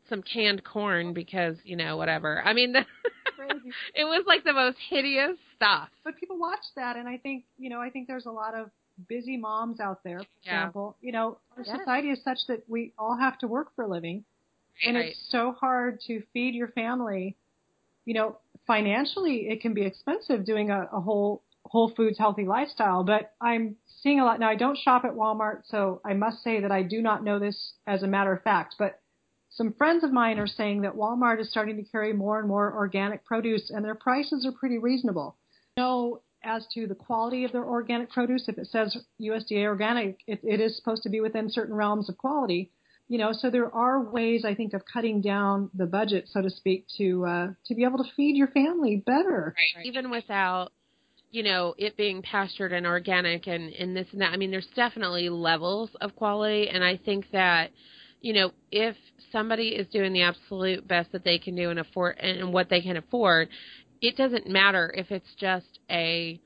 some 0.09 0.21
canned 0.21 0.63
corn 0.63 1.13
because 1.13 1.57
you 1.63 1.75
know 1.75 1.97
whatever. 1.97 2.41
I 2.43 2.53
mean 2.53 2.73
Crazy. 3.36 3.71
it 3.95 4.05
was 4.05 4.23
like 4.25 4.43
the 4.43 4.53
most 4.53 4.78
hideous 4.89 5.38
stuff. 5.55 5.89
But 6.03 6.17
people 6.17 6.38
watch 6.39 6.63
that 6.75 6.95
and 6.95 7.07
I 7.07 7.17
think, 7.17 7.43
you 7.57 7.69
know, 7.69 7.80
I 7.80 7.89
think 7.89 8.07
there's 8.07 8.25
a 8.25 8.32
lot 8.32 8.55
of 8.55 8.69
busy 9.07 9.37
moms 9.37 9.79
out 9.79 10.03
there, 10.03 10.19
for 10.19 10.25
Yeah. 10.43 10.59
example. 10.63 10.95
You 11.01 11.11
know, 11.11 11.37
our 11.55 11.63
Yes. 11.63 11.77
society 11.79 12.09
is 12.09 12.21
such 12.23 12.47
that 12.47 12.67
we 12.69 12.93
all 12.97 13.15
have 13.15 13.37
to 13.39 13.47
work 13.47 13.73
for 13.75 13.83
a 13.83 13.87
living. 13.87 14.25
and 14.85 14.95
it's 14.95 15.17
so 15.31 15.53
hard 15.53 15.99
to 16.01 16.21
feed 16.33 16.53
your 16.53 16.67
family. 16.67 17.35
You 18.05 18.13
know, 18.13 18.37
financially, 18.67 19.49
it 19.49 19.59
can 19.59 19.73
be 19.73 19.81
expensive 19.81 20.45
doing 20.45 20.69
a, 20.69 20.87
a 20.91 21.01
whole 21.01 21.41
Whole 21.65 21.89
Foods 21.89 22.17
healthy 22.17 22.45
lifestyle. 22.45 23.03
But 23.03 23.33
I'm 23.41 23.75
seeing 24.01 24.19
a 24.21 24.25
lot 24.25 24.39
now. 24.39 24.47
I 24.49 24.55
don't 24.55 24.77
shop 24.77 25.03
at 25.03 25.13
Walmart, 25.15 25.65
so 25.65 25.99
I 26.05 26.13
must 26.13 26.41
say 26.43 26.61
that 26.61 26.71
I 26.71 26.81
do 26.83 27.01
not 27.01 27.23
know 27.23 27.39
this 27.39 27.73
as 27.87 28.03
a 28.03 28.07
matter 28.07 28.31
of 28.31 28.41
fact. 28.43 28.75
But 28.79 29.01
some 29.49 29.73
friends 29.73 30.03
of 30.03 30.13
mine 30.13 30.37
are 30.39 30.47
saying 30.47 30.81
that 30.83 30.93
Walmart 30.95 31.39
is 31.41 31.49
starting 31.49 31.75
to 31.77 31.83
carry 31.83 32.13
more 32.13 32.39
and 32.39 32.47
more 32.47 32.71
organic 32.73 33.25
produce, 33.25 33.69
and 33.71 33.83
their 33.83 33.95
prices 33.95 34.45
are 34.45 34.51
pretty 34.53 34.77
reasonable. 34.77 35.35
No, 35.75 36.21
as 36.47 36.65
to 36.73 36.87
the 36.87 36.95
quality 36.95 37.43
of 37.43 37.51
their 37.51 37.65
organic 37.65 38.09
produce, 38.09 38.47
if 38.47 38.57
it 38.57 38.67
says 38.67 38.97
USDA 39.21 39.65
organic, 39.65 40.19
it, 40.27 40.39
it 40.43 40.59
is 40.59 40.77
supposed 40.77 41.03
to 41.03 41.09
be 41.09 41.19
within 41.19 41.49
certain 41.49 41.75
realms 41.75 42.09
of 42.09 42.17
quality. 42.17 42.71
You 43.09 43.17
know 43.17 43.31
so 43.31 43.49
there 43.49 43.73
are 43.73 44.03
ways 44.03 44.43
i 44.43 44.53
think 44.53 44.73
of 44.73 44.81
cutting 44.83 45.21
down 45.21 45.69
the 45.73 45.85
budget 45.85 46.25
so 46.27 46.41
to 46.41 46.49
speak 46.49 46.87
to 46.97 47.25
uh 47.25 47.47
to 47.67 47.73
be 47.73 47.85
able 47.85 47.99
to 47.99 48.11
feed 48.17 48.35
your 48.35 48.49
family 48.49 49.01
better. 49.05 49.55
Right. 49.55 49.85
even 49.85 50.09
without 50.11 50.73
you 51.31 51.41
know 51.41 51.73
it 51.77 51.95
being 51.95 52.21
pastured 52.21 52.73
and 52.73 52.85
organic 52.85 53.47
and 53.47 53.71
and 53.71 53.95
this 53.95 54.07
and 54.11 54.19
that 54.19 54.33
i 54.33 54.37
mean 54.37 54.51
there's 54.51 54.67
definitely 54.75 55.29
levels 55.29 55.89
of 56.01 56.17
quality. 56.17 56.67
And 56.67 56.83
i 56.83 56.97
think 56.97 57.31
that 57.31 57.71
you 58.19 58.33
know 58.33 58.51
if 58.73 58.97
somebody 59.31 59.69
is 59.69 59.87
doing 59.87 60.11
the 60.11 60.23
absolute 60.23 60.85
best 60.85 61.13
that 61.13 61.23
they 61.23 61.37
can 61.37 61.55
do 61.55 61.69
and 61.69 61.79
afford 61.79 62.17
and 62.17 62.51
what 62.51 62.69
they 62.69 62.81
can 62.81 62.97
afford 62.97 63.47
it 64.01 64.15
doesn't 64.15 64.47
matter 64.47 64.93
if 64.95 65.11
it's 65.11 65.33
just 65.39 65.79
a 65.89 66.39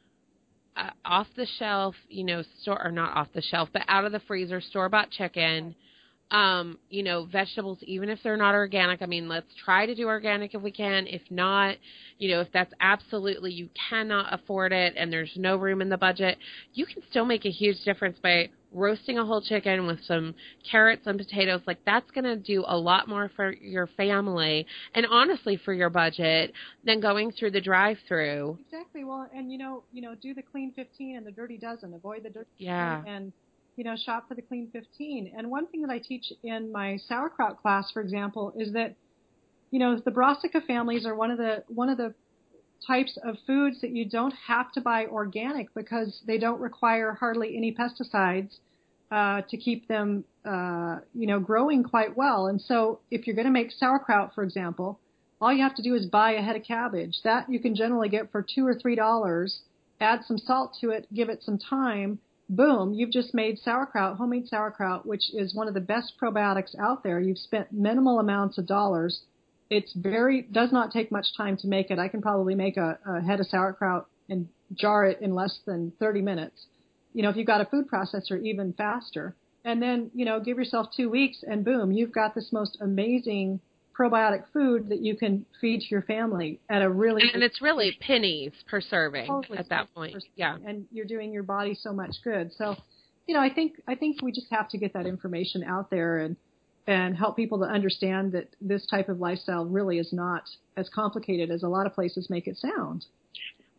off 1.04 1.28
the 1.36 1.48
shelf 1.60 1.96
you 2.08 2.24
know 2.24 2.44
store 2.62 2.82
or 2.84 2.92
not 2.92 3.16
off 3.16 3.28
the 3.34 3.42
shelf 3.42 3.70
but 3.74 3.84
out 3.88 4.06
of 4.06 4.12
the 4.12 4.22
freezer 4.22 4.62
store 4.62 4.90
bought 4.90 5.12
chicken 5.12 5.76
um, 6.32 6.78
you 6.90 7.04
know, 7.04 7.26
vegetables, 7.26 7.78
even 7.84 8.10
if 8.10 8.20
they're 8.24 8.38
not 8.38 8.56
organic. 8.56 9.02
I 9.02 9.06
mean, 9.06 9.28
let's 9.28 9.54
try 9.64 9.86
to 9.86 9.94
do 9.94 10.08
organic 10.08 10.54
if 10.56 10.62
we 10.62 10.72
can. 10.72 11.06
If 11.08 11.22
not, 11.30 11.76
you 12.18 12.32
know, 12.32 12.40
if 12.42 12.48
that's 12.54 12.74
absolutely 12.80 13.52
you 13.52 13.70
cannot 13.90 14.34
afford 14.34 14.72
it 14.72 14.94
and 14.98 15.12
there's 15.12 15.32
no 15.36 15.58
room 15.58 15.82
in 15.82 15.90
the 15.90 15.98
budget, 15.98 16.38
you 16.74 16.86
can 16.86 17.04
still 17.10 17.26
make 17.26 17.46
a 17.46 17.50
huge 17.52 17.84
difference 17.84 18.18
by 18.24 18.50
roasting 18.74 19.18
a 19.20 19.26
whole 19.26 19.42
chicken 19.42 19.86
with 19.86 20.00
some 20.06 20.34
carrots 20.70 21.02
and 21.06 21.18
potatoes. 21.18 21.60
Like 21.68 21.80
that's 21.86 22.10
going 22.12 22.24
to 22.24 22.38
do 22.38 22.64
a 22.66 22.78
lot 22.78 23.10
more 23.10 23.30
for 23.36 23.52
your 23.52 23.88
family 23.98 24.66
and 24.96 25.06
honestly 25.06 25.58
for 25.66 25.74
your 25.74 25.90
budget 25.90 26.54
than 26.86 27.02
going 27.02 27.34
through 27.34 27.52
the 27.52 27.60
drive-through. 27.62 28.58
exactly 28.66 29.04
well 29.04 29.28
and 29.36 29.52
you 29.52 29.58
know 29.58 29.84
you 29.92 30.02
know 30.02 30.16
do 30.16 30.34
the 30.34 30.42
clean 30.42 30.72
15 30.74 31.18
and 31.18 31.26
the 31.28 31.32
dirty 31.32 31.58
dozen 31.58 31.94
avoid 31.94 32.24
the 32.24 32.30
dirty 32.30 32.48
Yeah. 32.58 33.04
and 33.06 33.34
you 33.82 33.86
know 33.86 33.96
shop 33.96 34.28
for 34.28 34.36
the 34.36 34.44
clean 34.44 34.70
15 34.72 35.34
and 35.36 35.50
one 35.50 35.66
thing 35.66 35.82
that 35.82 35.90
i 35.90 35.98
teach 35.98 36.32
in 36.44 36.72
my 36.72 36.98
sauerkraut 37.08 37.60
class 37.60 37.90
for 37.92 38.00
example 38.00 38.54
is 38.56 38.74
that 38.74 38.94
you 39.72 39.80
know 39.80 40.00
the 40.06 40.12
brassica 40.12 40.62
families 40.62 41.04
are 41.04 41.16
one 41.16 41.32
of 41.32 41.40
the 41.40 41.64
one 41.68 41.90
of 41.90 41.98
the 41.98 42.14
types 42.86 43.18
of 43.24 43.38
foods 43.48 43.82
that 43.82 43.90
you 43.90 44.06
don't 44.06 44.36
have 44.46 44.72
to 44.74 44.82
buy 44.82 45.08
organic 45.08 45.74
because 45.74 46.22
they 46.28 46.38
don't 46.38 46.62
require 46.62 47.18
hardly 47.20 47.58
any 47.58 47.74
pesticides 47.74 48.52
uh, 49.12 49.42
to 49.50 49.58
keep 49.58 49.88
them, 49.88 50.24
uh, 50.46 50.98
you 51.14 51.28
know, 51.28 51.40
growing 51.40 51.84
quite 51.84 52.16
well. 52.16 52.48
And 52.48 52.60
so, 52.60 53.00
if 53.12 53.28
you're 53.28 53.36
going 53.36 53.46
to 53.46 53.52
make 53.52 53.72
sauerkraut, 53.72 54.34
for 54.34 54.44
example, 54.44 55.00
all 55.40 55.54
you 55.54 55.62
have 55.62 55.76
to 55.76 55.84
do 55.84 55.94
is 55.94 56.06
buy 56.06 56.32
a 56.32 56.42
head 56.42 56.56
of 56.56 56.64
cabbage. 56.64 57.18
That 57.24 57.50
you 57.50 57.60
can 57.60 57.76
generally 57.76 58.10
get 58.10 58.32
for 58.32 58.44
two 58.44 58.66
or 58.66 58.74
three 58.74 58.96
dollars. 58.96 59.60
Add 60.00 60.22
some 60.26 60.40
salt 60.40 60.76
to 60.82 60.90
it, 60.90 61.06
give 61.14 61.30
it 61.30 61.44
some 61.44 61.60
time. 61.60 62.20
Boom, 62.52 62.94
you've 62.94 63.12
just 63.12 63.34
made 63.34 63.58
sauerkraut, 63.58 64.18
homemade 64.18 64.48
sauerkraut, 64.48 65.06
which 65.06 65.34
is 65.34 65.56
one 65.56 65.68
of 65.68 65.74
the 65.74 65.80
best 65.80 66.14
probiotics 66.22 66.78
out 66.78 67.02
there. 67.02 67.20
You've 67.20 67.40
spent 67.40 67.72
minimal 67.72 68.20
amounts 68.20 68.58
of 68.58 68.68
dollars 68.68 69.22
it's 69.72 69.94
very 69.94 70.42
does 70.42 70.74
not 70.74 70.92
take 70.92 71.12
much 71.12 71.28
time 71.36 71.56
to 71.58 71.68
make 71.68 71.90
it. 71.90 71.98
I 71.98 72.10
can 72.10 72.22
probably 72.22 72.54
make 72.56 72.76
a, 72.76 73.00
a 73.08 73.22
head 73.22 73.40
of 73.40 73.48
sauerkraut 73.48 74.06
and 74.30 74.50
jar 74.74 75.06
it 75.06 75.20
in 75.22 75.34
less 75.34 75.60
than 75.66 75.94
30 75.98 76.22
minutes. 76.22 76.66
You 77.14 77.24
know, 77.24 77.30
if 77.30 77.38
you've 77.38 77.48
got 77.48 77.62
a 77.62 77.66
food 77.66 77.86
processor, 77.90 78.44
even 78.44 78.74
faster. 78.74 79.34
And 79.64 79.82
then, 79.82 80.12
you 80.14 80.26
know, 80.26 80.42
give 80.42 80.58
yourself 80.58 80.88
two 80.96 81.10
weeks 81.10 81.44
and 81.48 81.64
boom, 81.64 81.92
you've 81.92 82.12
got 82.12 82.36
this 82.36 82.50
most 82.52 82.78
amazing 82.82 83.62
probiotic 83.98 84.44
food 84.54 84.90
that 84.90 85.02
you 85.02 85.16
can 85.16 85.46
feed 85.60 85.82
to 85.82 85.88
your 85.90 86.02
family 86.04 86.60
at 86.70 86.82
a 86.82 86.90
really 86.90 87.30
and 87.34 87.44
it's 87.44 87.62
really 87.62 87.98
pennies 88.00 88.52
per 88.70 88.82
serving 88.82 89.28
Totally 89.28 89.58
at 89.58 89.70
that 89.70 89.94
point. 89.94 90.24
Yeah. 90.36 90.58
and 90.66 90.86
you're 90.92 91.06
doing 91.06 91.32
your 91.32 91.44
body 91.44 91.76
so 91.76 91.94
much 91.94 92.16
good. 92.24 92.52
So, 92.54 92.76
you 93.28 93.36
know, 93.36 93.42
I 93.42 93.54
think 93.54 93.82
I 93.88 93.96
think 93.96 94.22
we 94.22 94.32
just 94.32 94.48
have 94.52 94.70
to 94.70 94.78
get 94.78 94.94
that 94.94 95.06
information 95.06 95.64
out 95.64 95.90
there 95.90 96.20
and 96.20 96.36
and 96.88 97.16
help 97.16 97.36
people 97.36 97.60
to 97.60 97.66
understand 97.66 98.32
that 98.32 98.56
this 98.60 98.86
type 98.88 99.08
of 99.08 99.20
lifestyle 99.20 99.66
really 99.66 100.00
is 100.00 100.12
not 100.12 100.44
as 100.78 100.90
complicated 100.90 101.52
as 101.52 101.64
a 101.64 101.68
lot 101.68 101.86
of 101.86 101.94
places 101.94 102.30
make 102.30 102.48
it 102.48 102.58
sound. 102.58 103.06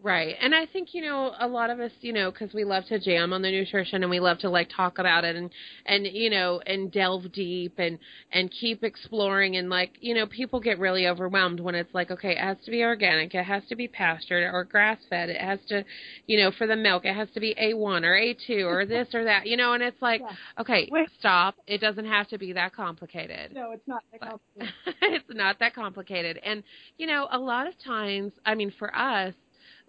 Right. 0.02 0.34
And 0.40 0.52
I 0.52 0.66
think, 0.66 0.94
you 0.94 1.02
know, 1.02 1.32
a 1.38 1.46
lot 1.46 1.70
of 1.70 1.78
us, 1.78 1.92
you 2.00 2.12
know, 2.12 2.32
cuz 2.32 2.52
we 2.52 2.64
love 2.64 2.84
to 2.86 2.98
jam 2.98 3.32
on 3.32 3.40
the 3.40 3.50
nutrition 3.52 4.02
and 4.02 4.10
we 4.10 4.18
love 4.18 4.38
to 4.38 4.50
like 4.50 4.68
talk 4.68 4.98
about 4.98 5.24
it 5.24 5.36
and 5.36 5.48
and 5.86 6.06
you 6.06 6.28
know, 6.28 6.60
and 6.66 6.90
delve 6.90 7.30
deep 7.30 7.74
and 7.78 8.00
and 8.32 8.50
keep 8.50 8.82
exploring 8.82 9.56
and 9.56 9.70
like, 9.70 9.92
you 10.00 10.12
know, 10.14 10.26
people 10.26 10.58
get 10.58 10.80
really 10.80 11.06
overwhelmed 11.06 11.60
when 11.60 11.76
it's 11.76 11.94
like, 11.94 12.10
okay, 12.10 12.32
it 12.32 12.38
has 12.38 12.56
to 12.64 12.72
be 12.72 12.82
organic, 12.82 13.32
it 13.34 13.44
has 13.44 13.62
to 13.68 13.76
be 13.76 13.86
pastured 13.86 14.52
or 14.52 14.64
grass-fed, 14.64 15.28
it 15.30 15.40
has 15.40 15.60
to, 15.68 15.84
you 16.26 16.36
know, 16.38 16.50
for 16.50 16.66
the 16.66 16.74
milk, 16.76 17.04
it 17.04 17.14
has 17.14 17.30
to 17.34 17.40
be 17.40 17.54
A1 17.54 18.02
or 18.04 18.14
A2 18.16 18.66
or 18.66 18.84
this 18.86 19.14
or 19.14 19.22
that, 19.24 19.46
you 19.46 19.56
know, 19.56 19.74
and 19.74 19.84
it's 19.84 20.02
like, 20.02 20.20
Yeah. 20.20 20.34
okay, 20.58 20.88
Wait. 20.90 21.08
stop. 21.18 21.54
It 21.68 21.80
doesn't 21.80 22.06
have 22.06 22.26
to 22.28 22.38
be 22.38 22.52
that 22.54 22.72
complicated. 22.74 23.52
No, 23.54 23.70
it's 23.70 23.86
not 23.86 24.02
that 24.10 24.20
complicated. 24.56 24.74
it's 25.02 25.28
not 25.30 25.58
that 25.60 25.74
complicated. 25.74 26.38
And, 26.44 26.64
you 26.98 27.06
know, 27.06 27.28
a 27.30 27.38
lot 27.38 27.68
of 27.68 27.74
times, 27.84 28.32
I 28.44 28.56
mean, 28.56 28.72
for 28.78 28.94
us, 28.96 29.34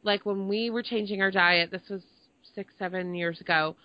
like 0.04 0.26
when 0.26 0.48
we 0.48 0.70
were 0.70 0.84
changing 0.84 1.22
our 1.22 1.32
diet, 1.32 1.72
this 1.72 1.90
was 1.90 2.02
six, 2.56 2.74
seven 2.78 3.16
years 3.16 3.42
ago, 3.42 3.76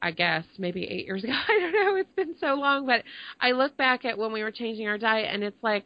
I 0.00 0.10
guess, 0.12 0.44
maybe 0.58 0.84
eight 0.84 1.06
years 1.06 1.24
ago. 1.24 1.32
I 1.32 1.58
don't 1.58 1.72
know. 1.72 1.96
It's 1.96 2.14
been 2.16 2.36
so 2.40 2.54
long. 2.54 2.86
But 2.86 3.02
I 3.40 3.52
look 3.52 3.76
back 3.76 4.04
at 4.04 4.18
when 4.18 4.32
we 4.32 4.42
were 4.42 4.52
changing 4.52 4.86
our 4.88 4.98
diet, 4.98 5.28
and 5.32 5.42
it's 5.42 5.62
like, 5.62 5.84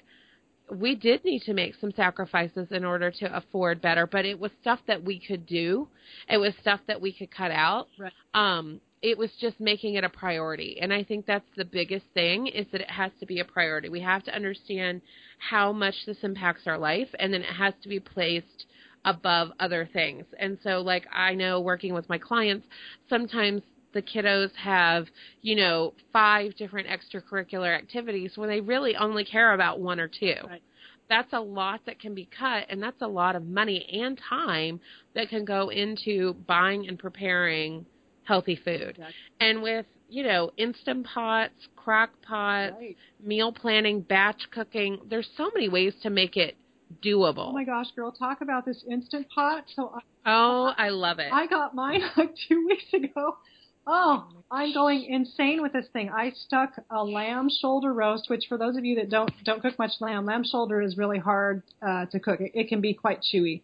we 0.71 0.95
did 0.95 1.25
need 1.25 1.43
to 1.43 1.55
make 1.55 1.75
some 1.81 1.93
sacrifices 1.93 2.69
in 2.71 2.85
order 2.85 3.11
to 3.11 3.37
afford 3.37 3.83
better, 3.83 4.07
but 4.07 4.25
it 4.25 4.39
was 4.39 4.51
stuff 4.61 4.79
that 4.87 5.03
we 5.05 5.19
could 5.19 5.45
do. 5.45 5.89
It 6.29 6.39
was 6.39 6.55
stuff 6.61 6.81
that 6.87 7.01
we 7.01 7.13
could 7.13 7.31
cut 7.31 7.51
out. 7.51 7.89
Right. 7.99 8.13
Um, 8.33 8.81
it 9.03 9.19
was 9.19 9.31
just 9.41 9.59
making 9.59 9.95
it 9.95 10.05
a 10.05 10.09
priority. 10.09 10.79
And 10.81 10.93
I 10.93 11.03
think 11.03 11.27
that's 11.27 11.49
the 11.57 11.65
biggest 11.65 12.07
thing 12.15 12.47
is 12.47 12.67
that 12.71 12.81
it 12.81 12.91
has 12.91 13.11
to 13.19 13.27
be 13.27 13.41
a 13.41 13.45
priority. 13.45 13.89
We 13.89 14.01
have 14.01 14.23
to 14.25 14.35
understand 14.35 15.03
how 15.39 15.73
much 15.73 15.95
this 16.07 16.19
impacts 16.23 16.63
our 16.67 16.79
life 16.79 17.09
and 17.19 17.35
then 17.35 17.43
it 17.43 17.53
has 17.53 17.75
to 17.83 17.89
be 17.89 17.99
placed 17.99 18.67
above 19.05 19.51
other 19.61 19.89
things. 19.93 20.25
And 20.39 20.59
so 20.63 20.81
like 20.81 21.07
I 21.13 21.35
know 21.35 21.61
working 21.61 21.95
with 21.95 22.09
my 22.09 22.19
clients, 22.19 22.67
sometimes 23.09 23.63
the 23.93 24.03
kiddos 24.03 24.55
have, 24.55 25.07
you 25.43 25.55
know, 25.57 25.93
five 26.13 26.55
different 26.57 26.89
extracurricular 26.89 27.77
activities 27.77 28.33
when 28.37 28.49
they 28.49 28.61
really 28.61 28.97
only 28.97 29.25
care 29.25 29.53
about 29.53 29.81
one 29.81 30.01
or 30.01 30.09
two. 30.09 30.35
Right. 30.49 30.63
That's 31.09 31.33
a 31.33 31.41
lot 31.41 31.81
that 31.87 32.01
can 32.01 32.15
be 32.15 32.29
cut 32.39 32.67
and 32.71 32.83
that's 32.83 33.03
a 33.03 33.07
lot 33.07 33.37
of 33.37 33.45
money 33.47 33.87
and 34.03 34.19
time 34.29 34.81
that 35.15 35.29
can 35.29 35.45
go 35.45 35.69
into 35.69 36.35
buying 36.47 36.89
and 36.89 36.99
preparing 36.99 37.85
healthy 38.25 38.57
food. 38.57 38.91
Exactly. 38.91 39.15
And 39.41 39.63
with, 39.63 39.87
you 40.09 40.23
know, 40.23 40.53
instant 40.57 41.07
pots, 41.07 41.55
crock 41.77 42.11
pots, 42.23 42.77
Right. 42.79 42.97
meal 43.23 43.53
planning, 43.53 44.01
batch 44.01 44.41
cooking, 44.53 45.01
there's 45.11 45.29
so 45.37 45.51
many 45.53 45.69
ways 45.69 45.93
to 46.03 46.11
make 46.11 46.37
it 46.37 46.57
doable. 47.03 47.49
Oh 47.49 47.53
my 47.53 47.65
gosh, 47.65 47.91
girl, 47.97 48.13
talk 48.13 48.41
about 48.41 48.65
this 48.65 48.85
instant 48.91 49.27
pot. 49.35 49.65
So 49.75 49.99
Oh, 50.27 50.73
I 50.77 50.91
love 50.91 51.19
it. 51.19 51.33
I 51.33 51.47
got 51.47 51.75
mine 51.75 52.03
like 52.17 52.35
two 52.49 52.67
weeks 52.67 52.93
ago. 52.93 53.37
Oh, 53.85 54.29
I'm 54.51 54.73
going 54.73 55.03
insane 55.05 55.61
with 55.61 55.73
this 55.73 55.87
thing. 55.93 56.09
I 56.11 56.31
stuck 56.31 56.71
a 56.91 57.03
lamb 57.03 57.49
shoulder 57.61 57.93
roast, 57.93 58.31
which 58.31 58.45
for 58.49 58.57
those 58.57 58.77
of 58.77 58.85
you 58.85 58.95
that 58.97 59.11
don't 59.11 59.31
don't 59.45 59.61
cook 59.61 59.77
much 59.79 59.93
lamb, 60.01 60.25
lamb 60.27 60.45
shoulder 60.45 60.81
is 60.81 60.97
really 60.97 61.19
hard 61.19 61.63
uh, 61.85 62.07
to 62.07 62.21
cook. 62.21 62.41
It, 62.41 62.53
it 62.55 62.69
can 62.69 62.81
be 62.81 62.95
quite 62.95 63.21
chewy 63.23 63.63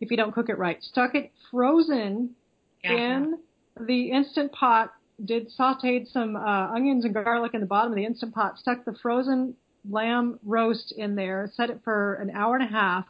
if 0.00 0.10
you 0.10 0.16
don't 0.16 0.32
cook 0.32 0.48
it 0.48 0.56
right. 0.56 0.82
Stuck 0.82 1.14
it 1.14 1.32
frozen 1.50 2.30
Yeah. 2.82 2.92
in 3.18 3.38
the 3.78 4.10
instant 4.10 4.52
pot. 4.52 4.94
Did 5.22 5.50
sautéed 5.58 6.06
some 6.12 6.36
uh, 6.36 6.68
onions 6.72 7.04
and 7.04 7.12
garlic 7.12 7.52
in 7.52 7.60
the 7.60 7.66
bottom 7.66 7.92
of 7.92 7.96
the 7.96 8.04
instant 8.06 8.32
pot. 8.34 8.56
Stuck 8.58 8.84
the 8.86 8.94
frozen 9.02 9.54
lamb 9.88 10.38
roast 10.44 10.92
in 10.96 11.14
there. 11.14 11.50
Set 11.54 11.70
it 11.70 11.80
for 11.84 12.14
an 12.14 12.30
hour 12.30 12.56
and 12.56 12.64
a 12.64 12.72
half. 12.72 13.06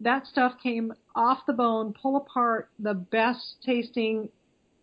That 0.00 0.26
stuff 0.26 0.54
came 0.62 0.92
off 1.14 1.46
the 1.46 1.52
bone, 1.52 1.94
pull 2.00 2.16
apart, 2.16 2.68
the 2.78 2.94
best 2.94 3.56
tasting 3.64 4.28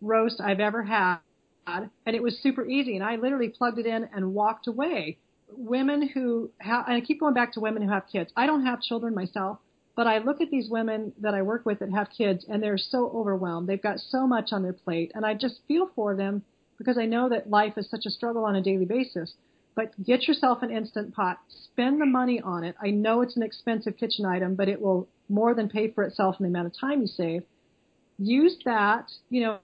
roast 0.00 0.40
I've 0.40 0.60
ever 0.60 0.82
had. 0.82 1.18
And 1.66 1.90
it 2.06 2.22
was 2.22 2.38
super 2.42 2.66
easy. 2.66 2.96
And 2.96 3.04
I 3.04 3.16
literally 3.16 3.48
plugged 3.48 3.78
it 3.78 3.86
in 3.86 4.08
and 4.14 4.34
walked 4.34 4.66
away. 4.66 5.18
Women 5.54 6.08
who 6.08 6.50
have, 6.58 6.86
and 6.86 6.96
I 6.96 7.00
keep 7.00 7.20
going 7.20 7.34
back 7.34 7.52
to 7.52 7.60
women 7.60 7.82
who 7.82 7.90
have 7.90 8.06
kids. 8.10 8.32
I 8.36 8.46
don't 8.46 8.64
have 8.66 8.80
children 8.80 9.14
myself, 9.14 9.58
but 9.94 10.06
I 10.06 10.18
look 10.18 10.40
at 10.40 10.50
these 10.50 10.70
women 10.70 11.12
that 11.20 11.34
I 11.34 11.42
work 11.42 11.66
with 11.66 11.78
that 11.80 11.90
have 11.90 12.08
kids 12.10 12.46
and 12.48 12.62
they're 12.62 12.78
so 12.78 13.10
overwhelmed. 13.14 13.68
They've 13.68 13.80
got 13.80 14.00
so 14.00 14.26
much 14.26 14.52
on 14.52 14.62
their 14.62 14.72
plate. 14.72 15.12
And 15.14 15.24
I 15.24 15.34
just 15.34 15.60
feel 15.68 15.90
for 15.94 16.16
them 16.16 16.42
because 16.78 16.98
I 16.98 17.06
know 17.06 17.28
that 17.28 17.50
life 17.50 17.74
is 17.76 17.88
such 17.88 18.06
a 18.06 18.10
struggle 18.10 18.44
on 18.44 18.56
a 18.56 18.62
daily 18.62 18.86
basis. 18.86 19.34
But 19.74 20.02
get 20.04 20.28
yourself 20.28 20.62
an 20.62 20.70
instant 20.70 21.14
pot. 21.14 21.38
Spend 21.48 22.00
the 22.00 22.06
money 22.06 22.40
on 22.40 22.64
it. 22.64 22.76
I 22.82 22.90
know 22.90 23.22
it's 23.22 23.36
an 23.36 23.42
expensive 23.42 23.96
kitchen 23.96 24.26
item, 24.26 24.54
but 24.54 24.68
it 24.68 24.80
will 24.80 25.08
more 25.28 25.54
than 25.54 25.68
pay 25.68 25.90
for 25.90 26.04
itself 26.04 26.36
in 26.38 26.44
the 26.44 26.50
amount 26.50 26.66
of 26.66 26.78
time 26.78 27.00
you 27.00 27.06
save. 27.06 27.42
Use 28.18 28.56
that, 28.66 29.10
you 29.30 29.42
know, 29.42 29.58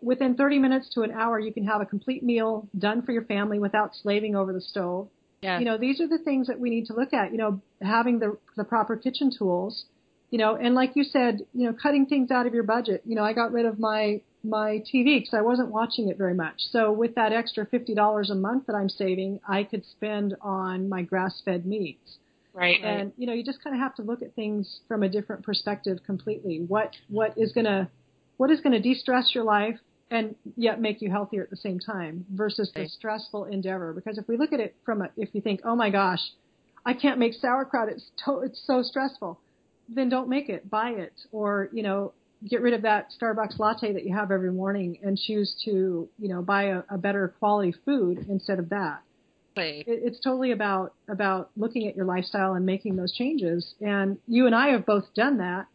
within 0.00 0.34
30 0.34 0.58
minutes 0.58 0.88
to 0.94 1.02
an 1.02 1.12
hour, 1.12 1.38
you 1.38 1.52
can 1.52 1.66
have 1.66 1.80
a 1.80 1.86
complete 1.86 2.22
meal 2.22 2.68
done 2.78 3.02
for 3.02 3.12
your 3.12 3.24
family 3.24 3.58
without 3.58 3.94
slaving 3.94 4.34
over 4.36 4.52
the 4.52 4.60
stove. 4.60 5.08
yes. 5.42 5.60
You 5.60 5.66
know, 5.66 5.78
these 5.78 6.00
are 6.00 6.08
the 6.08 6.18
things 6.18 6.46
that 6.48 6.58
we 6.58 6.70
need 6.70 6.86
to 6.86 6.94
look 6.94 7.12
at, 7.12 7.32
you 7.32 7.38
know, 7.38 7.60
having 7.80 8.18
the, 8.18 8.36
the 8.56 8.64
proper 8.64 8.96
kitchen 8.96 9.30
tools, 9.36 9.84
you 10.30 10.38
know, 10.38 10.56
and 10.56 10.74
like 10.74 10.92
you 10.94 11.04
said, 11.04 11.40
you 11.54 11.66
know, 11.66 11.76
cutting 11.80 12.06
things 12.06 12.30
out 12.30 12.46
of 12.46 12.54
your 12.54 12.64
budget. 12.64 13.02
You 13.04 13.14
know, 13.14 13.22
I 13.22 13.32
got 13.32 13.52
rid 13.52 13.66
of 13.66 13.78
my, 13.78 14.20
my 14.48 14.82
TV 14.92 15.20
because 15.20 15.34
I 15.34 15.42
wasn't 15.42 15.70
watching 15.70 16.08
it 16.08 16.18
very 16.18 16.34
much. 16.34 16.54
So 16.70 16.92
with 16.92 17.14
that 17.16 17.32
extra 17.32 17.66
$50 17.66 18.30
a 18.30 18.34
month 18.34 18.66
that 18.66 18.74
I'm 18.74 18.88
saving, 18.88 19.40
I 19.48 19.64
could 19.64 19.84
spend 19.84 20.36
on 20.40 20.88
my 20.88 21.02
grass-fed 21.02 21.66
meats. 21.66 22.18
Right. 22.52 22.82
And 22.82 23.12
you 23.18 23.26
know, 23.26 23.34
you 23.34 23.44
just 23.44 23.62
kind 23.62 23.76
of 23.76 23.80
have 23.80 23.94
to 23.96 24.02
look 24.02 24.22
at 24.22 24.34
things 24.34 24.80
from 24.88 25.02
a 25.02 25.08
different 25.08 25.44
perspective 25.44 25.98
completely. 26.06 26.64
What 26.66 26.92
what 27.08 27.34
is 27.36 27.52
gonna 27.52 27.90
what 28.38 28.50
is 28.50 28.60
gonna 28.62 28.80
de-stress 28.80 29.34
your 29.34 29.44
life 29.44 29.78
and 30.10 30.34
yet 30.56 30.80
make 30.80 31.02
you 31.02 31.10
healthier 31.10 31.42
at 31.42 31.50
the 31.50 31.56
same 31.56 31.78
time 31.78 32.24
versus 32.32 32.70
the 32.74 32.88
stressful 32.88 33.44
endeavor. 33.44 33.92
Because 33.92 34.18
if 34.18 34.26
we 34.28 34.36
look 34.36 34.52
at 34.52 34.60
it 34.60 34.74
from 34.84 35.02
a, 35.02 35.10
if 35.16 35.30
you 35.34 35.40
think, 35.40 35.60
oh 35.64 35.74
my 35.74 35.90
gosh, 35.90 36.20
I 36.84 36.94
can't 36.94 37.18
make 37.18 37.34
sauerkraut, 37.34 37.88
it's 37.88 38.10
to, 38.24 38.40
it's 38.40 38.62
so 38.64 38.82
stressful, 38.82 39.38
then 39.88 40.08
don't 40.08 40.28
make 40.28 40.48
it, 40.48 40.70
buy 40.70 40.90
it, 40.90 41.12
or 41.32 41.68
you 41.72 41.82
know, 41.82 42.12
get 42.48 42.62
rid 42.62 42.74
of 42.74 42.82
that 42.82 43.08
Starbucks 43.20 43.58
latte 43.58 43.92
that 43.92 44.04
you 44.04 44.14
have 44.14 44.30
every 44.30 44.52
morning 44.52 44.98
and 45.02 45.18
choose 45.18 45.54
to 45.64 46.08
you 46.18 46.28
know 46.28 46.42
buy 46.42 46.64
a, 46.64 46.82
a 46.90 46.98
better 46.98 47.34
quality 47.38 47.74
food 47.84 48.26
instead 48.28 48.58
of 48.58 48.68
that 48.70 49.02
Exactly. 49.56 49.92
it, 49.92 50.00
it's 50.04 50.20
totally 50.20 50.52
about 50.52 50.94
about 51.08 51.50
looking 51.56 51.88
at 51.88 51.96
your 51.96 52.04
lifestyle 52.04 52.54
and 52.54 52.66
making 52.66 52.96
those 52.96 53.12
changes. 53.12 53.74
And 53.80 54.18
you 54.26 54.46
and 54.46 54.54
I 54.54 54.68
have 54.68 54.86
both 54.86 55.12
done 55.14 55.38
that, 55.38 55.66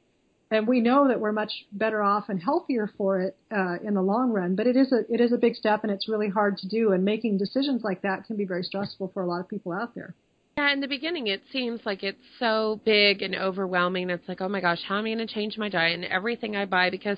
and 0.52 0.68
we 0.68 0.82
know 0.82 1.08
that 1.08 1.20
we're 1.20 1.32
much 1.32 1.52
better 1.72 2.02
off 2.02 2.30
and 2.30 2.42
healthier 2.42 2.92
for 2.98 3.22
it 3.22 3.38
uh, 3.52 3.78
in 3.84 3.94
the 3.94 4.02
long 4.02 4.32
run. 4.32 4.56
But 4.56 4.68
it 4.68 4.76
is 4.76 4.92
a 4.92 5.12
it 5.12 5.22
is 5.22 5.32
a 5.32 5.38
big 5.38 5.56
step, 5.56 5.84
and 5.84 5.92
it's 5.92 6.08
really 6.08 6.30
hard 6.30 6.58
to 6.60 6.68
do. 6.68 6.92
And 6.92 7.04
making 7.04 7.38
decisions 7.38 7.84
like 7.84 8.02
that 8.04 8.26
can 8.26 8.36
be 8.36 8.46
very 8.46 8.64
stressful 8.64 9.12
for 9.14 9.24
a 9.24 9.28
lot 9.28 9.40
of 9.40 9.50
people 9.50 9.72
out 9.72 9.96
there. 9.96 10.16
Yeah, 10.62 10.74
in 10.74 10.80
the 10.80 10.88
beginning, 10.88 11.26
it 11.26 11.42
seems 11.52 11.80
like 11.86 12.04
it's 12.04 12.22
so 12.38 12.80
big 12.86 13.24
and 13.24 13.36
overwhelming. 13.36 14.12
It's 14.12 14.28
like, 14.28 14.42
oh 14.42 14.48
my 14.48 14.62
gosh, 14.62 14.78
how 14.88 15.00
am 15.00 15.06
I 15.06 15.16
going 15.16 15.28
to 15.28 15.34
change 15.34 15.58
my 15.58 15.70
diet 15.70 15.96
and 15.96 16.06
everything 16.06 16.56
I 16.56 16.66
buy? 16.66 16.92
Because, 16.92 17.18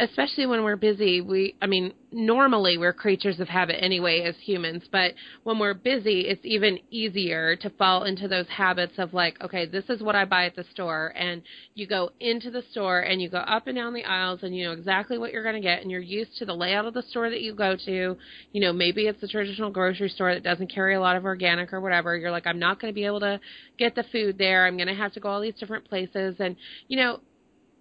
especially 0.00 0.46
when 0.46 0.64
we're 0.64 0.76
busy, 0.76 1.20
we, 1.20 1.54
I 1.60 1.66
mean, 1.66 1.92
normally 2.10 2.78
we're 2.78 2.94
creatures 2.94 3.38
of 3.38 3.48
habit 3.48 3.76
anyway 3.84 4.22
as 4.22 4.34
humans, 4.42 4.82
but 4.90 5.12
when 5.44 5.58
we're 5.58 5.74
busy, 5.74 6.22
it's 6.22 6.44
even 6.44 6.78
easier 6.90 7.54
to 7.56 7.70
fall 7.70 8.04
into 8.04 8.26
those 8.26 8.48
habits 8.48 8.94
of 8.96 9.12
like, 9.12 9.40
okay, 9.42 9.66
this 9.66 9.84
is 9.90 10.02
what 10.02 10.16
I 10.16 10.24
buy 10.24 10.46
at 10.46 10.56
the 10.56 10.64
store. 10.72 11.12
And 11.14 11.42
you 11.74 11.86
go 11.86 12.10
into 12.18 12.50
the 12.50 12.62
store 12.70 13.00
and 13.00 13.20
you 13.20 13.28
go 13.28 13.38
up 13.38 13.66
and 13.66 13.76
down 13.76 13.92
the 13.92 14.04
aisles 14.04 14.40
and 14.42 14.56
you 14.56 14.64
know 14.64 14.72
exactly 14.72 15.18
what 15.18 15.32
you're 15.32 15.42
going 15.42 15.54
to 15.54 15.60
get 15.60 15.82
and 15.82 15.90
you're 15.90 16.00
used 16.00 16.36
to 16.38 16.46
the 16.46 16.54
layout 16.54 16.86
of 16.86 16.94
the 16.94 17.02
store 17.02 17.28
that 17.28 17.42
you 17.42 17.54
go 17.54 17.76
to. 17.84 18.16
You 18.52 18.60
know, 18.60 18.72
maybe 18.72 19.06
it's 19.06 19.22
a 19.22 19.28
traditional 19.28 19.70
grocery 19.70 20.08
store 20.08 20.32
that 20.32 20.42
doesn't 20.42 20.72
carry 20.72 20.94
a 20.94 21.00
lot 21.00 21.16
of 21.16 21.26
organic 21.26 21.74
or 21.74 21.80
whatever. 21.80 22.16
You're 22.16 22.30
like, 22.30 22.46
I'm 22.46 22.58
not 22.58 22.80
going 22.80 22.92
to 22.92 22.94
be 22.94 23.04
able 23.04 23.20
to 23.20 23.38
get 23.78 23.94
the 23.94 24.04
food 24.10 24.38
there. 24.38 24.66
I'm 24.66 24.76
going 24.76 24.88
to 24.88 24.94
have 24.94 25.12
to 25.12 25.20
go 25.20 25.28
all 25.28 25.42
these 25.42 25.54
different 25.60 25.84
places. 25.84 26.36
And, 26.38 26.56
you 26.88 26.96
know, 26.96 27.20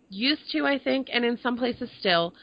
used 0.09 0.51
to, 0.51 0.65
I 0.65 0.79
think, 0.79 1.07
and 1.11 1.23
in 1.23 1.37
some 1.41 1.57
places 1.57 1.89
still, 1.99 2.33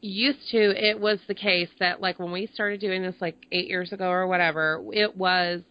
used 0.00 0.48
to, 0.50 0.70
it 0.76 0.98
was 0.98 1.18
the 1.28 1.34
case 1.34 1.68
that, 1.78 2.00
like, 2.00 2.18
when 2.18 2.32
we 2.32 2.48
started 2.52 2.80
doing 2.80 3.02
this, 3.02 3.16
like, 3.20 3.36
eight 3.52 3.68
years 3.68 3.92
ago 3.92 4.08
or 4.08 4.26
whatever, 4.26 4.82
it 4.92 5.16
was 5.16 5.62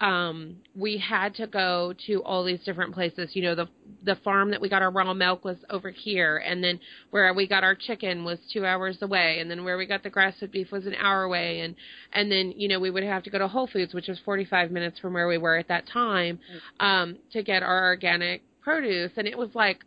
um 0.00 0.56
we 0.74 0.98
had 0.98 1.34
to 1.34 1.46
go 1.46 1.94
to 2.06 2.22
all 2.24 2.44
these 2.44 2.60
different 2.64 2.92
places. 2.92 3.30
You 3.34 3.42
know 3.42 3.54
the 3.54 3.68
the 4.02 4.16
farm 4.16 4.50
that 4.50 4.60
we 4.60 4.68
got 4.68 4.82
our 4.82 4.90
raw 4.90 5.14
milk 5.14 5.44
was 5.44 5.56
over 5.70 5.90
here 5.90 6.38
and 6.38 6.62
then 6.62 6.80
where 7.10 7.32
we 7.32 7.46
got 7.46 7.62
our 7.62 7.74
chicken 7.74 8.24
was 8.24 8.38
2 8.52 8.66
hours 8.66 8.98
away 9.02 9.38
and 9.38 9.50
then 9.50 9.64
where 9.64 9.78
we 9.78 9.86
got 9.86 10.02
the 10.02 10.10
grass 10.10 10.34
fed 10.40 10.50
beef 10.50 10.72
was 10.72 10.86
an 10.86 10.94
hour 10.96 11.22
away 11.22 11.60
and 11.60 11.76
and 12.12 12.30
then 12.30 12.52
you 12.56 12.68
know 12.68 12.80
we 12.80 12.90
would 12.90 13.04
have 13.04 13.22
to 13.22 13.30
go 13.30 13.38
to 13.38 13.46
Whole 13.46 13.68
Foods 13.68 13.94
which 13.94 14.08
was 14.08 14.18
45 14.24 14.72
minutes 14.72 14.98
from 14.98 15.14
where 15.14 15.28
we 15.28 15.38
were 15.38 15.56
at 15.56 15.68
that 15.68 15.86
time 15.86 16.40
um 16.80 17.16
to 17.32 17.42
get 17.42 17.62
our 17.62 17.86
organic 17.86 18.42
produce 18.62 19.12
and 19.16 19.28
it 19.28 19.38
was 19.38 19.50
like 19.54 19.84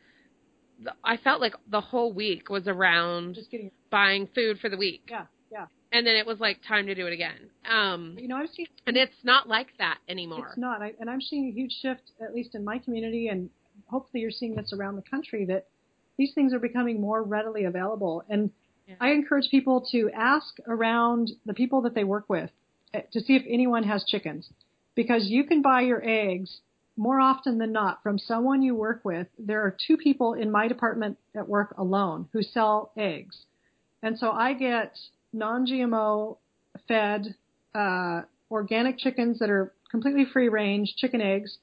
I 1.04 1.18
felt 1.18 1.42
like 1.42 1.54
the 1.70 1.82
whole 1.82 2.14
week 2.14 2.50
was 2.50 2.68
around 2.68 3.36
Just 3.36 3.52
getting 3.52 3.72
buying 3.90 4.28
food 4.36 4.60
for 4.60 4.70
the 4.70 4.78
week 4.78 5.04
yeah, 5.10 5.26
yeah. 5.52 5.66
and 5.92 6.06
then 6.06 6.16
it 6.16 6.26
was 6.26 6.40
like 6.40 6.60
time 6.68 6.86
to 6.88 6.96
do 6.96 7.08
it 7.08 7.14
again 7.14 7.50
um 7.70 8.16
You 8.20 8.28
know, 8.28 8.36
I'm 8.38 8.48
seeing 8.48 8.68
and 8.86 8.96
it's 8.98 9.16
not 9.24 9.48
like 9.48 9.70
that 9.80 9.98
anymore 10.08 10.50
It's 10.50 10.58
not, 10.58 10.82
I, 10.82 10.94
and 11.00 11.10
I'm 11.10 11.22
seeing 11.22 11.48
a 11.48 11.52
huge 11.52 11.74
shift, 11.82 12.12
at 12.22 12.34
least 12.36 12.54
in 12.56 12.64
my 12.64 12.78
community, 12.80 13.28
and 13.30 13.50
hopefully 13.88 14.22
you're 14.22 14.32
seeing 14.32 14.56
this 14.56 14.74
around 14.74 14.96
the 14.98 15.04
country 15.10 15.46
that 15.46 15.68
these 16.18 16.34
things 16.34 16.54
are 16.54 16.60
becoming 16.60 17.00
more 17.00 17.24
readily 17.24 17.66
available. 17.66 18.24
And 18.30 18.52
Yeah. 18.88 18.96
I 19.00 19.10
encourage 19.12 19.50
people 19.50 19.86
to 19.92 20.10
ask 20.14 20.58
around 20.68 21.32
the 21.46 21.54
people 21.54 21.82
that 21.82 21.94
they 21.94 22.04
work 22.04 22.26
with 22.30 22.50
eh, 22.94 23.02
to 23.14 23.20
see 23.20 23.36
if 23.36 23.44
anyone 23.48 23.84
has 23.84 24.04
chickens, 24.06 24.50
because 24.96 25.28
you 25.28 25.44
can 25.44 25.62
buy 25.62 25.82
your 25.82 26.02
eggs 26.04 26.62
more 26.98 27.20
often 27.20 27.58
than 27.60 27.72
not 27.72 28.02
from 28.04 28.18
someone 28.18 28.62
you 28.62 28.76
work 28.76 29.02
with. 29.06 29.28
There 29.38 29.62
are 29.62 29.76
two 29.88 29.98
people 29.98 30.34
in 30.34 30.52
my 30.52 30.68
department 30.68 31.18
at 31.36 31.48
work 31.48 31.76
alone 31.78 32.28
who 32.34 32.42
sell 32.42 32.92
eggs, 32.98 33.46
and 34.04 34.18
so 34.18 34.32
I 34.32 34.54
get 34.54 34.98
non-GMO 35.34 36.38
fed 36.88 37.36
uh, 37.76 38.22
organic 38.52 38.98
chickens 38.98 39.40
that 39.40 39.50
are 39.50 39.74
completely 39.92 40.26
free 40.26 40.50
range 40.50 40.96
chicken 40.98 41.22
eggs 41.22 41.58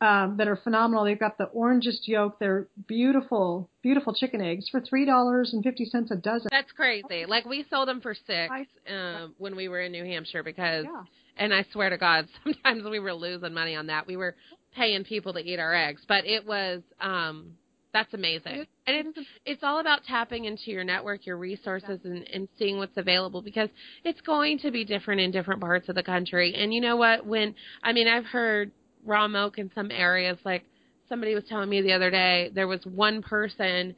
um, 0.00 0.36
that 0.36 0.46
are 0.48 0.56
phenomenal. 0.56 1.04
They've 1.04 1.18
got 1.18 1.38
the 1.38 1.50
orangest 1.56 2.06
yolk. 2.06 2.38
They're 2.38 2.66
beautiful, 2.86 3.68
beautiful 3.82 4.14
chicken 4.14 4.40
eggs 4.42 4.68
for 4.68 4.80
three 4.80 5.06
dollars 5.06 5.52
and 5.54 5.62
fifty 5.64 5.84
cents 5.86 6.10
a 6.10 6.16
dozen. 6.16 6.48
That's 6.50 6.72
crazy. 6.72 7.24
Like 7.26 7.46
we 7.46 7.64
sold 7.70 7.88
them 7.88 8.00
for 8.00 8.14
six 8.14 8.52
um, 8.88 9.34
when 9.38 9.56
we 9.56 9.68
were 9.68 9.80
in 9.80 9.92
New 9.92 10.04
Hampshire 10.04 10.42
because, 10.42 10.84
Yeah. 10.84 11.02
and 11.38 11.54
I 11.54 11.64
swear 11.72 11.88
to 11.90 11.96
God, 11.98 12.28
sometimes 12.44 12.84
we 12.84 12.98
were 12.98 13.14
losing 13.14 13.54
money 13.54 13.74
on 13.74 13.86
that. 13.86 14.06
We 14.06 14.16
were 14.16 14.36
paying 14.76 15.04
people 15.04 15.32
to 15.32 15.40
eat 15.40 15.58
our 15.58 15.74
eggs, 15.74 16.02
but 16.06 16.26
it 16.26 16.46
was 16.46 16.82
um, 17.00 17.52
that's 17.92 18.12
amazing. 18.12 18.66
And 18.86 19.08
it's 19.16 19.28
it's 19.46 19.62
all 19.62 19.80
about 19.80 20.04
tapping 20.04 20.44
into 20.44 20.70
your 20.70 20.84
network, 20.84 21.24
your 21.24 21.38
resources, 21.38 22.00
and, 22.04 22.28
and 22.32 22.46
seeing 22.58 22.76
what's 22.76 22.96
available 22.96 23.40
because 23.40 23.70
it's 24.04 24.20
going 24.20 24.58
to 24.60 24.70
be 24.70 24.84
different 24.84 25.20
in 25.22 25.30
different 25.30 25.60
parts 25.60 25.88
of 25.88 25.94
the 25.94 26.02
country. 26.02 26.54
And 26.54 26.74
you 26.74 26.80
know 26.80 26.96
what? 26.96 27.26
When 27.26 27.54
I 27.82 27.92
mean, 27.92 28.06
I've 28.06 28.26
heard 28.26 28.70
raw 29.04 29.26
milk 29.28 29.58
in 29.58 29.70
some 29.74 29.90
areas. 29.90 30.38
Like 30.44 30.64
somebody 31.08 31.34
was 31.34 31.44
telling 31.48 31.70
me 31.70 31.80
the 31.80 31.92
other 31.92 32.10
day, 32.10 32.50
there 32.54 32.68
was 32.68 32.84
one 32.84 33.22
person 33.22 33.96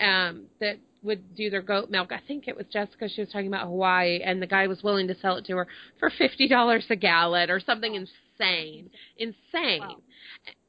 um, 0.00 0.44
that 0.60 0.76
would 1.02 1.34
do 1.34 1.50
their 1.50 1.62
goat 1.62 1.90
milk. 1.90 2.12
I 2.12 2.20
think 2.28 2.46
it 2.46 2.56
was 2.56 2.66
Jessica. 2.72 3.08
She 3.08 3.22
was 3.22 3.30
talking 3.30 3.48
about 3.48 3.66
Hawaii, 3.66 4.20
and 4.22 4.40
the 4.40 4.46
guy 4.46 4.68
was 4.68 4.82
willing 4.82 5.08
to 5.08 5.18
sell 5.18 5.36
it 5.36 5.46
to 5.46 5.56
her 5.56 5.66
for 5.98 6.10
fifty 6.16 6.46
dollars 6.46 6.84
a 6.90 6.96
gallon 6.96 7.50
or 7.50 7.58
something 7.58 7.94
insane, 7.94 8.90
insane. 9.18 9.80
Wow. 9.80 9.96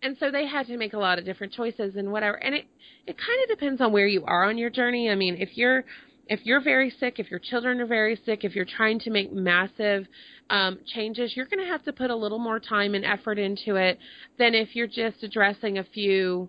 And 0.02 0.18
so 0.20 0.32
they 0.32 0.48
had 0.48 0.68
to 0.68 0.78
make 0.78 0.94
a 0.94 0.98
lot 0.98 1.20
of 1.20 1.26
different 1.26 1.54
choices 1.54 1.96
and 1.96 2.12
whatever. 2.12 2.38
And 2.38 2.56
it 2.56 2.66
it 3.08 3.18
kind 3.18 3.44
of 3.44 3.50
depends 3.50 3.82
on 3.82 3.92
where 3.92 4.08
you 4.08 4.24
are 4.26 4.46
on 4.46 4.58
your 4.58 4.70
journey. 4.70 5.10
I 5.10 5.16
mean, 5.16 5.36
if 5.40 5.58
you're 5.58 5.84
if 6.28 6.46
you're 6.46 6.62
very 6.62 6.94
sick, 7.00 7.20
if 7.20 7.30
your 7.30 7.40
children 7.40 7.82
are 7.82 7.86
very 7.86 8.20
sick, 8.26 8.44
if 8.44 8.56
you're 8.56 8.66
trying 8.66 9.00
to 9.00 9.10
make 9.10 9.34
massive 9.34 10.06
um, 10.50 10.80
changes, 10.86 11.34
you're 11.36 11.46
going 11.46 11.60
to 11.60 11.70
have 11.70 11.84
to 11.84 11.94
put 11.94 12.10
a 12.10 12.16
little 12.16 12.40
more 12.40 12.60
time 12.60 12.96
and 12.96 13.04
effort 13.04 13.38
into 13.38 13.76
it 13.76 14.00
than 14.40 14.56
if 14.56 14.76
you're 14.76 14.88
just 14.88 15.24
addressing 15.24 15.78
a 15.78 15.84
few 15.84 16.48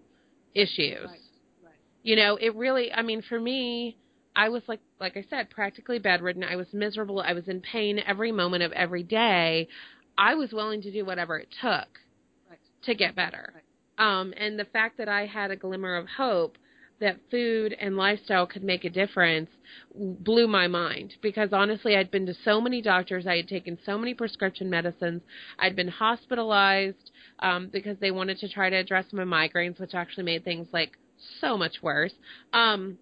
issues. 0.55 1.09
Right, 1.09 1.19
right. 1.65 1.75
You 2.05 2.17
know, 2.17 2.37
it 2.37 2.55
really, 2.55 2.93
I 2.93 3.03
mean, 3.03 3.23
for 3.29 3.41
me, 3.41 3.97
I 4.37 4.49
was 4.51 4.63
like, 4.69 4.81
like 5.01 5.17
I 5.17 5.25
said, 5.29 5.51
practically 5.51 5.99
bedridden. 5.99 6.45
I 6.45 6.57
was 6.57 6.67
miserable. 6.73 7.21
I 7.21 7.33
was 7.33 7.49
in 7.49 7.61
pain 7.61 8.01
every 8.07 8.33
moment 8.33 8.63
of 8.63 8.73
every 8.73 9.03
day. 9.03 9.69
I 10.17 10.35
was 10.35 10.53
willing 10.53 10.83
to 10.83 10.93
do 10.93 11.05
whatever 11.05 11.39
it 11.39 11.49
took. 11.61 11.89
To 12.85 12.95
get 12.95 13.15
better. 13.15 13.63
Um, 13.99 14.33
and 14.37 14.59
the 14.59 14.65
fact 14.65 14.99
that 14.99 15.09
I 15.09 15.27
had 15.27 15.51
a 15.51 15.57
glimmer 15.57 15.97
of 15.97 16.07
hope 16.17 16.57
that 17.01 17.19
food 17.31 17.75
and 17.81 17.97
lifestyle 17.97 18.47
could 18.47 18.63
make 18.63 18.85
a 18.85 18.91
difference 18.91 19.51
blew 19.95 20.47
my 20.47 20.69
mind 20.69 21.13
because 21.21 21.49
honestly 21.53 21.97
I'd 21.97 22.13
been 22.13 22.27
to 22.27 22.35
so 22.45 22.61
many 22.61 22.81
doctors, 22.81 23.27
I 23.27 23.37
had 23.39 23.49
taken 23.49 23.77
so 23.85 23.99
many 23.99 24.15
prescription 24.15 24.71
medicines, 24.71 25.21
I'd 25.59 25.75
been 25.75 25.89
hospitalized 25.89 27.11
um, 27.41 27.69
because 27.73 27.97
they 28.01 28.13
wanted 28.13 28.39
to 28.39 28.49
try 28.49 28.71
to 28.71 28.77
address 28.77 29.07
my 29.13 29.25
migraines, 29.25 29.81
which 29.81 29.95
actually 29.95 30.25
made 30.25 30.45
things 30.45 30.69
like 30.73 30.93
so 31.41 31.59
much 31.59 31.83
worse. 31.83 32.15
Um, 32.53 32.99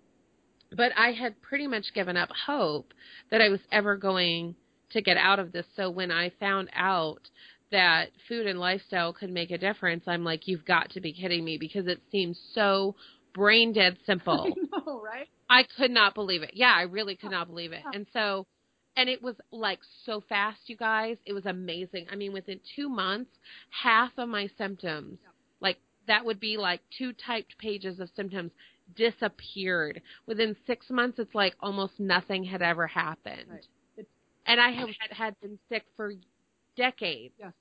but 0.75 0.93
I 0.97 1.13
had 1.13 1.41
pretty 1.43 1.67
much 1.67 1.93
given 1.95 2.17
up 2.17 2.31
hope 2.47 2.95
that 3.31 3.43
I 3.43 3.51
was 3.51 3.61
ever 3.71 3.97
going 3.97 4.55
to 4.91 5.03
get 5.03 5.17
out 5.17 5.39
of 5.39 5.53
this. 5.53 5.67
So 5.77 5.91
when 5.91 6.11
I 6.11 6.33
found 6.41 6.71
out 6.75 7.29
that 7.71 8.11
food 8.29 8.47
and 8.47 8.59
lifestyle 8.59 9.13
could 9.13 9.31
make 9.31 9.51
a 9.51 9.59
difference, 9.59 10.05
I'm 10.07 10.25
like, 10.25 10.49
you've 10.49 10.65
got 10.65 10.91
to 10.91 11.01
be 11.01 11.13
kidding 11.13 11.45
me 11.45 11.59
because 11.59 11.87
it 11.87 12.01
seems 12.11 12.39
so 12.55 12.95
brain 13.35 13.73
dead 13.73 13.97
simple. 14.07 14.47
I 14.75 14.79
know, 14.87 15.01
right? 15.01 15.29
I 15.49 15.65
could 15.77 15.91
not 15.91 16.15
believe 16.15 16.43
it. 16.43 16.53
Yeah, 16.55 16.73
I 16.75 16.83
really 16.83 17.17
could 17.17 17.31
not 17.31 17.49
believe 17.49 17.73
it. 17.73 17.83
And 17.93 18.07
so, 18.13 18.47
and 18.97 19.09
it 19.09 19.23
was 19.23 19.35
like 19.51 19.81
so 20.05 20.23
fast, 20.29 20.61
you 20.67 20.77
guys. 20.77 21.17
It 21.27 21.33
was 21.33 21.47
amazing. 21.47 22.07
I 22.11 22.17
mean, 22.17 22.33
within 22.33 22.61
two 22.77 22.89
months, 22.89 23.31
half 23.71 24.13
of 24.19 24.29
my 24.29 24.49
symptoms, 24.59 25.19
like 25.61 25.79
that 26.07 26.25
would 26.25 26.41
be 26.41 26.57
like 26.57 26.81
two 26.97 27.13
typed 27.13 27.59
pages 27.59 28.01
of 28.01 28.09
symptoms, 28.15 28.53
disappeared. 28.97 30.03
Within 30.27 30.57
six 30.67 30.91
months, 30.91 31.19
it's 31.19 31.35
like 31.35 31.55
almost 31.61 31.99
nothing 31.99 32.45
had 32.45 32.63
ever 32.63 32.87
happened. 32.87 33.49
Right. 33.51 34.07
And 34.47 34.61
I 34.61 34.71
have 34.73 34.89
had 35.11 35.41
been 35.41 35.59
sick 35.69 35.85
for 35.97 36.13
decades, 36.81 37.35
Yes. 37.39 37.53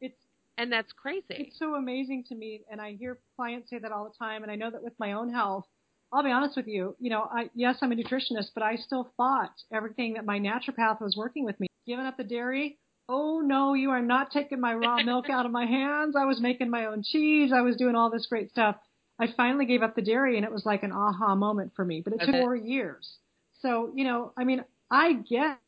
It's 0.00 0.20
and 0.56 0.72
that's 0.72 0.92
crazy. 0.92 1.24
it's 1.30 1.58
so 1.58 1.74
amazing 1.74 2.24
to 2.28 2.34
me, 2.34 2.62
and 2.70 2.80
I 2.80 2.94
hear 2.94 3.18
clients 3.36 3.68
say 3.70 3.78
that 3.78 3.92
all 3.92 4.04
the 4.04 4.16
time, 4.24 4.42
and 4.42 4.50
I 4.50 4.56
know 4.56 4.70
that 4.70 4.82
with 4.82 4.94
my 4.98 5.12
own 5.12 5.28
health. 5.32 5.66
I'll 6.12 6.22
be 6.22 6.30
honest 6.30 6.56
with 6.56 6.68
you. 6.68 6.94
You 7.00 7.10
know, 7.10 7.28
I 7.30 7.50
yes, 7.54 7.78
I'm 7.82 7.92
a 7.92 7.96
nutritionist, 7.96 8.50
but 8.54 8.62
I 8.62 8.76
still 8.76 9.10
fought 9.16 9.54
everything 9.72 10.14
that 10.14 10.24
my 10.24 10.38
naturopath 10.38 11.00
was 11.00 11.16
working 11.16 11.44
with 11.44 11.58
me. 11.58 11.66
Giving 11.86 12.06
up 12.06 12.16
the 12.16 12.24
dairy. 12.24 12.78
Oh 13.08 13.40
no, 13.40 13.74
you 13.74 13.90
are 13.90 14.00
not 14.00 14.30
taking 14.30 14.60
my 14.60 14.74
raw 14.74 15.02
milk 15.10 15.28
out 15.28 15.44
of 15.44 15.52
my 15.52 15.66
hands. 15.66 16.14
I 16.16 16.24
was 16.24 16.40
making 16.40 16.70
my 16.70 16.86
own 16.86 17.02
cheese. 17.02 17.50
I 17.52 17.62
was 17.62 17.76
doing 17.76 17.96
all 17.96 18.10
this 18.10 18.26
great 18.26 18.50
stuff. 18.50 18.76
I 19.18 19.26
finally 19.36 19.66
gave 19.66 19.82
up 19.82 19.94
the 19.96 20.02
dairy, 20.02 20.36
and 20.36 20.44
it 20.44 20.52
was 20.52 20.64
like 20.64 20.82
an 20.84 20.92
aha 20.92 21.34
moment 21.34 21.72
for 21.76 21.84
me. 21.84 22.00
But 22.00 22.14
it 22.14 22.20
took 22.20 22.30
four 22.30 22.56
years. 22.56 23.18
So 23.60 23.92
you 23.94 24.04
know, 24.04 24.32
I 24.36 24.44
mean, 24.44 24.64
I 24.90 25.14
get 25.14 25.58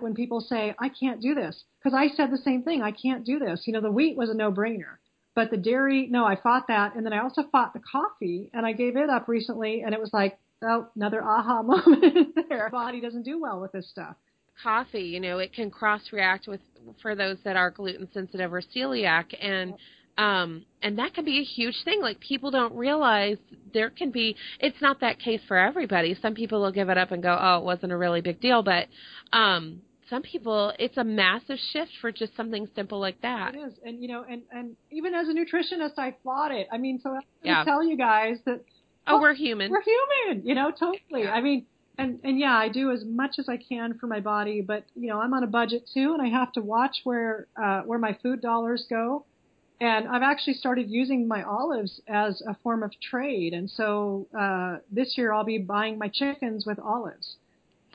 when 0.00 0.14
people 0.14 0.40
say 0.40 0.74
I 0.78 0.88
can't 0.88 1.20
do 1.20 1.34
this 1.34 1.64
because 1.78 1.96
I 1.96 2.14
said 2.16 2.30
the 2.30 2.38
same 2.38 2.62
thing. 2.62 2.82
I 2.82 2.92
can't 2.92 3.24
do 3.24 3.38
this. 3.38 3.62
You 3.66 3.72
know, 3.72 3.80
the 3.80 3.90
wheat 3.90 4.16
was 4.16 4.30
a 4.30 4.34
no-brainer. 4.34 4.98
But 5.34 5.50
the 5.50 5.56
dairy, 5.58 6.06
no, 6.10 6.24
I 6.24 6.36
fought 6.36 6.68
that. 6.68 6.94
And 6.94 7.04
then 7.04 7.12
I 7.12 7.22
also 7.22 7.42
fought 7.52 7.74
the 7.74 7.80
coffee 7.80 8.50
and 8.54 8.64
I 8.64 8.72
gave 8.72 8.96
it 8.96 9.10
up 9.10 9.28
recently 9.28 9.82
and 9.82 9.94
it 9.94 10.00
was 10.00 10.10
like, 10.12 10.38
oh, 10.62 10.88
another 10.96 11.22
aha 11.22 11.62
moment 11.64 12.36
there. 12.48 12.70
Body 12.70 13.00
doesn't 13.00 13.22
do 13.22 13.40
well 13.40 13.60
with 13.60 13.72
this 13.72 13.88
stuff. 13.90 14.16
coffee, 14.62 15.02
you 15.02 15.20
know, 15.20 15.38
it 15.38 15.52
can 15.52 15.70
cross 15.70 16.00
react 16.12 16.48
with 16.48 16.60
for 17.02 17.14
those 17.14 17.36
that 17.44 17.56
are 17.56 17.70
gluten 17.70 18.08
sensitive 18.14 18.52
or 18.52 18.62
celiac 18.62 19.26
and 19.40 19.74
um 20.18 20.64
and 20.82 20.98
that 20.98 21.14
can 21.14 21.24
be 21.24 21.38
a 21.40 21.44
huge 21.44 21.76
thing. 21.84 22.00
Like 22.00 22.20
people 22.20 22.50
don't 22.50 22.74
realize 22.74 23.36
there 23.74 23.90
can 23.90 24.10
be 24.10 24.36
it's 24.60 24.80
not 24.80 25.00
that 25.00 25.18
case 25.18 25.40
for 25.46 25.56
everybody. 25.56 26.16
Some 26.20 26.34
people 26.34 26.60
will 26.60 26.72
give 26.72 26.88
it 26.88 26.98
up 26.98 27.10
and 27.10 27.22
go, 27.22 27.36
"Oh, 27.40 27.58
it 27.58 27.64
wasn't 27.64 27.92
a 27.92 27.96
really 27.96 28.20
big 28.20 28.40
deal," 28.40 28.62
but 28.62 28.86
um 29.32 29.82
some 30.08 30.22
people 30.22 30.72
it's 30.78 30.96
a 30.96 31.04
massive 31.04 31.58
shift 31.72 31.90
for 32.00 32.12
just 32.12 32.34
something 32.36 32.68
simple 32.74 33.00
like 33.00 33.20
that. 33.22 33.54
It 33.54 33.58
is. 33.58 33.72
And, 33.84 34.00
you 34.00 34.08
know, 34.08 34.24
and, 34.28 34.42
and 34.52 34.76
even 34.92 35.14
as 35.14 35.26
a 35.28 35.32
nutritionist, 35.32 35.98
I 35.98 36.14
fought 36.22 36.52
it. 36.52 36.68
I 36.72 36.78
mean, 36.78 37.00
so 37.02 37.10
to 37.14 37.20
Yeah. 37.42 37.64
tell 37.64 37.82
you 37.84 37.96
guys 37.96 38.38
that 38.46 38.60
Oh, 39.08 39.20
we're 39.20 39.34
human. 39.34 39.70
we're 39.70 39.82
human, 39.82 40.46
you 40.46 40.54
know, 40.54 40.70
totally. 40.70 41.24
Yeah. 41.24 41.32
I 41.32 41.40
mean, 41.40 41.66
and, 41.98 42.20
and 42.24 42.38
yeah, 42.38 42.54
I 42.56 42.68
do 42.68 42.90
as 42.92 43.04
much 43.04 43.36
as 43.38 43.48
I 43.48 43.56
can 43.56 43.98
for 43.98 44.06
my 44.06 44.20
body, 44.20 44.60
but, 44.60 44.84
you 44.94 45.08
know, 45.08 45.20
I'm 45.20 45.32
on 45.34 45.42
a 45.44 45.46
budget 45.48 45.88
too 45.92 46.12
and 46.16 46.22
I 46.22 46.28
have 46.28 46.52
to 46.52 46.60
watch 46.60 46.98
where, 47.04 47.46
uh, 47.60 47.82
where 47.82 47.98
my 47.98 48.16
food 48.22 48.40
dollars 48.40 48.86
go. 48.88 49.24
And 49.80 50.08
I've 50.08 50.22
actually 50.22 50.54
started 50.54 50.90
using 50.90 51.28
my 51.28 51.42
olives 51.42 52.00
as 52.08 52.42
a 52.48 52.54
form 52.62 52.82
of 52.82 52.92
trade. 53.00 53.52
And 53.52 53.68
so, 53.70 54.26
uh, 54.38 54.78
this 54.90 55.18
year 55.18 55.32
I'll 55.32 55.44
be 55.44 55.58
buying 55.58 55.98
my 55.98 56.08
chickens 56.08 56.64
with 56.64 56.78
olives. 56.78 57.36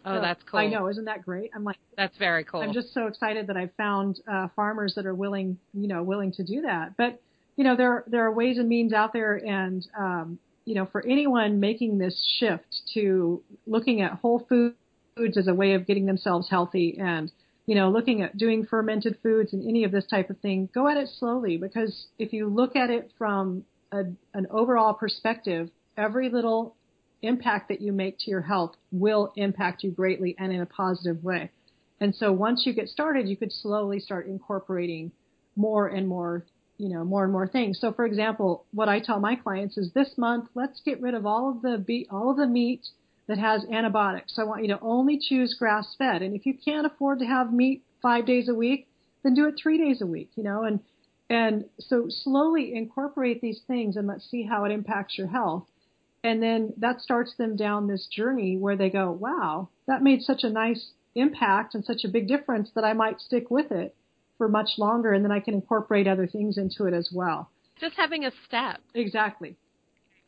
Oh, 0.05 0.15
So, 0.15 0.21
that's 0.21 0.43
cool. 0.43 0.59
I 0.59 0.67
know. 0.67 0.87
Isn't 0.87 1.05
that 1.05 1.23
great? 1.23 1.51
I'm 1.55 1.63
like, 1.63 1.77
That's 1.97 2.17
very 2.17 2.43
cool. 2.43 2.61
I'm 2.61 2.73
just 2.73 2.93
so 2.93 3.07
excited 3.07 3.47
that 3.47 3.57
I've 3.57 3.73
found 3.75 4.19
uh, 4.31 4.47
farmers 4.55 4.93
that 4.95 5.05
are 5.05 5.15
willing, 5.15 5.57
you 5.73 5.87
know, 5.87 6.03
willing 6.03 6.31
to 6.33 6.43
do 6.43 6.61
that. 6.61 6.97
But 6.97 7.19
you 7.55 7.63
know, 7.63 7.75
there 7.75 8.03
there 8.07 8.25
are 8.25 8.31
ways 8.31 8.57
and 8.57 8.67
means 8.69 8.93
out 8.93 9.13
there, 9.13 9.35
and 9.35 9.85
um, 9.97 10.39
you 10.65 10.75
know, 10.75 10.85
for 10.85 11.05
anyone 11.05 11.59
making 11.59 11.97
this 11.97 12.17
shift 12.39 12.81
to 12.93 13.41
looking 13.67 14.01
at 14.01 14.13
whole 14.13 14.45
foods 14.47 15.37
as 15.37 15.47
a 15.47 15.53
way 15.53 15.73
of 15.73 15.85
getting 15.85 16.05
themselves 16.05 16.49
healthy 16.49 16.97
and 16.99 17.31
you 17.71 17.77
know, 17.77 17.89
looking 17.89 18.21
at 18.21 18.35
doing 18.35 18.65
fermented 18.65 19.17
foods 19.23 19.53
and 19.53 19.65
any 19.65 19.85
of 19.85 19.93
this 19.93 20.05
type 20.05 20.29
of 20.29 20.37
thing, 20.39 20.67
go 20.75 20.89
at 20.89 20.97
it 20.97 21.07
slowly 21.17 21.55
because 21.55 22.07
if 22.19 22.33
you 22.33 22.49
look 22.49 22.75
at 22.75 22.89
it 22.89 23.09
from 23.17 23.63
a, 23.93 24.01
an 24.33 24.45
overall 24.49 24.93
perspective, 24.93 25.69
every 25.95 26.27
little 26.27 26.75
impact 27.21 27.69
that 27.69 27.79
you 27.79 27.93
make 27.93 28.17
to 28.19 28.29
your 28.29 28.41
health 28.41 28.75
will 28.91 29.31
impact 29.37 29.85
you 29.85 29.91
greatly 29.91 30.35
and 30.37 30.51
in 30.51 30.59
a 30.59 30.65
positive 30.65 31.23
way. 31.23 31.49
And 32.01 32.13
so 32.13 32.33
once 32.33 32.63
you 32.65 32.73
get 32.73 32.89
started, 32.89 33.29
you 33.29 33.37
could 33.37 33.53
slowly 33.53 34.01
start 34.01 34.27
incorporating 34.27 35.13
more 35.55 35.87
and 35.87 36.09
more, 36.09 36.45
you 36.77 36.89
know, 36.89 37.05
more 37.05 37.23
and 37.23 37.31
more 37.31 37.47
things. 37.47 37.79
So 37.79 37.93
for 37.93 38.03
example, 38.03 38.65
what 38.73 38.89
I 38.89 38.99
tell 38.99 39.21
my 39.21 39.35
clients 39.37 39.77
is 39.77 39.93
this 39.93 40.17
month, 40.17 40.49
let's 40.55 40.81
get 40.83 40.99
rid 40.99 41.13
of 41.13 41.25
all 41.25 41.49
of 41.49 41.61
the 41.61 41.77
be- 41.77 42.07
all 42.11 42.31
of 42.31 42.35
the 42.35 42.47
meat 42.47 42.81
that 43.31 43.39
has 43.39 43.63
antibiotics. 43.71 44.35
So 44.35 44.41
I 44.41 44.45
want 44.45 44.61
you 44.63 44.67
to 44.67 44.79
only 44.81 45.17
choose 45.17 45.55
grass 45.57 45.95
fed. 45.97 46.21
And 46.21 46.35
if 46.35 46.45
you 46.45 46.53
can't 46.53 46.85
afford 46.85 47.19
to 47.19 47.25
have 47.25 47.53
meat 47.53 47.81
five 48.01 48.25
days 48.25 48.49
a 48.49 48.53
week, 48.53 48.89
then 49.23 49.33
do 49.33 49.47
it 49.47 49.55
three 49.61 49.77
days 49.77 50.01
a 50.01 50.05
week, 50.05 50.31
you 50.35 50.43
know, 50.43 50.63
and 50.63 50.81
and 51.29 51.63
so 51.79 52.07
slowly 52.09 52.75
incorporate 52.75 53.39
these 53.39 53.61
things 53.67 53.95
and 53.95 54.05
let's 54.05 54.29
see 54.29 54.43
how 54.43 54.65
it 54.65 54.71
impacts 54.73 55.17
your 55.17 55.27
health. 55.27 55.65
And 56.25 56.43
then 56.43 56.73
that 56.75 56.99
starts 56.99 57.33
them 57.37 57.55
down 57.55 57.87
this 57.87 58.05
journey 58.11 58.57
where 58.57 58.75
they 58.75 58.89
go, 58.89 59.13
wow, 59.13 59.69
that 59.87 60.03
made 60.03 60.23
such 60.23 60.43
a 60.43 60.49
nice 60.49 60.91
impact 61.15 61.73
and 61.73 61.85
such 61.85 62.03
a 62.03 62.09
big 62.09 62.27
difference 62.27 62.69
that 62.75 62.83
I 62.83 62.91
might 62.91 63.21
stick 63.21 63.49
with 63.49 63.71
it 63.71 63.95
for 64.37 64.49
much 64.49 64.71
longer 64.77 65.13
and 65.13 65.23
then 65.23 65.31
I 65.31 65.39
can 65.39 65.53
incorporate 65.53 66.05
other 66.05 66.27
things 66.27 66.57
into 66.57 66.85
it 66.85 66.93
as 66.93 67.09
well. 67.13 67.49
Just 67.79 67.95
having 67.95 68.25
a 68.25 68.31
step. 68.45 68.81
Exactly. 68.93 69.55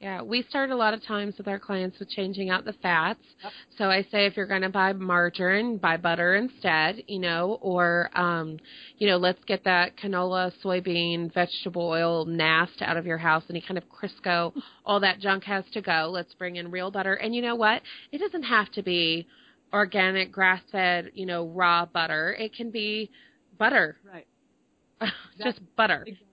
Yeah, 0.04 0.22
we 0.22 0.44
start 0.50 0.70
a 0.70 0.76
lot 0.76 0.94
of 0.94 1.02
times 1.06 1.38
with 1.38 1.48
our 1.48 1.58
clients 1.58 1.98
with 1.98 2.10
changing 2.10 2.50
out 2.50 2.66
the 2.66 2.74
fats. 2.74 3.22
Yep. 3.42 3.52
So 3.78 3.86
I 3.86 4.02
say 4.12 4.26
if 4.26 4.36
you're 4.36 4.48
going 4.48 4.64
to 4.64 4.70
buy 4.70 4.92
margarine, 4.92 5.78
buy 5.78 5.96
butter 5.96 6.36
instead, 6.36 7.04
you 7.08 7.20
know, 7.20 7.58
or 7.62 8.10
um, 8.14 8.60
you 8.98 9.08
know, 9.08 9.16
let's 9.16 9.42
get 9.46 9.64
that 9.64 9.96
canola, 9.96 10.52
soybean, 10.62 11.34
vegetable 11.34 11.84
oil 11.84 12.26
nast 12.26 12.82
out 12.82 12.98
of 12.98 13.06
your 13.06 13.18
house, 13.18 13.46
any 13.50 13.62
kind 13.62 13.78
of 13.78 13.86
Crisco, 13.86 14.52
all 14.86 15.00
that 15.00 15.22
junk 15.22 15.46
has 15.46 15.64
to 15.72 15.82
go. 15.82 16.10
Let's 16.12 16.34
bring 16.34 16.58
in 16.58 16.70
real 16.70 16.92
butter. 16.92 17.14
And 17.14 17.34
you 17.34 17.42
know 17.42 17.56
what? 17.56 17.82
It 18.12 18.18
doesn't 18.18 18.44
have 18.44 18.70
to 18.74 18.84
be 18.84 19.26
organic, 19.72 20.34
grass-fed, 20.34 21.12
you 21.14 21.26
know, 21.26 21.48
raw 21.48 21.86
butter. 21.86 22.36
It 22.38 22.54
can 22.54 22.72
be 22.72 23.10
butter. 23.58 23.96
Right. 24.06 24.28
Just 25.42 25.62
butter. 25.78 26.04
Exactly 26.06 26.28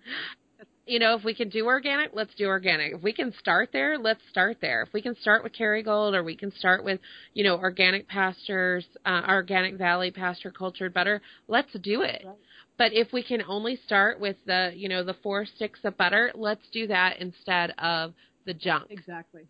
you 0.91 0.99
know, 0.99 1.15
if 1.15 1.23
we 1.25 1.35
can 1.35 1.49
do 1.49 1.67
organic, 1.67 2.11
let's 2.15 2.35
do 2.35 2.47
organic. 2.47 2.95
If 2.95 3.03
we 3.03 3.13
can 3.13 3.33
start 3.39 3.71
there, 3.73 3.97
let's 3.97 4.21
start 4.29 4.57
there. 4.61 4.83
If 4.83 4.93
we 4.93 5.01
can 5.01 5.15
start 5.21 5.45
with 5.45 5.53
Kerrygold 5.53 6.15
or 6.15 6.25
we 6.25 6.35
can 6.35 6.53
start 6.53 6.85
with, 6.85 6.99
you 7.33 7.45
know, 7.45 7.57
organic 7.57 8.09
pastures, 8.09 8.85
uh, 9.07 9.23
organic 9.29 9.77
valley 9.77 10.11
pasture 10.11 10.51
cultured 10.51 10.93
butter, 10.93 11.23
let's 11.47 11.73
do 11.75 12.03
it. 12.03 12.23
Right. 12.27 12.35
But 12.77 12.93
if 12.93 13.13
we 13.13 13.23
can 13.23 13.41
only 13.47 13.79
start 13.87 14.19
with 14.19 14.37
the, 14.47 14.73
you 14.75 14.89
know, 14.89 15.05
the 15.05 15.15
four 15.23 15.47
sticks 15.47 15.79
of 15.85 15.97
butter, 15.97 16.33
let's 16.35 16.69
do 16.73 16.89
that 16.89 17.19
instead 17.21 17.73
of 17.79 18.13
the 18.45 18.55
junk. 18.55 18.87
Exactly. 18.91 19.43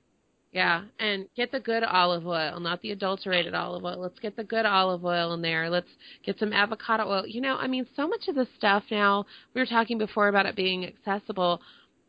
Yeah, 0.52 0.82
and 0.98 1.26
get 1.36 1.52
the 1.52 1.60
good 1.60 1.84
olive 1.84 2.26
oil, 2.26 2.58
not 2.58 2.82
the 2.82 2.90
adulterated 2.90 3.54
olive 3.54 3.84
oil. 3.84 4.00
Let's 4.00 4.18
get 4.18 4.34
the 4.34 4.42
good 4.42 4.66
olive 4.66 5.04
oil 5.04 5.32
in 5.34 5.42
there. 5.42 5.70
Let's 5.70 5.86
get 6.24 6.40
some 6.40 6.52
avocado 6.52 7.08
oil. 7.08 7.24
You 7.24 7.40
know, 7.40 7.56
I 7.56 7.68
mean, 7.68 7.86
so 7.94 8.08
much 8.08 8.26
of 8.26 8.34
this 8.34 8.48
stuff 8.58 8.82
now, 8.90 9.26
we 9.54 9.60
were 9.60 9.66
talking 9.66 9.96
before 9.96 10.26
about 10.26 10.46
it 10.46 10.56
being 10.56 10.84
accessible. 10.84 11.60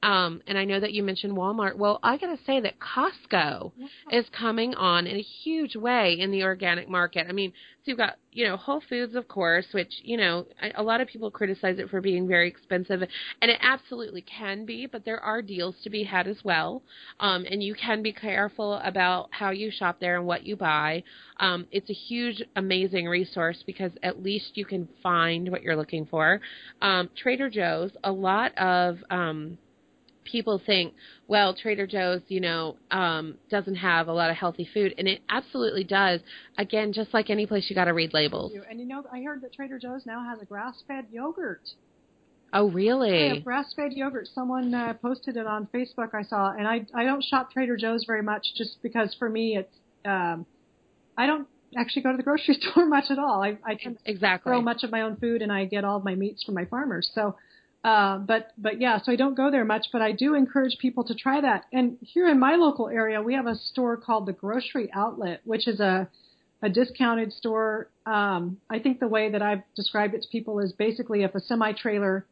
Um, 0.03 0.41
and 0.47 0.57
I 0.57 0.65
know 0.65 0.79
that 0.79 0.93
you 0.93 1.03
mentioned 1.03 1.37
Walmart. 1.37 1.75
Well, 1.75 1.99
I 2.01 2.17
got 2.17 2.35
to 2.35 2.43
say 2.43 2.59
that 2.59 2.75
Costco 2.79 3.71
is 4.11 4.25
coming 4.37 4.73
on 4.73 5.05
in 5.05 5.15
a 5.15 5.21
huge 5.21 5.75
way 5.75 6.19
in 6.19 6.31
the 6.31 6.43
organic 6.43 6.89
market. 6.89 7.27
I 7.29 7.33
mean, 7.33 7.51
so 7.51 7.83
you've 7.85 7.97
got, 7.97 8.17
you 8.31 8.47
know, 8.47 8.57
Whole 8.57 8.81
Foods, 8.89 9.15
of 9.15 9.27
course, 9.27 9.65
which, 9.73 9.91
you 10.03 10.17
know, 10.17 10.45
a 10.75 10.81
lot 10.81 11.01
of 11.01 11.07
people 11.07 11.29
criticize 11.29 11.77
it 11.79 11.89
for 11.89 12.01
being 12.01 12.27
very 12.27 12.47
expensive, 12.47 13.01
and 13.41 13.51
it 13.51 13.57
absolutely 13.61 14.21
can 14.21 14.65
be, 14.65 14.85
but 14.85 15.03
there 15.03 15.19
are 15.19 15.41
deals 15.41 15.75
to 15.83 15.89
be 15.89 16.03
had 16.03 16.27
as 16.27 16.37
well. 16.43 16.83
Um, 17.19 17.45
and 17.49 17.61
you 17.61 17.75
can 17.75 18.03
be 18.03 18.13
careful 18.13 18.75
about 18.83 19.29
how 19.31 19.49
you 19.51 19.71
shop 19.71 19.99
there 19.99 20.17
and 20.17 20.25
what 20.25 20.45
you 20.45 20.55
buy. 20.55 21.03
Um, 21.39 21.67
it's 21.71 21.89
a 21.89 21.93
huge, 21.93 22.41
amazing 22.55 23.07
resource 23.07 23.63
because 23.65 23.91
at 24.03 24.21
least 24.21 24.51
you 24.55 24.65
can 24.65 24.87
find 25.01 25.49
what 25.49 25.63
you're 25.63 25.75
looking 25.75 26.05
for. 26.05 26.39
Um, 26.81 27.09
Trader 27.15 27.49
Joe's, 27.49 27.91
a 28.03 28.11
lot 28.11 28.55
of, 28.57 28.97
um, 29.09 29.57
people 30.23 30.61
think, 30.65 30.93
well, 31.27 31.53
Trader 31.53 31.87
Joe's, 31.87 32.21
you 32.27 32.39
know, 32.39 32.77
um, 32.91 33.37
doesn't 33.49 33.75
have 33.75 34.07
a 34.07 34.13
lot 34.13 34.29
of 34.29 34.35
healthy 34.35 34.67
food, 34.73 34.93
and 34.97 35.07
it 35.07 35.21
absolutely 35.29 35.83
does. 35.83 36.19
Again, 36.57 36.93
just 36.93 37.13
like 37.13 37.29
any 37.29 37.45
place, 37.45 37.65
you 37.69 37.75
got 37.75 37.85
to 37.85 37.93
read 37.93 38.13
labels. 38.13 38.53
And 38.69 38.79
you 38.79 38.85
know, 38.85 39.03
I 39.11 39.21
heard 39.21 39.41
that 39.41 39.53
Trader 39.53 39.79
Joe's 39.79 40.05
now 40.05 40.23
has 40.23 40.41
a 40.41 40.45
grass-fed 40.45 41.07
yogurt. 41.11 41.61
Oh, 42.53 42.69
really? 42.69 43.27
Yeah, 43.27 43.39
grass-fed 43.39 43.93
yogurt. 43.93 44.27
Someone 44.33 44.73
uh, 44.73 44.93
posted 45.01 45.37
it 45.37 45.47
on 45.47 45.67
Facebook. 45.73 46.13
I 46.13 46.23
saw, 46.23 46.51
and 46.51 46.67
I 46.67 46.85
I 46.93 47.05
don't 47.05 47.23
shop 47.23 47.51
Trader 47.51 47.77
Joe's 47.77 48.03
very 48.05 48.23
much, 48.23 48.45
just 48.57 48.81
because 48.83 49.15
for 49.17 49.29
me 49.29 49.57
it's 49.57 49.73
um, 50.03 50.45
I 51.17 51.27
don't 51.27 51.47
actually 51.77 52.01
go 52.01 52.11
to 52.11 52.17
the 52.17 52.23
grocery 52.23 52.55
store 52.61 52.85
much 52.85 53.05
at 53.09 53.17
all. 53.17 53.41
I 53.41 53.57
I 53.65 53.75
can 53.75 53.97
exactly 54.05 54.49
grow 54.49 54.61
much 54.61 54.83
of 54.83 54.91
my 54.91 55.01
own 55.01 55.15
food, 55.15 55.41
and 55.41 55.51
I 55.51 55.65
get 55.65 55.85
all 55.85 55.97
of 55.97 56.03
my 56.03 56.15
meats 56.15 56.43
from 56.43 56.55
my 56.55 56.65
farmers. 56.65 57.09
So 57.15 57.35
uh, 57.83 58.19
but 58.19 58.51
but 58.57 58.79
yeah, 58.79 58.99
so 59.01 59.11
I 59.11 59.15
don't 59.15 59.35
go 59.35 59.49
there 59.49 59.65
much, 59.65 59.87
but 59.91 60.01
I 60.01 60.11
do 60.11 60.35
encourage 60.35 60.77
people 60.79 61.03
to 61.05 61.15
try 61.15 61.41
that. 61.41 61.65
And 61.73 61.97
here 62.01 62.27
in 62.27 62.39
my 62.39 62.55
local 62.55 62.89
area, 62.89 63.21
we 63.21 63.33
have 63.33 63.47
a 63.47 63.55
store 63.55 63.97
called 63.97 64.27
the 64.27 64.33
Grocery 64.33 64.89
Outlet, 64.93 65.41
which 65.45 65.67
is 65.67 65.79
a 65.79 66.07
a 66.61 66.69
discounted 66.69 67.33
store. 67.33 67.89
Um, 68.05 68.57
I 68.69 68.79
think 68.79 68.99
the 68.99 69.07
way 69.07 69.31
that 69.31 69.41
I've 69.41 69.63
described 69.75 70.13
it 70.13 70.21
to 70.21 70.27
people 70.29 70.59
is 70.59 70.73
basically 70.73 71.23
if 71.23 71.33
a 71.33 71.39
semi 71.39 71.73
trailer 71.73 72.25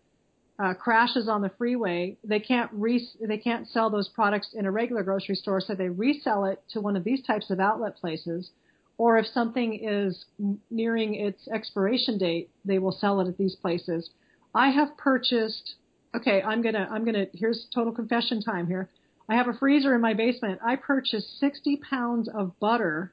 uh, 0.60 0.74
crashes 0.76 1.28
on 1.28 1.42
the 1.42 1.50
freeway, 1.58 2.18
they 2.24 2.40
can't 2.40 2.70
re- 2.74 3.10
they 3.28 3.38
can't 3.38 3.68
sell 3.68 3.90
those 3.90 4.10
products 4.10 4.54
in 4.54 4.66
a 4.66 4.72
regular 4.72 5.02
grocery 5.04 5.36
store, 5.36 5.62
so 5.62 5.74
they 5.74 5.90
resell 5.90 6.46
it 6.46 6.62
to 6.70 6.82
one 6.82 6.96
of 6.96 7.04
these 7.04 7.24
types 7.24 7.50
of 7.50 7.60
outlet 7.60 7.96
places. 7.96 8.52
Or 9.00 9.18
if 9.18 9.26
something 9.28 9.80
is 9.82 10.26
nearing 10.70 11.16
its 11.16 11.48
expiration 11.48 12.18
date, 12.18 12.50
they 12.66 12.80
will 12.80 12.92
sell 12.92 13.22
it 13.22 13.30
at 13.30 13.38
these 13.38 13.56
places. 13.56 14.10
I 14.54 14.70
have 14.70 14.98
purchased. 14.98 15.76
Okay, 16.16 16.42
I'm 16.42 16.62
gonna 16.62 16.88
I'm 16.90 17.06
gonna. 17.06 17.26
Here's 17.34 17.68
total 17.74 17.94
confession 17.94 18.42
time 18.42 18.68
here. 18.68 18.90
I 19.28 19.36
have 19.36 19.48
a 19.48 19.54
freezer 19.54 19.94
in 19.94 20.02
my 20.02 20.14
basement. 20.14 20.60
I 20.66 20.76
purchased 20.76 21.40
60 21.40 21.78
pounds 21.90 22.28
of 22.28 22.60
butter 22.60 23.12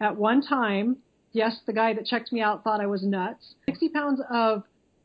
at 0.00 0.16
one 0.16 0.40
time. 0.40 0.96
Yes, 1.32 1.60
the 1.66 1.74
guy 1.74 1.92
that 1.92 2.06
checked 2.06 2.32
me 2.32 2.40
out 2.40 2.64
thought 2.64 2.80
I 2.80 2.86
was 2.86 3.02
nuts. 3.02 3.54
60 3.66 3.90
pounds 3.90 4.20
of 4.30 4.62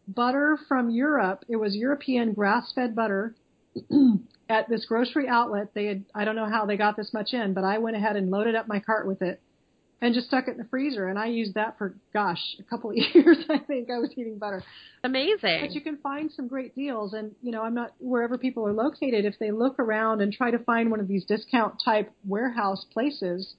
butter 0.07 0.57
from 0.69 0.89
Europe. 0.89 1.43
It 1.49 1.57
was 1.57 1.75
European 1.75 2.33
grass-fed 2.33 2.95
butter 2.95 3.35
at 4.49 4.69
this 4.69 4.85
grocery 4.85 5.27
outlet. 5.27 5.73
They 5.73 5.85
had 5.87 6.05
I 6.15 6.23
don't 6.23 6.37
know 6.37 6.49
how 6.49 6.65
they 6.65 6.77
got 6.77 6.95
this 6.95 7.13
much 7.13 7.33
in, 7.33 7.53
but 7.53 7.65
I 7.65 7.77
went 7.79 7.97
ahead 7.97 8.15
and 8.15 8.31
loaded 8.31 8.55
up 8.55 8.67
my 8.67 8.79
cart 8.79 9.05
with 9.05 9.21
it 9.21 9.41
and 10.03 10.13
just 10.13 10.27
stuck 10.27 10.49
it 10.49 10.51
in 10.51 10.57
the 10.57 10.65
freezer. 10.65 11.07
And 11.07 11.17
I 11.17 11.27
used 11.27 11.53
that 11.53 11.77
for, 11.77 11.95
gosh, 12.11 12.41
a 12.59 12.63
couple 12.63 12.89
of 12.89 12.97
years. 13.13 13.37
I 13.49 13.59
think 13.59 13.89
I 13.89 13.99
was 13.99 14.09
eating 14.17 14.37
butter. 14.37 14.61
Amazing. 15.01 15.59
But 15.61 15.71
you 15.71 15.79
can 15.79 15.97
find 15.97 16.29
some 16.29 16.49
great 16.49 16.75
deals. 16.75 17.13
And, 17.13 17.33
you 17.41 17.53
know, 17.53 17.63
I'm 17.63 17.73
not 17.73 17.93
wherever 17.99 18.37
people 18.37 18.67
are 18.67 18.73
located. 18.73 19.23
If 19.23 19.39
they 19.39 19.51
look 19.51 19.79
around 19.79 20.19
and 20.19 20.33
try 20.33 20.51
to 20.51 20.59
find 20.59 20.91
one 20.91 20.99
of 20.99 21.07
these 21.07 21.23
discount 21.23 21.81
type 21.83 22.11
warehouse 22.27 22.85
places, 22.91 23.55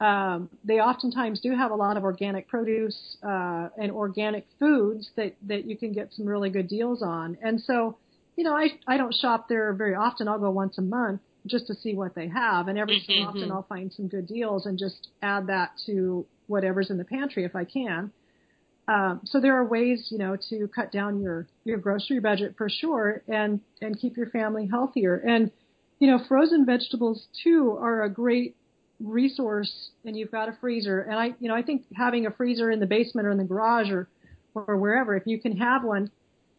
um, 0.00 0.48
they 0.62 0.78
oftentimes 0.78 1.40
do 1.40 1.52
have 1.56 1.72
a 1.72 1.74
lot 1.74 1.96
of 1.96 2.04
organic 2.04 2.46
produce 2.46 3.16
uh, 3.24 3.68
and 3.76 3.90
organic 3.90 4.46
foods 4.60 5.10
that, 5.16 5.34
that 5.48 5.64
you 5.64 5.76
can 5.76 5.92
get 5.92 6.12
some 6.12 6.26
really 6.26 6.48
good 6.48 6.68
deals 6.68 7.02
on. 7.02 7.36
And 7.42 7.60
so, 7.60 7.98
you 8.36 8.44
know, 8.44 8.54
I, 8.54 8.68
I 8.86 8.98
don't 8.98 9.12
shop 9.12 9.48
there 9.48 9.72
very 9.72 9.96
often. 9.96 10.28
I'll 10.28 10.38
go 10.38 10.50
once 10.50 10.78
a 10.78 10.82
month 10.82 11.22
just 11.48 11.66
to 11.68 11.74
see 11.74 11.94
what 11.94 12.14
they 12.14 12.28
have. 12.28 12.68
And 12.68 12.78
every 12.78 12.98
so 13.06 13.14
Mm-hmm. 13.14 13.28
often 13.28 13.50
I'll 13.50 13.64
find 13.68 13.92
some 13.92 14.08
good 14.08 14.26
deals 14.26 14.66
and 14.66 14.78
just 14.78 15.08
add 15.22 15.46
that 15.48 15.70
to 15.86 16.26
whatever's 16.46 16.90
in 16.90 16.98
the 16.98 17.04
pantry 17.04 17.44
if 17.44 17.54
I 17.56 17.64
can. 17.64 18.12
Um, 18.88 19.20
so 19.24 19.40
there 19.40 19.54
are 19.56 19.66
ways, 19.66 20.08
you 20.10 20.18
know, 20.18 20.36
to 20.48 20.68
cut 20.74 20.90
down 20.92 21.20
your 21.20 21.46
your 21.64 21.78
grocery 21.78 22.20
budget 22.20 22.54
for 22.56 22.68
sure, 22.70 23.22
and 23.28 23.60
and 23.82 23.98
keep 23.98 24.16
your 24.16 24.30
family 24.30 24.66
healthier. 24.66 25.16
And 25.16 25.50
you 26.00 26.08
know, 26.10 26.18
frozen 26.26 26.64
vegetables 26.64 27.26
too 27.42 27.76
are 27.80 28.02
a 28.02 28.10
great 28.10 28.56
resource. 29.00 29.90
And 30.04 30.16
you've 30.16 30.30
got 30.30 30.48
a 30.48 30.56
freezer, 30.60 31.00
and 31.02 31.18
I, 31.18 31.34
you 31.38 31.48
know, 31.48 31.54
I 31.54 31.62
think 31.62 31.84
having 31.94 32.26
a 32.26 32.30
freezer 32.30 32.70
in 32.70 32.80
the 32.80 32.86
basement 32.86 33.26
or 33.26 33.30
in 33.30 33.38
the 33.38 33.44
garage 33.44 33.90
or 33.90 34.08
or 34.54 34.76
wherever, 34.78 35.14
if 35.16 35.26
you 35.26 35.40
can 35.40 35.56
have 35.58 35.84
one, 35.84 36.10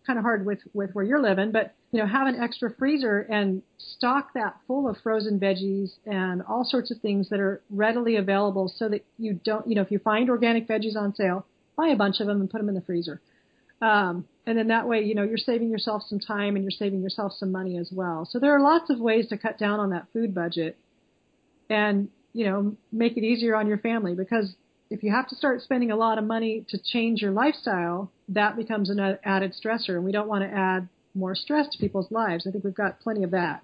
kind 0.10 0.18
of 0.18 0.26
hard 0.26 0.44
with 0.44 0.58
with 0.74 0.90
where 0.94 1.06
you're 1.06 1.22
living, 1.22 1.52
but 1.52 1.76
you 1.92 2.00
know, 2.00 2.08
have 2.08 2.26
an 2.26 2.42
extra 2.42 2.74
freezer 2.80 3.20
and 3.20 3.62
stock 3.78 4.34
that 4.34 4.56
full 4.66 4.90
of 4.90 4.98
frozen 5.04 5.40
veggies 5.40 5.92
and 6.08 6.42
all 6.50 6.66
sorts 6.66 6.90
of 6.90 6.98
things 7.00 7.30
that 7.30 7.40
are 7.40 7.62
readily 7.70 8.16
available, 8.16 8.74
so 8.76 8.90
that 8.90 9.06
you 9.20 9.40
don't, 9.46 9.68
you 9.68 9.76
know, 9.76 9.84
if 9.84 9.92
you 9.92 10.00
find 10.00 10.32
organic 10.32 10.68
veggies 10.68 10.96
on 10.96 11.14
sale, 11.14 11.46
buy 11.78 11.90
a 11.90 11.96
bunch 11.96 12.20
of 12.22 12.26
them 12.26 12.42
and 12.42 12.50
put 12.50 12.58
them 12.58 12.70
in 12.70 12.74
the 12.74 12.82
freezer. 12.82 13.22
Um, 13.84 14.26
and 14.48 14.58
then 14.58 14.70
that 14.70 14.88
way, 14.88 15.04
you 15.04 15.14
know, 15.14 15.22
you're 15.22 15.38
saving 15.38 15.70
yourself 15.70 16.02
some 16.08 16.20
time 16.20 16.56
and 16.56 16.64
you're 16.64 16.72
saving 16.72 17.04
yourself 17.04 17.34
some 17.34 17.52
money 17.52 17.78
as 17.78 17.92
well. 17.94 18.28
So 18.32 18.40
there 18.40 18.56
are 18.56 18.60
lots 18.60 18.90
of 18.90 19.00
ways 19.00 19.28
to 19.28 19.38
cut 19.38 19.60
down 19.60 19.80
on 19.80 19.92
that 19.92 20.08
food 20.12 20.34
budget 20.34 20.76
and, 21.70 22.10
you 22.34 22.46
know, 22.46 22.76
make 22.92 23.16
it 23.16 23.24
easier 23.24 23.56
on 23.56 23.68
your 23.68 23.78
family 23.78 24.16
because 24.16 24.56
if 24.90 25.04
you 25.04 25.12
have 25.12 25.28
to 25.28 25.36
start 25.36 25.62
spending 25.62 25.92
a 25.92 25.96
lot 25.96 26.18
of 26.18 26.24
money 26.24 26.66
to 26.70 26.78
change 26.78 27.22
your 27.22 27.32
lifestyle, 27.32 28.12
that 28.30 28.56
becomes 28.56 28.90
an 28.90 29.00
added 29.24 29.54
stressor, 29.54 29.96
and 29.96 30.04
we 30.04 30.12
don't 30.12 30.28
want 30.28 30.44
to 30.44 30.50
add 30.50 30.88
more 31.14 31.36
stress 31.36 31.68
to 31.72 31.78
people's 31.78 32.12
lives. 32.12 32.48
I 32.48 32.52
think 32.52 32.64
we've 32.64 32.74
got 32.74 33.00
plenty 33.00 33.24
of 33.24 33.32
that. 33.32 33.62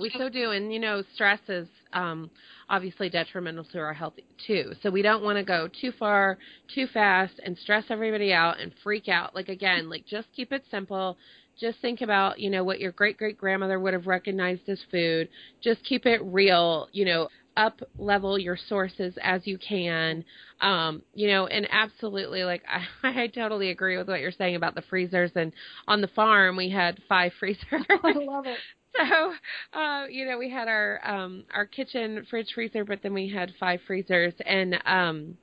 We 0.00 0.10
so 0.16 0.28
do, 0.28 0.52
and 0.52 0.72
you 0.72 0.78
know, 0.78 1.02
stress 1.14 1.40
is 1.48 1.66
um, 1.92 2.30
obviously 2.68 3.08
detrimental 3.08 3.64
to 3.72 3.78
our 3.78 3.92
health 3.92 4.14
too. 4.46 4.72
So 4.82 4.90
we 4.90 5.02
don't 5.02 5.24
want 5.24 5.38
to 5.38 5.44
go 5.44 5.68
too 5.80 5.92
far, 5.98 6.38
too 6.72 6.86
fast, 6.86 7.40
and 7.44 7.58
stress 7.58 7.84
everybody 7.90 8.32
out 8.32 8.60
and 8.60 8.72
freak 8.84 9.08
out. 9.08 9.34
Like 9.34 9.48
again, 9.48 9.90
like 9.90 10.06
just 10.06 10.28
keep 10.36 10.52
it 10.52 10.64
simple. 10.70 11.16
Just 11.58 11.80
think 11.80 12.00
about 12.00 12.38
you 12.38 12.50
know 12.50 12.62
what 12.62 12.78
your 12.78 12.92
great 12.92 13.18
great 13.18 13.36
grandmother 13.36 13.80
would 13.80 13.92
have 13.92 14.06
recognized 14.06 14.68
as 14.68 14.78
food. 14.90 15.28
Just 15.60 15.82
keep 15.82 16.06
it 16.06 16.20
real. 16.22 16.88
You 16.92 17.04
know, 17.04 17.28
up 17.58 17.82
level 17.98 18.38
your 18.38 18.56
sources 18.68 19.14
as 19.22 19.42
you 19.44 19.58
can. 19.58 20.24
Um, 20.60 21.02
you 21.14 21.28
know, 21.28 21.46
and 21.48 21.66
absolutely 21.70 22.44
like 22.44 22.62
I, 23.02 23.22
I 23.22 23.26
totally 23.26 23.70
agree 23.70 23.98
with 23.98 24.08
what 24.08 24.20
you're 24.20 24.32
saying 24.32 24.56
about 24.56 24.74
the 24.74 24.82
freezers 24.82 25.32
and 25.34 25.52
on 25.86 26.00
the 26.00 26.08
farm 26.08 26.56
we 26.56 26.70
had 26.70 27.00
five 27.08 27.32
freezers. 27.38 27.84
I 27.90 28.12
love 28.12 28.46
it. 28.46 28.58
So, 28.96 29.78
uh, 29.78 30.06
you 30.08 30.24
know, 30.24 30.38
we 30.38 30.50
had 30.50 30.68
our 30.68 31.00
um 31.04 31.44
our 31.52 31.66
kitchen 31.66 32.26
fridge 32.30 32.48
freezer, 32.54 32.84
but 32.84 33.00
then 33.02 33.12
we 33.12 33.28
had 33.28 33.52
five 33.60 33.80
freezers 33.86 34.34
and 34.46 34.76
um 34.86 35.36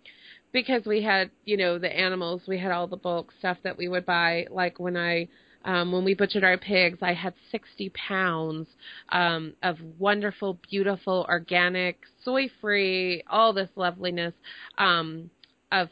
because 0.52 0.86
we 0.86 1.04
had, 1.04 1.32
you 1.44 1.58
know, 1.58 1.78
the 1.78 1.94
animals, 1.94 2.44
we 2.48 2.58
had 2.58 2.72
all 2.72 2.88
the 2.88 2.96
bulk 2.96 3.34
stuff 3.40 3.58
that 3.64 3.78
we 3.78 3.90
would 3.90 4.06
buy 4.06 4.48
like 4.50 4.80
when 4.80 4.96
I 4.96 5.28
um, 5.66 5.92
when 5.92 6.06
we 6.06 6.14
butchered 6.14 6.44
our 6.44 6.58
pigs, 6.58 7.00
I 7.02 7.14
had 7.14 7.34
60 7.52 7.90
pounds 7.90 8.68
um, 9.10 9.54
of 9.64 9.78
wonderful, 10.00 10.60
beautiful, 10.70 11.26
organic, 11.28 12.00
soy-free, 12.24 13.24
all 13.30 13.52
this 13.54 13.70
loveliness 13.76 14.34
um, 14.78 15.30
of 15.72 15.90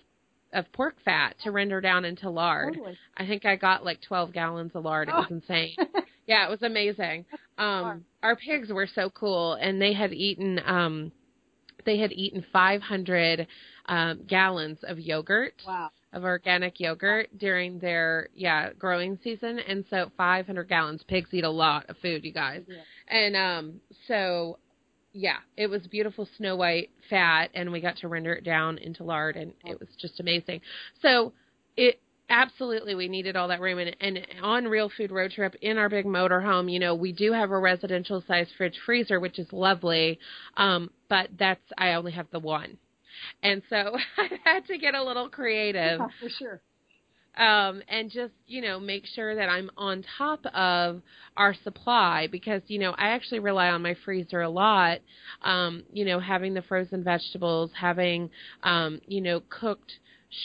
of 0.54 0.72
pork 0.72 0.95
fat 1.04 1.36
to 1.44 1.50
render 1.52 1.82
down 1.82 2.06
into 2.06 2.30
lard. 2.30 2.76
Totally. 2.76 2.98
I 3.18 3.26
think 3.26 3.44
I 3.44 3.56
got 3.56 3.84
like 3.84 4.00
12 4.02 4.32
gallons 4.34 4.72
of 4.76 4.86
lard. 4.86 5.10
It 5.10 5.16
was 5.16 5.26
Oh. 5.32 5.34
insane. 5.34 5.76
yeah, 6.28 6.45
it 6.45 6.50
was 6.52 6.62
amazing. 6.62 7.26
Um, 7.58 8.06
our 8.22 8.36
pigs 8.36 8.72
were 8.72 8.88
so 8.88 9.10
cool, 9.10 9.54
and 9.56 9.82
they 9.82 9.94
had 9.94 10.14
eaten 10.14 10.60
um, 10.66 11.12
they 11.86 11.98
had 11.98 12.12
eaten 12.12 12.45
500 12.54 13.48
um, 13.88 14.22
gallons 14.28 14.78
of 14.84 15.00
yogurt 15.00 15.56
Wow. 15.66 15.90
Of 16.14 16.23
organic 16.23 16.80
yogurt 16.80 17.27
during 17.38 17.80
their 17.80 18.30
yeah 18.34 18.72
growing 18.73 19.18
season. 19.23 19.60
And 19.60 19.84
so 19.90 20.11
500 20.15 20.69
gallons 20.69 21.03
pigs 21.07 21.30
eat 21.34 21.44
a 21.44 21.49
lot 21.49 21.90
of 21.90 21.98
food 21.98 22.23
you 22.23 22.31
guys. 22.31 22.61
Yeah. 22.68 22.77
and 23.07 23.35
um 23.35 23.81
so 24.07 24.60
yeah 25.11 25.38
it 25.57 25.68
was 25.68 25.85
beautiful 25.88 26.27
snow 26.38 26.56
white 26.56 26.91
fat 27.10 27.49
and 27.53 27.72
we 27.72 27.81
got 27.81 27.98
to 27.98 28.07
render 28.07 28.34
it 28.34 28.44
down 28.44 28.77
into 28.77 29.03
lard 29.03 29.35
and 29.35 29.53
it 29.65 29.80
was 29.80 29.90
just 29.99 30.19
amazing. 30.19 30.61
So 31.02 31.34
it 31.76 31.99
absolutely 32.30 32.95
we 32.95 33.10
needed 33.10 33.35
all 33.35 33.48
that 33.49 33.60
room. 33.60 33.80
And, 33.80 33.95
and 33.99 34.19
on 34.41 34.65
real 34.65 34.90
food 34.95 35.11
road 35.11 35.31
trip 35.31 35.56
in 35.61 35.77
our 35.77 35.90
big 35.90 36.06
motorhome 36.06 36.72
you 36.72 36.80
know 36.80 36.94
we 36.95 37.11
do 37.11 37.34
have 37.34 37.52
a 37.52 37.60
residential 37.60 38.23
size 38.27 38.48
fridge 38.56 38.77
freezer 38.85 39.19
which 39.19 39.40
is 39.40 39.48
lovely. 39.52 40.19
Um 40.57 40.91
but 41.10 41.30
that's 41.40 41.64
i 41.77 41.94
only 41.94 42.11
have 42.11 42.27
the 42.31 42.40
one 42.40 42.77
and 43.44 43.61
so 43.69 43.95
I 44.18 44.30
had 44.44 44.65
to 44.68 44.77
get 44.77 44.95
a 44.95 45.03
little 45.03 45.30
creative 45.30 46.06
Yeah, 46.06 46.10
for 46.19 46.30
sure. 46.30 46.61
um, 47.38 47.81
and 47.88 48.11
just 48.11 48.34
you 48.48 48.61
know 48.61 48.80
make 48.80 49.06
sure 49.07 49.35
that 49.35 49.49
I'm 49.49 49.69
on 49.77 50.03
top 50.18 50.45
of 50.53 51.02
our 51.35 51.53
supply 51.64 52.27
because 52.31 52.61
you 52.68 52.80
know 52.80 52.91
I 52.91 53.10
actually 53.10 53.40
rely 53.40 53.69
on 53.69 53.81
my 53.81 53.95
freezer 54.06 54.41
a 54.41 54.49
lot. 54.49 54.99
Um, 55.44 55.84
you 55.91 56.06
know, 56.06 56.19
having 56.19 56.53
the 56.53 56.61
frozen 56.61 57.03
vegetables, 57.03 57.72
having 57.80 58.30
um, 58.64 59.02
you 59.07 59.22
know 59.22 59.41
cooked 59.49 59.91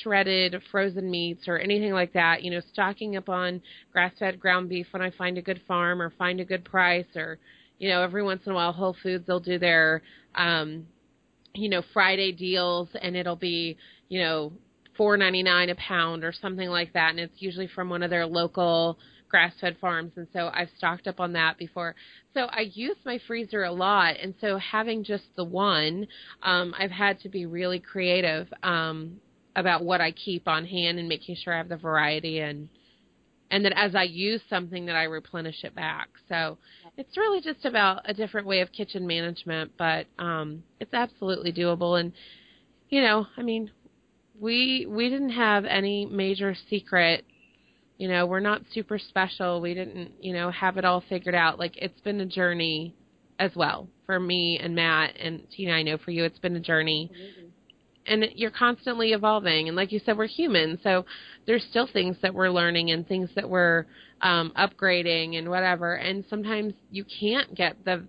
shredded 0.03 0.61
frozen 0.71 1.11
meats 1.11 1.49
or 1.49 1.59
anything 1.59 1.93
like 1.93 2.13
that. 2.15 2.43
You 2.43 2.51
know, 2.53 2.61
stocking 2.73 3.17
up 3.17 3.29
on 3.29 3.61
grass-fed 3.93 4.41
ground 4.41 4.69
beef 4.69 4.87
when 4.93 5.03
I 5.03 5.11
find 5.11 5.37
a 5.39 5.43
good 5.43 5.61
farm 5.69 6.01
or 6.01 6.11
find 6.11 6.41
a 6.41 6.45
good 6.45 6.65
price 6.65 7.07
or 7.17 7.39
you 7.79 7.89
know 7.89 8.03
every 8.03 8.23
once 8.23 8.43
in 8.47 8.53
a 8.53 8.55
while 8.55 8.73
Whole 8.73 8.97
Foods 9.03 9.27
they'll 9.27 9.41
do 9.41 9.59
their 9.59 10.03
um, 10.35 10.87
you 11.59 11.69
know 11.69 11.83
Friday 11.93 12.33
deals 12.33 12.89
and 13.01 13.17
it'll 13.17 13.37
be 13.37 13.77
you 14.09 14.21
know 14.21 14.53
four 14.97 15.17
ninety 15.17 15.43
nine 15.43 15.71
a 15.71 15.75
pound 15.77 16.25
or 16.25 16.33
something 16.33 16.69
like 16.69 16.93
that, 16.95 17.11
and 17.11 17.21
it's 17.21 17.41
usually 17.41 17.69
from 17.69 17.89
one 17.89 18.03
of 18.03 18.11
their 18.11 18.27
local 18.27 18.99
grass 19.29 19.53
fed 19.61 19.77
farms 19.79 20.13
and 20.17 20.27
so 20.33 20.51
I've 20.55 20.71
stocked 20.79 21.07
up 21.07 21.21
on 21.21 21.35
that 21.35 21.59
before. 21.59 21.95
So 22.33 22.47
I 22.51 22.71
use 22.73 22.97
my 23.05 23.21
freezer 23.27 23.65
a 23.65 23.73
lot 23.73 24.17
and 24.23 24.35
so 24.41 24.57
having 24.57 25.05
just 25.05 25.25
the 25.37 25.45
one, 25.45 26.07
um, 26.43 26.75
I've 26.79 26.91
had 26.91 27.21
to 27.21 27.29
be 27.29 27.45
really 27.45 27.79
creative 27.79 28.49
um 28.63 29.21
about 29.55 29.85
what 29.85 30.01
I 30.01 30.13
keep 30.13 30.49
on 30.49 30.65
hand 30.65 30.99
and 30.99 31.09
making 31.09 31.37
sure 31.37 31.53
I 31.53 31.59
have 31.59 31.69
the 31.69 31.77
variety 31.77 32.39
and 32.39 32.69
and 33.51 33.65
that 33.65 33.73
as 33.77 33.95
I 33.95 34.05
use 34.05 34.41
something 34.49 34.87
that 34.87 34.97
I 34.97 35.05
replenish 35.05 35.65
it 35.65 35.75
back. 35.75 36.09
So 36.29 36.59
it's 36.99 37.17
really 37.17 37.41
just 37.41 37.65
about 37.65 38.03
a 38.05 38.13
different 38.13 38.47
way 38.47 38.61
of 38.61 38.73
kitchen 38.73 39.07
management, 39.07 39.73
but 39.79 40.07
um 40.19 40.63
it's 40.81 40.93
absolutely 40.93 41.53
doable. 41.53 41.99
And 41.99 42.13
you 42.91 43.01
know, 43.01 43.27
I 43.37 43.43
mean, 43.43 43.71
we 44.39 44.87
we 44.89 45.09
didn't 45.09 45.31
have 45.31 45.65
any 45.65 46.05
major 46.07 46.55
secret 46.69 47.25
you 47.99 48.09
know 48.09 48.27
we're 48.27 48.41
not 48.41 48.63
super 48.73 48.99
special. 48.99 49.61
We 49.61 49.75
didn't 49.75 50.13
you 50.21 50.33
know 50.33 50.51
have 50.51 50.77
it 50.77 50.85
all 50.85 51.03
figured 51.09 51.35
out. 51.35 51.59
Like 51.59 51.77
it's 51.77 52.01
been 52.01 52.21
a 52.21 52.27
journey 52.27 52.95
as 53.39 53.53
well 53.55 53.89
for 54.07 54.19
me 54.19 54.59
and 54.59 54.75
matt 54.75 55.15
and 55.21 55.47
tina 55.55 55.73
i 55.73 55.83
know 55.83 55.97
for 55.97 56.11
you 56.11 56.25
it's 56.25 56.39
been 56.39 56.57
a 56.57 56.61
journey 56.61 57.11
and 58.09 58.25
you're 58.35 58.51
constantly 58.51 59.13
evolving. 59.13 59.69
And 59.69 59.77
like 59.77 59.93
you 59.93 60.01
said 60.05 60.17
we're 60.17 60.27
human 60.27 60.79
so 60.83 61.05
there's 61.47 61.65
still 61.71 61.89
things 61.93 62.17
that 62.23 62.35
we're 62.35 62.51
learning 62.51 62.91
and 62.91 63.07
things 63.07 63.31
that 63.37 63.49
we're 63.49 63.87
um 64.23 64.53
upgrading 64.57 65.39
and 65.39 65.49
whatever. 65.49 65.95
And 65.95 66.25
sometimes 66.29 66.75
you 66.91 67.05
can't 67.21 67.55
get 67.55 67.85
the 67.85 68.07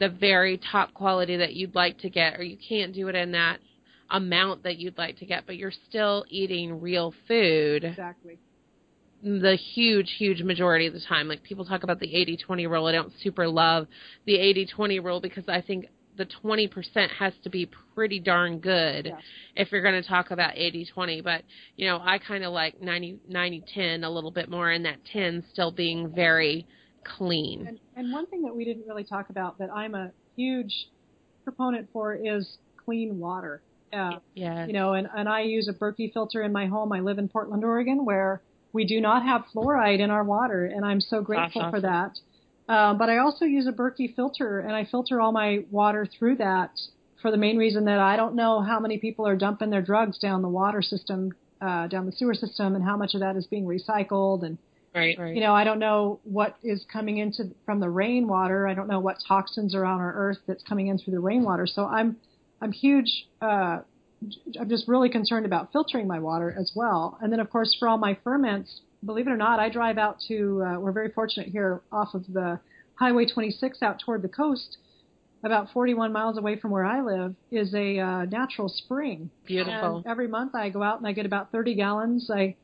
the 0.00 0.08
very 0.08 0.58
top 0.70 0.92
quality 0.94 1.36
that 1.36 1.54
you'd 1.54 1.74
like 1.74 1.98
to 1.98 2.10
get 2.10 2.38
or 2.38 2.42
you 2.42 2.56
can't 2.68 2.92
do 2.92 3.08
it 3.08 3.14
in 3.14 3.32
that 3.32 3.58
amount 4.10 4.62
that 4.64 4.76
you'd 4.78 4.98
like 4.98 5.16
to 5.18 5.26
get 5.26 5.46
but 5.46 5.56
you're 5.56 5.72
still 5.88 6.24
eating 6.28 6.80
real 6.80 7.14
food. 7.28 7.84
Exactly. 7.84 8.38
the 9.22 9.56
huge 9.74 10.10
huge 10.18 10.42
majority 10.42 10.86
of 10.86 10.92
the 10.92 11.00
time. 11.08 11.28
Like 11.28 11.42
people 11.42 11.64
talk 11.64 11.82
about 11.84 12.00
the 12.00 12.08
80-20 12.08 12.68
rule. 12.68 12.86
I 12.86 12.92
don't 12.92 13.12
super 13.22 13.46
love 13.46 13.86
the 14.26 14.34
80-20 14.34 15.02
rule 15.04 15.20
because 15.20 15.44
i 15.48 15.60
think 15.60 15.86
the 16.16 16.26
20% 16.26 16.68
has 17.18 17.32
to 17.42 17.48
be 17.50 17.66
pretty 17.94 18.20
darn 18.20 18.58
good 18.58 19.06
Yeah. 19.06 19.16
if 19.56 19.72
you're 19.72 19.82
going 19.82 20.00
to 20.00 20.06
talk 20.06 20.30
about 20.30 20.54
80-20 20.54 21.22
but 21.24 21.42
you 21.76 21.86
know 21.86 21.98
i 22.02 22.18
kind 22.18 22.44
of 22.44 22.52
like 22.52 22.80
90 22.80 23.18
90-10 23.30 24.04
a 24.04 24.08
little 24.08 24.30
bit 24.30 24.48
more 24.50 24.70
and 24.70 24.84
that 24.84 24.98
10 25.12 25.44
still 25.52 25.70
being 25.72 26.12
very 26.14 26.66
clean 27.04 27.66
And, 27.66 27.78
and 27.96 28.12
one 28.12 28.26
thing 28.26 28.42
that 28.42 28.54
we 28.54 28.64
didn't 28.64 28.86
really 28.86 29.04
talk 29.04 29.30
about 29.30 29.58
that 29.58 29.70
I'm 29.74 29.94
a 29.94 30.10
huge 30.36 30.88
proponent 31.44 31.88
for 31.92 32.14
is 32.14 32.56
clean 32.84 33.18
water. 33.18 33.62
Uh, 33.92 34.18
yeah 34.34 34.66
you 34.66 34.72
know, 34.72 34.94
and, 34.94 35.08
and 35.16 35.28
I 35.28 35.42
use 35.42 35.68
a 35.68 35.72
Berkey 35.74 36.12
filter 36.12 36.42
in 36.42 36.52
my 36.52 36.66
home. 36.66 36.92
I 36.92 37.00
live 37.00 37.18
in 37.18 37.28
Portland, 37.28 37.62
Oregon, 37.64 38.04
where 38.04 38.40
we 38.72 38.86
do 38.86 39.00
not 39.02 39.22
have 39.24 39.44
fluoride 39.54 40.00
in 40.00 40.10
our 40.10 40.24
water, 40.24 40.64
and 40.64 40.82
I'm 40.84 41.00
so 41.00 41.20
grateful 41.20 41.60
for 41.70 41.80
that. 41.82 42.18
Uh, 42.68 42.94
but 42.94 43.10
I 43.10 43.18
also 43.18 43.44
use 43.44 43.66
a 43.66 43.72
Berkey 43.72 44.14
filter, 44.14 44.60
and 44.60 44.72
I 44.72 44.84
filter 44.84 45.20
all 45.20 45.32
my 45.32 45.64
water 45.70 46.06
through 46.06 46.36
that 46.36 46.70
for 47.20 47.30
the 47.30 47.36
main 47.36 47.56
reason 47.56 47.84
that 47.84 47.98
I 47.98 48.16
don't 48.16 48.34
know 48.34 48.60
how 48.60 48.80
many 48.80 48.98
people 48.98 49.26
are 49.26 49.36
dumping 49.36 49.70
their 49.70 49.82
drugs 49.82 50.18
down 50.18 50.42
the 50.42 50.48
water 50.48 50.82
system, 50.82 51.32
uh, 51.60 51.86
down 51.86 52.06
the 52.06 52.12
sewer 52.12 52.34
system, 52.34 52.74
and 52.74 52.84
how 52.84 52.96
much 52.96 53.14
of 53.14 53.20
that 53.20 53.36
is 53.36 53.46
being 53.46 53.64
recycled 53.64 54.44
and 54.44 54.58
Right. 54.94 55.18
right 55.18 55.34
you 55.34 55.40
know, 55.40 55.54
I 55.54 55.64
don't 55.64 55.78
know 55.78 56.20
what 56.24 56.56
is 56.62 56.84
coming 56.92 57.16
into 57.16 57.54
from 57.64 57.80
the 57.80 57.88
rainwater. 57.88 58.68
I 58.68 58.74
don't 58.74 58.88
know 58.88 59.00
what 59.00 59.16
toxins 59.26 59.74
are 59.74 59.86
on 59.86 60.00
our 60.00 60.12
earth 60.12 60.38
that's 60.46 60.62
coming 60.64 60.88
in 60.88 60.98
through 60.98 61.14
the 61.14 61.20
rainwater. 61.20 61.66
So 61.66 61.86
I'm 61.86 62.16
I'm 62.60 62.72
huge. 62.72 63.26
Uh, 63.40 63.80
I'm 64.60 64.68
just 64.68 64.86
really 64.86 65.08
concerned 65.08 65.46
about 65.46 65.72
filtering 65.72 66.06
my 66.06 66.18
water 66.18 66.54
as 66.56 66.72
well. 66.76 67.18
And 67.20 67.32
then 67.32 67.40
of 67.40 67.50
course 67.50 67.74
for 67.78 67.88
all 67.88 67.98
my 67.98 68.18
ferments, 68.22 68.82
believe 69.04 69.26
it 69.26 69.30
or 69.30 69.36
not, 69.36 69.58
I 69.58 69.68
drive 69.68 69.98
out 69.98 70.18
to. 70.28 70.62
Uh, 70.62 70.80
we're 70.80 70.92
very 70.92 71.10
fortunate 71.10 71.48
here 71.48 71.82
off 71.90 72.14
of 72.14 72.24
the 72.32 72.60
Highway 72.94 73.26
26 73.26 73.82
out 73.82 74.00
toward 74.04 74.22
the 74.22 74.28
coast. 74.28 74.78
About 75.44 75.70
41 75.72 76.12
miles 76.12 76.38
away 76.38 76.56
from 76.56 76.70
where 76.70 76.84
I 76.84 77.02
live 77.02 77.34
is 77.50 77.74
a 77.74 77.98
uh, 77.98 78.24
natural 78.26 78.68
spring. 78.68 79.28
beautiful 79.44 79.96
And 79.96 80.06
every 80.06 80.28
month 80.28 80.54
I 80.54 80.68
go 80.68 80.84
out 80.84 80.98
and 80.98 81.06
I 81.06 81.12
get 81.12 81.26
about 81.26 81.50
30 81.50 81.74
gallons. 81.74 82.30
I, 82.30 82.54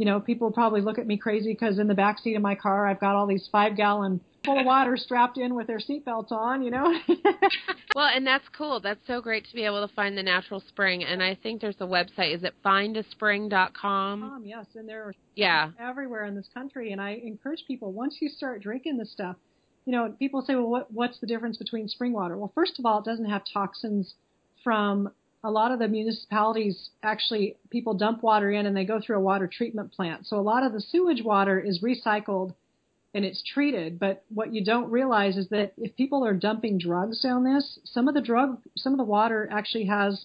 you 0.00 0.06
know, 0.06 0.18
people 0.18 0.50
probably 0.50 0.80
look 0.80 0.98
at 0.98 1.06
me 1.06 1.18
crazy 1.18 1.52
because 1.52 1.78
in 1.78 1.86
the 1.86 1.94
back 1.94 2.18
seat 2.20 2.34
of 2.34 2.40
my 2.40 2.54
car 2.54 2.86
I've 2.86 2.98
got 3.00 3.14
all 3.16 3.26
these 3.26 3.46
five 3.52 3.76
gallon 3.76 4.18
full 4.46 4.58
of 4.58 4.64
water 4.64 4.96
strapped 4.96 5.36
in 5.36 5.54
with 5.54 5.66
their 5.66 5.78
seatbelts 5.78 6.32
on. 6.32 6.62
You 6.62 6.70
know. 6.70 6.98
Well, 7.96 8.06
and 8.14 8.24
that's 8.24 8.44
cool. 8.56 8.78
That's 8.80 9.04
so 9.08 9.20
great 9.20 9.44
to 9.46 9.54
be 9.54 9.64
able 9.64 9.84
to 9.86 9.92
find 9.92 10.16
the 10.16 10.22
natural 10.22 10.60
spring. 10.68 11.02
And 11.02 11.20
I 11.20 11.34
think 11.34 11.60
there's 11.60 11.80
a 11.80 11.84
website. 11.86 12.32
Is 12.36 12.44
it 12.44 12.54
findaspring.com? 12.64 14.22
um, 14.22 14.42
yes, 14.46 14.66
and 14.76 14.88
they're 14.88 15.12
Yeah. 15.34 15.70
everywhere 15.78 16.24
in 16.26 16.36
this 16.36 16.48
country. 16.54 16.92
And 16.92 17.00
I 17.00 17.20
encourage 17.24 17.64
people 17.66 17.92
once 17.92 18.18
you 18.20 18.28
start 18.28 18.62
drinking 18.62 18.96
this 18.96 19.10
stuff, 19.10 19.34
you 19.86 19.92
know, 19.92 20.14
people 20.20 20.40
say, 20.42 20.54
well, 20.54 20.68
what 20.68 20.92
what's 20.92 21.18
the 21.18 21.26
difference 21.26 21.56
between 21.58 21.88
spring 21.88 22.12
water? 22.12 22.38
Well, 22.38 22.52
first 22.54 22.78
of 22.78 22.86
all, 22.86 23.00
it 23.00 23.04
doesn't 23.04 23.28
have 23.28 23.42
toxins 23.52 24.14
from 24.62 25.10
a 25.42 25.50
lot 25.50 25.72
of 25.72 25.78
the 25.78 25.88
municipalities 25.88 26.90
actually 27.02 27.56
people 27.70 27.94
dump 27.94 28.22
water 28.22 28.50
in 28.50 28.66
and 28.66 28.76
they 28.76 28.84
go 28.84 29.00
through 29.00 29.16
a 29.16 29.20
water 29.20 29.48
treatment 29.50 29.92
plant. 29.92 30.26
So 30.26 30.38
a 30.38 30.42
lot 30.42 30.64
of 30.64 30.72
the 30.72 30.80
sewage 30.80 31.22
water 31.22 31.58
is 31.58 31.82
recycled 31.82 32.54
and 33.14 33.24
it's 33.24 33.42
treated. 33.42 33.98
But 33.98 34.22
what 34.28 34.52
you 34.52 34.64
don't 34.64 34.90
realize 34.90 35.36
is 35.36 35.48
that 35.48 35.72
if 35.78 35.96
people 35.96 36.24
are 36.24 36.34
dumping 36.34 36.78
drugs 36.78 37.20
down 37.20 37.44
this, 37.44 37.78
some 37.84 38.06
of 38.06 38.14
the 38.14 38.20
drug, 38.20 38.58
some 38.76 38.92
of 38.92 38.98
the 38.98 39.04
water 39.04 39.48
actually 39.50 39.86
has, 39.86 40.24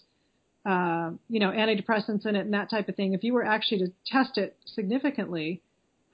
uh, 0.65 1.11
you 1.29 1.39
know, 1.39 1.51
antidepressants 1.51 2.25
in 2.25 2.35
it 2.35 2.41
and 2.41 2.53
that 2.53 2.69
type 2.69 2.89
of 2.89 2.95
thing. 2.95 3.13
If 3.13 3.23
you 3.23 3.33
were 3.33 3.45
actually 3.45 3.79
to 3.79 3.93
test 4.05 4.37
it 4.37 4.57
significantly, 4.65 5.61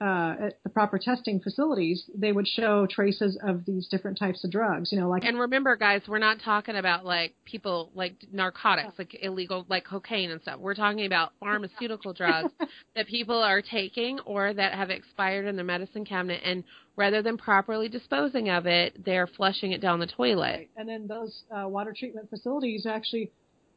uh, 0.02 0.46
at 0.46 0.62
the 0.64 0.68
proper 0.68 0.98
testing 0.98 1.38
facilities, 1.38 2.10
they 2.12 2.32
would 2.32 2.48
show 2.48 2.88
traces 2.90 3.38
of 3.46 3.64
these 3.64 3.86
different 3.86 4.18
types 4.18 4.42
of 4.42 4.50
drugs. 4.50 4.90
You 4.90 4.98
know, 4.98 5.08
like 5.08 5.24
and 5.24 5.38
remember, 5.38 5.76
guys, 5.76 6.02
we're 6.08 6.18
not 6.18 6.38
talking 6.44 6.74
about 6.74 7.04
like 7.04 7.34
people 7.44 7.90
like 7.94 8.16
narcotics, 8.32 8.98
like 8.98 9.16
illegal, 9.22 9.64
like 9.68 9.84
cocaine 9.84 10.32
and 10.32 10.42
stuff. 10.42 10.58
We're 10.58 10.74
talking 10.74 11.06
about 11.06 11.34
pharmaceutical 11.38 12.12
drugs 12.12 12.52
that 12.96 13.06
people 13.06 13.40
are 13.40 13.62
taking 13.62 14.18
or 14.20 14.52
that 14.52 14.74
have 14.74 14.90
expired 14.90 15.46
in 15.46 15.54
their 15.54 15.64
medicine 15.64 16.04
cabinet, 16.04 16.40
and 16.44 16.64
rather 16.96 17.22
than 17.22 17.38
properly 17.38 17.88
disposing 17.88 18.48
of 18.48 18.66
it, 18.66 19.04
they're 19.04 19.28
flushing 19.28 19.70
it 19.70 19.80
down 19.80 20.00
the 20.00 20.08
toilet. 20.08 20.42
Right. 20.42 20.70
And 20.76 20.88
then 20.88 21.06
those 21.06 21.44
uh, 21.56 21.68
water 21.68 21.94
treatment 21.96 22.28
facilities 22.28 22.86
actually 22.86 23.30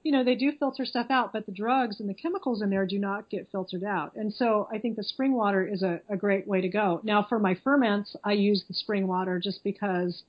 you 0.06 0.12
know, 0.12 0.24
they 0.24 0.36
do 0.36 0.52
filter 0.60 0.86
stuff 0.86 1.08
out, 1.10 1.34
but 1.34 1.48
the 1.48 1.52
drugs 1.52 2.00
and 2.00 2.08
the 2.08 2.14
chemicals 2.14 2.62
in 2.62 2.70
there 2.70 2.86
do 2.86 3.00
not 3.00 3.28
get 3.28 3.50
filtered 3.52 3.84
out. 3.84 4.16
And 4.16 4.32
so 4.32 4.70
I 4.72 4.78
think 4.78 4.98
the 4.98 5.04
spring 5.04 5.34
water 5.34 5.68
is 5.68 5.82
a, 5.82 6.00
a 6.08 6.16
great 6.16 6.48
way 6.48 6.62
to 6.62 6.70
go. 6.70 7.02
Now 7.04 7.26
for 7.28 7.40
my 7.40 7.58
ferments, 7.64 8.16
I 8.24 8.34
use 8.34 8.64
the 8.68 8.76
spring 8.76 9.08
water 9.08 9.40
just 9.44 9.64
because 9.64 10.22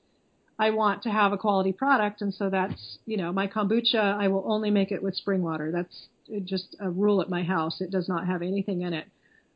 I 0.57 0.71
want 0.71 1.03
to 1.03 1.09
have 1.09 1.31
a 1.31 1.37
quality 1.37 1.73
product. 1.73 2.23
And 2.23 2.33
so 2.33 2.49
that's, 2.49 2.97
you 3.05 3.17
know, 3.17 3.31
my 3.31 3.45
kombucha, 3.45 4.01
I 4.19 4.29
will 4.29 4.51
only 4.51 4.71
make 4.71 4.91
it 4.91 5.03
with 5.03 5.13
spring 5.13 5.43
water. 5.43 5.71
That's 5.71 6.07
just 6.43 6.75
a 6.79 6.89
rule 6.89 7.21
at 7.21 7.29
my 7.29 7.43
house. 7.43 7.79
It 7.79 7.91
does 7.91 8.09
not 8.09 8.25
have 8.25 8.41
anything 8.41 8.81
in 8.81 8.93
it. 8.95 9.05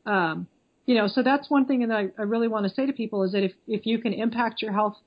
Um, 0.06 0.46
you 0.86 0.94
know, 0.94 1.08
so 1.08 1.24
that's 1.24 1.50
one 1.50 1.66
thing 1.66 1.88
that 1.88 1.96
I, 1.96 2.10
I 2.16 2.22
really 2.22 2.46
want 2.46 2.64
to 2.68 2.72
say 2.72 2.86
to 2.86 2.92
people 2.92 3.24
is 3.24 3.32
that 3.32 3.42
if, 3.42 3.52
if 3.66 3.86
you 3.86 3.98
can 3.98 4.12
impact 4.12 4.62
your 4.62 4.72
health 4.72 4.98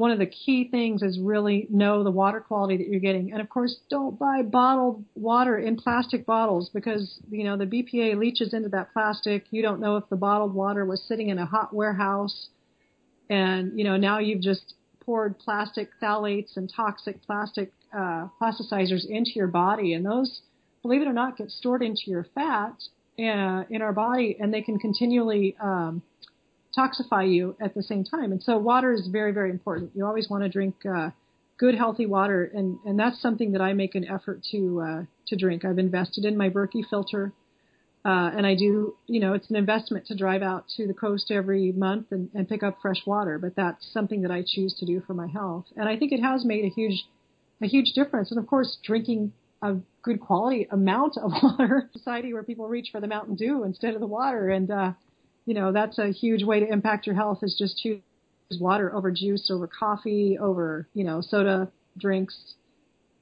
one 0.00 0.10
of 0.10 0.18
the 0.18 0.24
key 0.24 0.66
things 0.66 1.02
is 1.02 1.18
really 1.20 1.66
know 1.68 2.02
the 2.02 2.10
water 2.10 2.40
quality 2.40 2.78
that 2.78 2.88
you're 2.88 3.00
getting. 3.00 3.32
And 3.32 3.40
of 3.42 3.50
course, 3.50 3.76
don't 3.90 4.18
buy 4.18 4.40
bottled 4.40 5.04
water 5.14 5.58
in 5.58 5.76
plastic 5.76 6.24
bottles 6.24 6.70
because, 6.72 7.20
you 7.30 7.44
know, 7.44 7.58
the 7.58 7.66
BPA 7.66 8.18
leaches 8.18 8.54
into 8.54 8.70
that 8.70 8.94
plastic. 8.94 9.44
You 9.50 9.60
don't 9.60 9.78
know 9.78 9.98
if 9.98 10.08
the 10.08 10.16
bottled 10.16 10.54
water 10.54 10.86
was 10.86 11.02
sitting 11.06 11.28
in 11.28 11.36
a 11.36 11.44
hot 11.44 11.74
warehouse 11.74 12.48
and, 13.28 13.78
you 13.78 13.84
know, 13.84 13.98
now 13.98 14.20
you've 14.20 14.40
just 14.40 14.72
poured 15.00 15.38
plastic 15.38 15.90
phthalates 16.02 16.56
and 16.56 16.72
toxic 16.74 17.22
plastic 17.26 17.70
uh, 17.92 18.28
plasticizers 18.40 19.04
into 19.06 19.32
your 19.34 19.48
body. 19.48 19.92
And 19.92 20.06
those, 20.06 20.40
believe 20.80 21.02
it 21.02 21.08
or 21.08 21.12
not, 21.12 21.36
get 21.36 21.50
stored 21.50 21.82
into 21.82 22.04
your 22.06 22.24
fat 22.34 22.72
uh, 23.18 23.64
in 23.68 23.82
our 23.82 23.92
body 23.92 24.38
and 24.40 24.54
they 24.54 24.62
can 24.62 24.78
continually 24.78 25.58
um, 25.60 26.00
toxify 26.80 27.30
you 27.30 27.56
at 27.60 27.74
the 27.74 27.82
same 27.82 28.04
time. 28.04 28.32
And 28.32 28.42
so 28.42 28.56
water 28.56 28.92
is 28.92 29.08
very, 29.10 29.32
very 29.32 29.50
important. 29.50 29.90
You 29.94 30.06
always 30.06 30.28
want 30.28 30.42
to 30.42 30.48
drink 30.48 30.74
uh, 30.86 31.10
good, 31.58 31.74
healthy 31.74 32.06
water, 32.06 32.50
and 32.54 32.78
and 32.84 32.98
that's 32.98 33.20
something 33.20 33.52
that 33.52 33.60
I 33.60 33.72
make 33.74 33.94
an 33.94 34.08
effort 34.08 34.42
to 34.50 34.80
uh, 34.80 35.02
to 35.28 35.36
drink. 35.36 35.64
I've 35.64 35.78
invested 35.78 36.24
in 36.24 36.36
my 36.36 36.48
Berkey 36.48 36.82
filter, 36.88 37.32
uh, 38.04 38.30
and 38.36 38.46
I 38.46 38.54
do. 38.54 38.96
You 39.06 39.20
know, 39.20 39.34
it's 39.34 39.50
an 39.50 39.56
investment 39.56 40.06
to 40.06 40.16
drive 40.16 40.42
out 40.42 40.64
to 40.76 40.86
the 40.86 40.94
coast 40.94 41.30
every 41.30 41.72
month 41.72 42.06
and, 42.10 42.30
and 42.34 42.48
pick 42.48 42.62
up 42.62 42.78
fresh 42.80 43.04
water. 43.06 43.38
But 43.38 43.54
that's 43.56 43.86
something 43.92 44.22
that 44.22 44.30
I 44.30 44.42
choose 44.46 44.74
to 44.80 44.86
do 44.86 45.02
for 45.06 45.14
my 45.14 45.26
health, 45.26 45.66
and 45.76 45.88
I 45.88 45.96
think 45.96 46.12
it 46.12 46.20
has 46.20 46.44
made 46.44 46.64
a 46.64 46.68
huge 46.68 47.04
a 47.62 47.66
huge 47.66 47.92
difference. 47.94 48.30
And 48.30 48.40
of 48.40 48.46
course, 48.46 48.78
drinking 48.82 49.32
a 49.62 49.76
good 50.02 50.20
quality 50.20 50.66
amount 50.70 51.18
of 51.18 51.30
water 51.42 51.90
society 51.92 52.32
where 52.32 52.42
people 52.42 52.66
reach 52.66 52.88
for 52.90 53.00
the 53.00 53.06
Mountain 53.06 53.34
Dew 53.34 53.64
instead 53.64 53.92
of 53.92 54.00
the 54.00 54.06
water 54.06 54.48
and 54.48 54.70
uh 54.70 54.92
you 55.50 55.54
know, 55.54 55.72
that's 55.72 55.98
a 55.98 56.12
huge 56.12 56.44
way 56.44 56.60
to 56.60 56.72
impact 56.72 57.08
your 57.08 57.16
health 57.16 57.40
is 57.42 57.56
just 57.58 57.76
choose 57.76 57.98
water 58.60 58.94
over 58.94 59.10
juice, 59.10 59.50
over 59.50 59.66
coffee, 59.66 60.38
over, 60.40 60.86
you 60.94 61.02
know, 61.02 61.20
soda 61.20 61.68
drinks. 61.98 62.54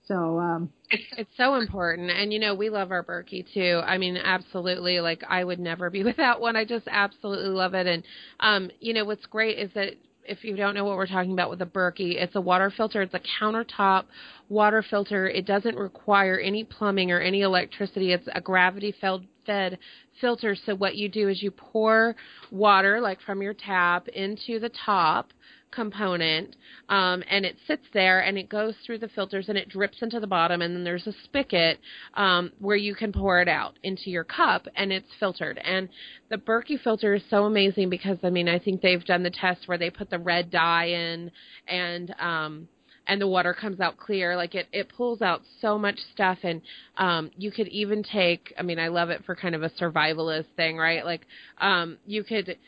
So, 0.05 0.39
um, 0.39 0.71
it's, 0.91 1.05
it's 1.17 1.31
so 1.39 1.55
important. 1.55 2.11
And, 2.11 2.31
you 2.31 2.39
know, 2.39 2.55
we 2.55 2.69
love 2.69 2.93
our 2.93 3.03
Berkey 3.03 3.47
too. 3.55 3.81
I 3.83 3.97
mean, 3.97 4.19
absolutely. 4.19 5.01
Like, 5.01 5.25
I 5.27 5.43
would 5.43 5.59
never 5.59 5.89
be 5.89 6.05
without 6.05 6.43
one. 6.43 6.55
I 6.55 6.67
just 6.67 6.87
absolutely 6.91 7.49
love 7.49 7.73
it. 7.73 7.87
And, 7.87 8.03
um, 8.41 8.71
you 8.79 8.93
know, 8.93 9.07
what's 9.07 9.25
great 9.25 9.59
is 9.59 9.71
that 9.75 9.95
if 10.29 10.45
you 10.45 10.57
don't 10.57 10.75
know 10.75 10.85
what 10.85 10.97
we're 10.97 11.07
talking 11.07 11.33
about 11.33 11.51
with 11.51 11.63
a 11.63 11.67
Berkey, 11.67 12.21
it's 12.23 12.37
a 12.37 12.41
water 12.41 12.73
filter. 12.77 13.03
It's 13.03 13.15
a 13.15 13.21
countertop 13.41 14.05
water 14.49 14.85
filter. 14.89 15.29
It 15.29 15.47
doesn't 15.47 15.77
require 15.77 16.39
any 16.39 16.65
plumbing 16.65 17.11
or 17.11 17.21
any 17.21 17.41
electricity. 17.41 18.13
It's 18.13 18.29
a 18.35 18.41
gravity 18.41 18.95
fed 19.01 19.79
filter. 20.21 20.57
So 20.67 20.75
what 20.75 20.97
you 20.97 21.09
do 21.09 21.29
is 21.29 21.43
you 21.43 21.51
pour 21.51 22.15
water 22.51 23.01
like 23.01 23.21
from 23.23 23.41
your 23.43 23.55
tap 23.55 24.09
into 24.09 24.61
the 24.61 24.71
top 24.85 25.33
component 25.70 26.57
um, 26.89 27.23
and 27.31 27.45
it 27.45 27.57
sits 27.66 27.85
there 27.93 28.20
and 28.20 28.39
it 28.39 28.49
goes 28.49 28.74
through 28.85 28.99
the 28.99 29.09
filters 29.09 29.49
and 29.49 29.59
it 29.59 29.69
drips 29.69 29.99
into 30.01 30.20
the 30.20 30.27
bottom 30.27 30.62
and 30.62 30.74
then 30.74 30.85
there's 30.85 31.07
a 31.07 31.12
spigot 31.24 31.78
um, 32.15 32.51
where 32.59 32.77
you 32.77 32.95
can 32.95 33.12
pour 33.12 33.40
it 33.40 33.49
out 33.49 33.78
into 33.82 34.11
your 34.11 34.24
cup 34.24 34.66
and 34.77 34.93
it's 34.93 35.09
filtered 35.20 35.59
and 35.65 35.89
the 36.31 36.36
Berkey 36.36 36.81
filter 36.82 37.15
is 37.15 37.23
so 37.31 37.45
amazing 37.45 37.90
because 37.90 38.19
I 38.23 38.31
mean 38.31 38.49
I 38.49 38.59
think 38.59 38.81
they've 38.81 39.05
done 39.05 39.23
the 39.23 39.31
test 39.31 39.66
where 39.66 39.78
they 39.78 39.90
put 39.90 40.11
the 40.11 40.19
red 40.19 40.51
dye 40.51 40.86
in 40.86 41.31
and 41.66 42.15
um, 42.20 42.69
and 43.09 43.20
the 43.20 43.27
water 43.27 43.55
comes 43.55 43.81
out 43.81 43.97
clear. 43.97 44.36
Like 44.36 44.55
it, 44.55 44.69
it 44.70 44.90
pulls 44.95 45.23
out 45.23 45.40
so 45.61 45.78
much 45.78 45.99
stuff, 46.12 46.39
and 46.43 46.61
um, 46.99 47.31
you 47.36 47.51
could 47.51 47.69
even 47.69 48.03
take. 48.03 48.53
I 48.59 48.62
mean, 48.62 48.78
I 48.78 48.89
love 48.89 49.09
it 49.09 49.24
for 49.24 49.35
kind 49.35 49.55
of 49.55 49.62
a 49.62 49.70
survivalist 49.70 50.45
thing, 50.57 50.77
right? 50.77 51.05
Like, 51.05 51.27
um, 51.59 51.97
you 52.07 52.23
could 52.23 52.59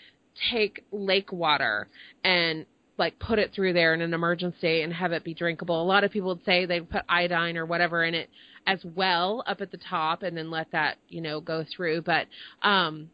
take 0.50 0.84
lake 0.90 1.32
water 1.32 1.88
and 2.24 2.64
like 3.00 3.18
put 3.18 3.40
it 3.40 3.52
through 3.52 3.72
there 3.72 3.94
in 3.94 4.02
an 4.02 4.14
emergency 4.14 4.82
and 4.82 4.92
have 4.92 5.10
it 5.10 5.24
be 5.24 5.34
drinkable. 5.34 5.82
A 5.82 5.84
lot 5.84 6.04
of 6.04 6.12
people 6.12 6.28
would 6.28 6.44
say 6.44 6.66
they'd 6.66 6.88
put 6.88 7.02
iodine 7.08 7.56
or 7.56 7.66
whatever 7.66 8.04
in 8.04 8.14
it 8.14 8.30
as 8.66 8.78
well 8.94 9.42
up 9.46 9.60
at 9.60 9.72
the 9.72 9.80
top 9.88 10.22
and 10.22 10.36
then 10.36 10.50
let 10.50 10.70
that, 10.70 10.98
you 11.08 11.20
know, 11.20 11.40
go 11.40 11.64
through. 11.74 12.02
But 12.02 12.26
um 12.62 13.10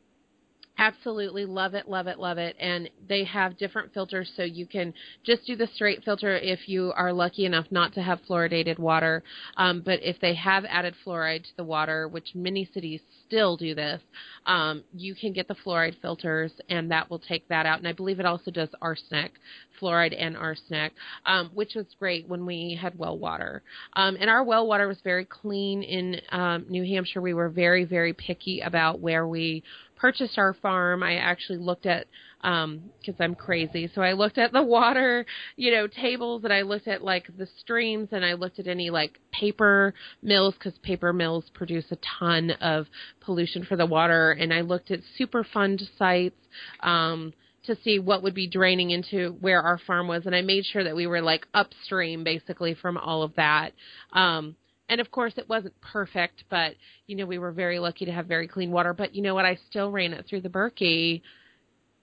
Absolutely 0.79 1.47
love 1.47 1.73
it, 1.73 1.89
love 1.89 2.07
it, 2.07 2.19
love 2.19 2.37
it. 2.37 2.55
And 2.61 2.91
they 3.09 3.25
have 3.25 3.57
different 3.57 3.95
filters, 3.95 4.31
so 4.37 4.43
you 4.43 4.67
can 4.67 4.93
just 5.25 5.47
do 5.47 5.57
the 5.57 5.69
straight 5.69 6.05
filter 6.05 6.37
if 6.37 6.69
you 6.69 6.93
are 6.95 7.15
lucky 7.15 7.47
enough 7.47 7.65
not 7.71 7.95
to 7.95 8.03
have 8.03 8.21
fluoridated 8.29 8.79
water. 8.79 9.23
Um, 9.57 9.81
but 9.81 10.01
if 10.03 10.21
they 10.21 10.35
have 10.35 10.67
added 10.67 10.95
fluoride 11.05 11.45
to 11.45 11.57
the 11.57 11.65
water, 11.65 12.09
which 12.09 12.35
many 12.35 12.69
cities 12.75 13.01
still 13.27 13.57
do 13.57 13.75
this, 13.75 14.03
um, 14.45 14.85
you 14.93 15.15
can 15.15 15.33
get 15.33 15.49
the 15.49 15.55
fluoride 15.55 15.99
filters, 16.03 16.53
and 16.69 16.91
that 16.91 17.09
will 17.09 17.21
take 17.21 17.49
that 17.49 17.65
out. 17.65 17.79
And 17.79 17.89
I 17.89 17.93
believe 17.93 18.21
it 18.21 18.27
also 18.27 18.51
does 18.51 18.69
arsenic, 18.83 19.33
fluoride 19.81 20.15
and 20.19 20.37
arsenic, 20.37 20.93
um, 21.25 21.51
which 21.55 21.75
was 21.75 21.87
great 21.99 22.29
when 22.29 22.45
we 22.45 22.79
had 22.81 22.99
well 22.99 23.19
water. 23.19 23.63
Um, 23.95 24.19
and 24.21 24.29
our 24.29 24.45
well 24.45 24.67
water 24.67 24.89
was 24.89 24.99
very 25.03 25.25
clean 25.25 25.83
in 25.83 26.21
um, 26.33 26.67
New 26.69 26.85
Hampshire. 26.85 27.23
We 27.23 27.33
were 27.33 27.49
very, 27.49 27.85
very 27.85 28.13
picky 28.13 28.61
about 28.61 29.01
where 29.01 29.27
we 29.27 29.63
purchased 29.97 30.39
our 30.39 30.55
farm, 30.55 31.03
I 31.03 31.17
actually 31.17 31.59
looked 31.59 31.87
at 31.87 32.07
um 32.43 32.91
because 33.01 33.19
I'm 33.19 33.35
crazy. 33.35 33.91
So 33.95 34.03
I 34.03 34.13
looked 34.13 34.39
at 34.39 34.53
the 34.53 34.63
water, 34.63 35.27
you 35.57 35.73
know, 35.73 35.87
tables 35.87 36.45
and 36.45 36.53
I 36.53 36.63
looked 36.63 36.87
at 36.87 37.03
like 37.03 37.27
the 37.37 37.49
streams 37.61 38.09
and 38.13 38.25
I 38.25 38.35
looked 38.35 38.59
at 38.59 38.67
any 38.67 38.91
like 38.91 39.19
paper 39.33 39.95
mills 40.23 40.55
cuz 40.59 40.75
paper 40.83 41.13
mills 41.13 41.51
produce 41.55 41.87
a 41.91 41.99
ton 42.19 42.53
of 42.53 42.87
pollution 43.21 43.65
for 43.65 43.77
the 43.77 43.87
water 43.87 44.33
and 44.33 44.53
I 44.53 44.61
looked 44.61 44.91
at 44.91 45.01
Superfund 45.19 45.89
sites 45.99 46.41
um 46.81 47.33
to 47.65 47.77
see 47.83 47.99
what 47.99 48.23
would 48.23 48.35
be 48.35 48.47
draining 48.47 48.91
into 48.91 49.37
where 49.41 49.61
our 49.61 49.79
farm 49.79 50.07
was 50.07 50.27
and 50.27 50.37
I 50.37 50.43
made 50.43 50.65
sure 50.67 50.85
that 50.85 50.95
we 50.95 51.07
were 51.07 51.23
like 51.23 51.49
upstream 51.53 52.23
basically 52.23 52.75
from 52.75 52.97
all 52.97 53.23
of 53.23 53.35
that. 53.37 53.73
Um 54.13 54.57
and 54.89 55.01
of 55.01 55.11
course, 55.11 55.35
it 55.37 55.49
wasn't 55.49 55.75
perfect, 55.81 56.45
but 56.49 56.75
you 57.07 57.17
know, 57.17 57.27
we 57.27 57.39
were 57.39 57.53
very 57.53 57.79
lucky 57.79 58.05
to 58.05 58.13
have 58.13 58.27
very 58.27 58.47
clean 58.47 58.71
water. 58.71 58.93
But 58.93 59.15
you 59.15 59.23
know 59.23 59.35
what? 59.35 59.45
I 59.45 59.59
still 59.69 59.91
ran 59.91 60.13
it 60.13 60.27
through 60.29 60.43
the 60.43 60.49
Berkey 60.49 61.23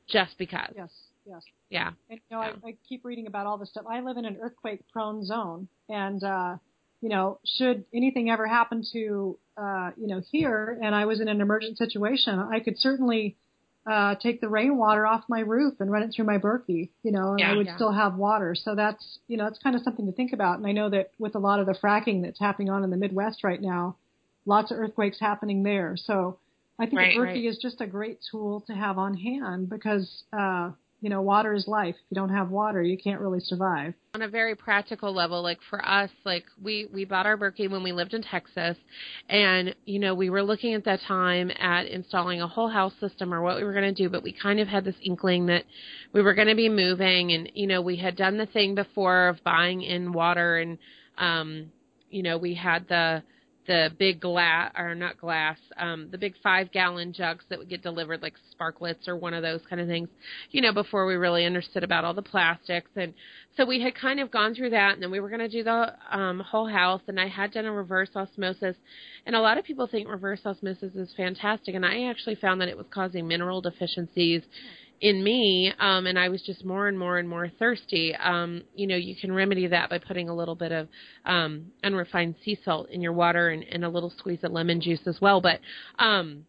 just 0.08 0.38
because. 0.38 0.74
Yes, 0.76 0.90
yes. 1.26 1.42
Yeah. 1.70 1.92
And 2.10 2.20
you 2.30 2.38
know, 2.38 2.44
yeah. 2.44 2.52
I, 2.64 2.70
I 2.70 2.76
keep 2.88 3.06
reading 3.06 3.28
about 3.28 3.48
all 3.48 3.58
this 3.58 3.70
stuff. 3.70 3.86
I 3.90 4.02
live 4.02 4.18
in 4.18 4.26
an 4.26 4.38
earthquake-prone 4.42 5.26
zone, 5.26 5.68
and 5.90 6.24
uh, 6.24 6.58
you 7.02 7.10
know, 7.10 7.40
should 7.58 7.86
anything 7.94 8.30
ever 8.30 8.48
happen 8.48 8.84
to 8.94 9.38
uh, 9.58 9.92
you 9.98 10.08
know 10.08 10.22
here, 10.32 10.78
and 10.82 10.94
I 10.94 11.06
was 11.06 11.22
in 11.22 11.28
an 11.28 11.42
emergent 11.42 11.78
situation, 11.78 12.38
I 12.38 12.60
could 12.60 12.78
certainly 12.78 13.38
uh, 13.86 14.16
take 14.16 14.40
the 14.42 14.48
rainwater 14.50 15.06
off 15.06 15.24
my 15.28 15.42
roof 15.42 15.74
and 15.80 15.92
run 15.92 16.04
it 16.04 16.14
through 16.16 16.26
my 16.26 16.38
Berkey, 16.38 16.90
you 17.04 17.12
know, 17.12 17.34
and 17.34 17.40
Yeah, 17.40 17.52
I 17.52 17.56
would 17.58 17.66
yeah. 17.68 17.76
still 17.76 17.92
have 17.92 18.16
water. 18.16 18.56
So 18.56 18.76
that's, 18.76 19.20
you 19.28 19.36
know, 19.38 19.46
it's 19.48 19.60
kind 19.60 19.76
of 19.76 19.82
something 19.84 20.06
to 20.06 20.12
think 20.14 20.32
about. 20.34 20.58
And 20.58 20.66
I 20.68 20.72
know 20.72 20.90
that 20.90 21.12
with 21.20 21.36
a 21.36 21.40
lot 21.40 21.60
of 21.60 21.66
the 21.66 21.74
fracking 21.74 22.22
that's 22.22 22.40
happening 22.40 22.70
on 22.70 22.84
in 22.84 22.90
the 22.90 22.98
Midwest 22.98 23.44
right 23.44 23.62
now, 23.62 23.98
lots 24.46 24.72
of 24.72 24.78
earthquakes 24.78 25.20
happening 25.20 25.64
there. 25.64 25.96
So 25.98 26.38
I 26.80 26.86
think 26.86 26.98
Right, 26.98 27.14
the 27.14 27.20
Berkey 27.20 27.24
right. 27.26 27.46
is 27.46 27.58
just 27.58 27.82
a 27.82 27.88
great 27.88 28.20
tool 28.32 28.62
to 28.68 28.74
have 28.74 28.98
on 28.98 29.16
hand 29.18 29.70
because, 29.70 30.24
uh, 30.32 30.72
you 31.04 31.10
know, 31.10 31.22
water 31.22 31.54
is 31.54 31.68
life. 31.68 31.96
If 31.96 32.06
you 32.12 32.16
don't 32.16 32.30
have 32.30 32.50
water, 32.50 32.82
you 32.82 32.98
can't 32.98 33.20
really 33.20 33.42
survive. 33.42 33.94
On 34.16 34.22
a 34.22 34.28
very 34.30 34.56
practical 34.56 35.14
level, 35.14 35.44
like 35.44 35.60
for 35.70 35.86
us, 35.86 36.10
like 36.24 36.46
we 36.62 36.88
we 36.94 37.04
bought 37.04 37.26
our 37.26 37.38
Berkey 37.38 37.70
when 37.70 37.84
we 37.84 37.92
lived 37.92 38.14
in 38.14 38.24
Texas, 38.24 38.78
and 39.28 39.76
you 39.84 40.00
know 40.00 40.16
we 40.16 40.30
were 40.30 40.42
looking 40.42 40.76
at 40.76 40.86
that 40.86 41.02
time 41.06 41.52
at 41.60 41.88
installing 41.88 42.42
a 42.42 42.48
whole 42.48 42.70
house 42.70 42.94
system 43.02 43.34
or 43.34 43.42
what 43.42 43.58
we 43.58 43.66
were 43.66 43.74
going 43.74 43.94
to 43.94 44.04
do, 44.04 44.08
but 44.08 44.24
we 44.24 44.32
kind 44.32 44.62
of 44.62 44.70
had 44.70 44.86
this 44.86 44.96
inkling 45.02 45.48
that 45.48 45.66
we 46.14 46.22
were 46.22 46.34
going 46.34 46.48
to 46.48 46.56
be 46.56 46.70
moving, 46.70 47.34
and 47.34 47.52
you 47.54 47.68
know 47.68 47.82
we 47.82 47.98
had 47.98 48.16
done 48.16 48.38
the 48.38 48.46
thing 48.46 48.74
before 48.74 49.28
of 49.28 49.44
buying 49.44 49.82
in 49.82 50.14
water, 50.14 50.56
and 50.60 50.78
um, 51.18 51.70
you 52.12 52.24
know 52.24 52.38
we 52.38 52.54
had 52.54 52.88
the 52.88 53.22
the 53.68 53.90
big 53.98 54.20
glass 54.20 54.72
or 54.78 54.96
not 54.96 55.18
glass, 55.18 55.58
um, 55.78 56.10
the 56.12 56.18
big 56.18 56.34
five 56.44 56.72
gallon 56.72 57.14
jugs 57.14 57.44
that 57.50 57.60
would 57.60 57.70
get 57.70 57.82
delivered 57.82 58.22
like 58.22 58.34
Sparkletts 58.54 59.08
or 59.08 59.16
one 59.16 59.34
of 59.34 59.42
those 59.42 59.62
kind 59.70 59.82
of 59.82 59.88
things, 59.88 60.10
you 60.52 60.62
know, 60.62 60.74
before 60.74 61.06
we 61.06 61.16
really 61.16 61.46
understood 61.46 61.84
about 61.84 62.04
all 62.04 62.14
the 62.14 62.22
plastics. 62.22 62.90
And 62.96 63.14
so 63.56 63.66
we 63.66 63.82
had 63.82 63.96
kind 63.96 64.20
of 64.20 64.32
gone 64.32 64.56
through 64.56 64.72
that 64.72 64.94
and 64.94 65.02
then 65.02 65.12
we 65.12 65.20
were 65.20 65.30
going 65.30 65.40
to 65.40 65.50
do 65.50 65.64
the 65.64 65.94
um, 66.12 66.40
whole 66.40 66.68
house 66.68 67.02
and 67.08 67.20
I 67.20 67.28
had 67.28 67.52
done 67.52 67.66
a 67.66 67.72
reverse 67.72 68.10
osmosis. 68.16 68.76
And 69.26 69.36
a 69.36 69.42
lot 69.42 69.58
of 69.58 69.64
people 69.64 69.88
think 69.88 70.08
reverse 70.08 70.42
osmosis 70.46 70.96
is 70.96 71.14
fantastic. 71.16 71.76
And 71.76 71.86
I 71.86 72.10
actually 72.10 72.36
found 72.36 72.62
that 72.62 72.68
it 72.68 72.78
was 72.78 72.88
causing 72.92 73.28
mineral 73.28 73.62
deficiencies 73.62 74.44
in 75.02 75.24
me 75.24 75.74
um 75.80 76.08
and 76.08 76.18
I 76.18 76.30
was 76.30 76.42
just 76.42 76.64
more 76.64 76.88
and 76.88 76.98
more 76.98 77.18
and 77.18 77.28
more 77.28 77.50
thirsty 77.60 78.16
um 78.16 78.64
you 78.76 78.88
know 78.88 78.96
you 78.96 79.16
can 79.16 79.34
remedy 79.34 79.68
that 79.68 79.90
by 79.90 79.98
putting 79.98 80.30
a 80.30 80.36
little 80.36 80.56
bit 80.56 80.72
of 80.72 80.88
um 81.26 81.72
unrefined 81.84 82.36
sea 82.44 82.58
salt 82.64 82.90
in 82.90 83.02
your 83.02 83.14
water 83.14 83.50
and, 83.50 83.64
and 83.64 83.84
a 83.84 83.90
little 83.90 84.14
squeeze 84.18 84.40
of 84.44 84.52
lemon 84.52 84.80
juice 84.80 85.06
as 85.06 85.20
well 85.20 85.42
but 85.42 85.60
um 86.00 86.46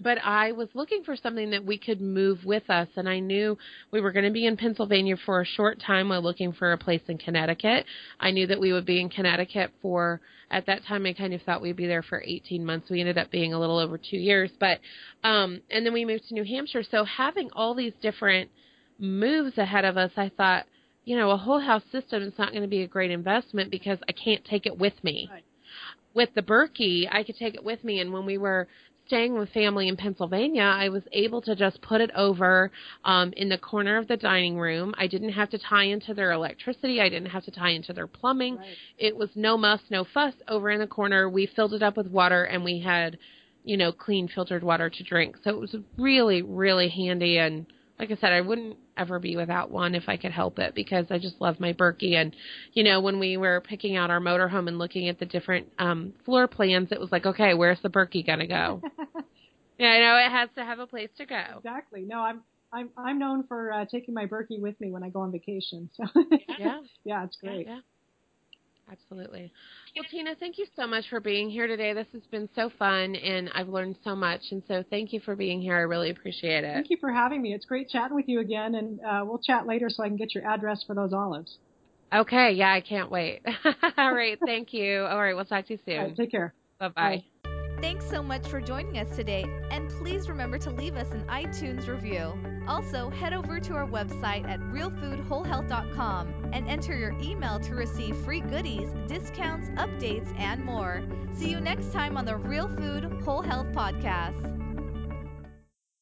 but 0.00 0.18
I 0.24 0.52
was 0.52 0.68
looking 0.74 1.02
for 1.04 1.16
something 1.16 1.50
that 1.50 1.64
we 1.64 1.78
could 1.78 2.00
move 2.00 2.44
with 2.44 2.68
us, 2.70 2.88
and 2.96 3.08
I 3.08 3.18
knew 3.18 3.58
we 3.90 4.00
were 4.00 4.12
going 4.12 4.24
to 4.24 4.30
be 4.30 4.46
in 4.46 4.56
Pennsylvania 4.56 5.16
for 5.24 5.40
a 5.40 5.46
short 5.46 5.80
time 5.80 6.08
while 6.08 6.22
looking 6.22 6.52
for 6.52 6.72
a 6.72 6.78
place 6.78 7.02
in 7.08 7.18
Connecticut. 7.18 7.84
I 8.20 8.30
knew 8.30 8.46
that 8.46 8.60
we 8.60 8.72
would 8.72 8.86
be 8.86 9.00
in 9.00 9.08
Connecticut 9.08 9.72
for, 9.82 10.20
at 10.50 10.66
that 10.66 10.84
time, 10.86 11.04
I 11.04 11.12
kind 11.12 11.34
of 11.34 11.42
thought 11.42 11.60
we'd 11.60 11.76
be 11.76 11.86
there 11.86 12.02
for 12.02 12.22
18 12.24 12.64
months. 12.64 12.90
We 12.90 13.00
ended 13.00 13.18
up 13.18 13.30
being 13.30 13.52
a 13.52 13.60
little 13.60 13.78
over 13.78 13.98
two 13.98 14.16
years, 14.16 14.50
but, 14.60 14.78
um, 15.24 15.60
and 15.70 15.84
then 15.84 15.92
we 15.92 16.04
moved 16.04 16.28
to 16.28 16.34
New 16.34 16.44
Hampshire. 16.44 16.84
So 16.88 17.04
having 17.04 17.50
all 17.52 17.74
these 17.74 17.94
different 18.00 18.50
moves 18.98 19.58
ahead 19.58 19.84
of 19.84 19.96
us, 19.96 20.12
I 20.16 20.30
thought, 20.36 20.66
you 21.04 21.16
know, 21.16 21.30
a 21.30 21.36
whole 21.36 21.60
house 21.60 21.82
system 21.90 22.22
is 22.22 22.34
not 22.38 22.50
going 22.50 22.62
to 22.62 22.68
be 22.68 22.82
a 22.82 22.86
great 22.86 23.10
investment 23.10 23.70
because 23.70 23.98
I 24.08 24.12
can't 24.12 24.44
take 24.44 24.66
it 24.66 24.78
with 24.78 24.92
me. 25.02 25.28
Right. 25.30 25.44
With 26.14 26.30
the 26.34 26.42
Berkey, 26.42 27.08
I 27.10 27.22
could 27.22 27.36
take 27.36 27.54
it 27.54 27.64
with 27.64 27.84
me, 27.84 28.00
and 28.00 28.12
when 28.12 28.26
we 28.26 28.38
were 28.38 28.66
staying 29.08 29.36
with 29.38 29.48
family 29.50 29.88
in 29.88 29.96
Pennsylvania, 29.96 30.62
I 30.62 30.90
was 30.90 31.02
able 31.12 31.40
to 31.42 31.56
just 31.56 31.80
put 31.80 32.00
it 32.00 32.10
over 32.14 32.70
um, 33.04 33.32
in 33.36 33.48
the 33.48 33.56
corner 33.58 33.96
of 33.96 34.06
the 34.06 34.18
dining 34.18 34.58
room. 34.58 34.94
I 34.98 35.06
didn't 35.06 35.32
have 35.32 35.48
to 35.50 35.58
tie 35.58 35.84
into 35.84 36.12
their 36.12 36.30
electricity. 36.30 37.00
I 37.00 37.08
didn't 37.08 37.30
have 37.30 37.44
to 37.44 37.50
tie 37.50 37.70
into 37.70 37.94
their 37.94 38.06
plumbing. 38.06 38.58
Right. 38.58 38.66
It 38.98 39.16
was 39.16 39.30
no 39.34 39.56
muss, 39.56 39.80
no 39.90 40.04
fuss 40.04 40.34
over 40.46 40.70
in 40.70 40.78
the 40.78 40.86
corner. 40.86 41.28
We 41.28 41.46
filled 41.46 41.72
it 41.72 41.82
up 41.82 41.96
with 41.96 42.08
water 42.08 42.44
and 42.44 42.62
we 42.62 42.80
had, 42.80 43.18
you 43.64 43.78
know, 43.78 43.92
clean 43.92 44.28
filtered 44.28 44.62
water 44.62 44.90
to 44.90 45.02
drink. 45.02 45.36
So 45.42 45.50
it 45.50 45.58
was 45.58 45.74
really, 45.96 46.42
really 46.42 46.90
handy. 46.90 47.38
And 47.38 47.66
like 47.98 48.10
I 48.10 48.16
said, 48.16 48.32
I 48.32 48.40
wouldn't 48.40 48.76
ever 48.96 49.18
be 49.18 49.36
without 49.36 49.70
one 49.70 49.94
if 49.94 50.08
I 50.08 50.16
could 50.16 50.30
help 50.30 50.58
it 50.58 50.74
because 50.74 51.06
I 51.10 51.18
just 51.18 51.40
love 51.40 51.58
my 51.58 51.72
Berkey. 51.72 52.14
And, 52.14 52.34
you 52.72 52.84
know, 52.84 53.00
when 53.00 53.18
we 53.18 53.36
were 53.36 53.60
picking 53.60 53.96
out 53.96 54.10
our 54.10 54.20
motorhome 54.20 54.68
and 54.68 54.78
looking 54.78 55.08
at 55.08 55.18
the 55.18 55.26
different 55.26 55.66
um, 55.78 56.12
floor 56.24 56.46
plans, 56.46 56.92
it 56.92 57.00
was 57.00 57.10
like, 57.10 57.26
okay, 57.26 57.54
where's 57.54 57.80
the 57.82 57.88
Berkey 57.88 58.24
going 58.24 58.38
to 58.38 58.46
go? 58.46 58.82
yeah, 59.78 59.88
I 59.88 60.00
know 60.00 60.26
it 60.26 60.30
has 60.30 60.48
to 60.56 60.64
have 60.64 60.78
a 60.78 60.86
place 60.86 61.10
to 61.18 61.26
go. 61.26 61.44
Exactly. 61.58 62.02
No, 62.06 62.20
I'm 62.20 62.42
I'm 62.72 62.90
I'm 62.96 63.18
known 63.18 63.44
for 63.46 63.72
uh, 63.72 63.84
taking 63.90 64.14
my 64.14 64.26
Berkey 64.26 64.60
with 64.60 64.78
me 64.80 64.90
when 64.90 65.02
I 65.02 65.08
go 65.08 65.20
on 65.20 65.32
vacation. 65.32 65.90
So 65.94 66.04
Yeah. 66.58 66.80
yeah, 67.04 67.24
it's 67.24 67.36
great. 67.36 67.66
Yeah, 67.66 67.74
yeah. 67.74 67.80
Absolutely. 68.90 69.52
Well, 69.96 70.04
Tina, 70.10 70.34
thank 70.38 70.58
you 70.58 70.66
so 70.76 70.86
much 70.86 71.04
for 71.10 71.20
being 71.20 71.50
here 71.50 71.66
today. 71.66 71.92
This 71.92 72.06
has 72.12 72.22
been 72.30 72.48
so 72.54 72.70
fun, 72.78 73.14
and 73.16 73.50
I've 73.54 73.68
learned 73.68 73.96
so 74.02 74.14
much. 74.14 74.40
And 74.50 74.62
so, 74.66 74.84
thank 74.88 75.12
you 75.12 75.20
for 75.20 75.36
being 75.36 75.60
here. 75.60 75.76
I 75.76 75.80
really 75.80 76.10
appreciate 76.10 76.64
it. 76.64 76.74
Thank 76.74 76.90
you 76.90 76.96
for 77.00 77.12
having 77.12 77.42
me. 77.42 77.54
It's 77.54 77.66
great 77.66 77.88
chatting 77.88 78.14
with 78.14 78.28
you 78.28 78.40
again, 78.40 78.76
and 78.76 79.00
uh, 79.00 79.22
we'll 79.24 79.38
chat 79.38 79.66
later 79.66 79.88
so 79.90 80.02
I 80.02 80.08
can 80.08 80.16
get 80.16 80.34
your 80.34 80.46
address 80.46 80.84
for 80.86 80.94
those 80.94 81.12
olives. 81.12 81.58
Okay. 82.14 82.52
Yeah, 82.52 82.72
I 82.72 82.80
can't 82.80 83.10
wait. 83.10 83.42
All 83.98 84.14
right. 84.14 84.38
Thank 84.44 84.72
you. 84.72 85.02
All 85.02 85.20
right. 85.20 85.34
We'll 85.34 85.44
talk 85.44 85.66
to 85.66 85.74
you 85.74 85.78
soon. 85.84 85.98
right, 85.98 86.16
take 86.16 86.30
care. 86.30 86.54
Bye 86.78 86.88
Bye. 86.88 86.92
bye. 86.94 87.24
Thanks 87.80 88.10
so 88.10 88.24
much 88.24 88.48
for 88.48 88.60
joining 88.60 88.98
us 88.98 89.14
today, 89.14 89.44
and 89.70 89.88
please 89.88 90.28
remember 90.28 90.58
to 90.58 90.70
leave 90.70 90.96
us 90.96 91.12
an 91.12 91.24
iTunes 91.28 91.86
review. 91.86 92.32
Also, 92.66 93.08
head 93.08 93.32
over 93.32 93.60
to 93.60 93.74
our 93.74 93.86
website 93.86 94.48
at 94.48 94.58
realfoodwholehealth.com 94.60 96.50
and 96.52 96.68
enter 96.68 96.96
your 96.96 97.12
email 97.20 97.60
to 97.60 97.76
receive 97.76 98.16
free 98.24 98.40
goodies, 98.40 98.90
discounts, 99.06 99.68
updates, 99.70 100.28
and 100.38 100.64
more. 100.64 101.02
See 101.34 101.50
you 101.50 101.60
next 101.60 101.92
time 101.92 102.16
on 102.16 102.24
the 102.24 102.36
Real 102.36 102.68
Food 102.68 103.04
Whole 103.24 103.42
Health 103.42 103.68
Podcast. 103.68 104.44